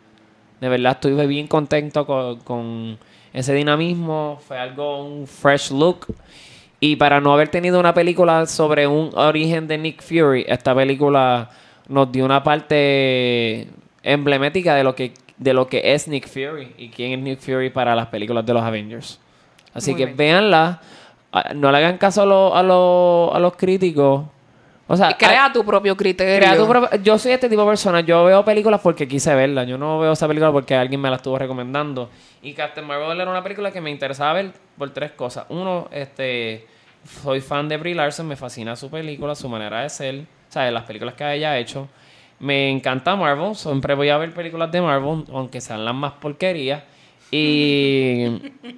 De 0.60 0.68
verdad 0.68 0.92
estuve 0.92 1.26
bien 1.26 1.48
contento 1.48 2.06
con, 2.06 2.36
con 2.40 2.98
ese 3.32 3.52
dinamismo. 3.54 4.38
Fue 4.46 4.58
algo, 4.58 5.04
un 5.04 5.26
fresh 5.26 5.70
look. 5.72 6.06
Y 6.80 6.96
para 6.96 7.20
no 7.20 7.32
haber 7.32 7.48
tenido 7.48 7.78
una 7.80 7.94
película 7.94 8.46
sobre 8.46 8.86
un 8.86 9.10
origen 9.14 9.68
de 9.68 9.78
Nick 9.78 10.02
Fury, 10.02 10.44
esta 10.48 10.74
película 10.74 11.50
nos 11.88 12.10
dio 12.10 12.24
una 12.24 12.42
parte 12.42 13.68
emblemática 14.02 14.74
de 14.74 14.84
lo 14.84 14.94
que 14.94 15.12
de 15.38 15.54
lo 15.54 15.66
que 15.66 15.92
es 15.94 16.06
Nick 16.06 16.28
Fury 16.28 16.72
y 16.78 16.88
quién 16.90 17.12
es 17.12 17.18
Nick 17.18 17.40
Fury 17.40 17.70
para 17.70 17.96
las 17.96 18.06
películas 18.08 18.46
de 18.46 18.54
los 18.54 18.62
Avengers. 18.62 19.18
Así 19.74 19.90
Muy 19.92 19.98
que 19.98 20.04
bien. 20.06 20.16
véanla, 20.16 20.80
Ah, 21.34 21.52
no 21.54 21.72
le 21.72 21.78
hagan 21.78 21.96
caso 21.96 22.22
a, 22.22 22.26
los- 22.26 22.54
a, 22.54 22.62
los- 22.62 23.34
a 23.34 23.38
los 23.38 23.56
críticos. 23.56 24.24
O 24.88 24.96
sea, 24.96 25.16
Crea 25.16 25.50
tu 25.52 25.64
propio 25.64 25.96
criterio. 25.96 26.36
crea 26.38 26.56
tu 26.56 26.66
propio- 26.68 27.00
yo 27.02 27.18
soy 27.18 27.32
este 27.32 27.48
tipo 27.48 27.62
de 27.62 27.68
persona, 27.68 28.00
yo 28.00 28.24
veo 28.24 28.44
películas 28.44 28.80
porque 28.82 29.06
quise 29.08 29.34
verlas, 29.34 29.66
yo 29.66 29.78
no 29.78 29.98
veo 30.00 30.12
esa 30.12 30.26
película 30.28 30.52
porque 30.52 30.74
alguien 30.74 31.00
me 31.00 31.08
la 31.08 31.16
estuvo 31.16 31.38
recomendando. 31.38 32.10
Y 32.42 32.52
Captain 32.52 32.86
Marvel 32.86 33.18
era 33.20 33.30
una 33.30 33.42
película 33.42 33.70
que 33.70 33.80
me 33.80 33.90
interesaba 33.90 34.34
ver 34.34 34.52
por 34.76 34.90
tres 34.90 35.12
cosas. 35.12 35.46
Uno, 35.48 35.88
este, 35.92 36.66
soy 37.22 37.40
fan 37.40 37.68
de 37.68 37.76
Brie 37.78 37.94
Larson, 37.94 38.26
me 38.26 38.36
fascina 38.36 38.74
su 38.76 38.90
película, 38.90 39.34
su 39.34 39.48
manera 39.48 39.82
de 39.82 39.88
ser, 39.88 40.16
o 40.20 40.52
sea, 40.52 40.70
las 40.70 40.82
películas 40.84 41.14
que 41.14 41.32
ella 41.32 41.52
ha 41.52 41.58
hecho. 41.58 41.88
Me 42.40 42.68
encanta 42.68 43.14
Marvel, 43.14 43.54
siempre 43.54 43.94
voy 43.94 44.08
a 44.08 44.18
ver 44.18 44.34
películas 44.34 44.70
de 44.72 44.82
Marvel, 44.82 45.24
aunque 45.32 45.60
sean 45.60 45.84
las 45.84 45.94
más 45.94 46.12
porquerías. 46.14 46.82
Y 47.30 48.26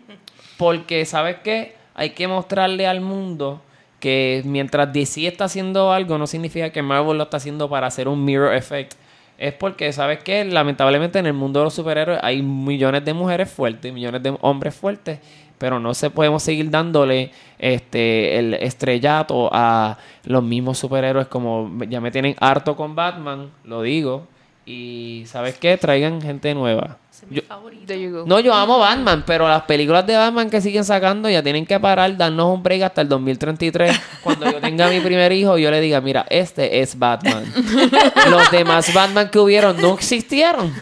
porque, 0.58 1.04
¿sabes 1.06 1.36
qué? 1.42 1.74
Hay 1.94 2.10
que 2.10 2.28
mostrarle 2.28 2.86
al 2.86 3.00
mundo 3.00 3.60
que 4.04 4.42
mientras 4.44 4.92
DC 4.92 5.26
está 5.26 5.46
haciendo 5.46 5.90
algo, 5.90 6.18
no 6.18 6.26
significa 6.26 6.68
que 6.68 6.82
Marvel 6.82 7.16
lo 7.16 7.24
está 7.24 7.38
haciendo 7.38 7.70
para 7.70 7.86
hacer 7.86 8.06
un 8.06 8.22
mirror 8.22 8.54
effect. 8.54 8.92
Es 9.38 9.54
porque, 9.54 9.94
¿sabes 9.94 10.22
qué? 10.22 10.44
Lamentablemente 10.44 11.18
en 11.18 11.24
el 11.24 11.32
mundo 11.32 11.60
de 11.60 11.64
los 11.64 11.72
superhéroes 11.72 12.20
hay 12.22 12.42
millones 12.42 13.02
de 13.02 13.14
mujeres 13.14 13.50
fuertes, 13.50 13.94
millones 13.94 14.22
de 14.22 14.36
hombres 14.42 14.74
fuertes, 14.74 15.20
pero 15.56 15.80
no 15.80 15.94
se 15.94 16.10
podemos 16.10 16.42
seguir 16.42 16.68
dándole 16.68 17.30
este 17.58 18.38
el 18.38 18.52
estrellato 18.52 19.48
a 19.50 19.96
los 20.24 20.42
mismos 20.42 20.76
superhéroes 20.76 21.26
como 21.28 21.70
ya 21.88 22.02
me 22.02 22.10
tienen 22.10 22.36
harto 22.40 22.76
con 22.76 22.94
Batman, 22.94 23.52
lo 23.64 23.80
digo. 23.80 24.26
Y 24.66 25.22
¿sabes 25.28 25.56
qué? 25.58 25.78
Traigan 25.78 26.20
gente 26.20 26.54
nueva. 26.54 26.98
Ese 27.24 27.36
es 27.36 27.42
mi 27.42 27.48
favorito. 27.48 28.24
No, 28.26 28.40
yo 28.40 28.54
amo 28.54 28.78
Batman, 28.78 29.24
pero 29.26 29.48
las 29.48 29.62
películas 29.62 30.06
de 30.06 30.16
Batman 30.16 30.50
que 30.50 30.60
siguen 30.60 30.84
sacando 30.84 31.28
ya 31.28 31.42
tienen 31.42 31.66
que 31.66 31.78
parar, 31.80 32.16
darnos 32.16 32.54
un 32.54 32.62
break 32.62 32.82
hasta 32.82 33.00
el 33.00 33.08
2033. 33.08 34.00
Cuando 34.22 34.50
yo 34.50 34.60
tenga 34.60 34.88
mi 34.88 35.00
primer 35.00 35.32
hijo, 35.32 35.58
yo 35.58 35.70
le 35.70 35.80
diga, 35.80 36.00
mira, 36.00 36.26
este 36.28 36.80
es 36.80 36.98
Batman. 36.98 37.44
Los 38.30 38.50
demás 38.50 38.92
Batman 38.92 39.30
que 39.30 39.38
hubieron 39.38 39.80
no 39.80 39.94
existieron. 39.94 40.72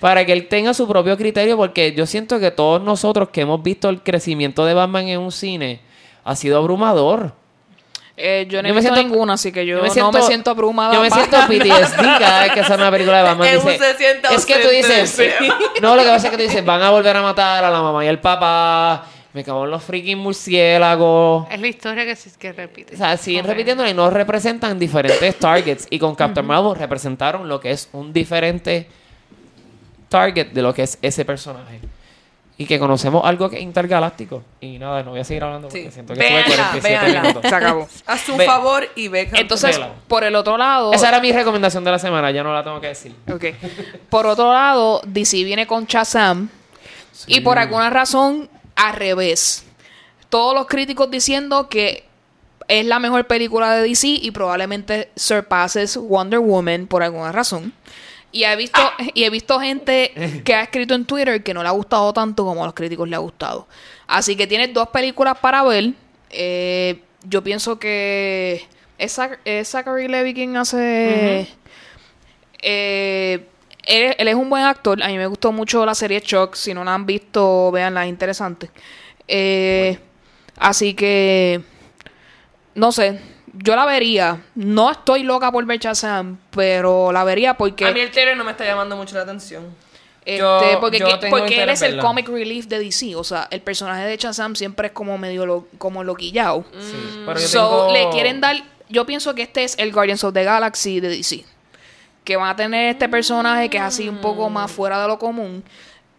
Para 0.00 0.24
que 0.24 0.32
él 0.32 0.46
tenga 0.48 0.74
su 0.74 0.86
propio 0.86 1.16
criterio, 1.16 1.56
porque 1.56 1.92
yo 1.92 2.06
siento 2.06 2.38
que 2.38 2.50
todos 2.50 2.80
nosotros 2.82 3.30
que 3.30 3.40
hemos 3.40 3.62
visto 3.62 3.88
el 3.88 4.02
crecimiento 4.02 4.64
de 4.64 4.74
Batman 4.74 5.08
en 5.08 5.20
un 5.20 5.32
cine 5.32 5.80
ha 6.24 6.36
sido 6.36 6.58
abrumador. 6.58 7.32
Eh, 8.20 8.46
yo 8.48 8.60
no 8.62 8.68
he 8.68 8.72
me 8.72 8.80
visto 8.80 8.92
siento- 8.94 9.08
ninguna, 9.08 9.34
así 9.34 9.52
que 9.52 9.64
yo, 9.64 9.76
yo 9.76 9.82
me 9.82 9.88
no 9.88 9.94
siento- 9.94 10.12
me 10.12 10.22
siento 10.22 10.50
abrumada. 10.50 10.92
Yo 10.92 11.00
me 11.00 11.10
siento 11.10 11.36
PTSD 11.46 11.96
cada 12.18 12.42
vez 12.42 12.52
que 12.52 12.64
sale 12.64 12.82
una 12.82 12.90
película 12.90 13.18
de 13.18 13.22
Batman. 13.22 13.48
Dice, 13.54 13.78
es 14.34 14.44
que 14.46 14.54
tú 14.56 14.68
dices, 14.68 15.18
no, 15.82 15.94
lo 15.94 16.02
que 16.02 16.08
pasa 16.08 16.26
es 16.26 16.30
que 16.32 16.36
tú 16.36 16.42
dices, 16.42 16.64
van 16.64 16.82
a 16.82 16.90
volver 16.90 17.16
a 17.16 17.22
matar 17.22 17.64
a 17.64 17.70
la 17.70 17.80
mamá 17.80 18.04
y 18.04 18.08
al 18.08 18.20
papá. 18.20 19.06
Me 19.34 19.44
cago 19.44 19.66
en 19.66 19.70
los 19.70 19.84
freaking 19.84 20.18
murciélagos. 20.18 21.46
Es 21.50 21.60
la 21.60 21.66
historia 21.68 22.04
que, 22.04 22.16
sí- 22.16 22.30
que 22.38 22.50
repite. 22.52 22.94
O 22.94 22.98
sea, 22.98 23.16
siguen 23.16 23.42
Ok. 23.44 23.50
repitiéndola 23.50 23.90
y 23.90 23.94
no 23.94 24.10
representan 24.10 24.78
diferentes 24.78 25.36
targets. 25.38 25.86
Y 25.90 25.98
con 25.98 26.14
Captain 26.16 26.44
Marvel 26.46 26.74
representaron 26.74 27.46
lo 27.48 27.60
que 27.60 27.70
es 27.70 27.88
un 27.92 28.12
diferente 28.12 28.88
target 30.08 30.48
de 30.48 30.62
lo 30.62 30.72
que 30.74 30.82
es 30.82 30.98
ese 31.02 31.24
personaje. 31.24 31.78
Y 32.60 32.66
que 32.66 32.78
conocemos 32.80 33.24
algo 33.24 33.48
que 33.48 33.56
es 33.56 33.62
intergaláctico. 33.62 34.42
Y 34.60 34.78
nada, 34.78 35.04
no 35.04 35.12
voy 35.12 35.20
a 35.20 35.24
seguir 35.24 35.44
hablando 35.44 35.68
porque 35.68 35.84
Sí. 35.86 35.92
siento 35.92 36.12
que 36.12 36.20
estuve 36.20 36.34
Véanla, 36.42 36.56
47 36.56 36.98
véanla. 37.04 37.20
minutos. 37.22 37.48
Se 37.48 37.54
acabó. 37.54 37.88
A 38.04 38.18
su 38.18 38.36
Ve- 38.36 38.44
favor 38.46 38.88
y 38.96 39.06
ve 39.08 39.30
Entonces, 39.34 39.80
por 40.08 40.24
el 40.24 40.34
otro 40.34 40.58
lado, 40.58 40.92
Esa 40.92 41.08
era 41.08 41.20
mi 41.20 41.30
recomendación 41.30 41.84
de 41.84 41.92
la 41.92 41.98
semana, 42.00 42.32
ya 42.32 42.42
no 42.42 42.52
la 42.52 42.64
tengo 42.64 42.80
que 42.80 42.88
decir. 42.88 43.14
Ok. 43.32 43.44
Por 44.10 44.26
otro 44.26 44.52
lado, 44.52 45.00
DC 45.06 45.44
viene 45.44 45.66
con 45.68 45.86
Shazam. 45.86 46.48
Y 47.28 47.40
por 47.40 47.58
alguna 47.58 47.90
razón, 47.90 48.48
al 48.76 48.94
revés. 48.94 49.64
Todos 50.28 50.54
los 50.54 50.66
críticos 50.66 51.10
diciendo 51.10 51.68
que 51.68 52.04
es 52.68 52.84
la 52.84 52.98
mejor 52.98 53.26
película 53.26 53.72
de 53.74 53.82
DC 53.88 54.06
y 54.08 54.30
probablemente 54.30 55.10
surpases 55.16 55.96
Wonder 55.96 56.38
Woman 56.40 56.86
por 56.86 57.02
alguna 57.02 57.32
razón. 57.32 57.72
Y 58.30 58.44
he 58.44 58.56
visto, 58.56 58.80
y 59.14 59.24
he 59.24 59.30
visto 59.30 59.58
gente 59.58 60.42
que 60.44 60.54
ha 60.54 60.62
escrito 60.62 60.94
en 60.94 61.04
Twitter 61.06 61.42
que 61.42 61.54
no 61.54 61.62
le 61.62 61.68
ha 61.68 61.72
gustado 61.72 62.12
tanto 62.12 62.44
como 62.44 62.62
a 62.62 62.66
los 62.66 62.74
críticos 62.74 63.08
le 63.08 63.16
ha 63.16 63.20
gustado. 63.20 63.66
Así 64.06 64.36
que 64.36 64.46
tienes 64.46 64.72
dos 64.74 64.88
películas 64.88 65.38
para 65.38 65.62
ver. 65.64 65.92
Eh, 66.30 67.00
yo 67.24 67.42
pienso 67.42 67.78
que 67.78 68.66
es, 68.98 69.18
Zac- 69.18 69.38
es 69.44 69.68
Zachary 69.68 70.08
Levi 70.08 70.34
quien 70.34 70.56
hace... 70.56 71.48
Eh, 72.62 73.46
él, 73.86 74.14
él 74.18 74.28
es 74.28 74.34
un 74.34 74.50
buen 74.50 74.64
actor. 74.64 75.02
A 75.02 75.08
mí 75.08 75.16
me 75.16 75.26
gustó 75.26 75.52
mucho 75.52 75.86
la 75.86 75.94
serie 75.94 76.20
Chuck. 76.20 76.54
Si 76.54 76.74
no 76.74 76.84
la 76.84 76.94
han 76.94 77.06
visto, 77.06 77.70
véanla, 77.70 78.04
es 78.04 78.10
interesante. 78.10 78.70
Eh, 79.26 79.98
Así 80.60 80.94
que, 80.94 81.60
no 82.74 82.90
sé, 82.90 83.20
yo 83.62 83.76
la 83.76 83.84
vería. 83.86 84.42
No 84.54 84.90
estoy 84.90 85.22
loca 85.22 85.50
por 85.52 85.64
ver 85.66 85.78
Shazam, 85.78 86.38
pero 86.50 87.12
la 87.12 87.24
vería 87.24 87.54
porque, 87.54 87.86
A 87.86 87.92
mí 87.92 88.00
el 88.00 88.10
trailer 88.10 88.36
no 88.36 88.44
me 88.44 88.52
está 88.52 88.64
llamando 88.64 88.96
mucho 88.96 89.16
la 89.16 89.22
atención. 89.22 89.64
este, 90.24 90.38
Yo- 90.40 90.78
porque, 90.80 90.98
yo 90.98 91.18
que- 91.20 91.28
porque 91.28 91.62
él 91.62 91.70
es 91.70 91.80
el 91.80 91.98
comic 92.00 92.28
relief 92.28 92.66
de 92.66 92.78
DC. 92.78 93.16
O 93.16 93.24
sea, 93.24 93.48
el 93.50 93.62
personaje 93.62 94.04
de 94.04 94.16
Shazam 94.18 94.54
siempre 94.56 94.88
es 94.88 94.92
como 94.92 95.16
medio 95.16 95.46
lo, 95.46 95.66
como 95.78 96.04
loquillao. 96.04 96.64
Sí, 96.78 97.22
pero 97.24 97.40
yo 97.40 97.48
So, 97.48 97.58
tengo- 97.86 97.92
le 97.92 98.10
quieren 98.10 98.40
dar. 98.40 98.56
Yo 98.90 99.06
pienso 99.06 99.34
que 99.34 99.42
este 99.42 99.64
es 99.64 99.78
el 99.78 99.90
Guardians 99.92 100.22
of 100.24 100.34
the 100.34 100.44
Galaxy 100.44 101.00
de 101.00 101.08
DC. 101.08 101.44
Que 102.24 102.36
van 102.36 102.50
a 102.50 102.56
tener 102.56 102.90
este 102.90 103.08
personaje 103.08 103.70
que 103.70 103.78
es 103.78 103.82
así 103.82 104.06
un 104.06 104.18
poco 104.18 104.50
más 104.50 104.70
fuera 104.70 105.00
de 105.00 105.08
lo 105.08 105.18
común. 105.18 105.64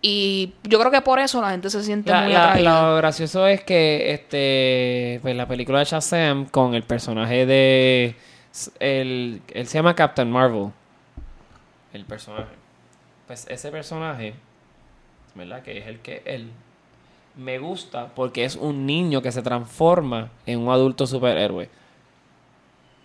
Y 0.01 0.53
yo 0.63 0.79
creo 0.79 0.91
que 0.91 1.01
por 1.01 1.19
eso 1.19 1.41
la 1.41 1.51
gente 1.51 1.69
se 1.69 1.83
siente 1.83 2.09
La- 2.11 2.21
muy 2.21 2.31
la- 2.33 2.49
atraída. 2.51 2.89
lo 2.91 2.95
gracioso 2.97 3.45
es 3.47 3.63
que 3.63 4.13
este 4.13 5.19
pues 5.21 5.35
la 5.35 5.45
película 5.47 5.79
de 5.79 5.85
Shazam 5.85 6.45
con 6.45 6.73
el 6.73 6.83
personaje 6.83 7.45
de 7.45 8.15
el, 8.79 9.41
él 9.53 9.67
se 9.67 9.77
llama 9.77 9.95
Captain 9.95 10.31
Marvel. 10.31 10.69
El 11.91 12.05
personaje. 12.05 12.53
Pues 13.27 13.45
ese 13.49 13.71
personaje 13.71 14.35
verdad 15.35 15.61
que 15.63 15.77
es 15.77 15.87
el 15.87 15.99
que 15.99 16.21
él 16.25 16.49
me 17.35 17.59
gusta 17.59 18.07
porque 18.15 18.45
es 18.45 18.55
un 18.55 18.85
niño 18.85 19.21
que 19.21 19.31
se 19.31 19.41
transforma 19.41 20.29
en 20.45 20.59
un 20.59 20.69
adulto 20.69 21.07
superhéroe 21.07 21.69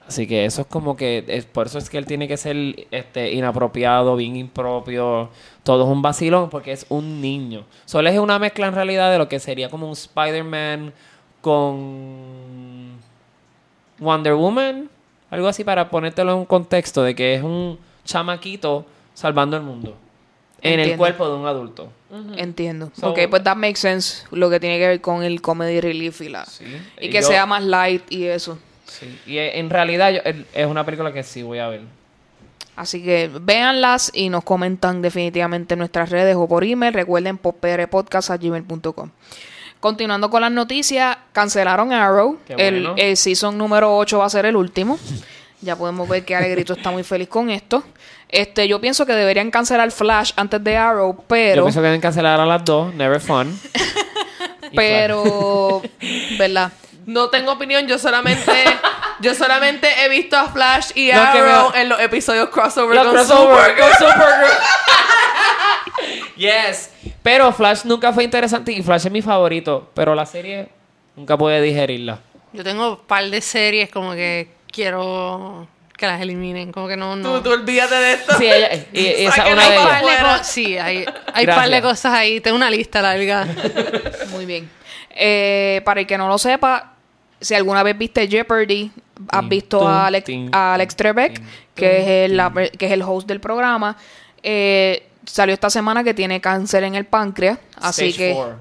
Así 0.07 0.27
que 0.27 0.45
eso 0.45 0.61
es 0.63 0.67
como 0.67 0.97
que, 0.97 1.25
es, 1.29 1.47
por 1.47 1.67
eso 1.67 1.79
es 1.79 1.89
que 1.89 1.97
él 1.97 2.05
tiene 2.05 2.29
que 2.29 2.37
ser 2.37 2.87
este, 2.91 3.33
inapropiado, 3.33 4.17
bien 4.17 4.37
impropio, 4.37 5.31
todo 5.63 5.85
es 5.85 5.89
un 5.91 6.03
vacilón 6.03 6.51
porque 6.51 6.73
es 6.73 6.85
un 6.91 7.23
niño. 7.23 7.65
Solo 7.87 8.11
es 8.11 8.19
una 8.19 8.39
mezcla 8.39 8.67
en 8.67 8.75
realidad 8.75 9.11
de 9.11 9.17
lo 9.19 9.29
que 9.29 9.41
sería 9.41 9.71
como 9.71 9.87
un 9.87 9.93
Spider-Man 9.95 10.93
con 11.41 12.99
Wonder 13.99 14.35
Woman, 14.35 14.91
algo 15.31 15.49
así 15.49 15.65
para 15.65 15.89
ponértelo 15.91 16.33
en 16.33 16.39
un 16.39 16.45
contexto 16.47 17.03
de 17.03 17.15
que 17.15 17.35
es 17.35 17.43
un 17.43 17.79
chamaquito 18.05 18.85
salvando 19.15 19.57
el 19.57 19.63
mundo 19.63 19.97
en 20.61 20.81
el 20.81 20.97
cuerpo 20.97 21.29
de 21.29 21.35
un 21.37 21.47
adulto. 21.47 21.89
Entiendo. 22.37 22.91
So- 22.99 23.11
ok, 23.11 23.21
pues 23.29 23.43
that 23.43 23.57
makes 23.57 23.81
sense. 23.81 24.25
Lo 24.31 24.49
que 24.51 24.61
tiene 24.61 24.79
que 24.79 24.87
ver 24.87 25.01
con 25.01 25.23
el 25.23 25.41
comedy 25.43 25.81
relief 25.81 26.21
y 26.21 26.29
la... 26.29 26.45
Sí. 26.47 26.65
Y 27.01 27.07
Y 27.07 27.11
que 27.11 27.21
yo- 27.21 27.27
sea 27.27 27.45
más 27.47 27.65
light 27.65 28.03
y 28.11 28.25
eso. 28.25 28.59
Sí. 28.87 29.19
Y 29.27 29.39
eh, 29.39 29.59
en 29.59 29.71
realidad 29.71 30.11
yo- 30.13 30.21
es 30.55 30.67
una 30.67 30.85
película 30.85 31.13
que 31.13 31.23
sí 31.23 31.43
voy 31.43 31.59
a 31.59 31.69
ver. 31.69 31.83
Así 32.77 33.03
que 33.05 33.31
véanlas 33.41 34.11
y 34.15 34.29
nos 34.31 34.43
comentan 34.43 35.01
definitivamente 35.01 35.75
en 35.75 35.79
nuestras 35.79 36.11
redes 36.11 36.35
o 36.37 36.49
por 36.49 36.65
email. 36.65 36.93
Recuerden 36.93 37.39
poprpodcast.gmail.com. 37.39 39.11
Continuando 39.81 40.31
con 40.31 40.41
las 40.41 40.51
noticias, 40.51 41.17
cancelaron 41.33 41.93
Arrow. 41.93 42.39
El, 42.49 42.89
el 42.97 43.17
season 43.17 43.57
número 43.59 43.97
8 43.97 44.19
va 44.19 44.27
a 44.27 44.31
ser 44.31 44.47
el 44.47 44.57
último. 44.57 44.99
Ya 45.61 45.77
podemos 45.77 46.09
ver 46.09 46.25
que 46.25 46.35
Alegrito 46.35 46.73
está 46.73 46.91
muy 46.91 47.05
feliz 47.05 47.29
con 47.29 47.49
esto. 47.51 47.85
Este, 48.29 48.67
yo 48.67 48.81
pienso 48.81 49.07
que 49.07 49.13
deberían 49.13 49.51
cancelar 49.53 49.91
Flash 49.93 50.33
antes 50.37 50.63
de 50.65 50.77
Arrow, 50.77 51.15
Yo 51.17 51.25
pero... 51.29 51.63
pienso 51.65 51.81
que 51.81 51.87
deben 51.87 52.01
cancelar 52.01 52.41
a 52.41 52.47
las 52.47 52.65
dos, 52.65 52.93
Never 52.95 53.21
Fun. 53.21 53.57
Pero... 54.75 55.81
¿Verdad? 56.39 56.73
No 57.07 57.29
tengo 57.31 57.53
opinión, 57.53 57.87
yo 57.87 57.99
solamente 57.99 58.53
yo 59.21 59.35
solamente 59.35 59.89
he 60.05 60.09
visto 60.09 60.37
a 60.37 60.49
Flash 60.51 60.91
y 60.95 61.07
que 61.07 61.13
Arrow 61.13 61.71
me- 61.73 61.81
en 61.83 61.89
los 61.89 62.01
episodios 62.01 62.49
crossover 62.49 62.97
Los 62.97 63.05
con 63.07 63.15
crossover, 63.15 63.59
Supergirl. 63.77 63.81
con 63.99 64.13
Supergirl. 64.13 64.53
yes. 66.37 66.91
Pero 67.23 67.53
Flash 67.53 67.85
nunca 67.85 68.13
fue 68.13 68.25
interesante 68.25 68.73
y 68.73 68.83
Flash 68.83 69.07
es 69.07 69.13
mi 69.13 69.23
favorito. 69.23 69.91
Pero 69.95 70.15
la 70.15 70.27
serie 70.27 70.69
nunca 71.17 71.37
pude 71.37 71.61
digerirla. 71.63 72.19
Yo 72.53 72.63
tengo 72.63 72.91
un 72.91 72.99
par 73.07 73.25
de 73.25 73.41
series 73.41 73.91
como 73.91 74.13
que 74.13 74.49
quiero 74.71 75.67
que 75.97 76.07
las 76.07 76.21
eliminen. 76.21 76.73
Como 76.73 76.89
que 76.89 76.97
no, 76.97 77.17
no. 77.17 77.37
Tú, 77.37 77.43
tú 77.43 77.53
olvídate 77.53 77.95
de 77.95 78.13
esto. 78.15 78.37
Sí, 78.39 78.47
ella, 78.47 78.69
y, 78.93 79.01
y 79.01 79.27
esa 79.27 79.47
una 79.47 79.69
de 79.69 79.77
ellas. 79.77 80.47
Sí, 80.49 80.77
hay, 80.79 81.05
hay 81.33 81.47
par 81.47 81.69
de 81.69 81.81
cosas 81.83 82.13
ahí. 82.13 82.41
Tengo 82.41 82.57
una 82.57 82.71
lista 82.71 83.01
larga. 83.01 83.47
Muy 84.31 84.45
bien. 84.47 84.71
Eh, 85.17 85.81
para 85.85 86.01
el 86.01 86.07
que 86.07 86.19
no 86.19 86.29
lo 86.29 86.39
sepa, 86.39 86.94
si 87.45 87.55
alguna 87.55 87.83
vez 87.83 87.97
viste 87.97 88.27
Jeopardy, 88.29 88.91
has 89.29 89.49
visto 89.49 89.87
a 89.87 90.07
Alex, 90.07 90.31
a 90.53 90.75
Alex 90.75 90.97
Trebek, 90.97 91.43
que, 91.75 92.01
es 92.01 92.31
el, 92.31 92.37
la- 92.37 92.53
que 92.53 92.87
es 92.87 92.93
el 92.93 93.03
host 93.03 93.29
del 93.29 93.41
programa. 93.41 93.97
Eh, 94.43 95.07
salió 95.27 95.55
esta 95.55 95.71
semana 95.71 96.03
que 96.05 96.15
tiene 96.15 96.41
cáncer 96.41 96.85
en 96.85 96.95
el 96.95 97.05
páncreas, 97.07 97.59
así 97.77 98.09
Stage 98.09 98.17
que 98.31 98.35
four. 98.35 98.57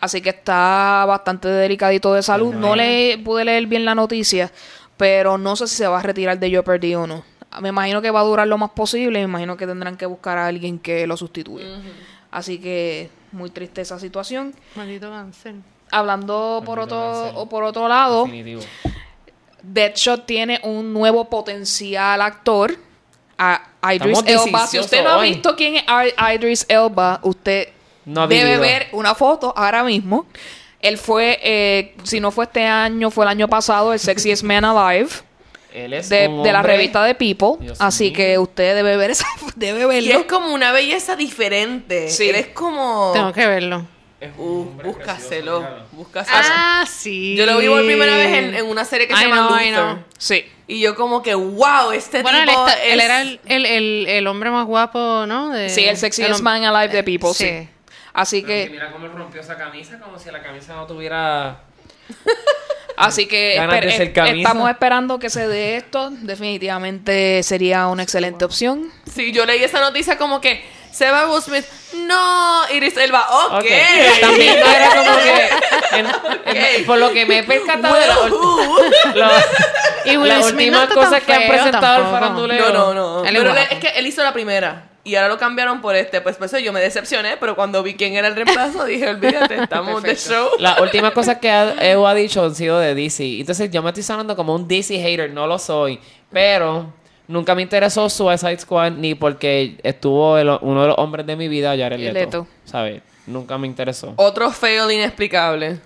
así 0.00 0.20
que 0.20 0.30
está 0.30 1.04
bastante 1.06 1.48
delicadito 1.48 2.12
de 2.14 2.22
salud. 2.22 2.54
No 2.54 2.74
le 2.76 3.18
pude 3.24 3.44
leer 3.44 3.66
bien 3.66 3.84
la 3.84 3.94
noticia, 3.94 4.50
pero 4.96 5.38
no 5.38 5.56
sé 5.56 5.66
si 5.68 5.76
se 5.76 5.86
va 5.86 6.00
a 6.00 6.02
retirar 6.02 6.38
de 6.38 6.50
Jeopardy 6.50 6.94
o 6.94 7.06
no. 7.06 7.24
Me 7.60 7.68
imagino 7.68 8.00
que 8.00 8.10
va 8.10 8.20
a 8.20 8.24
durar 8.24 8.46
lo 8.48 8.56
más 8.58 8.70
posible, 8.70 9.18
me 9.18 9.24
imagino 9.24 9.56
que 9.58 9.66
tendrán 9.66 9.96
que 9.96 10.06
buscar 10.06 10.38
a 10.38 10.46
alguien 10.46 10.78
que 10.78 11.06
lo 11.06 11.16
sustituya. 11.16 11.66
Así 12.30 12.58
que 12.58 13.10
muy 13.30 13.50
triste 13.50 13.80
esa 13.82 13.98
situación 13.98 14.54
Maldito 14.74 15.10
cáncer. 15.10 15.54
Hablando 15.92 16.62
por 16.66 16.80
otro 16.80 17.28
o 17.34 17.48
por 17.48 17.62
otro 17.62 17.86
lado, 17.86 18.24
Definitivo. 18.24 18.62
Deadshot 19.62 20.26
tiene 20.26 20.60
un 20.64 20.92
nuevo 20.92 21.26
potencial 21.30 22.20
actor, 22.20 22.76
a 23.38 23.62
Idris 23.94 24.18
Estamos 24.18 24.46
Elba. 24.46 24.66
Si 24.66 24.78
usted 24.78 25.02
no 25.04 25.10
ha 25.10 25.20
visto 25.22 25.54
quién 25.56 25.76
es 25.76 25.84
Idris 26.34 26.66
Elba, 26.68 27.20
usted 27.22 27.68
No 28.04 28.26
debe 28.26 28.42
vivido. 28.44 28.60
ver 28.60 28.88
una 28.92 29.14
foto 29.14 29.52
ahora 29.56 29.82
mismo. 29.84 30.26
Él 30.80 30.98
fue, 30.98 31.38
eh, 31.42 31.94
si 32.02 32.18
no 32.18 32.30
fue 32.32 32.44
este 32.46 32.64
año, 32.66 33.10
fue 33.10 33.24
el 33.24 33.28
año 33.30 33.48
pasado, 33.48 33.92
el 33.92 34.00
Sexiest 34.00 34.42
Man 34.42 34.64
Alive 34.64 35.10
Él 35.72 35.92
es 35.94 36.08
de, 36.08 36.28
de 36.28 36.52
la 36.52 36.62
revista 36.62 37.02
de 37.04 37.14
People. 37.14 37.64
Dios 37.64 37.80
Así 37.80 38.06
mío. 38.06 38.12
que 38.16 38.38
usted 38.38 38.74
debe 38.74 38.96
ver 38.96 39.12
esa, 39.12 39.26
debe 39.56 39.82
Y 39.82 39.86
verlo. 39.86 40.20
es 40.20 40.26
como 40.26 40.52
una 40.52 40.70
belleza 40.72 41.14
diferente. 41.16 42.10
Sí. 42.10 42.28
Eres 42.28 42.48
como... 42.48 43.10
Tengo 43.14 43.32
que 43.32 43.46
verlo. 43.46 43.86
Es 44.22 44.30
un 44.38 44.78
Uh, 44.78 44.82
búscaselo. 44.84 45.66
Búscaselo. 45.92 46.38
Ah, 46.40 46.84
sí. 46.88 47.34
Yo 47.36 47.44
lo 47.44 47.58
vi 47.58 47.66
por 47.68 47.84
primera 47.84 48.16
vez 48.16 48.28
en, 48.38 48.54
en 48.54 48.66
una 48.66 48.84
serie 48.84 49.08
que 49.08 49.16
se 49.16 49.24
llama 49.24 49.50
Luther. 49.50 50.04
Sí. 50.16 50.44
Y 50.68 50.80
yo 50.80 50.94
como 50.94 51.22
que, 51.22 51.34
wow, 51.34 51.90
este 51.92 52.22
Bueno, 52.22 52.38
él, 52.38 52.46
tipo 52.48 52.66
él 52.84 52.98
es- 53.00 53.04
era 53.04 53.20
el, 53.22 53.40
el, 53.46 53.66
el, 53.66 54.06
el 54.08 54.26
hombre 54.28 54.50
más 54.50 54.64
guapo, 54.66 55.26
¿no? 55.26 55.50
De- 55.50 55.68
Sí, 55.70 55.84
el 55.84 55.96
Sexiest 55.96 56.40
Man 56.40 56.64
Alive 56.64 56.94
de 56.94 57.02
People, 57.02 57.34
sí. 57.34 57.44
sí. 57.46 57.68
Así 58.14 58.42
Pero 58.42 58.48
que, 58.64 58.70
mira 58.70 58.92
cómo 58.92 59.06
él 59.06 59.12
rompió 59.12 59.40
esa 59.40 59.56
camisa, 59.56 59.98
como 59.98 60.18
si 60.18 60.30
la 60.30 60.40
camisa 60.42 60.74
no 60.74 60.86
tuviera... 60.86 61.62
así 62.96 63.26
que 63.26 63.58
esper- 63.58 64.12
camisa. 64.12 64.36
estamos 64.36 64.70
esperando 64.70 65.18
que 65.18 65.30
se 65.30 65.48
dé 65.48 65.76
esto. 65.76 66.10
Definitivamente 66.10 67.42
sería 67.42 67.86
una 67.88 68.02
excelente 68.02 68.44
opción. 68.44 68.90
Sí, 69.12 69.32
yo 69.32 69.46
leí 69.46 69.62
esa 69.64 69.80
noticia 69.80 70.16
como 70.18 70.40
que 70.40 70.62
se 70.92 71.10
va 71.10 71.26
Will 71.30 71.42
Smith. 71.42 71.64
No, 72.06 72.62
Iris 72.72 72.96
Elba, 72.96 73.26
ok. 73.46 73.54
Ok. 73.54 73.66
También 74.20 74.56
era 74.58 74.88
como 74.94 75.16
que... 75.18 75.48
en- 75.98 76.56
en- 76.56 76.86
por 76.86 76.98
lo 76.98 77.12
que 77.12 77.26
me 77.26 77.38
he 77.40 77.42
percatado 77.42 77.94
de 77.94 78.06
la, 78.06 78.18
Well, 78.20 78.92
la- 79.14 79.44
Y 80.04 80.16
Will 80.16 80.28
las 80.28 80.48
Smith 80.48 80.70
no 80.72 80.80
últimas 80.82 81.04
cosas 81.06 81.22
que 81.22 81.32
han 81.32 81.48
presentado 81.48 81.96
el 81.96 82.02
tampoco. 82.02 82.10
faranduleo. 82.12 82.72
No, 82.72 82.94
no, 82.94 83.18
no. 83.22 83.24
Él 83.24 83.34
Pero 83.36 83.54
es 83.54 83.78
que 83.78 83.88
él 83.96 84.06
hizo 84.06 84.22
la 84.22 84.32
primera. 84.32 84.88
Y 85.04 85.16
ahora 85.16 85.28
lo 85.28 85.38
cambiaron 85.38 85.80
por 85.80 85.96
este. 85.96 86.20
Pues 86.20 86.36
por 86.36 86.46
eso 86.46 86.58
yo 86.58 86.72
me 86.72 86.80
decepcioné. 86.80 87.36
Pero 87.36 87.54
cuando 87.56 87.82
vi 87.82 87.94
quién 87.94 88.14
era 88.14 88.28
el 88.28 88.34
reemplazo, 88.36 88.84
dije, 88.86 89.08
olvídate, 89.08 89.62
estamos 89.62 90.02
de 90.02 90.16
show. 90.16 90.48
Las 90.58 90.80
últimas 90.80 91.10
cosas 91.14 91.38
que 91.38 91.50
Evo 91.80 92.06
ha 92.08 92.14
dicho 92.14 92.44
han 92.44 92.54
sido 92.54 92.78
de 92.78 92.94
DC. 92.94 93.40
Entonces 93.40 93.70
yo 93.70 93.82
me 93.82 93.90
estoy 93.90 94.02
sonando 94.02 94.34
como 94.36 94.54
un 94.54 94.66
DC 94.66 94.94
hater, 94.98 95.30
no 95.30 95.46
lo 95.46 95.58
soy. 95.58 96.00
Pero 96.32 96.92
nunca 97.28 97.54
me 97.54 97.62
interesó 97.62 98.08
Suicide 98.08 98.58
Squad 98.58 98.92
ni 98.92 99.14
porque 99.14 99.78
estuvo 99.82 100.36
el- 100.38 100.58
uno 100.60 100.82
de 100.82 100.88
los 100.88 100.98
hombres 100.98 101.26
de 101.26 101.36
mi 101.36 101.48
vida, 101.48 101.76
Jared 101.76 101.98
Leto. 101.98 102.12
Leto. 102.14 102.46
¿Sabes? 102.64 103.02
Nunca 103.26 103.56
me 103.58 103.66
interesó. 103.66 104.14
Otro 104.16 104.50
fail 104.50 104.90
inexplicable. 104.90 105.78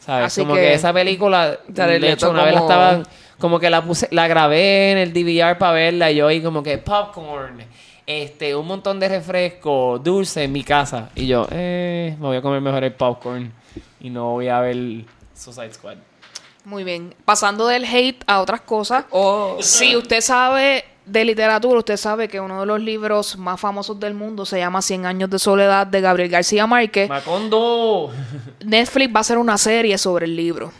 ¿Sabes? 0.00 0.26
Así 0.26 0.40
como 0.42 0.54
que- 0.54 0.60
que... 0.60 0.74
esa 0.74 0.92
película, 0.92 1.58
Jared 1.74 2.00
de 2.00 2.12
hecho, 2.12 2.26
Leto 2.26 2.30
una 2.30 2.44
vez 2.44 2.54
la 2.54 2.60
como- 2.60 2.70
estaban... 2.72 3.02
Como 3.38 3.60
que 3.60 3.70
la 3.70 3.84
puse, 3.84 4.08
la 4.10 4.26
grabé 4.26 4.90
en 4.90 4.98
el 4.98 5.12
DVR 5.12 5.56
para 5.58 5.72
verla 5.72 6.10
y 6.10 6.16
yo 6.16 6.26
ahí 6.26 6.42
como 6.42 6.60
que 6.62 6.76
popcorn. 6.78 7.62
este, 8.04 8.56
un 8.56 8.66
montón 8.66 8.98
de 8.98 9.08
refresco 9.08 10.00
dulce 10.02 10.42
en 10.42 10.50
mi 10.50 10.64
casa. 10.64 11.10
Y 11.14 11.26
yo, 11.28 11.46
eh, 11.52 12.16
me 12.18 12.26
voy 12.26 12.36
a 12.38 12.42
comer 12.42 12.60
mejor 12.62 12.82
el 12.82 12.92
popcorn 12.94 13.52
y 14.00 14.10
no 14.10 14.32
voy 14.32 14.48
a 14.48 14.58
ver 14.60 14.76
Suicide 15.34 15.72
Squad. 15.72 15.98
Muy 16.64 16.84
bien. 16.84 17.14
Pasando 17.24 17.66
del 17.66 17.84
hate 17.84 18.22
a 18.26 18.40
otras 18.40 18.60
cosas. 18.60 19.04
Oh. 19.10 19.56
Si 19.60 19.96
usted 19.96 20.20
sabe 20.20 20.84
de 21.08 21.24
literatura, 21.24 21.78
usted 21.78 21.96
sabe 21.96 22.28
que 22.28 22.40
uno 22.40 22.60
de 22.60 22.66
los 22.66 22.80
libros 22.80 23.36
más 23.38 23.58
famosos 23.60 23.98
del 23.98 24.14
mundo 24.14 24.44
se 24.44 24.58
llama 24.58 24.82
Cien 24.82 25.06
años 25.06 25.30
de 25.30 25.38
soledad 25.38 25.86
de 25.86 26.00
Gabriel 26.00 26.28
García 26.28 26.66
Márquez. 26.66 27.08
Macondo. 27.08 28.12
Netflix 28.64 29.14
va 29.14 29.18
a 29.18 29.20
hacer 29.20 29.38
una 29.38 29.56
serie 29.58 29.96
sobre 29.98 30.26
el 30.26 30.36
libro. 30.36 30.72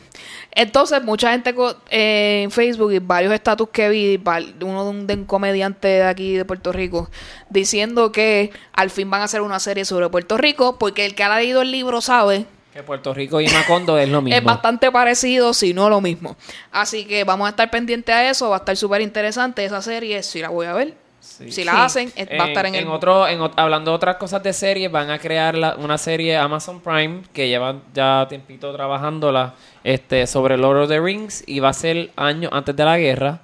Entonces, 0.50 1.02
mucha 1.04 1.30
gente 1.32 1.54
eh, 1.90 2.42
en 2.44 2.50
Facebook 2.50 2.92
y 2.92 2.98
varios 2.98 3.32
estatus 3.32 3.68
que 3.68 3.88
vi, 3.88 4.20
uno 4.62 4.84
de 4.84 4.90
un, 4.90 5.06
de 5.06 5.14
un 5.14 5.24
comediante 5.24 5.88
de 5.88 6.02
aquí 6.02 6.34
de 6.34 6.44
Puerto 6.44 6.72
Rico, 6.72 7.10
diciendo 7.48 8.12
que 8.12 8.50
al 8.72 8.90
fin 8.90 9.10
van 9.10 9.20
a 9.20 9.24
hacer 9.24 9.40
una 9.40 9.60
serie 9.60 9.84
sobre 9.84 10.08
Puerto 10.08 10.36
Rico, 10.36 10.78
porque 10.78 11.06
el 11.06 11.14
que 11.14 11.22
ha 11.22 11.36
leído 11.36 11.62
el 11.62 11.70
libro 11.70 12.00
sabe 12.00 12.46
Que 12.78 12.84
Puerto 12.84 13.12
Rico 13.12 13.40
y 13.40 13.48
Macondo 13.48 13.98
es 13.98 14.08
lo 14.08 14.22
mismo. 14.22 14.38
es 14.38 14.44
bastante 14.44 14.92
parecido, 14.92 15.52
si 15.52 15.74
no 15.74 15.90
lo 15.90 16.00
mismo. 16.00 16.36
Así 16.70 17.04
que 17.06 17.24
vamos 17.24 17.46
a 17.46 17.50
estar 17.50 17.68
pendientes 17.72 18.14
a 18.14 18.30
eso, 18.30 18.50
va 18.50 18.54
a 18.54 18.58
estar 18.60 18.76
súper 18.76 19.00
interesante 19.00 19.64
esa 19.64 19.82
serie, 19.82 20.22
si 20.22 20.40
la 20.40 20.50
voy 20.50 20.66
a 20.66 20.74
ver. 20.74 20.94
Sí. 21.18 21.50
Si 21.50 21.64
la 21.64 21.84
hacen, 21.84 22.12
es- 22.14 22.28
va 22.38 22.44
a 22.44 22.48
estar 22.48 22.66
en, 22.66 22.76
el... 22.76 22.86
otro, 22.86 23.26
en 23.26 23.40
hablando 23.56 23.90
de 23.90 23.96
otras 23.96 24.14
cosas 24.14 24.44
de 24.44 24.52
series, 24.52 24.92
van 24.92 25.10
a 25.10 25.18
crear 25.18 25.56
la- 25.56 25.74
una 25.74 25.98
serie 25.98 26.36
Amazon 26.36 26.80
Prime 26.80 27.22
que 27.32 27.48
llevan 27.48 27.82
ya 27.92 28.26
tiempito 28.28 28.72
trabajándola 28.72 29.54
este, 29.82 30.28
sobre 30.28 30.56
Lord 30.56 30.82
of 30.82 30.88
the 30.88 31.00
Rings 31.00 31.42
y 31.48 31.58
va 31.58 31.70
a 31.70 31.72
ser 31.72 32.12
años 32.14 32.52
antes 32.54 32.76
de 32.76 32.84
la 32.84 32.96
guerra. 32.96 33.40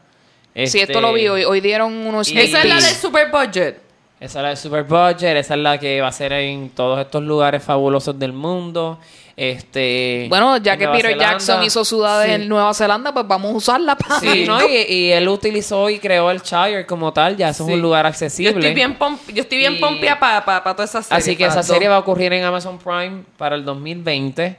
Si 0.55 0.63
Este, 0.63 0.83
esto 0.83 1.01
lo 1.01 1.13
vi 1.13 1.27
hoy, 1.27 1.43
hoy 1.43 1.61
dieron 1.61 1.93
unos... 1.93 2.29
Esa 2.31 2.63
es 2.63 2.69
la 2.69 2.77
del 2.77 2.85
super 2.95 3.33
budget. 3.33 3.81
Esa 4.25 4.39
es 4.39 4.43
la 4.43 4.49
de 4.51 4.57
Super 4.57 4.85
Budget, 4.85 5.37
esa 5.37 5.55
es 5.55 5.61
la 5.61 5.77
que 5.79 6.01
va 6.01 6.09
a 6.09 6.13
ser 6.13 6.33
en 6.33 6.71
todos 6.71 6.99
estos 6.99 7.23
lugares 7.23 7.63
fabulosos 7.63 8.19
del 8.19 8.33
mundo. 8.33 8.99
Este, 9.37 10.27
Bueno, 10.31 10.57
ya 10.59 10.77
que 10.77 10.85
Nueva 10.85 10.97
Peter 10.97 11.11
Zelanda. 11.13 11.33
Jackson 11.33 11.63
hizo 11.65 11.85
ciudades 11.85 12.29
Sí. 12.29 12.35
en 12.43 12.49
Nueva 12.49 12.73
Zelanda, 12.73 13.13
pues 13.13 13.27
vamos 13.29 13.53
a 13.53 13.57
usarla 13.57 13.97
para... 13.97 14.21
Sí, 14.21 14.45
¿no? 14.47 14.59
Y, 14.69 14.77
y 14.95 15.13
él 15.13 15.29
utilizó 15.29 15.91
y 15.91 15.99
creó 15.99 16.31
el 16.31 16.41
Shire 16.41 16.87
como 16.87 17.13
tal, 17.13 17.37
ya 17.37 17.51
eso 17.51 17.65
Sí. 17.67 17.71
es 17.73 17.77
un 17.77 17.83
lugar 17.83 18.05
Yo 18.05 18.09
accesible. 18.09 18.53
estoy 18.53 18.75
bien, 18.75 18.95
pomp 18.97 19.21
yo 19.35 19.43
estoy 19.43 19.59
bien 19.59 19.75
Y- 19.75 19.81
pompia 19.81 20.19
para 20.19 20.63
toda 20.63 20.85
esa 20.85 21.03
serie. 21.03 21.19
Así 21.19 21.37
que 21.37 21.45
esa 21.45 21.61
todo. 21.63 21.75
serie 21.75 21.89
va 21.89 21.97
a 21.97 21.99
ocurrir 21.99 22.33
en 22.33 22.45
Amazon 22.45 22.79
Prime 22.79 23.25
para 23.37 23.57
el 23.57 23.65
2020. 23.65 24.57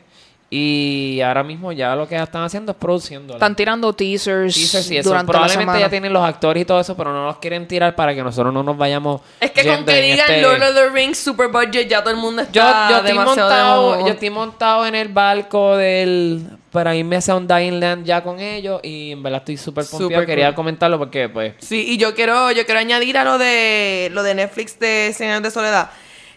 Y 0.57 1.19
ahora 1.19 1.43
mismo 1.43 1.73
ya 1.73 1.95
lo 1.97 2.07
que 2.07 2.15
están 2.15 2.43
haciendo 2.43 2.71
es 2.71 2.77
produciéndola. 2.77 3.35
Están 3.35 3.57
tirando 3.57 3.91
teasers, 3.91 4.53
Teasers 4.55 4.89
y 4.91 4.97
eso. 4.97 5.09
durante 5.09 5.29
Probablemente 5.29 5.79
ya 5.81 5.89
tienen 5.89 6.13
los 6.13 6.23
actores 6.23 6.61
y 6.61 6.65
todo 6.65 6.79
eso, 6.79 6.95
pero 6.95 7.11
no 7.11 7.25
los 7.25 7.37
quieren 7.39 7.67
tirar 7.67 7.93
para 7.93 8.15
que 8.15 8.23
nosotros 8.23 8.53
no 8.53 8.63
nos 8.63 8.77
vayamos. 8.77 9.19
Es 9.41 9.51
que 9.51 9.65
con 9.67 9.83
que 9.83 10.01
digan 10.01 10.19
este- 10.31 10.41
Lord 10.41 10.61
of 10.63 10.73
the 10.75 10.89
Rings 10.91 11.17
super 11.17 11.49
budget 11.49 11.89
ya 11.89 11.99
todo 12.01 12.11
el 12.11 12.17
mundo 12.19 12.43
Yo, 12.53 12.61
está 12.61 12.89
yo, 12.89 12.95
estoy 12.97 13.11
demasiado 13.11 13.49
montado, 13.49 13.97
de- 13.97 14.01
yo 14.03 14.09
estoy 14.13 14.29
montado 14.29 14.85
en 14.85 14.95
el 14.95 15.07
barco 15.09 15.75
del 15.75 16.47
para 16.71 16.95
irme 16.95 17.17
hacia 17.17 17.35
un 17.35 17.47
Dying 17.47 17.79
Land 17.79 18.05
ya 18.05 18.21
con 18.23 18.39
ellos 18.39 18.79
y 18.83 19.11
en 19.11 19.23
verdad 19.23 19.39
estoy 19.39 19.57
súper 19.57 19.83
Súper 19.83 19.99
pompeado. 19.99 20.25
Quería 20.25 20.47
cool. 20.47 20.55
comentarlo 20.55 20.97
porque 20.97 21.27
pues 21.29 21.53
Sí, 21.59 21.85
y 21.87 21.97
yo 21.97 22.13
quiero, 22.15 22.51
yo 22.51 22.65
quiero 22.65 22.79
añadir 22.79 23.17
a 23.17 23.23
lo 23.25 23.37
de 23.37 24.09
lo 24.13 24.23
de 24.23 24.35
Netflix 24.35 24.79
de 24.79 25.11
100 25.13 25.29
años 25.31 25.43
de 25.43 25.51
soledad. 25.51 25.89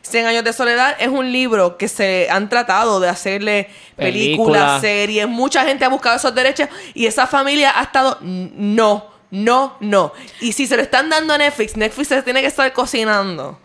100 0.08 0.26
años 0.26 0.44
de 0.44 0.52
soledad 0.52 0.96
es 0.98 1.08
un 1.08 1.30
libro 1.32 1.76
que 1.76 1.88
se 1.88 2.28
han 2.30 2.48
tratado 2.48 3.00
de 3.00 3.08
hacerle 3.08 3.68
Película. 3.96 4.58
películas, 4.58 4.80
series. 4.80 5.28
Mucha 5.28 5.64
gente 5.64 5.84
ha 5.84 5.88
buscado 5.88 6.16
esos 6.16 6.34
derechos 6.34 6.68
y 6.94 7.06
esa 7.06 7.26
familia 7.26 7.72
ha 7.78 7.82
estado 7.84 8.18
"N- 8.22 8.50
no, 8.54 9.06
no, 9.30 9.76
no. 9.80 10.12
Y 10.40 10.52
si 10.52 10.66
se 10.66 10.76
lo 10.76 10.82
están 10.82 11.08
dando 11.10 11.34
a 11.34 11.38
Netflix, 11.38 11.76
Netflix 11.76 12.08
se 12.08 12.22
tiene 12.22 12.40
que 12.40 12.46
estar 12.48 12.72
cocinando 12.72 13.58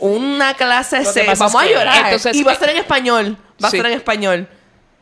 una 0.00 0.54
clase 0.54 0.98
pasa 0.98 1.22
Vamos 1.46 1.54
a 1.62 1.66
llorar. 1.66 2.04
entonces- 2.04 2.36
y 2.36 2.42
va 2.44 2.52
a 2.52 2.54
ser 2.54 2.70
en 2.70 2.76
español. 2.76 3.36
Va 3.62 3.68
Sí. 3.70 3.76
a 3.78 3.82
ser 3.82 3.86
en 3.90 3.96
español. 3.98 4.48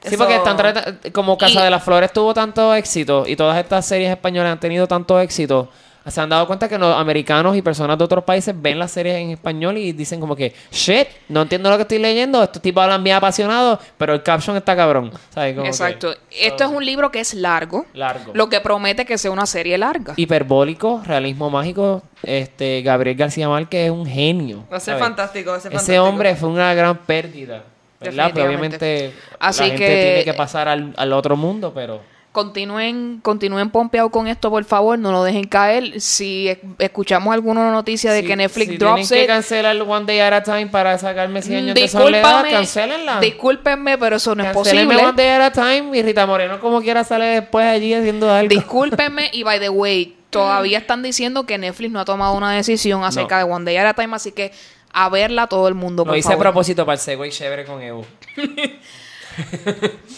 Sí, 0.03 0.15
Eso- 0.15 0.19
porque 0.19 0.37
están 0.37 1.01
como 1.13 1.37
Casa 1.37 1.61
Y- 1.61 1.65
de 1.65 1.71
las 1.71 1.83
Flores 1.83 2.13
tuvo 2.13 2.33
tanto 2.33 2.73
éxito 2.75 3.25
y 3.27 3.37
todas 3.37 3.59
estas 3.59 3.87
series 3.87 4.11
españolas 4.11 4.53
han 4.53 4.61
tenido 4.61 4.87
tanto 4.87 5.21
éxito, 5.21 5.71
se 6.07 6.21
han 6.21 6.29
dado 6.29 6.47
cuenta 6.47 6.69
que 6.69 6.79
los 6.79 6.97
americanos 6.97 7.57
y 7.57 7.63
personas 7.63 7.99
de 7.99 8.05
otros 8.05 8.25
países 8.25 8.55
ven 8.57 8.79
las 8.79 8.91
series 8.93 9.17
en 9.17 9.31
español 9.31 9.77
y 9.79 9.93
dicen 9.93 10.21
como 10.21 10.37
que, 10.37 10.55
shit, 10.71 11.07
no 11.29 11.43
entiendo 11.43 11.69
lo 11.71 11.77
que 11.77 11.83
estoy 11.83 11.99
leyendo, 11.99 12.43
estos 12.43 12.63
tipos 12.63 12.83
hablan 12.83 13.03
bien 13.05 13.17
apasionados, 13.17 13.79
pero 13.99 14.15
el 14.15 14.23
caption 14.23 14.57
está 14.57 14.77
cabrón. 14.77 15.11
¿Sabes? 15.31 15.53
Como 15.55 15.65
que- 15.65 15.69
Exacto. 15.71 16.15
Esto 16.31 16.65
es 16.65 16.71
un 16.71 16.85
libro 16.85 17.11
que 17.11 17.21
es 17.21 17.35
largo, 17.35 17.87
Largo. 17.95 18.33
lo 18.35 18.49
que 18.49 18.61
promete 18.61 19.05
que 19.05 19.19
sea 19.19 19.31
una 19.31 19.47
serie 19.47 19.77
larga. 19.79 20.15
Hiperbólico, 20.17 21.03
realismo 21.05 21.51
mágico, 21.51 22.03
este 22.23 22.83
Gabriel 22.83 23.17
García 23.17 23.49
Márquez 23.49 23.87
es 23.87 23.91
un 23.91 24.07
genio. 24.07 24.65
Va 24.73 24.77
a 24.77 24.81
ser 24.81 24.99
fantástico, 24.99 25.51
va 25.51 25.57
a 25.57 25.61
ser 25.61 25.73
Ese 25.73 25.79
fantástico. 25.79 26.05
hombre 26.05 26.37
fue 26.37 26.49
una 26.49 26.73
gran 26.75 26.99
pérdida. 26.99 27.65
¿Verdad? 27.99 28.31
Pero 28.35 28.47
Definitivamente. 28.49 28.77
obviamente 28.87 29.15
Así 29.41 29.61
la 29.63 29.67
gente 29.69 29.87
que- 29.87 30.03
tiene 30.05 30.25
que 30.25 30.35
pasar 30.35 30.69
al, 30.69 30.93
al 30.99 31.13
otro 31.15 31.35
mundo, 31.35 31.73
pero... 31.75 32.01
Continúen, 32.37 33.21
continúen 33.23 33.71
pompeados 33.71 34.11
con 34.11 34.27
esto, 34.29 34.51
por 34.51 34.63
favor, 34.65 34.99
no 34.99 35.11
lo 35.11 35.25
dejen 35.25 35.45
caer. 35.45 36.03
Si 36.03 36.49
es- 36.49 36.59
escuchamos 36.79 37.33
alguna 37.33 37.71
noticia 37.73 38.13
de 38.13 38.21
Si- 38.21 38.27
que 38.27 38.37
Netflix 38.37 38.73
si 38.73 38.77
drops 38.77 39.09
tienen 39.09 39.09
que 39.09 39.23
it, 39.23 39.27
cancelar 39.27 39.81
One 39.81 40.05
Day 40.05 40.21
at 40.21 40.35
a 40.35 40.43
Time 40.43 40.67
para 40.67 40.99
sacarme 40.99 41.41
100 41.41 41.65
años 41.65 41.75
de 41.75 41.89
soledad, 41.89 42.45
cancélenla. 42.51 43.21
discúlpenme, 43.21 43.97
pero 43.97 44.17
eso 44.17 44.35
no 44.35 44.45
es 44.45 44.53
posible. 44.53 44.97
One 44.99 45.15
Day 45.17 45.29
at 45.29 45.41
a 45.41 45.51
Time 45.51 45.97
y 45.97 46.03
Rita 46.03 46.27
Moreno 46.27 46.61
como 46.61 46.83
quiera 46.83 47.05
sale 47.05 47.25
después 47.25 47.65
allí 47.67 47.95
haciendo 47.95 48.31
algo. 48.31 48.51
Discúlpenme 48.51 49.31
y 49.33 49.43
by 49.43 49.59
the 49.59 49.71
way, 49.71 50.15
todavía 50.29 50.77
están 50.77 51.03
diciendo 51.03 51.47
que 51.47 51.57
Netflix 51.57 51.91
no 51.91 52.01
ha 52.01 52.05
tomado 52.05 52.35
una 52.35 52.53
decisión 52.53 53.03
acerca 53.03 53.39
de 53.39 53.45
One 53.45 53.65
Day 53.65 53.79
at 53.79 53.87
a 53.87 53.95
Time, 53.95 54.15
así 54.15 54.33
que 54.33 54.53
a 54.93 55.09
verla 55.09 55.47
todo 55.47 55.69
el 55.69 55.75
mundo, 55.75 56.05
Lo 56.05 56.11
por 56.11 56.19
hice 56.19 56.29
a 56.29 56.31
favor. 56.33 56.45
propósito 56.45 56.85
para 56.87 56.95
el 56.95 57.01
Segway 57.01 57.31
chévere 57.31 57.65
con 57.65 57.81
Evo. 57.83 58.05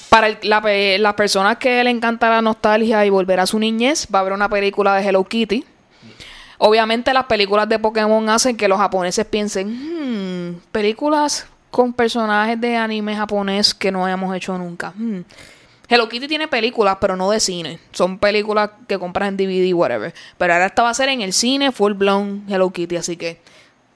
Para 0.08 0.38
la 0.42 0.60
pe- 0.62 0.98
las 0.98 1.14
personas 1.14 1.56
que 1.58 1.82
le 1.84 1.90
encanta 1.90 2.28
la 2.30 2.42
nostalgia 2.42 3.04
y 3.04 3.10
volver 3.10 3.40
a 3.40 3.46
su 3.46 3.58
niñez, 3.58 4.06
va 4.12 4.18
a 4.18 4.22
haber 4.22 4.32
una 4.32 4.48
película 4.48 4.94
de 4.94 5.06
Hello 5.08 5.24
Kitty. 5.24 5.64
Obviamente 6.58 7.12
las 7.14 7.24
películas 7.26 7.68
de 7.68 7.78
Pokémon 7.78 8.28
hacen 8.30 8.56
que 8.56 8.66
los 8.68 8.78
japoneses 8.78 9.24
piensen, 9.26 9.68
"Hmm, 9.68 10.60
películas 10.72 11.46
con 11.70 11.92
personajes 11.92 12.60
de 12.60 12.76
anime 12.76 13.14
japonés 13.14 13.74
que 13.74 13.92
no 13.92 14.04
hayamos 14.04 14.34
hecho 14.36 14.56
nunca. 14.58 14.92
Hmm. 14.96 15.20
Hello 15.90 16.08
Kitty 16.08 16.26
tiene 16.28 16.48
películas, 16.48 16.96
pero 17.00 17.16
no 17.16 17.30
de 17.30 17.40
cine. 17.40 17.78
Son 17.92 18.18
películas 18.18 18.70
que 18.86 18.98
compras 18.98 19.28
en 19.28 19.36
DVD, 19.36 19.72
whatever. 19.72 20.12
Pero 20.36 20.52
ahora 20.52 20.66
esta 20.66 20.82
va 20.82 20.90
a 20.90 20.94
ser 20.94 21.08
en 21.10 21.20
el 21.22 21.32
cine, 21.32 21.72
full 21.72 21.92
blown 21.92 22.44
Hello 22.48 22.70
Kitty. 22.70 22.96
Así 22.96 23.16
que 23.16 23.38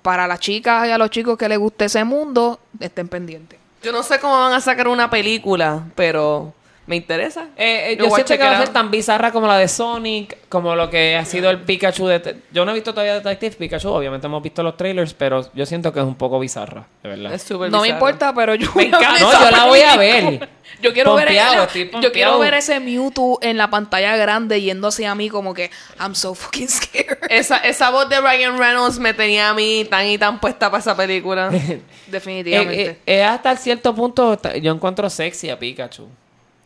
para 0.03 0.27
las 0.27 0.39
chicas 0.41 0.87
y 0.89 0.91
a 0.91 0.99
los 0.99 1.11
chicos 1.11 1.37
que 1.37 1.49
les 1.49 1.59
guste 1.59 1.87
ese 1.87 2.05
mundo, 2.05 2.61
estén 2.81 3.09
pendientes. 3.09 3.59
Yo 3.83 3.91
no 3.91 4.05
sé 4.05 4.21
cómo 4.21 4.39
van 4.39 4.53
a 4.53 4.61
sacar 4.61 4.87
una 4.87 5.11
película, 5.11 5.83
pero 5.97 6.53
me 6.87 6.97
interesa. 6.97 7.49
Eh, 7.57 7.93
eh, 7.93 7.97
yo 7.97 8.11
siento 8.11 8.37
que 8.37 8.43
va 8.43 8.57
a 8.57 8.59
ser 8.59 8.71
tan 8.71 8.91
bizarra 8.91 9.31
como 9.31 9.47
la 9.47 9.57
de 9.57 9.69
Sonic, 9.69 10.49
como 10.49 10.75
lo 10.75 10.91
que 10.91 11.17
ha 11.17 11.25
sido 11.25 11.49
el 11.51 11.61
Pikachu 11.61 12.07
de... 12.07 12.37
Yo 12.53 12.65
no 12.65 12.73
he 12.73 12.75
visto 12.75 12.93
todavía 12.93 13.15
Detective 13.15 13.57
Pikachu, 13.57 13.89
obviamente 13.89 14.27
hemos 14.27 14.43
visto 14.43 14.63
los 14.63 14.77
trailers, 14.77 15.15
pero 15.15 15.49
yo 15.55 15.65
siento 15.65 15.93
que 15.93 16.01
es 16.01 16.05
un 16.05 16.17
poco 16.17 16.41
bizarra, 16.41 16.87
de 17.03 17.09
verdad. 17.11 17.35
Es 17.35 17.43
súper 17.43 17.71
No 17.71 17.83
me 17.83 17.89
importa, 17.89 18.35
pero 18.35 18.55
yo 18.57 18.69
Me 18.75 18.85
encanta. 18.85 19.21
No, 19.21 19.33
yo 19.33 19.51
la 19.51 19.67
voy 19.67 19.81
a 19.81 19.97
ver. 19.97 20.49
Yo 20.81 20.93
quiero 20.93 21.15
ver 21.15 21.29
el- 21.29 22.01
yo 22.01 22.13
quiero 22.13 22.39
ver 22.41 22.55
ese 22.55 22.81
Mewtwo 22.81 23.39
en 23.43 23.57
la 23.57 23.71
pantalla 23.71 24.17
grande 24.17 24.61
yendo 24.61 24.89
hacia 24.89 25.15
mí 25.15 25.29
como 25.29 25.55
que 25.55 25.71
I'm 26.01 26.15
so 26.15 26.35
fucking 26.35 26.69
scared. 26.69 27.19
Esa, 27.31 27.59
esa 27.59 27.91
voz 27.91 28.09
de 28.09 28.21
Ryan 28.21 28.59
Reynolds 28.59 28.99
me 28.99 29.15
tenía 29.15 29.51
a 29.51 29.55
mí 29.55 29.87
tan 29.89 30.07
y 30.07 30.19
tan 30.19 30.41
puesta 30.41 30.71
para 30.71 30.81
esa 30.81 30.97
película. 30.97 31.51
Definitivamente. 32.09 32.83
Eh, 32.83 32.91
eh, 33.07 33.19
eh, 33.19 33.25
hasta 33.25 33.57
cierto 33.57 33.95
punto 33.95 34.39
yo 34.61 34.73
encuentro 34.73 35.09
sexy 35.09 35.51
a 35.51 35.59
Pikachu. 35.59 36.09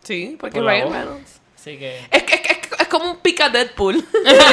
Sí, 0.06 0.36
porque 0.38 0.58
Por 0.60 0.68
Ryan. 0.68 0.92
Reynolds. 0.92 1.40
Así 1.56 1.76
que... 1.78 1.98
Es, 1.98 2.06
es, 2.12 2.22
que- 2.22 2.36
es 2.78 2.88
como 2.88 3.10
un 3.10 3.16
pica 3.18 3.48
Deadpool. 3.48 4.04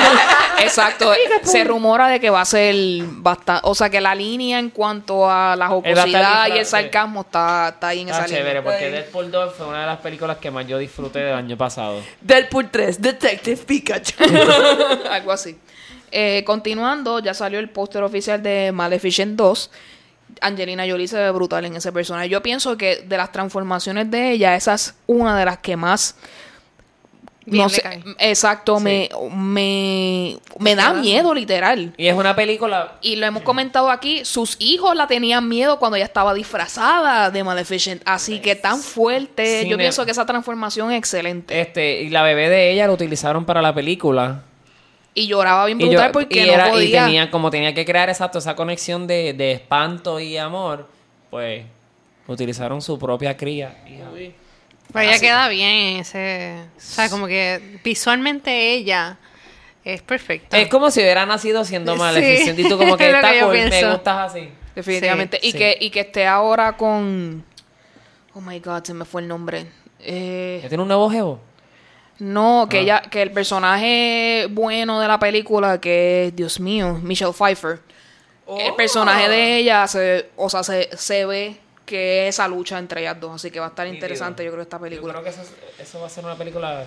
Exacto. 0.59 1.11
Se 1.43 1.63
rumora 1.63 2.07
de 2.07 2.19
que 2.19 2.29
va 2.29 2.41
a 2.41 2.45
ser 2.45 2.75
bastante, 3.05 3.61
o 3.65 3.75
sea 3.75 3.89
que 3.89 3.99
la 4.01 4.15
línea 4.15 4.59
en 4.59 4.69
cuanto 4.69 5.29
a 5.29 5.55
la 5.55 5.67
jocosidad 5.67 6.47
y 6.47 6.57
el 6.59 6.65
sarcasmo 6.65 7.21
está, 7.21 7.69
está 7.69 7.89
ahí 7.89 8.01
en 8.01 8.09
Está 8.09 8.21
esa 8.25 8.29
chévere, 8.29 8.59
línea. 8.59 8.63
porque. 8.63 8.89
Deadpool 8.89 9.31
2 9.31 9.53
fue 9.55 9.67
una 9.67 9.81
de 9.81 9.85
las 9.87 9.99
películas 9.99 10.37
que 10.37 10.51
más 10.51 10.65
yo 10.67 10.77
disfruté 10.77 11.19
del 11.19 11.35
año 11.35 11.57
pasado. 11.57 11.99
Deadpool 12.21 12.69
3, 12.71 13.01
Detective 13.01 13.57
Pikachu. 13.57 14.13
Algo 15.11 15.31
así. 15.31 15.57
Eh, 16.11 16.43
continuando, 16.45 17.19
ya 17.19 17.33
salió 17.33 17.59
el 17.59 17.69
póster 17.69 18.03
oficial 18.03 18.41
de 18.41 18.71
Maleficent 18.71 19.35
2. 19.35 19.71
Angelina 20.41 20.85
Jolie 20.87 21.07
se 21.07 21.17
ve 21.17 21.31
brutal 21.31 21.65
en 21.65 21.75
ese 21.75 21.91
personaje. 21.91 22.29
Yo 22.29 22.41
pienso 22.43 22.77
que 22.77 22.97
de 22.97 23.17
las 23.17 23.31
transformaciones 23.31 24.09
de 24.11 24.31
ella, 24.31 24.55
esa 24.55 24.73
es 24.73 24.93
una 25.07 25.37
de 25.37 25.45
las 25.45 25.57
que 25.59 25.75
más. 25.77 26.15
Bien 27.45 27.63
no 27.63 27.67
le 27.69 27.75
sé, 27.75 27.81
cae. 27.81 28.01
exacto, 28.19 28.79
me, 28.79 29.09
me, 29.35 30.37
me 30.59 30.75
da 30.75 30.93
miedo, 30.93 31.33
literal. 31.33 31.93
Y 31.97 32.07
es 32.07 32.15
una 32.15 32.33
película... 32.37 32.93
Y 33.01 33.17
lo 33.17 33.25
hemos 33.25 33.43
comentado 33.43 33.91
aquí, 33.91 34.23
sus 34.23 34.55
hijos 34.59 34.95
la 34.95 35.07
tenían 35.07 35.49
miedo 35.49 35.77
cuando 35.77 35.97
ella 35.97 36.05
estaba 36.05 36.33
disfrazada 36.33 37.31
de 37.31 37.43
Maleficent. 37.43 38.01
Así 38.05 38.39
que 38.39 38.55
tan 38.55 38.79
fuerte. 38.79 39.63
Cine- 39.63 39.69
Yo 39.71 39.77
pienso 39.77 40.05
que 40.05 40.11
esa 40.11 40.25
transformación 40.25 40.93
es 40.93 40.97
excelente. 40.99 41.59
Este, 41.59 42.03
y 42.03 42.09
la 42.11 42.23
bebé 42.23 42.47
de 42.47 42.71
ella 42.71 42.87
lo 42.87 42.93
utilizaron 42.93 43.43
para 43.43 43.61
la 43.61 43.73
película. 43.75 44.43
Y 45.15 45.27
lloraba 45.27 45.65
bien 45.65 45.79
Y, 45.79 45.85
brutal 45.85 46.07
yo- 46.07 46.11
porque 46.11 46.43
y 46.43 46.47
no 46.47 46.53
era- 46.53 46.67
y 46.69 46.71
podía. 46.71 47.05
tenía, 47.05 47.31
como 47.31 47.49
tenía 47.51 47.73
que 47.73 47.85
crear 47.85 48.09
exacto 48.09 48.39
esa 48.39 48.55
conexión 48.55 49.05
de, 49.07 49.33
de 49.33 49.51
espanto 49.53 50.19
y 50.19 50.37
amor, 50.37 50.87
pues 51.29 51.65
utilizaron 52.27 52.81
su 52.81 52.97
propia 52.97 53.35
cría. 53.37 53.83
hija. 53.87 54.05
Pero 54.91 55.09
ella 55.09 55.19
queda 55.19 55.47
bien 55.49 55.69
en 55.69 55.97
ese... 56.01 56.55
O 56.77 56.79
sea, 56.79 57.09
como 57.09 57.25
que 57.27 57.79
visualmente 57.83 58.73
ella 58.73 59.17
es 59.83 60.01
perfecta. 60.01 60.57
Es 60.59 60.67
como 60.67 60.91
si 60.91 60.99
hubiera 61.01 61.25
nacido 61.25 61.63
siendo 61.65 61.93
Sí. 61.93 61.99
Maleficent 61.99 62.59
y 62.59 62.67
tú 62.69 62.77
como 62.77 62.95
que 62.97 63.09
está 63.11 63.31
cool, 63.41 63.53
me 63.53 63.91
gustas 63.91 64.31
así. 64.31 64.49
Definitivamente. 64.75 65.39
Sí, 65.41 65.47
y, 65.47 65.51
sí. 65.51 65.57
Que, 65.57 65.77
y 65.79 65.89
que 65.89 65.99
esté 66.01 66.25
ahora 66.27 66.75
con. 66.77 67.43
Oh 68.33 68.41
my 68.41 68.59
god, 68.59 68.83
se 68.83 68.93
me 68.93 69.05
fue 69.05 69.21
el 69.21 69.27
nombre. 69.27 69.65
Eh, 69.99 70.59
¿Ya 70.63 70.69
tiene 70.69 70.81
un 70.81 70.87
nuevo 70.87 71.09
jevo? 71.09 71.39
No, 72.19 72.67
que 72.69 72.77
Ah. 72.77 72.81
ella, 72.81 73.01
que 73.01 73.21
el 73.21 73.31
personaje 73.31 74.47
bueno 74.49 74.99
de 74.99 75.07
la 75.07 75.19
película, 75.19 75.79
que 75.81 76.27
es, 76.27 76.35
Dios 76.35 76.59
mío, 76.59 76.99
Michelle 77.01 77.33
Pfeiffer. 77.33 77.79
El 78.59 78.75
personaje 78.75 79.29
de 79.29 79.57
ella, 79.57 79.87
se, 79.87 80.29
o 80.35 80.49
sea, 80.49 80.63
se, 80.63 80.89
se 80.97 81.25
ve 81.25 81.57
que 81.85 82.27
es 82.27 82.35
esa 82.35 82.47
lucha 82.47 82.77
entre 82.77 83.01
ellas 83.01 83.19
dos. 83.19 83.35
Así 83.35 83.49
que 83.51 83.59
va 83.59 83.67
a 83.67 83.69
estar 83.69 83.87
interesante, 83.87 84.43
yo 84.43 84.51
creo, 84.51 84.63
esta 84.63 84.77
Yo 84.77 84.83
película. 84.83 85.13
creo 85.13 85.23
que 85.23 85.29
eso, 85.29 85.41
eso 85.79 85.99
va 86.01 86.07
a 86.07 86.09
ser 86.09 86.23
una 86.25 86.35
película 86.35 86.85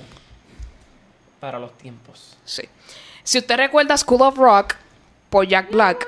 para 1.40 1.59
los 1.59 1.77
tiempos. 1.78 2.36
Sí. 2.44 2.62
Si 3.23 3.39
usted 3.39 3.57
recuerda 3.57 3.97
School 3.97 4.23
of 4.23 4.36
Rock 4.36 4.74
por 5.31 5.47
Jack 5.47 5.70
Black, 5.70 6.07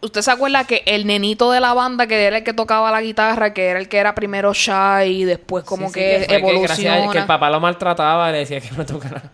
usted 0.00 0.20
se 0.22 0.30
acuerda 0.30 0.64
que 0.64 0.82
el 0.86 1.06
nenito 1.06 1.50
de 1.50 1.60
la 1.60 1.74
banda 1.74 2.06
que 2.06 2.24
era 2.24 2.38
el 2.38 2.44
que 2.44 2.52
tocaba 2.52 2.90
la 2.90 3.00
guitarra, 3.02 3.52
que 3.52 3.66
era 3.66 3.78
el 3.78 3.88
que 3.88 3.98
era 3.98 4.14
primero 4.14 4.52
shy 4.54 5.04
y 5.06 5.24
después 5.24 5.64
como 5.64 5.88
Sí, 5.88 5.94
sí, 5.94 6.00
que, 6.00 6.26
a- 6.34 6.36
evoluciona. 6.38 7.10
que 7.12 7.18
el 7.18 7.26
papá 7.26 7.50
lo 7.50 7.60
maltrataba, 7.60 8.30
le 8.30 8.38
decía 8.38 8.60
que 8.60 8.70
no 8.76 8.84
tocara. 8.86 9.22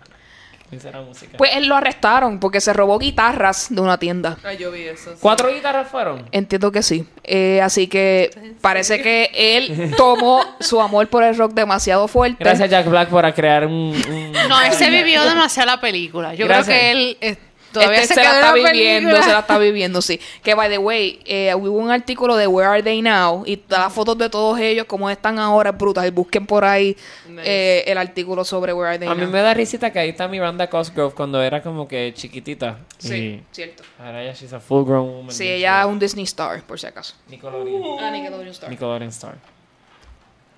que 0.70 0.76
música. 1.06 1.36
Pues 1.36 1.54
él 1.54 1.66
lo 1.68 1.76
arrestaron 1.76 2.40
porque 2.40 2.60
se 2.60 2.72
robó 2.72 2.98
guitarras 2.98 3.66
de 3.70 3.80
una 3.80 3.98
tienda. 3.98 4.36
Ay, 4.42 4.56
yo 4.56 4.72
vi 4.72 4.82
eso. 4.82 5.10
sí. 5.12 5.18
¿Cuatro 5.20 5.48
guitarras 5.54 5.88
fueron? 5.88 6.24
Entiendo 6.32 6.72
que 6.72 6.82
sí. 6.82 7.06
Eh, 7.22 7.60
así 7.62 7.86
que 7.86 8.30
parece 8.60 9.00
que 9.00 9.30
él 9.34 9.92
tomó 9.96 10.42
su 10.60 10.80
amor 10.80 11.06
por 11.08 11.22
el 11.22 11.36
rock 11.36 11.52
demasiado 11.52 12.08
fuerte. 12.08 12.42
Gracias 12.42 12.68
Jack 12.70 12.88
Black 12.88 13.08
por 13.08 13.32
crear 13.34 13.66
un... 13.66 13.72
un- 13.94 14.32
No, 14.48 14.60
él 14.62 14.72
se 14.72 14.90
vivió 14.90 15.22
demasiado 15.28 15.66
la 15.70 15.80
película. 15.80 16.34
Yo 16.34 16.46
Gracias. 16.46 16.66
creo 16.66 16.80
que 16.80 16.90
él 16.90 17.18
eh, 17.20 17.36
todavía 17.74 18.00
Este 18.00 18.14
se, 18.14 18.20
se 18.20 18.26
la 18.26 18.34
está 18.36 18.52
viviendo, 18.54 19.10
película. 19.10 19.22
se 19.22 19.32
la 19.32 19.38
está 19.40 19.58
viviendo, 19.58 20.00
sí. 20.00 20.18
Que, 20.42 20.54
by 20.54 20.70
the 20.70 20.78
way, 20.78 21.20
eh, 21.26 21.54
hubo 21.54 21.76
un 21.76 21.90
artículo 21.90 22.36
de 22.36 22.46
Where 22.46 22.68
Are 22.70 22.82
They 22.82 23.02
Now 23.02 23.42
y 23.46 23.58
todas 23.58 23.84
las 23.84 23.92
fotos 23.92 24.16
de 24.16 24.30
todos 24.30 24.58
ellos, 24.58 24.86
como 24.86 25.10
están 25.10 25.38
ahora, 25.38 25.70
es 25.70 25.76
brutal. 25.76 26.10
Busquen 26.10 26.46
por 26.46 26.64
ahí 26.64 26.96
eh, 27.38 27.84
el 27.86 27.98
artículo 27.98 28.44
sobre 28.44 28.72
Where 28.72 28.88
Are 28.88 28.98
They 28.98 29.08
A 29.08 29.14
Now. 29.14 29.26
mí 29.26 29.30
me 29.30 29.42
da 29.42 29.52
risita 29.52 29.92
que 29.92 29.98
ahí 29.98 30.08
está 30.08 30.26
Miranda 30.28 30.68
Cosgrove 30.70 31.14
cuando 31.14 31.42
era 31.42 31.62
como 31.62 31.86
que 31.86 32.12
chiquitita. 32.16 32.78
Sí, 32.98 33.14
Y 33.14 33.42
cierto. 33.52 33.82
ahora 33.98 34.22
ella 34.22 34.32
she's 34.32 34.52
a 34.54 34.60
full 34.60 34.84
grown 34.86 35.06
woman. 35.08 35.30
Sí, 35.32 35.46
ella 35.46 35.80
es 35.80 35.86
un 35.86 35.98
Disney 35.98 36.24
Star, 36.24 36.62
por 36.62 36.80
si 36.80 36.86
acaso. 36.86 37.14
Nickelodeon. 37.28 37.98
Ah, 38.00 38.10
Nickelodeon 38.10 38.48
Star. 38.48 38.70
Nickelodeon 38.70 39.08
Star. 39.10 39.34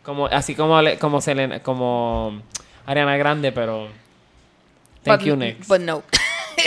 Como, 0.05 0.27
así 0.27 0.55
como, 0.55 0.79
como 1.01 1.21
Selena, 1.21 1.61
como 1.61 2.41
Ariana 2.87 3.17
Grande, 3.17 3.51
pero... 3.51 3.89
Thank 5.03 5.21
But- 5.21 5.27
you, 5.27 5.37
next. 5.37 5.69
But 5.69 5.81
no. 5.81 6.03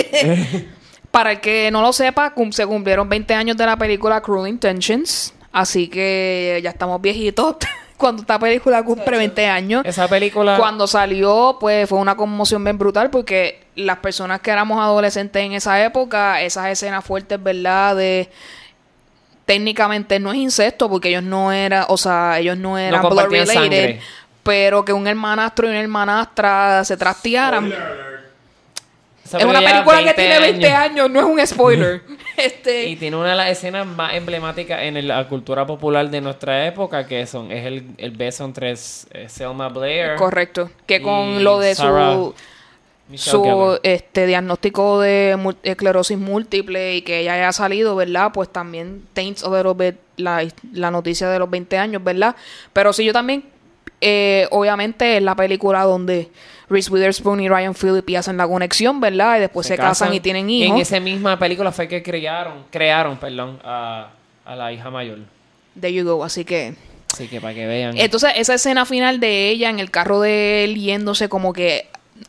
Para 1.12 1.32
el 1.32 1.40
que 1.42 1.72
no 1.72 1.82
lo 1.82 1.92
sepa, 1.92 2.34
cum- 2.34 2.52
se 2.52 2.66
cumplieron 2.68 3.10
20 3.10 3.34
años 3.34 3.58
de 3.58 3.66
la 3.66 3.78
película 3.78 4.22
Cruel 4.22 4.48
Intentions. 4.48 5.34
Así 5.52 5.88
que 5.88 6.60
ya 6.64 6.70
estamos 6.70 7.02
viejitos 7.02 7.56
cuando 7.98 8.22
esta 8.22 8.38
película 8.38 8.84
cumple 8.84 9.18
20 9.18 9.48
años. 9.48 9.82
Esa 9.86 10.08
película... 10.08 10.58
Cuando 10.58 10.86
salió, 10.86 11.58
pues 11.60 11.90
fue 11.90 11.98
una 11.98 12.16
conmoción 12.16 12.64
bien 12.64 12.78
brutal 12.78 13.10
porque 13.10 13.64
las 13.76 13.98
personas 13.98 14.42
que 14.42 14.52
éramos 14.52 14.80
adolescentes 14.80 15.42
en 15.44 15.54
esa 15.54 15.84
época, 15.84 16.42
esas 16.42 16.68
escenas 16.68 17.04
fuertes, 17.04 17.42
¿verdad? 17.42 17.96
De 17.96 18.30
técnicamente 19.46 20.20
no 20.20 20.32
es 20.32 20.38
incesto 20.38 20.88
porque 20.90 21.10
ellos 21.10 21.24
no 21.24 21.52
eran, 21.52 21.86
o 21.88 21.98
sea, 21.98 22.38
ellos 22.38 22.56
no 22.56 22.78
eran 22.78 23.02
blood 23.02 23.10
compartían 23.10 23.48
related, 23.48 23.62
sangre. 23.62 24.02
pero 24.44 24.86
que 24.86 24.94
un 24.94 25.08
hermanastro 25.08 25.66
y 25.66 25.72
una 25.72 25.80
hermanastra 25.80 26.84
se 26.86 26.96
trastearan. 26.96 27.66
Spoiler 27.70 28.19
Es 29.38 29.46
una 29.46 29.60
película 29.60 30.04
que 30.04 30.14
tiene 30.14 30.40
20 30.40 30.72
años, 30.72 31.10
no 31.10 31.20
es 31.20 31.26
un 31.26 31.48
spoiler. 31.48 32.02
este, 32.38 32.88
Y 32.88 32.96
tiene 32.96 33.18
una 33.18 33.32
de 33.32 33.36
las 33.36 33.50
escenas 33.50 33.86
más 33.86 34.14
emblemáticas 34.14 34.82
en 34.82 35.08
la 35.08 35.28
cultura 35.28 35.66
popular 35.66 36.10
de 36.10 36.22
nuestra 36.22 36.66
época, 36.68 37.06
que 37.06 37.26
son 37.26 37.52
es 37.52 37.66
el, 37.66 37.84
el 37.98 38.12
beso 38.12 38.46
entre 38.46 38.72
eh, 38.72 38.76
Selma 39.28 39.70
Blair. 39.70 40.16
correcto, 40.16 40.70
que 40.86 41.02
con 41.02 41.44
lo 41.44 41.60
de 41.60 41.76
Sarah 41.76 42.14
su 42.14 42.36
su 43.16 43.80
este 43.82 44.28
diagnóstico 44.28 45.00
de 45.00 45.56
esclerosis 45.64 46.18
múltiple 46.18 46.96
y 46.96 47.02
que 47.02 47.20
ella 47.20 47.34
haya 47.34 47.52
salido, 47.52 47.96
¿verdad? 47.96 48.32
Pues 48.34 48.50
también 48.50 49.04
taints 49.14 49.44
a 49.44 49.50
little 49.50 49.74
bit 49.74 50.00
la, 50.18 50.46
la 50.74 50.92
noticia 50.92 51.30
de 51.30 51.40
los 51.40 51.50
20 51.50 51.78
años, 51.78 52.04
¿verdad? 52.04 52.36
Pero 52.72 52.94
sí, 52.94 53.04
yo 53.06 53.14
también, 53.14 53.46
eh, 54.02 54.48
obviamente, 54.52 55.18
es 55.18 55.24
la 55.24 55.36
película 55.36 55.84
donde 55.84 56.30
Reese 56.70 56.92
Witherspoon 56.92 57.40
y 57.42 57.50
Ryan 57.50 57.74
Phillippe 57.74 58.18
hacen 58.18 58.38
la 58.38 58.48
conexión, 58.48 59.00
¿verdad? 59.02 59.38
Y 59.38 59.40
después 59.42 59.66
se, 59.68 59.76
casan, 59.78 60.14
y 60.14 60.20
tienen 60.20 60.50
Y 60.50 60.64
en 60.64 60.68
hijos. 60.70 60.82
esa 60.82 61.00
misma 61.00 61.38
película 61.40 61.72
fue 61.72 61.88
que 61.88 62.04
crearon, 62.04 62.66
crearon, 62.70 63.18
perdón, 63.18 63.60
a, 63.64 64.10
a 64.46 64.56
la 64.56 64.72
hija 64.72 64.90
mayor. 64.90 65.20
There 65.80 65.94
you 65.94 66.04
go, 66.06 66.24
así 66.24 66.46
que... 66.46 66.76
Así 67.12 67.28
que 67.28 67.42
para 67.42 67.56
que 67.56 67.66
vean. 67.66 67.98
Entonces, 67.98 68.32
esa 68.36 68.54
escena 68.54 68.86
final 68.86 69.20
de 69.20 69.50
ella 69.50 69.70
en 69.72 69.80
el 69.80 69.90
carro 69.90 70.22
de 70.22 70.64
él 70.64 70.76
yéndose 70.76 71.28
como 71.28 71.54
que 71.54 71.88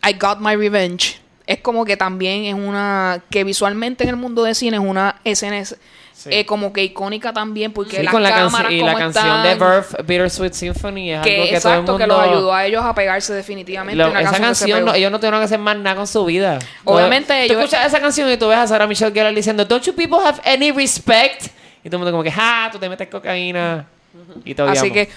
I 0.09 0.15
got 0.19 0.39
my 0.41 0.57
revenge. 0.57 1.21
Es 1.47 1.59
como 1.59 1.85
que 1.85 1.97
también 1.99 2.45
es 2.45 2.55
una 2.55 3.23
que 3.29 3.45
visualmente 3.45 4.05
en 4.05 4.11
el 4.11 4.17
mundo 4.17 4.43
de 4.45 4.55
cine 4.55 4.79
es 4.79 4.83
una 4.83 5.17
escena 5.25 5.59
es- 5.59 5.77
Sí. 6.23 6.29
eh, 6.31 6.45
como 6.45 6.71
que 6.71 6.85
icónica 6.85 7.33
también 7.33 7.73
porque 7.73 7.97
Sí, 7.97 8.03
las 8.03 8.13
con 8.13 8.23
la 8.23 8.29
cámaras 8.31 8.71
y 8.73 8.83
la 8.83 8.95
canción 8.95 9.43
de 9.43 9.53
están, 9.53 9.71
Birth, 9.71 10.07
Bittersweet 10.07 10.53
Symphony 10.53 11.13
es 11.15 11.23
que 11.23 11.35
algo 11.37 11.45
que 11.49 11.57
exacto 11.57 11.63
todo 11.63 11.73
el 11.73 11.79
mundo 11.81 11.97
que 11.99 12.07
los 12.07 12.21
ayudó 12.21 12.53
a 12.55 12.67
ellos 12.67 12.85
a 12.85 12.95
pegarse 12.95 13.33
definitivamente 13.33 13.97
Lo- 13.97 14.11
una 14.11 14.21
esa 14.21 14.39
canción, 14.39 14.85
no- 14.85 14.93
ellos 14.93 15.11
no 15.11 15.19
tuvieron 15.19 15.41
que 15.41 15.45
hacer 15.47 15.59
más 15.59 15.79
nada 15.79 15.97
con 15.97 16.07
su 16.07 16.23
vida. 16.27 16.59
Obviamente 16.85 17.33
Tú 17.47 17.55
ellos- 17.55 17.59
escuchas 17.65 17.87
esa 17.87 18.01
canción 18.01 18.31
y 18.31 18.37
tú 18.37 18.49
ves 18.49 18.59
a 18.59 18.67
Sarah 18.67 18.87
Michelle 18.87 19.13
Gellar 19.13 19.35
diciendo, 19.35 19.65
Don't 19.65 19.83
you 19.83 19.95
people 19.95 20.19
have 20.23 20.43
any 20.45 20.73
respect? 20.73 21.47
Y 21.83 21.89
todo 21.89 21.97
el 21.97 21.99
mundo 22.01 22.11
como 22.11 22.23
que, 22.23 22.31
ja, 22.33 22.69
tú 22.71 22.79
te 22.79 22.87
metes 22.91 23.09
cocaína. 23.09 23.87
Y 24.45 24.61
Así 24.61 24.91
que 24.91 25.09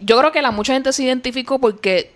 yo 0.00 0.16
creo 0.18 0.32
que 0.32 0.40
la 0.40 0.52
mucha 0.52 0.72
gente 0.72 0.90
se 0.94 1.02
identificó 1.02 1.58
porque 1.58 2.12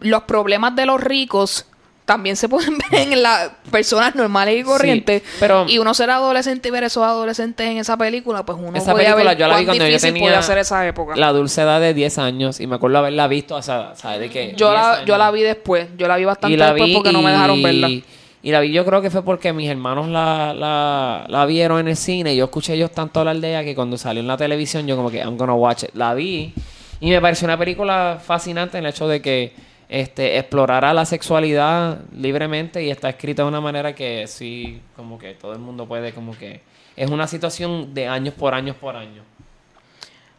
los 0.00 0.22
problemas 0.22 0.74
de 0.76 0.86
los 0.86 0.98
ricos 0.98 1.66
también 2.04 2.36
se 2.36 2.48
pueden 2.48 2.76
ver 2.90 3.12
en 3.12 3.22
las 3.22 3.50
personas 3.70 4.14
normales 4.14 4.60
y 4.60 4.62
corrientes. 4.62 5.22
pero- 5.40 5.64
y 5.68 5.78
uno 5.78 5.94
ser 5.94 6.10
adolescente 6.10 6.68
y 6.68 6.70
ver 6.70 6.84
esos 6.84 7.02
adolescentes 7.02 7.66
en 7.66 7.78
esa 7.78 7.96
película, 7.96 8.44
pues 8.44 8.58
uno 8.60 8.76
Esa 8.76 8.92
puede 8.92 9.04
película 9.06 9.30
ver 9.30 9.38
yo 9.38 9.48
la 9.48 9.56
vi 9.58 9.64
cuando 9.64 9.86
yo 9.88 9.98
tenía 9.98 10.42
ser 10.42 10.58
esa 10.58 10.86
época. 10.86 11.16
la 11.16 11.32
dulce 11.32 11.62
edad 11.62 11.80
de 11.80 11.94
10 11.94 12.18
años 12.18 12.60
y 12.60 12.66
me 12.66 12.76
acuerdo 12.76 12.98
haberla 12.98 13.26
visto, 13.28 13.54
o 13.56 13.62
sea, 13.62 13.92
¿sabes 13.96 14.20
de 14.20 14.30
qué? 14.30 14.54
yo, 14.56 14.70
10 14.70 14.80
la, 14.82 14.92
años. 14.94 15.06
yo 15.06 15.18
la 15.18 15.30
vi 15.30 15.42
después. 15.42 15.88
Yo 15.96 16.06
la 16.08 16.16
vi 16.16 16.24
bastante 16.24 16.54
y 16.54 16.56
la 16.58 16.66
después 16.72 16.88
vi 16.88 16.94
porque 16.94 17.12
no 17.12 17.22
me 17.22 17.30
dejaron 17.30 17.62
verla. 17.62 17.88
Y 17.88 18.50
la 18.50 18.60
vi 18.60 18.70
yo 18.72 18.84
creo 18.84 19.00
que 19.00 19.08
fue 19.08 19.24
porque 19.24 19.54
mis 19.54 19.70
hermanos 19.70 20.06
la, 20.08 20.52
la, 20.52 21.24
la 21.28 21.46
vieron 21.46 21.80
en 21.80 21.88
el 21.88 21.96
cine 21.96 22.34
y 22.34 22.36
yo 22.36 22.44
escuché 22.44 22.74
ellos 22.74 22.90
tanto 22.90 23.20
hablar 23.20 23.36
de 23.38 23.48
ella 23.48 23.64
que 23.64 23.74
cuando 23.74 23.96
salió 23.96 24.20
en 24.20 24.26
la 24.26 24.36
televisión 24.36 24.86
yo 24.86 24.96
como 24.96 25.10
que 25.10 25.20
I'm 25.20 25.38
gonna 25.38 25.54
watch 25.54 25.84
it. 25.84 25.90
La 25.94 26.12
vi 26.12 26.52
y 27.00 27.08
me 27.10 27.20
pareció 27.22 27.46
una 27.46 27.56
película 27.58 28.20
fascinante 28.22 28.76
en 28.76 28.84
el 28.84 28.90
hecho 28.90 29.08
de 29.08 29.22
que 29.22 29.54
este 29.88 30.38
explorara 30.38 30.92
la 30.94 31.04
sexualidad 31.04 32.00
libremente 32.12 32.82
y 32.82 32.90
está 32.90 33.08
escrita 33.08 33.42
de 33.42 33.48
una 33.48 33.60
manera 33.60 33.94
que 33.94 34.26
sí, 34.26 34.80
como 34.96 35.18
que 35.18 35.34
todo 35.34 35.52
el 35.52 35.58
mundo 35.58 35.86
puede 35.86 36.12
como 36.12 36.36
que... 36.36 36.60
Es 36.96 37.10
una 37.10 37.26
situación 37.26 37.92
de 37.92 38.06
años 38.06 38.34
por 38.34 38.54
años 38.54 38.76
por 38.76 38.94
año. 38.94 39.22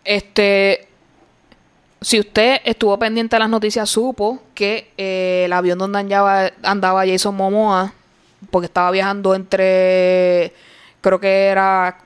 Este, 0.06 0.88
si 2.00 2.20
usted 2.20 2.62
estuvo 2.64 2.98
pendiente 3.00 3.36
de 3.36 3.40
las 3.40 3.50
noticias, 3.50 3.90
supo 3.90 4.42
que 4.54 4.92
eh, 4.98 5.44
el 5.46 5.54
avión 5.54 5.80
donde 5.80 6.00
andaba, 6.00 6.52
andaba 6.64 7.06
Jason 7.06 7.36
Momoa, 7.36 7.94
porque 8.52 8.68
estaba 8.68 8.92
viajando 8.92 9.34
entre, 9.36 10.54
creo 11.02 11.20
que 11.20 11.48
era 11.48 11.98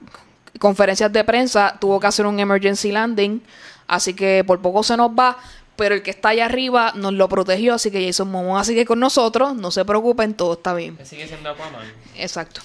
conferencias 0.60 1.12
de 1.12 1.24
prensa, 1.24 1.76
tuvo 1.80 2.00
que 2.00 2.08
hacer 2.08 2.26
un 2.26 2.40
emergency 2.40 2.92
landing, 2.92 3.42
así 3.88 4.14
que 4.14 4.44
por 4.48 4.62
poco 4.62 4.84
se 4.84 4.96
nos 4.96 5.12
va, 5.12 5.38
pero 5.80 5.96
el 5.96 6.04
que 6.04 6.12
está 6.12 6.30
allá 6.30 6.44
arriba 6.44 6.92
nos 6.94 7.14
lo 7.14 7.30
protegió, 7.30 7.74
así 7.74 7.90
que 7.90 8.06
Jason 8.06 8.30
Momoa 8.30 8.66
sigue 8.66 8.86
con 8.86 9.00
nosotros, 9.00 9.56
no 9.56 9.72
se 9.72 9.86
preocupen, 9.86 10.34
todo 10.34 10.54
está 10.54 10.74
bien. 10.74 10.98
Sigue 11.06 11.26
siendo 11.26 11.50
Aquaman. 11.50 11.90
Exacto. 12.18 12.60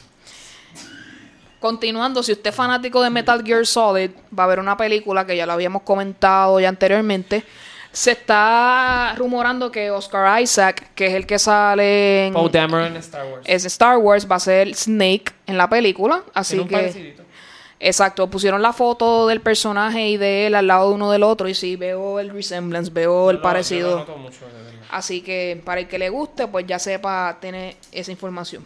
Continuando, 1.60 2.24
si 2.24 2.32
usted 2.32 2.50
es 2.50 2.56
fanático 2.56 3.00
de 3.00 3.10
Metal 3.10 3.40
Gear 3.44 3.64
Solid, 3.66 4.10
va 4.36 4.42
a 4.42 4.46
haber 4.46 4.58
una 4.58 4.76
película 4.76 5.24
que 5.24 5.36
ya 5.36 5.46
lo 5.46 5.52
habíamos 5.52 5.82
comentado 5.82 6.58
ya 6.58 6.68
anteriormente. 6.68 7.44
Se 7.92 8.10
está 8.10 9.14
rumorando 9.16 9.70
que 9.70 9.92
Oscar 9.92 10.42
Isaac, 10.42 10.90
que 10.96 11.06
es 11.06 11.14
el 11.14 11.24
que 11.24 11.38
sale 11.38 12.26
en 12.26 12.32
Poe 12.32 12.50
Dameron 12.50 12.86
en 12.86 12.96
Star 12.96 13.26
Wars. 13.26 13.44
es 13.44 13.64
Star 13.64 13.96
Wars, 13.98 14.28
va 14.28 14.34
a 14.34 14.40
ser 14.40 14.74
Snake 14.74 15.26
en 15.46 15.56
la 15.56 15.68
película. 15.68 16.24
Así 16.34 16.58
que 16.64 16.76
parecidito. 16.76 17.23
Exacto, 17.80 18.28
pusieron 18.30 18.62
la 18.62 18.72
foto 18.72 19.26
del 19.26 19.40
personaje 19.40 20.08
y 20.08 20.16
de 20.16 20.46
él 20.46 20.54
al 20.54 20.66
lado 20.66 20.88
de 20.88 20.94
uno 20.94 21.10
del 21.10 21.22
otro 21.22 21.48
y 21.48 21.54
sí, 21.54 21.76
veo 21.76 22.18
el 22.20 22.30
resemblance, 22.30 22.90
veo 22.92 23.30
el 23.30 23.40
parecido. 23.40 24.06
mucho. 24.18 24.38
Así 24.90 25.22
que 25.22 25.60
para 25.64 25.80
el 25.80 25.88
que 25.88 25.98
le 25.98 26.08
guste, 26.08 26.46
pues 26.46 26.66
ya 26.66 26.78
sepa, 26.78 27.38
tiene 27.40 27.76
esa 27.92 28.10
información. 28.12 28.64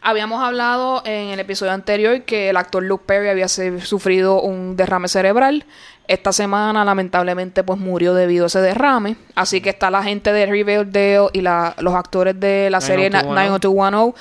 Habíamos 0.00 0.42
hablado 0.42 1.02
en 1.04 1.28
el 1.28 1.38
episodio 1.38 1.70
anterior 1.72 2.22
que 2.22 2.50
el 2.50 2.56
actor 2.56 2.82
Luke 2.82 3.04
Perry 3.06 3.28
había 3.28 3.46
sufrido 3.48 4.40
un 4.40 4.76
derrame 4.76 5.06
cerebral. 5.06 5.64
Esta 6.08 6.32
semana, 6.32 6.84
lamentablemente, 6.84 7.62
pues 7.62 7.78
murió 7.78 8.12
debido 8.12 8.44
a 8.44 8.46
ese 8.48 8.60
derrame. 8.60 9.14
Así 9.36 9.60
que 9.60 9.70
está 9.70 9.90
la 9.92 10.02
gente 10.02 10.32
de 10.32 10.46
Riverdale 10.46 11.28
y 11.32 11.42
la- 11.42 11.76
los 11.78 11.94
actores 11.94 12.38
de 12.40 12.68
la 12.70 12.80
serie 12.80 13.10
90210. 13.10 14.14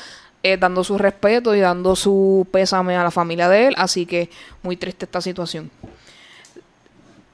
90210 0.43 0.43
eh, 0.43 0.57
dando 0.57 0.83
su 0.83 0.97
respeto 0.97 1.55
y 1.55 1.59
dando 1.59 1.95
su 1.95 2.47
pésame 2.51 2.95
a 2.95 3.03
la 3.03 3.11
familia 3.11 3.47
de 3.49 3.67
él. 3.67 3.73
Así 3.77 4.05
que 4.05 4.29
muy 4.63 4.75
triste 4.77 5.05
esta 5.05 5.21
situación. 5.21 5.69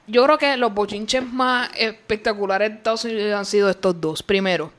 Yo 0.06 0.24
creo 0.24 0.38
que 0.38 0.56
los 0.56 0.72
bochinches 0.72 1.22
más 1.22 1.68
espectaculares 1.76 2.70
de 2.70 2.76
Estados 2.76 3.04
Unidos 3.04 3.34
han 3.38 3.44
sido 3.44 3.68
estos 3.68 4.00
dos. 4.00 4.22
Primero, 4.22 4.72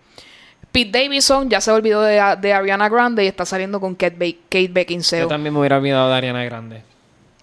Pete 0.72 1.04
Davidson 1.04 1.50
ya 1.50 1.62
se 1.62 1.72
olvidó 1.72 2.02
de, 2.02 2.22
de 2.42 2.54
Ariana 2.54 2.90
Grande 2.90 3.24
y 3.24 3.28
está 3.28 3.46
saliendo 3.46 3.80
con 3.80 3.94
Kate, 3.96 4.16
Be- 4.18 4.38
Kate 4.50 4.68
Yo 4.68 4.74
Beckinsale. 4.74 5.28
también 5.28 5.54
me 5.54 5.60
hubiera 5.60 5.78
olvidado 5.78 6.10
de 6.10 6.16
Ariana 6.16 6.44
Grande. 6.46 6.82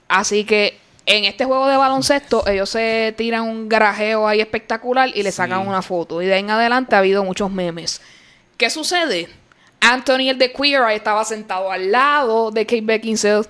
Así 0.09 0.45
que 0.45 0.79
en 1.07 1.25
este 1.27 1.45
juego 1.45 1.69
de 1.69 1.77
baloncesto 1.77 2.45
ellos 2.49 2.71
se 2.71 3.15
tiran 3.17 3.43
un 3.43 3.69
garajeo 3.69 4.27
ahí 4.27 4.41
espectacular 4.41 5.11
y 5.15 5.23
le 5.23 5.31
sacan 5.31 5.67
una 5.67 5.81
foto. 5.83 6.21
Y 6.23 6.27
de 6.27 6.35
ahí 6.35 6.41
en 6.41 6.51
adelante 6.51 6.97
ha 6.97 6.99
habido 6.99 7.23
muchos 7.23 7.51
memes. 7.53 8.01
¿Qué 8.57 8.69
sucede? 8.71 9.29
Anthony 9.81 10.31
el 10.31 10.39
de 10.39 10.53
Queer 10.53 10.83
Eye 10.83 10.97
estaba 10.97 11.25
sentado 11.25 11.71
al 11.71 11.93
lado 11.93 12.51
de 12.51 12.67
Kate 12.67 12.83
Beckinsale 12.83 13.47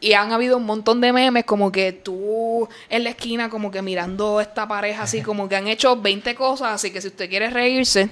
y 0.00 0.12
han 0.12 0.32
habido 0.32 0.58
un 0.58 0.66
montón 0.66 1.00
de 1.00 1.12
memes 1.12 1.44
como 1.44 1.72
que 1.72 1.92
tú 1.92 2.68
en 2.90 3.04
la 3.04 3.10
esquina 3.10 3.48
como 3.48 3.70
que 3.70 3.80
mirando 3.80 4.40
esta 4.40 4.68
pareja 4.68 5.04
así 5.04 5.22
como 5.22 5.48
que 5.48 5.56
han 5.56 5.66
hecho 5.66 6.00
20 6.00 6.34
cosas, 6.34 6.72
así 6.72 6.90
que 6.90 7.00
si 7.00 7.08
usted 7.08 7.28
quiere 7.28 7.48
reírse 7.48 8.10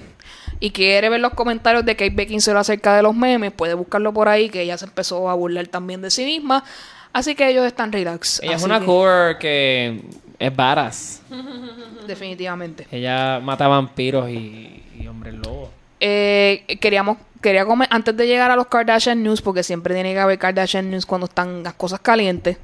y 0.59 0.71
quiere 0.71 1.09
ver 1.09 1.19
los 1.19 1.33
comentarios 1.33 1.85
de 1.85 1.95
Kate 1.95 2.15
Beckinsale 2.15 2.57
acerca 2.57 2.95
de 2.95 3.03
los 3.03 3.15
memes, 3.15 3.51
puede 3.51 3.75
buscarlo 3.75 4.11
por 4.11 4.27
ahí 4.27 4.49
que 4.49 4.61
ella 4.61 4.77
se 4.77 4.85
empezó 4.85 5.29
a 5.29 5.35
burlar 5.35 5.67
también 5.67 6.01
de 6.01 6.09
sí 6.09 6.25
misma, 6.25 6.63
así 7.11 7.35
que 7.35 7.49
ellos 7.49 7.65
están 7.65 7.91
relax. 7.91 8.41
Ella 8.41 8.55
es 8.55 8.63
una 8.63 8.79
que, 8.79 8.85
core 8.85 9.37
que 9.37 10.01
es 10.39 10.55
varas. 10.55 11.21
definitivamente. 12.07 12.87
Ella 12.91 13.39
mata 13.39 13.67
vampiros 13.67 14.29
y, 14.29 14.83
y 14.99 15.07
hombres 15.07 15.35
lobos. 15.35 15.69
Eh, 15.99 16.65
queríamos 16.81 17.17
quería 17.43 17.63
comer 17.65 17.87
antes 17.91 18.17
de 18.17 18.25
llegar 18.25 18.49
a 18.49 18.55
los 18.55 18.65
Kardashian 18.65 19.21
News 19.21 19.43
porque 19.43 19.61
siempre 19.61 19.93
tiene 19.93 20.13
que 20.13 20.19
haber 20.19 20.39
Kardashian 20.39 20.89
News 20.89 21.05
cuando 21.05 21.25
están 21.27 21.61
las 21.61 21.75
cosas 21.75 21.99
calientes. 21.99 22.57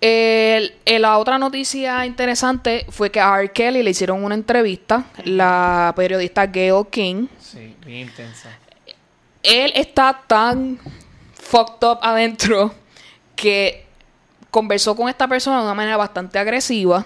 El- 0.00 0.74
la 0.84 1.16
otra 1.16 1.38
noticia 1.38 2.04
interesante 2.04 2.84
fue 2.90 3.10
que 3.10 3.20
a 3.20 3.38
R. 3.40 3.50
Kelly 3.52 3.82
le 3.82 3.90
hicieron 3.90 4.22
una 4.22 4.34
entrevista, 4.34 5.04
la 5.24 5.92
periodista 5.96 6.46
Gail 6.46 6.84
King. 6.90 7.26
Sí, 7.40 7.74
bien 7.86 8.08
intensa. 8.08 8.50
Él 9.42 9.72
está 9.74 10.20
tan 10.26 10.78
fucked 11.32 11.86
up 11.86 11.98
adentro 12.02 12.74
que 13.36 13.86
conversó 14.50 14.94
con 14.94 15.08
esta 15.08 15.26
persona 15.26 15.58
de 15.58 15.64
una 15.64 15.74
manera 15.74 15.96
bastante 15.96 16.38
agresiva, 16.38 17.04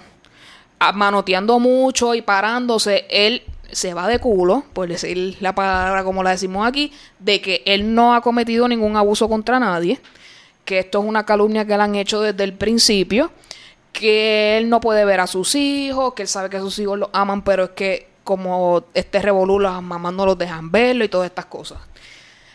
manoteando 0.95 1.59
mucho 1.59 2.15
y 2.15 2.23
parándose. 2.23 3.07
Él 3.11 3.43
se 3.71 3.95
va 3.95 4.09
de 4.09 4.19
culo, 4.19 4.65
por 4.73 4.89
decir 4.89 5.37
la 5.41 5.55
palabra 5.55 6.05
como 6.05 6.23
la 6.23 6.31
decimos 6.31 6.67
aquí, 6.67 6.93
de 7.19 7.41
que 7.41 7.63
él 7.67 7.95
no 7.95 8.15
ha 8.15 8.21
cometido 8.21 8.69
ningún 8.69 8.97
abuso 8.97 9.29
contra 9.29 9.59
nadie, 9.59 10.01
que 10.65 10.81
esto 10.81 11.01
es 11.01 11.05
una 11.07 11.25
calumnia 11.25 11.65
que 11.65 11.77
le 11.77 11.83
han 11.83 11.95
hecho 11.95 12.21
desde 12.21 12.45
el 12.45 12.55
principio, 12.55 13.31
que 13.93 14.59
él 14.59 14.69
no 14.69 14.81
puede 14.81 15.05
ver 15.05 15.21
a 15.21 15.27
sus 15.27 15.55
hijos, 15.55 16.15
que 16.15 16.23
él 16.23 16.29
sabe 16.29 16.51
que 16.51 16.59
sus 16.61 16.79
hijos 16.79 16.99
lo 16.99 17.11
aman, 17.13 17.43
pero 17.43 17.65
es 17.65 17.71
que 17.71 18.09
como 18.25 18.85
este 18.93 19.23
revolú, 19.23 19.59
las 19.59 19.83
mamás 19.83 20.13
no 20.13 20.27
los 20.27 20.37
dejan 20.37 20.71
verlo 20.71 21.03
y 21.03 21.09
todas 21.09 21.31
estas 21.31 21.47
cosas. 21.47 21.79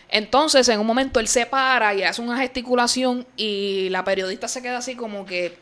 Entonces, 0.08 0.68
en 0.68 0.78
un 0.78 0.86
momento 0.86 1.18
él 1.18 1.26
se 1.26 1.46
para 1.46 1.92
y 1.92 2.04
hace 2.04 2.22
una 2.22 2.38
gesticulación 2.38 3.26
y 3.36 3.88
la 3.88 4.04
periodista 4.04 4.46
se 4.46 4.62
queda 4.62 4.78
así 4.78 4.94
como 4.94 5.26
que 5.26 5.58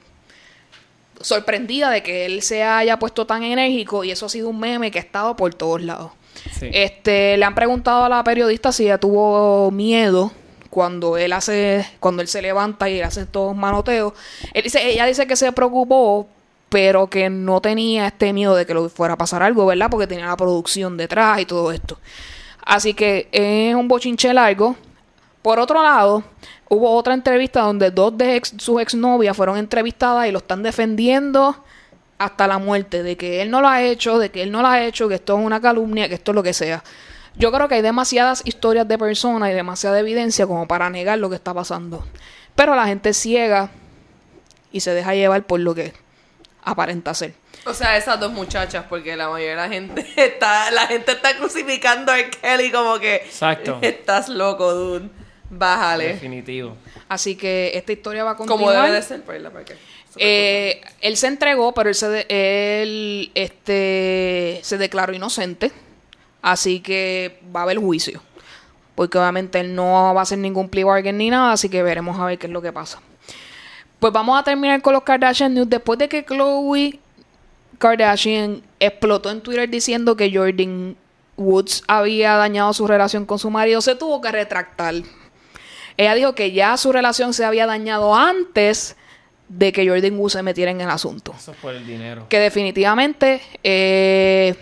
sorprendida 1.23 1.91
de 1.91 2.03
que 2.03 2.27
él 2.27 2.43
se 2.43 2.63
haya 2.63 2.99
puesto 2.99 3.27
tan 3.27 3.43
enérgico 3.43 4.05
y 4.05 4.11
eso 4.11 4.27
ha 4.27 4.29
sido 4.29 4.49
un 4.49 4.61
meme 4.61 4.91
que 4.91 4.99
ha 4.99 5.03
estado 5.03 5.37
por 5.37 5.55
todos 5.55 5.83
lados. 5.83 6.13
Sí. 6.59 6.71
Este, 6.73 7.37
le 7.37 7.45
han 7.45 7.55
preguntado 7.55 8.05
a 8.05 8.09
la 8.09 8.25
periodista 8.25 8.73
si 8.73 8.85
ella 8.85 8.99
tuvo 8.99 9.71
miedo 9.71 10.33
cuando 10.71 11.19
él 11.19 11.35
hace, 11.35 11.87
cuando 12.01 12.23
él 12.23 12.29
se 12.29 12.41
levanta 12.41 12.89
y 12.89 13.03
hace 13.03 13.23
estos 13.23 13.55
manoteos. 13.55 14.15
Él 14.55 14.63
dice, 14.63 14.89
ella 14.89 15.05
dice 15.05 15.27
que 15.27 15.37
se 15.37 15.53
preocupó, 15.53 16.27
pero 16.71 17.09
que 17.09 17.29
no 17.29 17.61
tenía 17.61 18.07
este 18.07 18.33
miedo 18.33 18.55
de 18.55 18.65
que 18.65 18.73
le 18.73 18.89
fuera 18.89 19.13
a 19.13 19.19
pasar 19.19 19.43
algo, 19.43 19.67
¿verdad? 19.67 19.91
Porque 19.91 20.07
tenía 20.07 20.29
la 20.29 20.37
producción 20.39 20.97
detrás 20.97 21.41
y 21.41 21.45
todo 21.45 21.73
esto. 21.73 21.99
Así 22.65 22.95
que 22.95 23.29
es 23.33 23.75
un 23.75 23.87
bochinche 23.87 24.33
largo. 24.33 24.75
Por 25.43 25.59
otro 25.59 25.83
lado, 25.83 26.25
hubo 26.75 26.91
otra 26.97 27.15
entrevista 27.15 27.61
donde 27.63 27.91
dos 27.91 28.17
de 28.17 28.37
ex- 28.37 28.55
sus 28.59 28.81
exnovias 28.81 29.37
fueron 29.37 29.59
entrevistadas 29.59 30.27
y 30.29 30.33
lo 30.33 30.39
están 30.39 30.63
defendiendo 30.63 31.63
hasta 32.19 32.47
la 32.47 32.59
muerte, 32.59 33.03
de 33.03 33.17
que 33.17 33.43
él 33.43 33.51
no 33.51 33.61
lo 33.61 33.69
ha 33.69 33.83
hecho, 33.83 34.19
de 34.19 34.31
que 34.31 34.43
él 34.43 34.51
no 34.53 34.63
lo 34.63 34.69
ha 34.69 34.83
hecho, 34.83 35.09
que 35.09 35.17
esto 35.17 35.39
es 35.39 35.45
una 35.45 35.61
calumnia, 35.61 36.09
que 36.09 36.15
esto 36.15 36.31
es 36.31 36.35
lo 36.37 36.43
que 36.43 36.53
sea. 36.55 36.83
Yo 37.35 37.51
creo 37.51 37.67
que 37.69 37.75
hay 37.77 37.83
demasiadas 37.83 38.43
historias 38.45 38.87
de 38.87 38.97
personas 38.99 39.51
y 39.51 39.55
demasiada 39.55 39.99
evidencia 39.99 40.47
como 40.47 40.69
para 40.69 40.89
negar 40.91 41.19
lo 41.19 41.29
que 41.31 41.37
está 41.37 41.53
pasando. 41.53 42.05
Pero 42.55 42.75
la 42.77 42.87
gente 42.87 43.09
es 43.11 43.17
ciega 43.17 43.71
y 44.71 44.81
se 44.81 44.93
deja 44.95 45.15
llevar 45.15 45.43
por 45.45 45.59
lo 45.61 45.75
que 45.75 45.93
aparenta 46.63 47.13
ser. 47.15 47.35
O 47.65 47.75
sea, 47.75 47.97
esas 47.97 48.19
dos 48.21 48.33
muchachas, 48.33 48.85
porque 48.89 49.17
la 49.17 49.29
mayoría 49.29 49.51
de 49.51 49.57
la 49.57 49.69
gente 49.69 50.07
está, 50.17 50.71
la 50.71 50.87
gente 50.87 51.13
está 51.13 51.37
crucificando 51.37 52.13
a. 52.13 52.17
Kelly 52.17 52.71
como 52.71 52.99
que 52.99 53.17
Exacto. 53.17 53.79
estás 53.83 54.29
loco, 54.29 54.73
dude. 54.75 55.09
Bájale. 55.55 56.09
Definitivo. 56.09 56.77
Así 57.09 57.37
que 57.37 57.73
esta 57.75 57.93
historia 57.93 58.25
va 58.25 58.31
a 58.33 58.37
continuar. 58.37 58.59
Como 58.61 58.73
debe 58.83 58.91
de 58.97 59.03
ser, 59.03 59.23
pues, 59.23 59.41
la 59.43 59.51
porque 59.51 59.77
Eh, 60.17 60.81
él 61.03 61.17
se 61.17 61.27
entregó, 61.27 61.73
pero 61.75 61.89
él, 61.91 61.95
se 61.95 62.09
de- 62.09 62.27
él 62.83 63.31
este, 63.35 64.61
se 64.63 64.79
declaró 64.79 65.13
inocente. 65.15 65.71
Así 66.41 66.81
que 66.81 67.39
va 67.55 67.61
a 67.61 67.63
haber 67.65 67.79
juicio. 67.79 68.23
Porque 68.95 69.19
obviamente 69.19 69.61
él 69.61 69.75
no 69.75 70.13
va 70.15 70.21
a 70.21 70.23
hacer 70.23 70.39
ningún 70.39 70.69
plea 70.69 70.85
bargain 70.87 71.17
ni 71.19 71.31
nada. 71.31 71.53
Así 71.53 71.69
que 71.69 71.83
veremos 71.83 72.19
a 72.19 72.25
ver 72.27 72.39
qué 72.39 72.47
es 72.47 72.53
lo 72.53 72.61
que 72.63 72.73
pasa. 72.73 73.01
Pues 73.99 74.13
vamos 74.13 74.39
a 74.39 74.43
terminar 74.43 74.81
con 74.83 74.93
los 74.95 75.03
Kardashian 75.03 75.55
News. 75.55 75.69
Después 75.71 75.99
de 75.99 76.09
que 76.09 76.25
Chloe 76.25 76.99
Kardashian 77.79 78.63
explotó 78.81 79.31
en 79.31 79.41
Twitter 79.41 79.69
diciendo 79.69 80.17
que 80.17 80.31
Jordan 80.35 80.97
Woods 81.37 81.83
había 81.89 82.37
dañado 82.37 82.73
su 82.73 82.87
relación 82.87 83.25
con 83.27 83.39
su 83.39 83.51
marido, 83.51 83.81
se 83.81 83.95
tuvo 83.95 84.21
que 84.21 84.31
retractar. 84.31 84.95
Ella 85.97 86.15
dijo 86.15 86.35
que 86.35 86.53
ya 86.53 86.77
su 86.77 86.93
relación 86.93 87.35
se 87.35 87.45
había 87.45 87.67
dañado 87.67 88.15
antes 88.15 88.97
de 89.49 89.73
que 89.73 89.87
Jordan 89.87 90.19
Woods 90.19 90.33
se 90.33 90.43
metiera 90.43 90.71
en 90.71 90.81
el 90.81 90.89
asunto. 90.89 91.35
Eso 91.37 91.53
es 91.53 91.57
por 91.59 91.75
el 91.75 91.87
dinero. 91.87 92.27
Que 92.29 92.39
definitivamente 92.41 93.41
eh, 93.63 94.55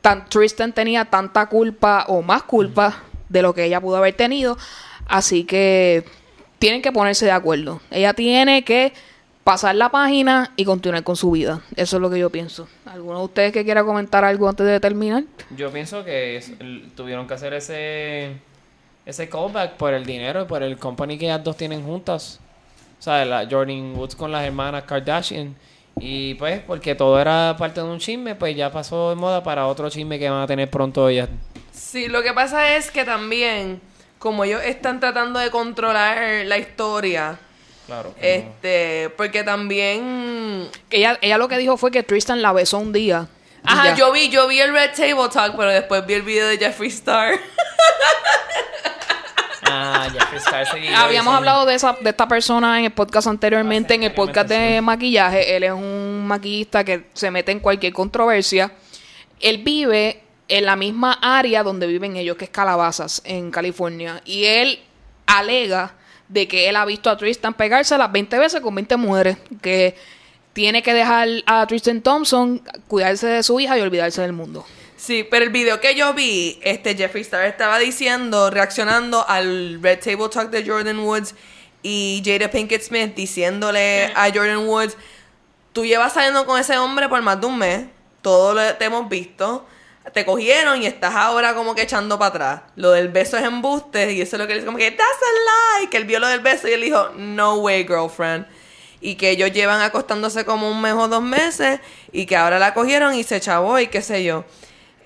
tan- 0.00 0.26
Tristan 0.28 0.72
tenía 0.72 1.04
tanta 1.06 1.46
culpa 1.46 2.04
o 2.08 2.22
más 2.22 2.44
culpa 2.44 3.02
de 3.28 3.42
lo 3.42 3.54
que 3.54 3.64
ella 3.64 3.80
pudo 3.80 3.96
haber 3.96 4.14
tenido. 4.14 4.56
Así 5.06 5.44
que 5.44 6.04
tienen 6.58 6.80
que 6.80 6.92
ponerse 6.92 7.24
de 7.24 7.32
acuerdo. 7.32 7.80
Ella 7.90 8.14
tiene 8.14 8.64
que 8.64 8.92
pasar 9.42 9.74
la 9.74 9.90
página 9.90 10.52
y 10.56 10.64
continuar 10.64 11.02
con 11.02 11.16
su 11.16 11.32
vida. 11.32 11.60
Eso 11.76 11.96
es 11.96 12.00
lo 12.00 12.08
que 12.08 12.18
yo 12.18 12.30
pienso. 12.30 12.68
¿Alguno 12.86 13.18
de 13.18 13.24
ustedes 13.26 13.52
que 13.52 13.64
quiera 13.64 13.84
comentar 13.84 14.24
algo 14.24 14.48
antes 14.48 14.64
de 14.66 14.80
terminar? 14.80 15.24
Yo 15.56 15.70
pienso 15.70 16.04
que 16.04 16.36
es- 16.36 16.52
tuvieron 16.94 17.26
que 17.26 17.34
hacer 17.34 17.52
ese 17.52 18.36
ese 19.06 19.28
callback 19.28 19.72
por 19.74 19.92
el 19.94 20.04
dinero 20.06 20.42
y 20.42 20.44
por 20.46 20.62
el 20.62 20.76
company 20.78 21.18
que 21.18 21.26
ellas 21.26 21.42
dos 21.44 21.56
tienen 21.56 21.84
juntas. 21.84 22.40
O 22.98 23.02
sea, 23.02 23.24
la 23.24 23.46
Jordan 23.50 23.94
Woods 23.96 24.16
con 24.16 24.32
las 24.32 24.44
hermanas 24.44 24.84
Kardashian. 24.84 25.54
Y 26.00 26.34
pues, 26.34 26.60
porque 26.66 26.94
todo 26.94 27.20
era 27.20 27.54
parte 27.58 27.80
de 27.80 27.86
un 27.86 27.98
chisme, 27.98 28.34
pues 28.34 28.56
ya 28.56 28.72
pasó 28.72 29.10
de 29.10 29.16
moda 29.16 29.42
para 29.42 29.66
otro 29.66 29.88
chisme 29.90 30.18
que 30.18 30.28
van 30.28 30.42
a 30.42 30.46
tener 30.46 30.68
pronto 30.68 31.08
ellas. 31.08 31.28
Sí, 31.72 32.08
lo 32.08 32.22
que 32.22 32.32
pasa 32.32 32.76
es 32.76 32.90
que 32.90 33.04
también, 33.04 33.80
como 34.18 34.44
ellos 34.44 34.62
están 34.64 34.98
tratando 35.00 35.38
de 35.38 35.50
controlar 35.50 36.44
la 36.46 36.58
historia, 36.58 37.38
Claro. 37.86 38.14
este, 38.20 39.10
porque 39.16 39.44
también... 39.44 40.68
Ella, 40.90 41.18
ella 41.20 41.38
lo 41.38 41.46
que 41.48 41.58
dijo 41.58 41.76
fue 41.76 41.90
que 41.90 42.02
Tristan 42.02 42.42
la 42.42 42.52
besó 42.52 42.78
un 42.78 42.92
día. 42.92 43.28
Ajá, 43.64 43.90
ya. 43.90 43.96
yo 43.96 44.12
vi, 44.12 44.28
yo 44.28 44.46
vi 44.46 44.60
el 44.60 44.72
Red 44.72 44.90
Table 44.94 45.28
Talk, 45.32 45.56
pero 45.56 45.70
después 45.70 46.04
vi 46.06 46.14
el 46.14 46.22
video 46.22 46.48
de 46.48 46.58
Jeffree 46.58 46.88
Star. 46.88 47.34
Ah, 49.66 50.08
Jeffree 50.12 50.38
Star 50.38 50.66
seguido 50.66 50.94
Habíamos 50.96 51.34
hablado 51.34 51.64
de 51.64 51.74
esa 51.74 51.96
de 52.00 52.10
esta 52.10 52.28
persona 52.28 52.78
en 52.78 52.84
el 52.84 52.92
podcast 52.92 53.26
anteriormente, 53.26 53.94
Ah, 53.94 53.96
en 53.96 54.02
el 54.04 54.12
podcast 54.12 54.48
de 54.48 54.80
maquillaje. 54.80 55.56
Él 55.56 55.64
es 55.64 55.72
un 55.72 56.26
maquillista 56.26 56.84
que 56.84 57.06
se 57.14 57.30
mete 57.30 57.50
en 57.50 57.60
cualquier 57.60 57.92
controversia. 57.92 58.72
Él 59.40 59.62
vive 59.64 60.22
en 60.48 60.66
la 60.66 60.76
misma 60.76 61.18
área 61.20 61.62
donde 61.62 61.86
viven 61.86 62.16
ellos, 62.16 62.36
que 62.36 62.44
es 62.44 62.50
Calabazas, 62.50 63.22
en 63.24 63.50
California. 63.50 64.20
Y 64.24 64.44
él 64.44 64.80
alega 65.26 65.94
de 66.28 66.46
que 66.46 66.68
él 66.68 66.76
ha 66.76 66.84
visto 66.84 67.10
a 67.10 67.16
Tristan 67.16 67.54
pegarse 67.54 67.96
las 67.98 68.12
20 68.12 68.38
veces 68.38 68.60
con 68.60 68.74
20 68.74 68.96
mujeres, 68.96 69.38
que 69.62 69.96
tiene 70.54 70.82
que 70.82 70.94
dejar 70.94 71.28
a 71.46 71.66
Tristan 71.66 72.00
Thompson 72.00 72.62
cuidarse 72.88 73.26
de 73.26 73.42
su 73.42 73.60
hija 73.60 73.76
y 73.76 73.82
olvidarse 73.82 74.22
del 74.22 74.32
mundo. 74.32 74.64
Sí, 74.96 75.26
pero 75.28 75.44
el 75.44 75.50
video 75.50 75.80
que 75.80 75.94
yo 75.94 76.14
vi, 76.14 76.58
este 76.62 76.96
Jeffree 76.96 77.22
Star 77.22 77.44
estaba 77.44 77.78
diciendo, 77.78 78.48
reaccionando 78.48 79.28
al 79.28 79.82
Red 79.82 79.98
Table 79.98 80.28
Talk 80.30 80.50
de 80.50 80.66
Jordan 80.66 81.00
Woods 81.00 81.34
y 81.82 82.22
Jada 82.24 82.50
Pinkett 82.50 82.82
Smith 82.82 83.14
diciéndole 83.14 84.06
a 84.14 84.30
Jordan 84.32 84.66
Woods, 84.66 84.96
tú 85.72 85.84
llevas 85.84 86.14
saliendo 86.14 86.46
con 86.46 86.58
ese 86.58 86.78
hombre 86.78 87.08
por 87.08 87.20
más 87.20 87.38
de 87.40 87.46
un 87.46 87.58
mes, 87.58 87.86
todo 88.22 88.54
lo 88.54 88.74
te 88.76 88.84
hemos 88.86 89.08
visto, 89.08 89.66
te 90.12 90.24
cogieron 90.24 90.82
y 90.82 90.86
estás 90.86 91.14
ahora 91.14 91.54
como 91.54 91.74
que 91.74 91.82
echando 91.82 92.18
para 92.18 92.28
atrás. 92.28 92.60
Lo 92.76 92.92
del 92.92 93.08
beso 93.08 93.36
es 93.36 93.44
embuste 93.44 94.12
y 94.12 94.20
eso 94.20 94.36
es 94.36 94.40
lo 94.40 94.46
que 94.46 94.52
él 94.52 94.60
dice 94.60 94.66
como 94.66 94.78
que, 94.78 94.90
that's 94.92 95.02
a 95.02 95.80
lie, 95.80 95.90
que 95.90 95.96
él 95.96 96.04
vio 96.04 96.20
lo 96.20 96.28
del 96.28 96.40
beso 96.40 96.68
y 96.68 96.72
él 96.72 96.80
dijo, 96.80 97.10
no 97.16 97.56
way 97.56 97.84
girlfriend. 97.84 98.46
Y 99.06 99.16
que 99.16 99.28
ellos 99.28 99.52
llevan 99.52 99.82
acostándose 99.82 100.46
como 100.46 100.70
un 100.70 100.80
mes 100.80 100.94
o 100.94 101.08
dos 101.08 101.20
meses 101.22 101.78
y 102.10 102.24
que 102.24 102.36
ahora 102.36 102.58
la 102.58 102.72
cogieron 102.72 103.14
y 103.14 103.22
se 103.22 103.38
chavó 103.38 103.78
y 103.78 103.88
qué 103.88 104.00
sé 104.00 104.24
yo. 104.24 104.44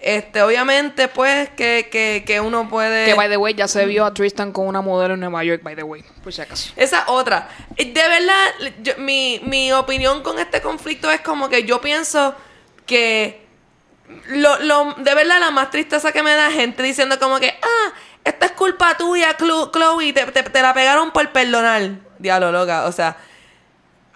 Este, 0.01 0.41
obviamente, 0.43 1.09
pues, 1.09 1.49
que, 1.57 1.89
que, 1.91 2.23
que 2.25 2.39
uno 2.41 2.69
puede... 2.69 3.07
Que, 3.07 3.15
by 3.15 3.29
the 3.29 3.37
way, 3.37 3.55
ya 3.55 3.67
se 3.67 3.85
vio 3.87 4.05
a 4.05 4.15
Tristan 4.15 4.53
con 4.53 4.69
una 4.69 4.81
modelo 4.83 5.15
en 5.15 5.21
Nueva 5.21 5.43
York, 5.43 5.63
by 5.65 5.75
the 5.75 5.83
way, 5.83 6.05
por 6.23 6.33
si 6.33 6.41
acaso. 6.41 6.73
Esa 6.77 7.07
otra. 7.09 7.49
Eh, 7.77 7.87
De 7.93 8.01
verdad, 8.09 8.45
yo- 8.83 8.93
mi, 8.99 9.41
mi 9.45 9.73
opinión 9.73 10.23
con 10.23 10.39
este 10.39 10.61
conflicto 10.63 11.11
es 11.11 11.21
como 11.23 11.49
que 11.49 11.65
yo 11.65 11.81
pienso 11.81 12.37
que 12.87 13.45
lo, 14.29 14.61
lo, 14.61 14.95
de 14.99 15.15
verdad 15.17 15.41
la 15.41 15.51
más 15.51 15.71
tristeza 15.73 16.13
que 16.13 16.23
me 16.23 16.35
da 16.35 16.47
es 16.51 16.55
gente 16.55 16.85
diciendo 16.85 17.19
como 17.19 17.41
que, 17.41 17.49
ah, 17.61 17.93
esta 18.25 18.47
es 18.47 18.53
culpa 18.53 18.97
tuya, 18.97 19.37
Chloe, 19.37 20.13
te, 20.13 20.25
te, 20.27 20.43
te 20.45 20.63
la 20.63 20.73
pegaron 20.73 21.11
por 21.11 21.29
perdonar. 21.33 21.83
Diablo, 22.21 22.53
loca, 22.53 22.85
o 22.87 22.93
sea, 22.93 23.17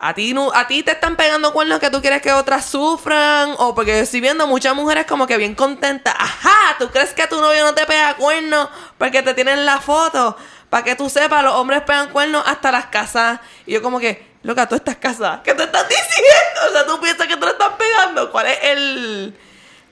a 0.05 0.15
ti, 0.15 0.35
no, 0.35 0.53
a 0.53 0.67
ti 0.67 0.83
te 0.83 0.91
están 0.91 1.15
pegando 1.15 1.53
cuernos 1.53 1.79
que 1.79 1.89
tú 1.89 2.01
quieres 2.01 2.21
que 2.21 2.33
otras 2.33 2.67
sufran, 2.67 3.55
o 3.59 3.73
porque 3.73 4.01
estoy 4.01 4.21
viendo 4.21 4.49
muchas 4.49 4.75
mujeres 4.75 5.07
como 5.07 5.29
que 5.29 5.37
bien 5.37 5.55
contentas. 5.55 6.13
Ajá, 6.19 6.77
¿tú 6.81 6.91
crees 6.91 7.15
que 7.15 7.25
tu 7.29 7.41
novio 7.41 7.65
no 7.65 7.73
te 7.73 7.87
pega 7.87 8.15
cuernos 8.15 8.69
porque 8.99 9.23
te 9.23 9.33
tienen 9.33 9.65
la 9.65 9.81
foto? 9.81 10.37
Para 10.69 10.83
que 10.83 10.97
tú 10.97 11.09
sepas, 11.09 11.45
los 11.45 11.55
hombres 11.55 11.83
pegan 11.83 12.09
cuernos 12.11 12.43
hasta 12.45 12.73
las 12.73 12.87
casas. 12.87 13.39
Y 13.65 13.75
yo 13.75 13.83
como 13.83 14.01
que, 14.01 14.27
loca, 14.43 14.69
tú 14.69 14.75
estás 14.75 14.97
casada. 14.97 15.41
¿Qué 15.45 15.55
te 15.55 15.63
estás 15.63 15.89
diciendo? 15.89 16.61
O 16.69 16.73
sea, 16.73 16.85
tú 16.85 17.01
piensas 17.01 17.29
que 17.29 17.37
te 17.37 17.47
lo 17.47 17.53
están 17.53 17.79
pegando. 17.79 18.33
¿Cuál 18.33 18.49
es 18.49 18.59
el...? 18.61 19.39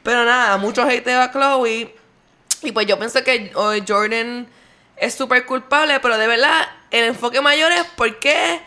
Pero 0.02 0.24
nada, 0.24 0.56
mucho 0.56 0.82
hateo 0.82 1.20
a 1.20 1.30
Chloe. 1.30 1.94
Y 2.62 2.72
pues 2.72 2.84
yo 2.84 2.98
pienso 2.98 3.22
que 3.22 3.52
oh, 3.54 3.74
Jordan 3.86 4.48
es 4.96 5.14
súper 5.14 5.46
culpable, 5.46 6.00
pero 6.00 6.18
de 6.18 6.26
verdad, 6.26 6.66
el 6.90 7.04
enfoque 7.04 7.40
mayor 7.40 7.70
es 7.70 7.84
por 7.84 8.18
qué 8.18 8.60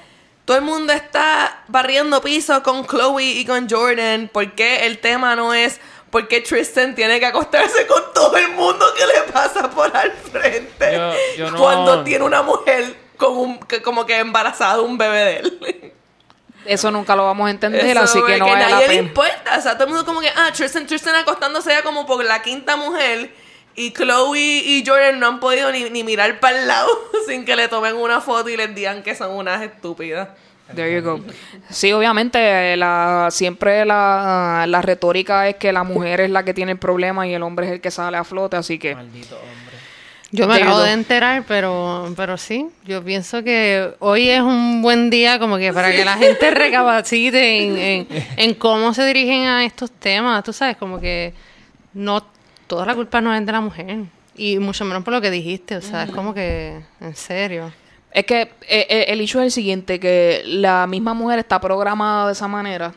todo 0.46 0.58
el 0.58 0.64
mundo 0.64 0.92
está 0.94 1.64
barriendo 1.68 2.22
piso 2.22 2.62
con 2.64 2.86
Chloe 2.86 3.24
y 3.24 3.46
con 3.46 3.70
Jordan. 3.70 4.30
¿Por 4.32 4.54
qué 4.54 4.86
el 4.86 5.00
tema 5.00 5.36
no 5.36 5.54
es 5.54 5.80
por 6.10 6.28
qué 6.28 6.42
Tristan 6.42 6.94
tiene 6.96 7.20
que 7.20 7.26
acostarse 7.26 7.88
con 7.88 8.04
todo 8.14 8.36
el 8.38 8.50
mundo 8.50 8.86
que 8.98 9.06
le 9.08 9.22
pasa 9.32 9.70
por 9.70 9.96
al 9.96 10.12
frente? 10.12 10.94
Yo- 10.94 11.14
yo 11.38 11.52
no- 11.52 11.58
Cuando 11.58 12.04
tiene 12.04 12.24
una 12.26 12.42
mujer 12.44 12.96
con 13.18 13.38
un, 13.38 13.60
que 13.60 13.82
como 13.82 14.06
que 14.06 14.18
embarazada 14.20 14.76
de 14.76 14.82
un 14.82 14.98
bebé 14.98 15.18
de 15.20 15.38
él. 15.38 15.94
Eso 16.66 16.90
nunca 16.92 17.14
lo 17.16 17.26
vamos 17.26 17.48
a 17.48 17.52
entender, 17.52 17.86
Eso, 17.86 18.00
así 18.00 18.22
que 18.26 18.38
no 18.38 18.46
vale 18.48 18.62
la 18.64 18.70
nadie 18.70 18.88
le 18.88 18.96
pena. 18.96 19.08
importa. 19.08 19.58
O 19.58 19.62
sea, 19.62 19.74
todo 19.74 19.84
el 19.84 19.90
mundo 19.90 20.06
como 20.06 20.22
que, 20.22 20.30
ah, 20.30 20.50
Tristan, 20.54 20.88
Tristan 20.88 21.16
acostándose 21.16 21.72
ya 21.72 21.84
como 21.84 22.06
por 22.06 22.24
la 22.24 22.42
quinta 22.42 22.78
mujer. 22.78 23.34
Y 23.76 23.92
Chloe 23.92 24.38
y 24.40 24.84
Jordan 24.86 25.20
no 25.20 25.28
han 25.28 25.40
podido 25.40 25.72
ni, 25.72 25.90
ni 25.90 26.04
mirar 26.04 26.40
para 26.40 26.60
el 26.60 26.68
lado 26.68 26.88
sin 27.28 27.46
que 27.46 27.56
le 27.56 27.68
tomen 27.68 27.96
una 27.96 28.22
foto 28.22 28.50
y 28.50 28.58
les 28.58 28.74
digan 28.76 29.04
que 29.04 29.16
son 29.16 29.32
unas 29.32 29.62
estúpidas. 29.62 30.30
There 30.74 30.94
you 30.94 31.02
go. 31.02 31.20
Sí, 31.70 31.92
obviamente, 31.92 32.76
la, 32.78 33.28
siempre 33.32 33.86
la, 33.86 34.66
la 34.68 34.82
retórica 34.82 35.50
es 35.50 35.58
que 35.58 35.74
la 35.74 35.84
mujer 35.84 36.22
es 36.22 36.30
la 36.30 36.44
que 36.44 36.54
tiene 36.54 36.72
el 36.74 36.78
problema 36.78 37.28
y 37.28 37.34
el 37.34 37.44
hombre 37.44 37.68
es 37.68 37.72
el 37.74 37.82
que 37.82 37.92
sale 37.92 38.18
a 38.18 38.24
flote, 38.24 38.56
así 38.58 38.80
que... 38.80 38.96
Maldito 38.96 39.36
hombre. 39.36 39.74
Yo 40.32 40.48
me 40.48 40.56
acabo 40.56 40.80
de 40.80 40.94
enterar, 40.94 41.44
pero, 41.48 42.12
pero 42.18 42.38
sí, 42.38 42.68
yo 42.86 43.04
pienso 43.04 43.44
que 43.44 43.94
hoy 44.00 44.30
es 44.30 44.42
un 44.42 44.82
buen 44.82 45.12
día 45.12 45.38
como 45.38 45.60
que 45.60 45.72
para 45.72 45.92
que 45.92 46.04
la 46.04 46.18
gente 46.18 46.50
recapacite 46.52 47.64
en, 47.64 47.78
en, 47.78 48.08
en 48.38 48.54
cómo 48.56 48.96
se 48.96 49.06
dirigen 49.06 49.46
a 49.46 49.64
estos 49.64 49.92
temas. 49.92 50.44
Tú 50.44 50.52
sabes, 50.52 50.76
como 50.78 51.00
que 51.00 51.36
no 51.94 52.26
toda 52.68 52.86
la 52.86 52.96
culpa 52.96 53.22
no 53.22 53.34
es 53.34 53.46
de 53.46 53.52
la 53.52 53.62
mujer. 53.62 54.06
Y 54.36 54.58
mucho 54.60 54.86
menos 54.86 55.04
por 55.04 55.14
lo 55.14 55.22
que 55.22 55.30
dijiste, 55.30 55.76
o 55.76 55.82
sea, 55.82 56.04
es 56.04 56.12
como 56.12 56.34
que, 56.34 56.82
en 57.00 57.16
serio. 57.16 57.72
Es 58.12 58.26
que 58.26 58.42
eh, 58.42 58.88
eh, 58.90 59.06
el 59.08 59.22
hecho 59.22 59.40
es 59.40 59.46
el 59.46 59.52
siguiente, 59.52 60.00
que 60.00 60.42
la 60.46 60.88
misma 60.88 61.14
mujer 61.14 61.40
está 61.40 61.60
programada 61.60 62.28
de 62.28 62.34
esa 62.34 62.48
manera 62.48 62.94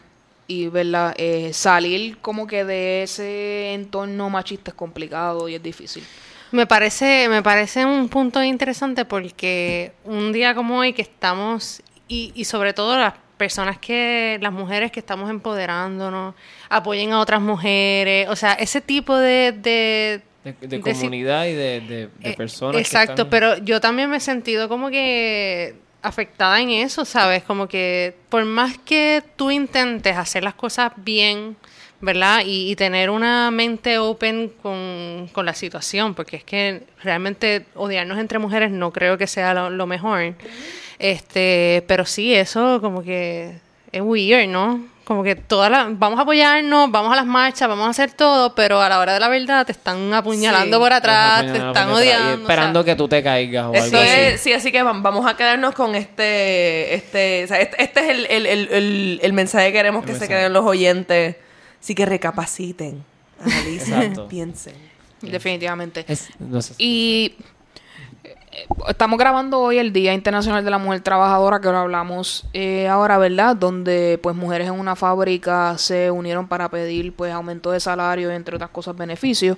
y 0.47 0.69
¿verdad? 0.69 1.15
Eh, 1.17 1.53
salir 1.53 2.19
como 2.19 2.47
que 2.47 2.65
de 2.65 3.03
ese 3.03 3.75
entorno 3.75 4.31
machista 4.31 4.71
es 4.71 4.75
complicado 4.75 5.49
y 5.49 5.55
es 5.55 5.63
difícil. 5.63 6.05
Me 6.53 6.67
parece, 6.67 7.29
me 7.29 7.43
parece 7.43 7.85
un 7.85 8.09
punto 8.09 8.43
interesante 8.43 9.05
porque 9.05 9.93
un 10.05 10.33
día 10.33 10.55
como 10.55 10.79
hoy 10.79 10.93
que 10.93 11.03
estamos, 11.03 11.83
y, 12.09 12.33
y 12.35 12.45
sobre 12.45 12.73
todo 12.73 12.97
las 12.97 13.15
personas 13.37 13.79
que, 13.79 14.39
las 14.41 14.53
mujeres 14.53 14.91
que 14.93 15.01
estamos 15.01 15.29
empoderándonos, 15.31 16.35
apoyen 16.69 17.13
a 17.13 17.21
otras 17.21 17.41
mujeres, 17.41 18.29
o 18.29 18.37
sea, 18.37 18.53
ese 18.55 18.81
tipo 18.81 19.17
de... 19.17 19.53
de 19.53 20.23
De, 20.45 20.53
de 20.61 20.67
de 20.69 20.77
si- 20.77 21.01
comunidad 21.01 21.47
y 21.47 21.53
de, 21.55 21.81
de, 21.81 22.09
de 22.19 22.31
eh, 22.31 22.37
personas. 22.37 22.77
que 22.77 22.83
Exacto, 22.83 23.13
están- 23.13 23.31
pero 23.31 23.59
yo 23.59 23.81
también 23.81 24.09
me 24.11 24.17
he 24.19 24.21
sentido 24.21 24.69
como 24.69 24.91
que 24.91 25.75
afectada 26.03 26.61
en 26.61 26.71
eso, 26.71 27.05
¿sabes? 27.05 27.43
Como 27.43 27.67
que 27.67 28.15
por 28.29 28.45
más 28.45 28.79
que 28.79 29.25
tú 29.35 29.51
intentes 29.51 30.17
hacer 30.17 30.45
las 30.45 30.55
cosas 30.55 30.93
bien, 30.97 31.57
¿verdad? 32.01 32.43
Y, 32.45 32.71
y 32.71 32.77
tener 32.77 33.11
una 33.11 33.51
mente 33.51 33.99
open 33.99 34.53
con, 34.63 35.29
con 35.33 35.47
la 35.47 35.55
situación, 35.55 36.15
porque 36.15 36.37
es 36.37 36.45
que 36.45 36.83
realmente 37.03 37.67
odiarnos 37.75 38.19
entre 38.19 38.39
mujeres 38.39 38.71
no 38.71 38.93
creo 38.93 39.17
que 39.19 39.27
sea 39.27 39.55
lo, 39.55 39.71
lo 39.71 39.87
mejor. 39.87 40.35
Este, 40.99 41.85
pero 41.87 42.05
sí, 42.05 42.35
eso 42.35 42.81
como 42.81 43.03
que 43.03 43.59
es 43.93 44.01
weird, 44.03 44.49
¿no? 44.49 44.85
Como 45.05 45.23
que 45.23 45.37
todas 45.37 45.71
las, 45.71 45.97
vamos 45.99 46.19
a 46.19 46.23
apoyarnos, 46.23 46.91
vamos 46.91 47.13
a 47.13 47.17
las 47.17 47.27
marchas, 47.27 47.69
vamos 47.69 47.87
a 47.87 47.91
hacer 47.91 48.11
todo, 48.11 48.57
pero 48.57 48.81
a 48.81 48.89
la 48.89 48.99
hora 48.99 49.15
de 49.15 49.21
la 49.21 49.29
verdad 49.29 49.65
te 49.65 49.71
están 49.71 50.13
apuñalando 50.13 50.79
Sí. 50.79 50.81
por 50.83 50.93
atrás, 50.93 51.43
te 51.53 51.59
están 51.59 51.91
odiando. 51.91 52.33
o 52.39 52.41
Esperando 52.41 52.83
sea. 52.83 52.93
que 52.93 52.97
tú 52.99 53.07
te 53.09 53.23
caigas 53.23 53.67
o 53.67 53.75
Eso 53.75 53.85
algo 53.85 53.99
así. 53.99 54.09
es, 54.11 54.41
sí, 54.41 54.53
así 54.53 54.73
que 54.73 54.83
vam- 54.83 55.03
vamos 55.03 55.25
a 55.25 55.37
quedarnos 55.37 55.75
con 55.77 55.95
este, 55.95 56.93
este, 56.95 57.45
o 57.45 57.47
sea, 57.47 57.61
este, 57.61 57.83
este 57.85 58.01
es 58.01 58.09
el, 58.09 58.27
el, 58.27 58.47
el, 58.47 59.21
el, 59.23 59.33
mensaje 59.33 59.67
que 59.69 59.75
queremos 59.75 60.05
que 60.05 60.15
se 60.15 60.27
queden 60.27 60.53
los 60.53 60.65
oyentes. 60.65 61.37
Así 61.87 61.95
que 61.95 62.05
recapaciten, 62.05 63.05
analicen, 63.41 64.27
piensen. 64.29 64.75
Definitivamente. 65.23 66.05
Es- 66.09 66.31
no 66.41 66.61
sé. 66.61 66.75
Y 66.79 67.37
eh, 68.25 68.35
estamos 68.89 69.17
grabando 69.21 69.61
hoy 69.61 69.79
el 69.79 69.93
Día 69.93 70.13
Internacional 70.13 70.65
de 70.65 70.71
la 70.73 70.79
Mujer 70.79 71.01
Trabajadora, 71.03 71.61
que 71.61 71.69
ahora 71.69 71.83
hablamos 71.83 72.45
eh, 72.55 72.89
ahora, 72.89 73.19
¿verdad? 73.19 73.55
Donde 73.55 74.19
pues 74.21 74.35
mujeres 74.35 74.67
en 74.67 74.75
una 74.75 74.97
fábrica 74.97 75.79
se 75.79 76.11
unieron 76.11 76.49
para 76.49 76.69
pedir 76.69 77.15
pues 77.15 77.33
aumento 77.33 77.71
de 77.71 77.79
salario, 77.79 78.33
entre 78.33 78.57
otras 78.57 78.71
cosas, 78.71 78.97
beneficios. 78.97 79.57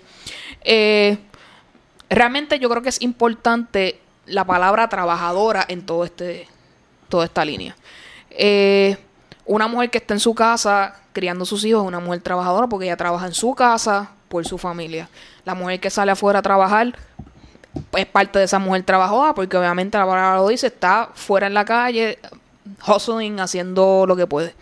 Eh, 0.61 1.17
realmente 2.11 2.59
yo 2.59 2.69
creo 2.69 2.83
que 2.83 2.91
es 2.91 3.01
importante 3.01 3.99
la 4.27 4.45
palabra 4.45 4.87
trabajadora 4.91 5.65
en 5.67 5.87
todo 5.87 6.05
este, 6.05 6.47
toda 7.09 7.25
esta 7.25 7.43
línea. 7.43 7.75
Eh, 8.29 8.99
una 9.47 9.67
mujer 9.67 9.89
que 9.89 9.97
está 9.97 10.13
en 10.13 10.21
su 10.21 10.35
casa 10.35 11.01
criando 11.19 11.45
sus 11.45 11.65
hijos 11.65 11.82
es 11.82 11.89
una 11.89 11.99
mujer 11.99 12.20
trabajadora 12.20 12.69
porque 12.69 12.86
ella 12.86 12.97
trabaja 12.97 13.27
en 13.27 13.35
su 13.35 13.53
casa 13.57 14.12
por 14.28 14.47
su 14.47 14.57
familia. 14.57 15.09
La 15.45 15.57
mujer 15.57 15.81
que 15.81 15.90
sale 15.90 16.12
afuera 16.12 16.39
a 16.39 16.43
trabajar 16.43 16.97
es 17.97 18.07
parte 18.07 18.39
de 18.39 18.45
esa 18.45 18.61
mujer 18.61 18.85
trabajadora 18.85 19.35
porque 19.35 19.57
obviamente 19.57 19.99
la 19.99 20.07
palabra 20.07 20.36
lo 20.36 20.47
dice, 20.47 20.69
está 20.69 21.11
fuera 21.15 21.49
en 21.49 21.55
la 21.55 21.65
calle, 21.65 22.20
hustling, 22.86 23.40
haciendo 23.40 24.05
lo 24.07 24.15
que 24.15 24.28
puede. 24.28 24.55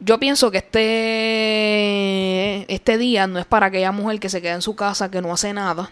Yo 0.00 0.18
pienso 0.18 0.50
que 0.50 0.58
este, 0.58 0.84
este 2.72 2.98
día 2.98 3.26
no 3.26 3.38
es 3.38 3.46
para 3.46 3.66
aquella 3.66 3.90
mujer 3.90 4.20
que 4.20 4.28
se 4.28 4.42
queda 4.42 4.52
en 4.52 4.60
su 4.60 4.76
casa, 4.76 5.10
que 5.10 5.22
no 5.22 5.32
hace 5.32 5.54
nada, 5.54 5.90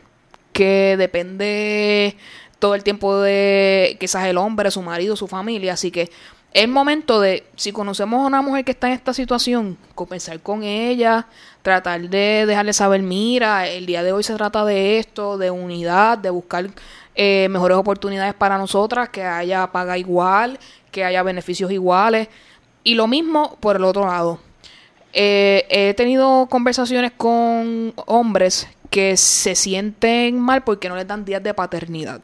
que 0.52 0.96
depende 0.98 2.18
todo 2.58 2.74
el 2.74 2.82
tiempo 2.82 3.18
de 3.20 3.96
quizás 3.98 4.26
el 4.26 4.36
hombre, 4.36 4.70
su 4.70 4.82
marido, 4.82 5.16
su 5.16 5.28
familia. 5.28 5.72
Así 5.72 5.90
que 5.90 6.10
es 6.54 6.68
momento 6.68 7.20
de, 7.20 7.44
si 7.56 7.72
conocemos 7.72 8.22
a 8.22 8.26
una 8.26 8.42
mujer 8.42 8.64
que 8.64 8.72
está 8.72 8.88
en 8.88 8.92
esta 8.92 9.14
situación, 9.14 9.78
conversar 9.94 10.40
con 10.40 10.62
ella, 10.62 11.26
tratar 11.62 12.02
de 12.02 12.44
dejarle 12.46 12.74
saber, 12.74 13.02
mira, 13.02 13.66
el 13.68 13.86
día 13.86 14.02
de 14.02 14.12
hoy 14.12 14.22
se 14.22 14.34
trata 14.34 14.64
de 14.64 14.98
esto, 14.98 15.38
de 15.38 15.50
unidad, 15.50 16.18
de 16.18 16.28
buscar 16.28 16.68
eh, 17.14 17.48
mejores 17.50 17.78
oportunidades 17.78 18.34
para 18.34 18.58
nosotras, 18.58 19.08
que 19.08 19.22
haya 19.22 19.66
paga 19.72 19.96
igual, 19.96 20.58
que 20.90 21.04
haya 21.04 21.22
beneficios 21.22 21.72
iguales. 21.72 22.28
Y 22.84 22.94
lo 22.94 23.06
mismo 23.06 23.56
por 23.60 23.76
el 23.76 23.84
otro 23.84 24.06
lado. 24.06 24.38
Eh, 25.14 25.66
he 25.70 25.94
tenido 25.94 26.46
conversaciones 26.50 27.12
con 27.16 27.94
hombres 28.06 28.68
que 28.90 29.16
se 29.16 29.54
sienten 29.54 30.38
mal 30.38 30.64
porque 30.64 30.88
no 30.88 30.96
les 30.96 31.06
dan 31.06 31.24
días 31.24 31.42
de 31.42 31.54
paternidad. 31.54 32.20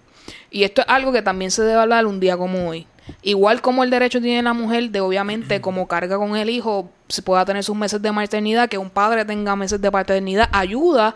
Y 0.51 0.65
esto 0.65 0.83
es 0.83 0.89
algo 0.89 1.13
que 1.13 1.23
también 1.23 1.51
se 1.51 1.63
debe 1.63 1.81
hablar 1.81 2.07
un 2.07 2.21
día 2.21 2.37
como 2.37 2.69
hoy. 2.69 2.87
Igual 3.23 3.61
como 3.61 3.85
el 3.85 3.91
derecho 3.91 4.21
tiene 4.21 4.43
la 4.43 4.53
mujer 4.53 4.91
de 4.91 5.01
obviamente 5.01 5.61
como 5.61 5.87
carga 5.87 6.17
con 6.17 6.37
el 6.37 6.51
hijo, 6.51 6.91
se 7.09 7.23
pueda 7.23 7.45
tener 7.45 7.65
sus 7.65 7.77
meses 7.77 8.01
de 8.01 8.13
maternidad, 8.13 8.69
que 8.69 8.79
un 8.79 8.91
padre 8.91 9.25
tenga 9.25 9.57
meses 9.57 9.81
de 9.81 9.91
paternidad, 9.91 10.49
ayuda 10.53 11.15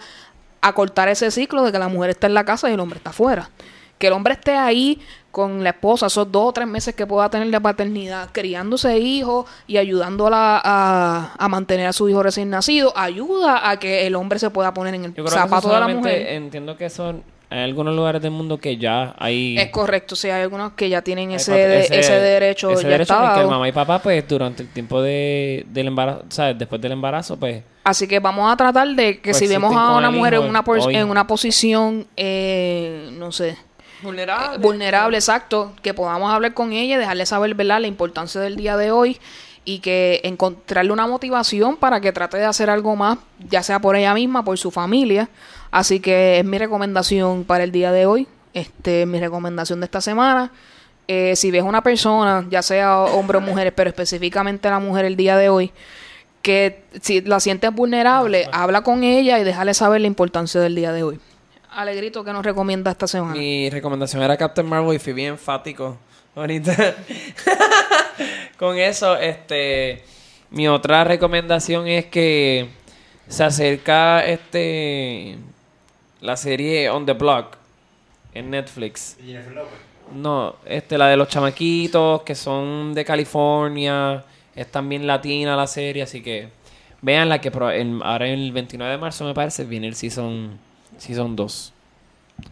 a 0.60 0.72
cortar 0.72 1.08
ese 1.08 1.30
ciclo 1.30 1.62
de 1.64 1.72
que 1.72 1.78
la 1.78 1.88
mujer 1.88 2.10
está 2.10 2.26
en 2.26 2.34
la 2.34 2.44
casa 2.44 2.70
y 2.70 2.74
el 2.74 2.80
hombre 2.80 2.98
está 2.98 3.10
afuera. 3.10 3.50
Que 3.98 4.08
el 4.08 4.14
hombre 4.14 4.34
esté 4.34 4.56
ahí 4.56 5.00
con 5.30 5.62
la 5.64 5.70
esposa 5.70 6.06
esos 6.06 6.30
dos 6.30 6.48
o 6.48 6.52
tres 6.52 6.66
meses 6.66 6.94
que 6.94 7.06
pueda 7.06 7.30
tener 7.30 7.48
de 7.48 7.60
paternidad, 7.60 8.30
criándose 8.32 8.98
hijos 8.98 9.46
y 9.66 9.76
ayudándola 9.78 10.60
a, 10.62 11.34
a 11.38 11.48
mantener 11.48 11.86
a 11.86 11.92
su 11.92 12.08
hijo 12.08 12.22
recién 12.22 12.50
nacido, 12.50 12.92
ayuda 12.96 13.70
a 13.70 13.78
que 13.78 14.06
el 14.06 14.14
hombre 14.14 14.38
se 14.38 14.50
pueda 14.50 14.74
poner 14.74 14.94
en 14.94 15.04
el 15.04 15.14
Yo 15.14 15.24
creo 15.24 15.26
que 15.26 15.30
zapato 15.30 15.68
eso 15.68 15.74
de 15.74 15.80
la 15.80 15.88
mujer. 15.88 16.26
Entiendo 16.28 16.76
que 16.76 16.90
son 16.90 17.22
hay 17.52 17.62
algunos 17.64 17.94
lugares 17.94 18.20
del 18.22 18.30
mundo 18.30 18.58
que 18.58 18.76
ya 18.76 19.14
hay 19.18 19.58
Es 19.58 19.68
correcto, 19.70 20.16
sí, 20.16 20.28
hay 20.30 20.42
algunos 20.42 20.72
que 20.72 20.88
ya 20.88 21.02
tienen 21.02 21.30
ese, 21.32 21.52
pat- 21.52 21.92
ese, 21.98 22.12
derecho, 22.20 22.70
ese 22.70 22.82
ya 22.84 22.88
derecho 22.88 23.12
está 23.12 23.16
en 23.24 23.28
el 23.28 23.34
que 23.34 23.38
dado. 23.40 23.50
mamá 23.50 23.68
y 23.68 23.72
papá 23.72 23.98
pues 24.00 24.26
durante 24.26 24.62
el 24.62 24.68
tiempo 24.70 25.00
de, 25.02 25.64
del 25.68 25.88
embarazo, 25.88 26.24
¿sabes? 26.30 26.58
Después 26.58 26.80
del 26.80 26.92
embarazo 26.92 27.36
pues 27.36 27.62
Así 27.84 28.06
que 28.08 28.20
vamos 28.20 28.52
a 28.52 28.56
tratar 28.56 28.88
de 28.88 29.20
que 29.20 29.34
si 29.34 29.40
Coexisten 29.46 29.60
vemos 29.62 29.76
a 29.76 29.96
una 29.96 30.10
mujer 30.10 30.34
en 30.34 30.42
una, 30.44 30.62
por- 30.64 30.78
hoy. 30.78 30.94
en 30.96 31.08
una 31.10 31.26
posición, 31.26 32.06
eh, 32.16 33.08
no 33.12 33.32
sé, 33.32 33.56
Vulnerable. 34.02 34.58
vulnerable, 34.58 35.16
exacto, 35.16 35.72
que 35.82 35.92
podamos 35.94 36.32
hablar 36.32 36.54
con 36.54 36.72
ella 36.72 36.94
y 36.94 36.98
dejarle 36.98 37.26
saber, 37.26 37.54
¿verdad?, 37.54 37.80
la 37.80 37.86
importancia 37.88 38.40
del 38.40 38.56
día 38.56 38.76
de 38.76 38.90
hoy 38.92 39.18
y 39.64 39.78
que 39.78 40.20
encontrarle 40.24 40.92
una 40.92 41.06
motivación 41.06 41.76
para 41.76 42.00
que 42.00 42.12
trate 42.12 42.36
de 42.36 42.44
hacer 42.44 42.68
algo 42.68 42.96
más, 42.96 43.18
ya 43.48 43.62
sea 43.62 43.78
por 43.80 43.96
ella 43.96 44.14
misma, 44.14 44.44
por 44.44 44.58
su 44.58 44.70
familia. 44.70 45.28
Así 45.70 46.00
que 46.00 46.40
es 46.40 46.44
mi 46.44 46.58
recomendación 46.58 47.44
para 47.44 47.64
el 47.64 47.72
día 47.72 47.92
de 47.92 48.06
hoy, 48.06 48.26
este, 48.54 49.06
mi 49.06 49.20
recomendación 49.20 49.80
de 49.80 49.86
esta 49.86 50.00
semana. 50.00 50.50
Eh, 51.08 51.36
si 51.36 51.50
ves 51.50 51.62
una 51.62 51.82
persona, 51.82 52.46
ya 52.50 52.62
sea 52.62 53.00
hombre 53.00 53.38
o 53.38 53.40
mujer, 53.40 53.74
pero 53.74 53.90
específicamente 53.90 54.68
la 54.68 54.78
mujer 54.78 55.04
el 55.04 55.16
día 55.16 55.36
de 55.36 55.48
hoy, 55.48 55.72
que 56.42 56.82
si 57.00 57.20
la 57.20 57.38
sientes 57.38 57.72
vulnerable, 57.72 58.48
habla 58.52 58.82
con 58.82 59.04
ella 59.04 59.38
y 59.38 59.44
déjale 59.44 59.74
saber 59.74 60.00
la 60.00 60.06
importancia 60.06 60.60
del 60.60 60.74
día 60.74 60.92
de 60.92 61.02
hoy. 61.02 61.20
Alegrito, 61.70 62.22
que 62.22 62.32
nos 62.32 62.44
recomienda 62.44 62.90
esta 62.90 63.06
semana? 63.06 63.34
Mi 63.34 63.70
recomendación 63.70 64.22
era 64.22 64.36
Captain 64.36 64.68
Marvel 64.68 64.94
y 64.94 64.98
fui 64.98 65.12
bien 65.12 65.30
enfático 65.30 65.96
ahorita. 66.34 66.94
Con 68.62 68.78
eso, 68.78 69.16
este, 69.16 70.04
mi 70.50 70.68
otra 70.68 71.02
recomendación 71.02 71.88
es 71.88 72.06
que 72.06 72.68
se 73.26 73.42
acerca 73.42 74.24
este 74.24 75.36
la 76.20 76.36
serie 76.36 76.88
On 76.88 77.04
the 77.04 77.14
Block 77.14 77.56
en 78.34 78.50
Netflix. 78.50 79.16
Y 79.20 79.32
Jennifer 79.32 79.52
López. 79.52 79.72
No, 80.14 80.54
este, 80.64 80.96
la 80.96 81.08
de 81.08 81.16
los 81.16 81.26
chamaquitos 81.26 82.22
que 82.22 82.36
son 82.36 82.94
de 82.94 83.04
California. 83.04 84.22
Es 84.54 84.68
también 84.70 85.08
latina 85.08 85.56
la 85.56 85.66
serie, 85.66 86.04
así 86.04 86.22
que 86.22 86.48
veanla 87.00 87.40
que 87.40 87.50
pro- 87.50 87.70
el- 87.70 88.00
ahora 88.04 88.28
el 88.28 88.52
29 88.52 88.92
de 88.92 88.98
marzo 88.98 89.24
me 89.24 89.34
parece 89.34 89.64
viene 89.64 89.88
el 89.88 89.96
season, 89.96 90.56
season 90.98 91.34
2. 91.34 91.72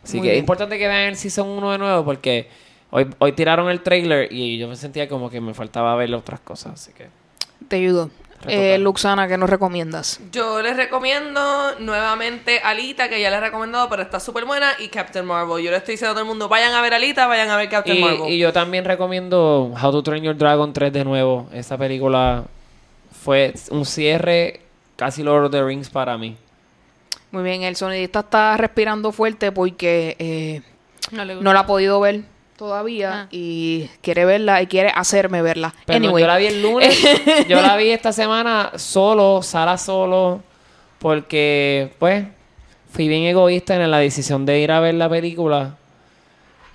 Así 0.03 0.17
Muy 0.19 0.27
que 0.27 0.33
es 0.35 0.41
importante 0.41 0.77
que 0.77 0.89
vean 0.89 1.03
el 1.11 1.17
season 1.17 1.47
1 1.51 1.71
de 1.71 1.79
nuevo 1.79 2.05
porque 2.05 2.49
hoy, 2.91 3.09
hoy 3.19 3.33
tiraron 3.33 3.69
el 3.71 3.81
trailer 3.83 4.33
y 4.33 4.59
yo 4.59 4.69
me 4.69 4.77
sentía 4.77 5.09
como 5.09 5.31
que 5.31 5.41
me 5.41 5.55
faltaba 5.55 5.95
ver 5.97 6.15
otras 6.15 6.41
cosas, 6.41 6.75
así 6.75 6.93
que... 6.93 7.09
Te 7.69 7.77
ayudo. 7.77 8.11
Eh, 8.47 8.79
Luxana, 8.79 9.29
¿qué 9.29 9.37
nos 9.37 9.51
recomiendas? 9.51 10.19
Yo 10.33 10.63
les 10.63 10.75
recomiendo 10.75 11.79
nuevamente 11.79 12.61
Alita, 12.61 13.11
que 13.11 13.21
ya 13.21 13.29
les 13.29 13.37
he 13.39 13.41
recomendado, 13.43 13.89
pero 13.91 14.01
está 14.03 14.19
súper 14.19 14.47
buena, 14.47 14.73
y 14.79 14.89
Captain 14.89 15.27
Marvel. 15.27 15.63
Yo 15.63 15.71
le 15.71 15.77
estoy 15.77 15.93
diciendo 15.95 16.13
a 16.13 16.15
todo 16.15 16.23
el 16.23 16.29
mundo, 16.29 16.49
vayan 16.49 16.73
a 16.73 16.81
ver 16.81 16.95
Alita, 16.95 17.27
vayan 17.27 17.51
a 17.51 17.57
ver 17.59 17.69
Captain 17.69 17.99
Y, 17.99 18.01
Marvel. 18.01 18.33
y 18.33 18.39
yo 18.39 18.51
también 18.51 18.87
recomiendo 18.87 19.75
How 19.81 19.93
to 19.93 20.03
Train 20.03 20.25
Your 20.25 20.37
Dragon 20.37 20.73
3 20.73 20.91
de 20.91 21.05
nuevo. 21.05 21.49
Esa 21.53 21.77
película 21.77 22.45
fue 23.23 23.53
un 23.71 23.85
cierre 23.85 24.61
casi 24.97 25.23
Lord 25.23 25.45
of 25.47 25.53
the 25.53 25.63
Rings 25.63 25.91
para 25.91 26.17
mí. 26.17 26.35
Muy 27.33 27.43
bien, 27.43 27.63
el 27.63 27.77
sonidista 27.77 28.21
está 28.21 28.57
respirando 28.57 29.13
fuerte 29.13 29.53
porque 29.53 30.17
eh, 30.19 30.63
No 31.13 31.25
le 31.27 31.35
gusta. 31.35 31.45
no 31.45 31.53
la 31.53 31.61
ha 31.61 31.67
podido 31.67 32.01
ver 32.01 32.23
todavía 32.61 33.23
Ah. 33.23 33.29
y 33.31 33.89
quiere 34.03 34.27
verla 34.27 34.61
y 34.61 34.67
quiere 34.67 34.91
hacerme 34.95 35.41
verla. 35.41 35.75
Pero 35.87 35.97
anyway, 35.97 36.21
yo 36.23 36.27
la 36.27 36.37
vi 36.37 36.47
el 36.47 36.61
lunes. 36.61 37.03
yo 37.49 37.63
la 37.63 37.75
vi 37.79 37.89
esta 37.89 38.13
semana 38.13 38.73
solo, 38.77 39.41
sala 39.43 39.79
solo. 39.79 40.43
Porque, 40.99 41.93
pues, 41.99 42.27
fui 42.93 43.09
bien 43.09 43.23
egoísta 43.23 43.75
en 43.83 43.91
la 43.91 43.97
decisión 43.99 44.45
de 44.45 44.61
ir 44.61 44.71
a 44.73 44.81
ver 44.81 44.93
la 44.95 45.09
película. 45.09 45.77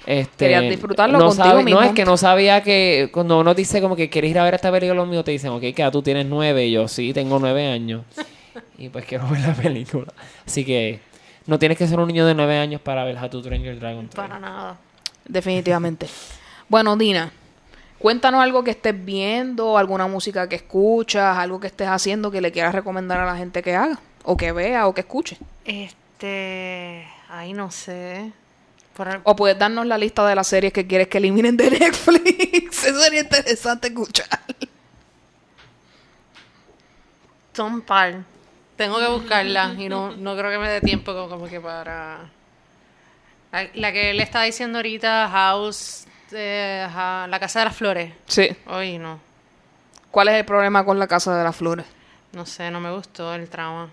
Este, 0.07 0.45
Querías 0.45 0.63
disfrutarlo 0.69 1.19
no 1.19 1.27
contigo 1.27 1.45
sabe- 1.49 1.63
mismo. 1.63 1.79
No, 1.81 1.85
es 1.85 1.93
que 1.93 2.03
no 2.05 2.17
sabía 2.17 2.61
que 2.63 3.09
cuando 3.11 3.39
uno 3.39 3.53
dice 3.53 3.81
como 3.81 3.95
que 3.95 4.09
quieres 4.09 4.31
ir 4.31 4.39
a 4.39 4.43
ver 4.43 4.55
esta 4.55 4.71
película, 4.71 4.95
los 4.95 5.07
míos 5.07 5.23
te 5.23 5.31
dicen, 5.31 5.51
ok, 5.51 5.61
que 5.61 5.73
ya 5.77 5.91
tú 5.91 6.01
tienes 6.01 6.25
nueve. 6.25 6.65
Y 6.65 6.71
yo, 6.71 6.87
sí, 6.87 7.13
tengo 7.13 7.37
nueve 7.37 7.67
años. 7.67 8.01
y 8.79 8.89
pues 8.89 9.05
quiero 9.05 9.27
ver 9.29 9.41
la 9.41 9.53
película. 9.53 10.11
Así 10.47 10.65
que 10.65 10.99
no 11.45 11.59
tienes 11.59 11.77
que 11.77 11.85
ser 11.87 11.99
un 11.99 12.07
niño 12.07 12.25
de 12.25 12.33
nueve 12.33 12.57
años 12.57 12.81
para 12.81 13.03
ver 13.03 13.17
How 13.21 13.29
to 13.29 13.41
Train 13.43 13.61
Your 13.63 13.79
Dragon 13.79 14.07
3. 14.09 14.15
Para 14.15 14.39
nada. 14.39 14.77
Definitivamente. 15.27 16.07
Bueno, 16.69 16.95
Dina, 16.97 17.31
cuéntanos 17.99 18.41
algo 18.41 18.63
que 18.63 18.71
estés 18.71 19.03
viendo, 19.05 19.77
alguna 19.77 20.07
música 20.07 20.47
que 20.49 20.55
escuchas, 20.55 21.37
algo 21.37 21.59
que 21.59 21.67
estés 21.67 21.87
haciendo 21.87 22.31
que 22.31 22.41
le 22.41 22.51
quieras 22.51 22.73
recomendar 22.75 23.19
a 23.19 23.25
la 23.25 23.37
gente 23.37 23.61
que 23.61 23.75
haga, 23.75 23.99
o 24.23 24.35
que 24.37 24.51
vea, 24.51 24.87
o 24.87 24.93
que 24.93 25.01
escuche. 25.01 25.37
Este. 25.65 27.07
Ay, 27.29 27.53
no 27.53 27.69
sé. 27.71 28.31
Por- 28.95 29.21
O 29.23 29.35
puedes 29.35 29.59
darnos 29.59 29.85
la 29.85 29.97
lista 29.97 30.25
de 30.25 30.35
las 30.35 30.47
series 30.47 30.71
que 30.71 30.87
quieres 30.87 31.07
que 31.09 31.17
eliminen 31.17 31.57
de 31.57 31.69
Netflix. 31.79 32.85
Eso 32.85 32.99
sería 33.01 33.21
interesante 33.21 33.87
escuchar. 33.89 34.27
Son 37.53 37.81
par. 37.81 38.23
Tengo 38.75 38.99
que 38.99 39.07
buscarla 39.07 39.73
y 39.77 39.87
no, 39.87 40.15
no 40.15 40.35
creo 40.35 40.51
que 40.51 40.57
me 40.57 40.67
dé 40.69 40.81
tiempo 40.81 41.13
como, 41.13 41.29
como 41.29 41.47
que 41.47 41.61
para... 41.61 42.29
La, 43.55 43.69
la 43.73 43.93
que 43.93 44.13
le 44.13 44.21
estaba 44.21 44.43
diciendo 44.43 44.79
ahorita, 44.79 45.29
House, 45.29 46.05
eh, 46.33 46.85
La 46.91 47.37
Casa 47.39 47.59
de 47.59 47.65
las 47.65 47.75
Flores. 47.77 48.11
Sí. 48.27 48.49
Hoy 48.67 48.97
no. 48.97 49.21
¿Cuál 50.11 50.27
es 50.27 50.33
el 50.35 50.43
problema 50.43 50.83
con 50.83 50.99
la 50.99 51.07
Casa 51.07 51.37
de 51.37 51.41
las 51.41 51.55
Flores? 51.55 51.85
No 52.33 52.45
sé, 52.45 52.69
no 52.69 52.81
me 52.81 52.91
gustó 52.91 53.33
el 53.33 53.47
trama. 53.47 53.87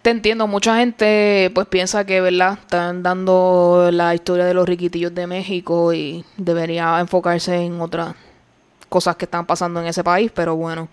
Te 0.00 0.08
entiendo, 0.08 0.46
mucha 0.46 0.78
gente 0.78 1.50
pues 1.54 1.66
piensa 1.66 2.06
que, 2.06 2.22
¿verdad? 2.22 2.54
Están 2.60 3.02
dando 3.02 3.90
la 3.92 4.14
historia 4.14 4.46
de 4.46 4.54
los 4.54 4.66
riquitillos 4.66 5.14
de 5.14 5.26
México 5.26 5.92
y 5.92 6.24
debería 6.38 6.98
enfocarse 6.98 7.56
en 7.56 7.78
otras 7.78 8.14
cosas 8.88 9.16
que 9.16 9.26
están 9.26 9.44
pasando 9.44 9.80
en 9.80 9.86
ese 9.86 10.02
país, 10.02 10.32
pero 10.34 10.56
bueno, 10.56 10.88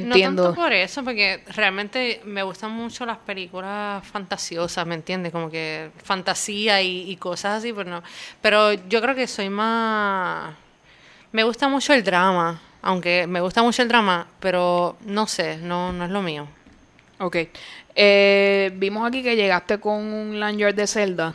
No 0.00 0.14
entiendo. 0.14 0.44
tanto 0.44 0.60
por 0.60 0.72
eso, 0.72 1.04
porque 1.04 1.42
realmente 1.54 2.22
me 2.24 2.42
gustan 2.42 2.70
mucho 2.70 3.04
las 3.04 3.18
películas 3.18 4.06
fantasiosas, 4.06 4.86
¿me 4.86 4.94
entiendes? 4.94 5.32
Como 5.32 5.50
que 5.50 5.90
fantasía 6.02 6.80
y, 6.80 7.10
y 7.10 7.16
cosas 7.16 7.58
así, 7.58 7.72
pero 7.74 7.90
no. 7.90 8.02
Pero 8.40 8.72
yo 8.72 9.02
creo 9.02 9.14
que 9.14 9.26
soy 9.26 9.50
más... 9.50 10.54
Me 11.30 11.44
gusta 11.44 11.68
mucho 11.68 11.92
el 11.92 12.02
drama, 12.02 12.60
aunque 12.80 13.26
me 13.26 13.40
gusta 13.40 13.62
mucho 13.62 13.82
el 13.82 13.88
drama, 13.88 14.26
pero 14.40 14.96
no 15.04 15.26
sé, 15.26 15.58
no, 15.58 15.92
no 15.92 16.04
es 16.04 16.10
lo 16.10 16.22
mío. 16.22 16.46
Ok. 17.18 17.36
Eh, 17.94 18.72
vimos 18.74 19.06
aquí 19.06 19.22
que 19.22 19.36
llegaste 19.36 19.78
con 19.78 19.94
un 19.94 20.40
lanyard 20.40 20.74
de 20.74 20.86
Zelda. 20.86 21.34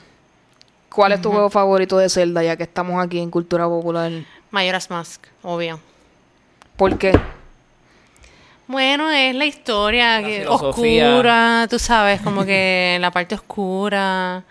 ¿Cuál 0.89 1.11
es 1.11 1.21
tu 1.21 1.29
juego 1.29 1.49
favorito 1.49 1.97
de 1.97 2.09
Zelda, 2.09 2.41
ya 2.43 2.57
que 2.57 2.63
estamos 2.63 3.03
aquí 3.03 3.19
en 3.19 3.29
Cultura 3.29 3.65
Popular? 3.65 4.11
Majora's 4.49 4.89
Mask, 4.89 5.27
obvio. 5.43 5.79
¿Por 6.75 6.97
qué? 6.97 7.13
Bueno, 8.68 9.10
es 9.10 9.34
la 9.35 9.45
historia 9.45 10.19
La 10.22 10.27
que- 10.27 10.39
filosofía. 10.41 11.10
oscura, 11.14 11.68
tú 11.69 11.80
sabes, 11.80 12.22
como 12.22 12.45
que 12.45 12.98
la 13.02 13.11
parte 13.11 13.35
oscura 13.35 14.44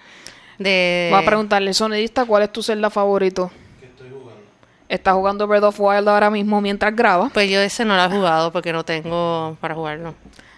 de... 0.58 1.08
Voy 1.12 1.20
a 1.22 1.24
preguntarle, 1.26 1.74
sonidista, 1.74 2.24
¿cuál 2.24 2.44
es 2.44 2.52
tu 2.52 2.62
Zelda 2.62 2.88
favorito? 2.88 3.50
¿Qué 3.78 3.86
estoy 3.86 4.08
jugando? 4.10 4.40
¿Estás 4.88 5.14
jugando 5.14 5.46
Breath 5.46 5.64
of 5.64 5.80
Wild 5.80 6.08
ahora 6.08 6.30
mismo 6.30 6.60
mientras 6.62 6.96
grabas? 6.96 7.30
Pues 7.32 7.50
yo 7.50 7.60
ese 7.60 7.84
no 7.84 7.94
lo 7.96 8.04
he 8.04 8.08
jugado 8.08 8.50
porque 8.52 8.72
no 8.72 8.84
tengo 8.84 9.56
para 9.60 9.74
jugarlo. 9.74 10.14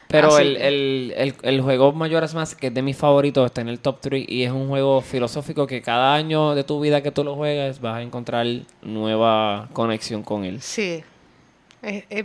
Pero 0.07 0.39
el, 0.39 0.57
el, 0.57 1.15
el, 1.19 1.35
el 1.43 1.61
juego 1.61 1.93
Majora's 1.93 2.33
Mask, 2.35 2.59
que 2.59 2.69
es 2.69 2.75
de 2.75 2.81
mis 2.81 2.97
favoritos, 2.97 3.45
está 3.45 3.61
en 3.61 3.69
el 3.69 3.79
top 3.79 3.99
3 4.01 4.25
y 4.27 4.43
es 4.45 4.51
un 4.51 4.69
juego 4.69 5.03
filosófico 5.03 5.67
que 5.67 5.83
cada 5.83 6.15
año 6.15 6.55
de 6.55 6.65
tu 6.65 6.81
vida 6.81 7.03
que 7.03 7.11
tú 7.11 7.25
lo 7.25 7.35
juegas 7.35 7.79
vas 7.83 7.97
a 7.97 8.03
encontrar 8.03 8.47
nueva 8.81 9.69
conexión 9.75 10.23
con 10.23 10.45
él. 10.45 10.63
Sí. 10.63 11.03
Es, 11.83 12.05
es- 12.09 12.25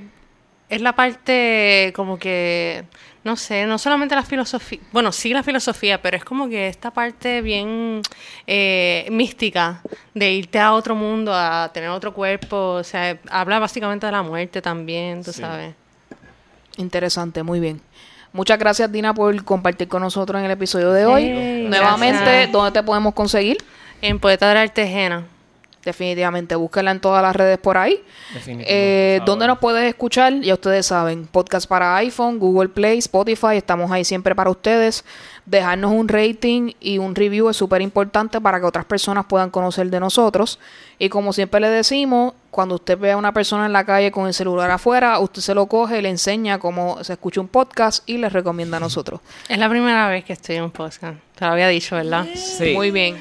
es 0.70 0.82
la 0.82 0.94
parte 0.94 1.92
como 1.96 2.18
que, 2.18 2.84
no 3.24 3.36
sé, 3.36 3.66
no 3.66 3.78
solamente 3.78 4.16
la 4.16 4.24
filosofía, 4.24 4.80
bueno, 4.92 5.12
sí 5.12 5.34
la 5.34 5.44
filosofía, 5.44 6.02
pero 6.02 6.18
es 6.18 6.24
como 6.26 6.50
que 6.50 6.68
esta 6.68 6.92
parte 6.92 7.42
bien 7.42 8.02
eh, 8.48 9.08
mística 9.12 9.82
de 10.14 10.32
irte 10.32 10.60
a 10.60 10.74
otro 10.74 10.96
mundo, 10.96 11.32
a 11.34 11.70
tener 11.74 11.90
otro 11.90 12.14
cuerpo, 12.14 12.58
o 12.76 12.84
sea, 12.84 13.18
habla 13.30 13.60
básicamente 13.60 14.06
de 14.06 14.12
la 14.12 14.24
muerte 14.24 14.62
también, 14.62 15.24
tú 15.24 15.32
Sí. 15.32 15.42
sabes. 15.42 15.76
Interesante, 16.78 17.44
muy 17.44 17.60
bien. 17.60 17.82
Muchas 18.32 18.58
gracias, 18.58 18.92
Dina, 18.92 19.14
por 19.14 19.44
compartir 19.44 19.88
con 19.88 20.02
nosotros 20.02 20.40
en 20.40 20.46
el 20.46 20.52
episodio 20.52 20.92
de 20.92 21.06
hoy. 21.06 21.24
Hey, 21.26 21.66
Nuevamente, 21.70 22.20
gracias. 22.24 22.52
¿dónde 22.52 22.72
te 22.72 22.82
podemos 22.82 23.14
conseguir? 23.14 23.58
En 24.02 24.20
Poeta 24.20 24.52
de 24.52 24.60
Artejena. 24.60 25.28
Definitivamente, 25.84 26.56
búsquenla 26.56 26.92
en 26.92 27.00
todas 27.02 27.22
las 27.22 27.36
redes 27.36 27.58
por 27.58 27.78
ahí. 27.78 28.02
Eh, 28.48 29.20
¿Dónde 29.26 29.48
nos 29.48 29.60
puedes 29.60 29.84
escuchar? 29.88 30.40
Ya 30.40 30.54
ustedes 30.54 30.86
saben, 30.86 31.28
podcast 31.28 31.68
para 31.68 31.96
iPhone, 31.98 32.40
Google 32.40 32.70
Play, 32.70 33.00
Spotify, 33.00 33.58
estamos 33.58 33.92
ahí 33.92 34.06
siempre 34.06 34.34
para 34.34 34.50
ustedes. 34.50 35.04
Dejarnos 35.46 35.92
un 35.92 36.08
rating 36.08 36.72
y 36.80 37.00
un 37.00 37.16
review 37.16 37.50
es 37.50 37.58
súper 37.58 37.82
importante 37.82 38.40
para 38.40 38.62
que 38.62 38.66
otras 38.66 38.86
personas 38.86 39.26
puedan 39.26 39.50
conocer 39.50 39.90
de 39.90 40.00
nosotros. 40.00 40.58
Y 41.00 41.10
como 41.10 41.34
siempre 41.34 41.60
le 41.60 41.68
decimos, 41.68 42.34
cuando 42.54 42.76
usted 42.76 42.98
ve 42.98 43.12
a 43.12 43.18
una 43.18 43.34
persona 43.34 43.66
en 43.66 43.74
la 43.74 43.84
calle 43.84 44.12
con 44.12 44.28
el 44.28 44.34
celular 44.34 44.70
afuera, 44.70 45.18
usted 45.20 45.42
se 45.42 45.56
lo 45.56 45.66
coge, 45.66 46.02
le 46.04 46.10
enseña 46.10 46.60
cómo 46.60 47.04
se 47.04 47.14
escucha 47.14 47.42
un 47.42 47.48
podcast 47.48 48.08
y 48.08 48.18
les 48.20 48.32
recomienda 48.32 48.78
a 48.78 48.80
nosotros. 48.80 49.20
Es 49.50 49.58
la 49.58 49.68
primera 49.68 50.08
vez 50.08 50.24
que 50.24 50.34
estoy 50.34 50.58
en 50.58 50.64
un 50.66 50.72
podcast. 50.72 51.18
Te 51.36 51.46
lo 51.46 51.52
había 51.52 51.68
dicho, 51.68 51.96
¿verdad? 51.96 52.26
Sí. 52.36 52.74
Muy 52.76 52.92
bien. 52.92 53.20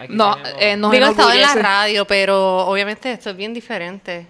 Aquí 0.00 0.12
No, 0.12 0.36
eh, 0.58 0.76
nos 0.76 0.90
Digo, 0.90 1.06
he 1.06 1.10
estado 1.10 1.32
en 1.32 1.40
la 1.40 1.54
radio, 1.54 2.04
pero 2.04 2.66
obviamente 2.66 3.12
esto 3.12 3.30
es 3.30 3.36
bien 3.36 3.54
diferente. 3.54 4.26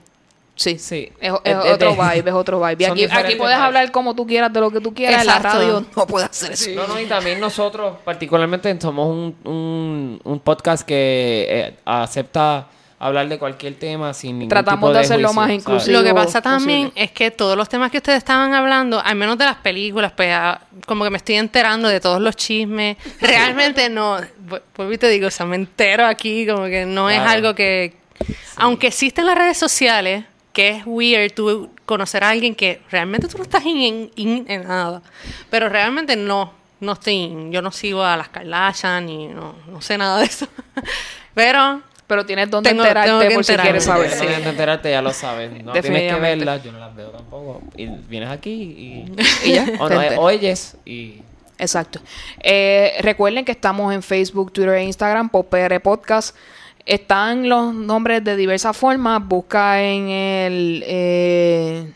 Sí, 0.57 0.79
Sí. 0.79 1.11
Es, 1.21 1.33
otro 1.33 1.95
de- 1.97 2.15
vibe, 2.15 2.31
es 2.31 2.35
otro 2.37 2.61
vibe. 2.61 2.87
Aquí, 2.87 3.05
aquí 3.05 3.35
puedes 3.35 3.57
vibes. 3.57 3.59
hablar 3.59 3.91
como 3.91 4.15
tú 4.15 4.25
quieras 4.27 4.53
de 4.53 4.61
lo 4.61 4.71
que 4.71 4.81
tú 4.81 4.95
quieras. 4.95 5.23
En 5.23 5.27
la 5.27 5.39
radio 5.41 5.85
no 5.97 6.07
puedes 6.07 6.29
hacer 6.31 6.53
eso. 6.53 6.71
No, 6.77 6.87
no, 6.87 7.01
y 7.01 7.07
también 7.07 7.41
nosotros, 7.41 7.97
particularmente, 8.05 8.79
somos 8.81 9.09
un, 9.09 9.35
un, 9.51 10.21
un 10.23 10.39
podcast 10.41 10.87
que 10.87 11.47
eh, 11.49 11.75
acepta 11.85 12.69
hablar 13.06 13.28
de 13.28 13.39
cualquier 13.39 13.74
tema 13.74 14.14
sin 14.14 14.39
ningún 14.39 14.48
Tratamos 14.48 14.81
tipo 14.90 14.93
de 14.93 15.01
hacerlo 15.01 15.28
juicio, 15.28 15.40
más 15.40 15.47
¿sabes? 15.48 15.60
inclusivo. 15.62 15.98
Lo 15.98 16.05
que 16.05 16.14
pasa 16.14 16.40
posible. 16.40 16.43
también 16.59 16.93
es 16.94 17.10
que 17.10 17.31
todos 17.31 17.56
los 17.56 17.68
temas 17.68 17.90
que 17.90 17.98
ustedes 17.98 18.18
estaban 18.18 18.55
hablando, 18.55 19.01
al 19.05 19.14
menos 19.16 19.36
de 19.39 19.44
las 19.44 19.56
películas, 19.56 20.12
pues 20.12 20.31
ah, 20.32 20.60
como 20.86 21.05
que 21.05 21.10
me 21.10 21.18
estoy 21.18 21.35
enterando 21.36 21.89
de 21.89 22.01
todos 22.01 22.20
los 22.20 22.35
chismes. 22.36 22.97
Realmente 23.20 23.89
no, 23.89 24.18
vu- 24.48 24.60
vuelvo 24.76 24.93
y 24.93 24.98
te 24.98 25.09
digo, 25.09 25.26
o 25.28 25.31
sea, 25.31 25.44
me 25.47 25.56
entero 25.56 26.06
aquí, 26.06 26.47
como 26.47 26.64
que 26.64 26.86
no 26.86 27.10
es 27.10 27.20
algo 27.20 27.55
que... 27.55 27.97
Aunque 28.56 28.86
existen 28.86 29.26
las 29.26 29.36
redes 29.36 29.59
sociales, 29.59 30.24
que 30.52 30.68
es 30.70 30.82
weird 30.86 31.32
tú 31.35 31.70
conocer 31.85 32.22
a 32.24 32.31
alguien 32.31 32.55
que 32.55 32.81
realmente 32.90 33.26
tú 33.28 33.36
no 33.39 33.43
estás 33.43 33.66
in, 33.66 33.76
in- 33.76 34.10
in- 34.16 34.44
en 34.48 34.66
nada, 34.68 35.02
pero 35.51 35.68
realmente 35.68 36.14
no, 36.16 36.55
no 36.81 36.93
estoy, 36.93 37.14
in. 37.14 37.52
yo 37.52 37.60
no 37.60 37.72
sigo 37.72 38.02
a 38.05 38.16
las 38.16 38.28
Kardashian 38.28 39.09
y 39.09 39.26
no, 39.26 39.56
no 39.66 39.82
sé 39.82 39.98
nada 39.98 40.18
de 40.20 40.26
eso. 40.26 40.47
pero 41.35 41.82
Pero 42.06 42.26
tienes 42.26 42.51
donde 42.51 42.70
Tengo- 42.70 42.82
enterarte 42.82 43.09
tengo 43.10 43.20
que 43.22 43.35
por 43.35 43.44
si 43.44 43.56
quieres 43.56 43.85
saber. 43.85 44.10
Si 44.10 44.20
tienes 44.26 44.47
enterarte, 44.47 44.90
ya 44.90 45.01
lo 45.01 45.12
sabes. 45.12 45.51
No 45.64 45.72
tienes 45.72 46.12
que 46.12 46.20
verlas, 46.20 46.62
yo 46.62 46.70
no 46.72 46.78
las 46.78 46.94
veo 46.94 47.09
tampoco. 47.10 47.62
Y 47.76 47.86
vienes 47.86 48.31
aquí 48.31 48.51
y, 48.52 49.12
Y 49.48 49.52
ya, 49.55 49.66
o 49.78 49.89
no, 49.89 50.01
oyes 50.20 50.76
y... 50.85 51.22
Exacto. 51.56 52.01
Eh, 52.40 52.94
recuerden 53.01 53.44
que 53.44 53.52
estamos 53.52 53.94
en 53.94 54.02
Facebook, 54.02 54.52
Twitter 54.52 54.74
e 54.74 54.85
Instagram 54.85 55.28
por 55.28 55.47
PR 55.47 55.81
Podcast. 55.81 56.36
Están 56.85 57.48
los 57.48 57.72
nombres 57.72 58.22
de 58.24 58.36
diversas 58.36 58.76
formas. 58.76 59.26
Busca 59.26 59.81
en 59.82 60.09
el, 60.09 60.85
eh, 60.86 61.93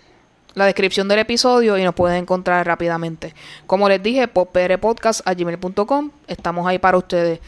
la 0.54 0.64
descripción 0.64 1.08
del 1.08 1.18
episodio 1.18 1.76
y 1.76 1.82
nos 1.82 1.94
pueden 1.94 2.18
encontrar 2.18 2.66
rápidamente. 2.66 3.34
Como 3.66 3.88
les 3.88 4.02
dije, 4.02 4.28
por 4.28 4.48
gmail.com 4.52 6.10
Estamos 6.28 6.66
ahí 6.66 6.78
para 6.78 6.96
ustedes. 6.96 7.40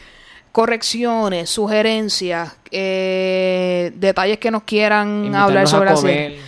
Correcciones, 0.51 1.49
sugerencias, 1.49 2.55
eh, 2.71 3.91
detalles 3.95 4.37
que 4.37 4.51
nos 4.51 4.63
quieran 4.63 5.33
hablar 5.35 5.67
sobre 5.67 5.89
la 5.91 5.95
serie. 5.95 6.39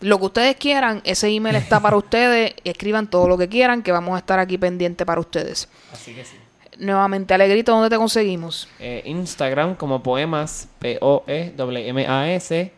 Lo 0.00 0.18
que 0.18 0.24
ustedes 0.24 0.56
quieran, 0.56 1.00
ese 1.04 1.28
email 1.28 1.54
está 1.54 1.78
para 1.78 1.96
ustedes. 2.04 2.54
Escriban 2.64 3.08
todo 3.08 3.28
lo 3.28 3.38
que 3.38 3.48
quieran, 3.48 3.82
que 3.82 3.92
vamos 3.92 4.16
a 4.16 4.18
estar 4.18 4.38
aquí 4.40 4.58
pendiente 4.58 5.06
para 5.06 5.20
ustedes. 5.20 5.68
Así 5.92 6.12
que 6.12 6.24
sí. 6.24 6.36
Nuevamente, 6.78 7.34
Alegrito, 7.34 7.70
¿dónde 7.72 7.88
te 7.90 7.96
conseguimos? 7.96 8.66
Eh, 8.80 9.02
Instagram 9.04 9.76
como 9.76 10.02
poemas, 10.02 10.68
P-O-E-M-A-S. 10.80 12.72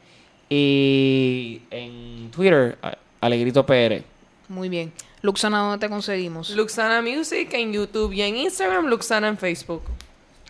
Y 0.50 1.62
en 1.70 2.30
Twitter, 2.30 2.76
Alegrito 3.20 3.64
PR. 3.64 4.02
Muy 4.48 4.68
bien. 4.68 4.92
Luxana, 5.22 5.60
¿dónde 5.60 5.78
te 5.78 5.88
conseguimos? 5.90 6.50
Luxana 6.50 7.00
Music 7.00 7.48
en 7.54 7.72
YouTube 7.72 8.12
y 8.12 8.20
en 8.20 8.36
Instagram, 8.36 8.86
Luxana 8.88 9.28
en 9.28 9.38
Facebook. 9.38 9.82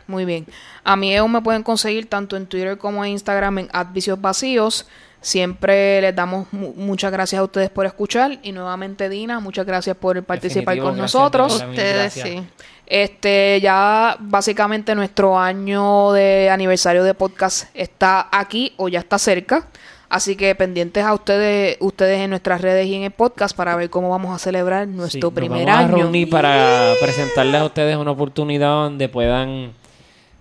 Muy 0.07 0.25
bien. 0.25 0.47
A 0.85 0.97
mí 0.97 1.15
aún 1.17 1.33
me 1.33 1.41
pueden 1.43 1.63
conseguir 1.63 2.09
tanto 2.09 2.37
en 2.37 2.47
Twitter 2.47 2.77
como 2.79 3.05
en 3.05 3.13
Instagram 3.13 3.59
en 3.61 3.69
Advicios 3.73 4.21
Vacíos. 4.21 4.87
Siempre 5.21 6.03
les 6.03 6.15
damos 6.15 6.53
mu- 6.53 6.75
muchas 6.77 7.11
gracias 7.11 7.41
a 7.41 7.45
ustedes 7.45 7.71
por 7.71 7.87
escuchar. 7.87 8.39
Y 8.43 8.53
nuevamente, 8.53 9.09
Dina, 9.09 9.41
muchas 9.41 9.65
gracias 9.65 9.97
por 9.97 10.23
participar 10.23 10.75
Definitivo, 10.75 10.89
con 10.91 10.99
nosotros. 10.99 11.65
ustedes 11.67 12.13
sí. 12.13 12.43
Este, 12.87 13.59
ya 13.63 14.17
básicamente 14.21 14.95
nuestro 14.95 15.39
año 15.39 16.13
de 16.13 16.51
aniversario 16.51 17.03
de 17.03 17.15
podcast 17.15 17.71
está 17.75 18.29
aquí 18.31 18.75
o 18.77 18.89
ya 18.89 18.99
está 18.99 19.19
cerca. 19.19 19.67
Así 20.11 20.37
que 20.37 20.55
pendientes 20.55 21.03
a 21.03 21.15
ustedes, 21.15 21.79
ustedes 21.81 22.21
en 22.21 22.29
nuestras 22.31 22.61
redes 22.61 22.87
y 22.87 22.95
en 22.95 23.05
el 23.05 23.11
podcast 23.11 23.57
para 23.57 23.75
ver 23.75 23.89
cómo 23.89 24.11
vamos 24.11 24.33
a 24.37 24.39
celebrar 24.39 24.87
Sí, 24.87 24.93
nuestro 24.93 25.31
nos 25.31 25.35
primer 25.35 25.69
a 25.71 25.79
año. 25.79 25.97
reunir 25.97 26.29
para 26.29 26.93
presentarles 27.01 27.63
a 27.63 27.65
ustedes 27.65 27.97
una 27.97 28.11
oportunidad 28.11 28.69
donde 28.69 29.09
puedan 29.09 29.73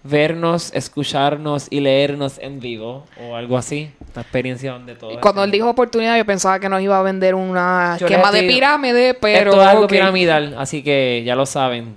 vernos, 0.03 0.71
escucharnos 0.73 1.67
y 1.69 1.79
leernos 1.79 2.37
en 2.39 2.59
vivo 2.59 3.05
o 3.21 3.35
algo 3.35 3.57
así. 3.57 3.91
Una 4.13 4.21
experiencia 4.21 4.73
donde 4.73 4.95
todo. 4.95 5.19
Cuando 5.19 5.43
él 5.43 5.51
dijo 5.51 5.69
oportunidad, 5.69 6.17
yo 6.17 6.25
pensaba 6.25 6.59
que 6.59 6.69
nos 6.69 6.81
iba 6.81 6.99
a 6.99 7.01
vender 7.01 7.35
una 7.35 7.97
Yo 7.99 8.07
esquema 8.07 8.31
de 8.31 8.43
pirámide, 8.43 9.13
pero. 9.13 9.51
Esto 9.51 9.61
es 9.61 9.67
algo 9.67 9.83
ok. 9.85 9.89
piramidal, 9.89 10.55
así 10.57 10.83
que 10.83 11.23
ya 11.25 11.35
lo 11.35 11.45
saben. 11.45 11.95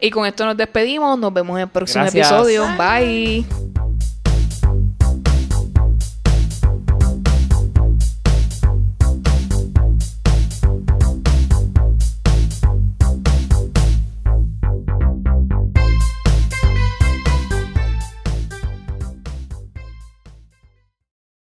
Y 0.00 0.10
con 0.10 0.26
esto 0.26 0.44
nos 0.44 0.56
despedimos. 0.56 1.18
Nos 1.18 1.32
vemos 1.32 1.56
en 1.56 1.62
el 1.62 1.68
próximo 1.68 2.04
Gracias. 2.04 2.28
episodio. 2.30 2.66
Bye. 2.76 3.87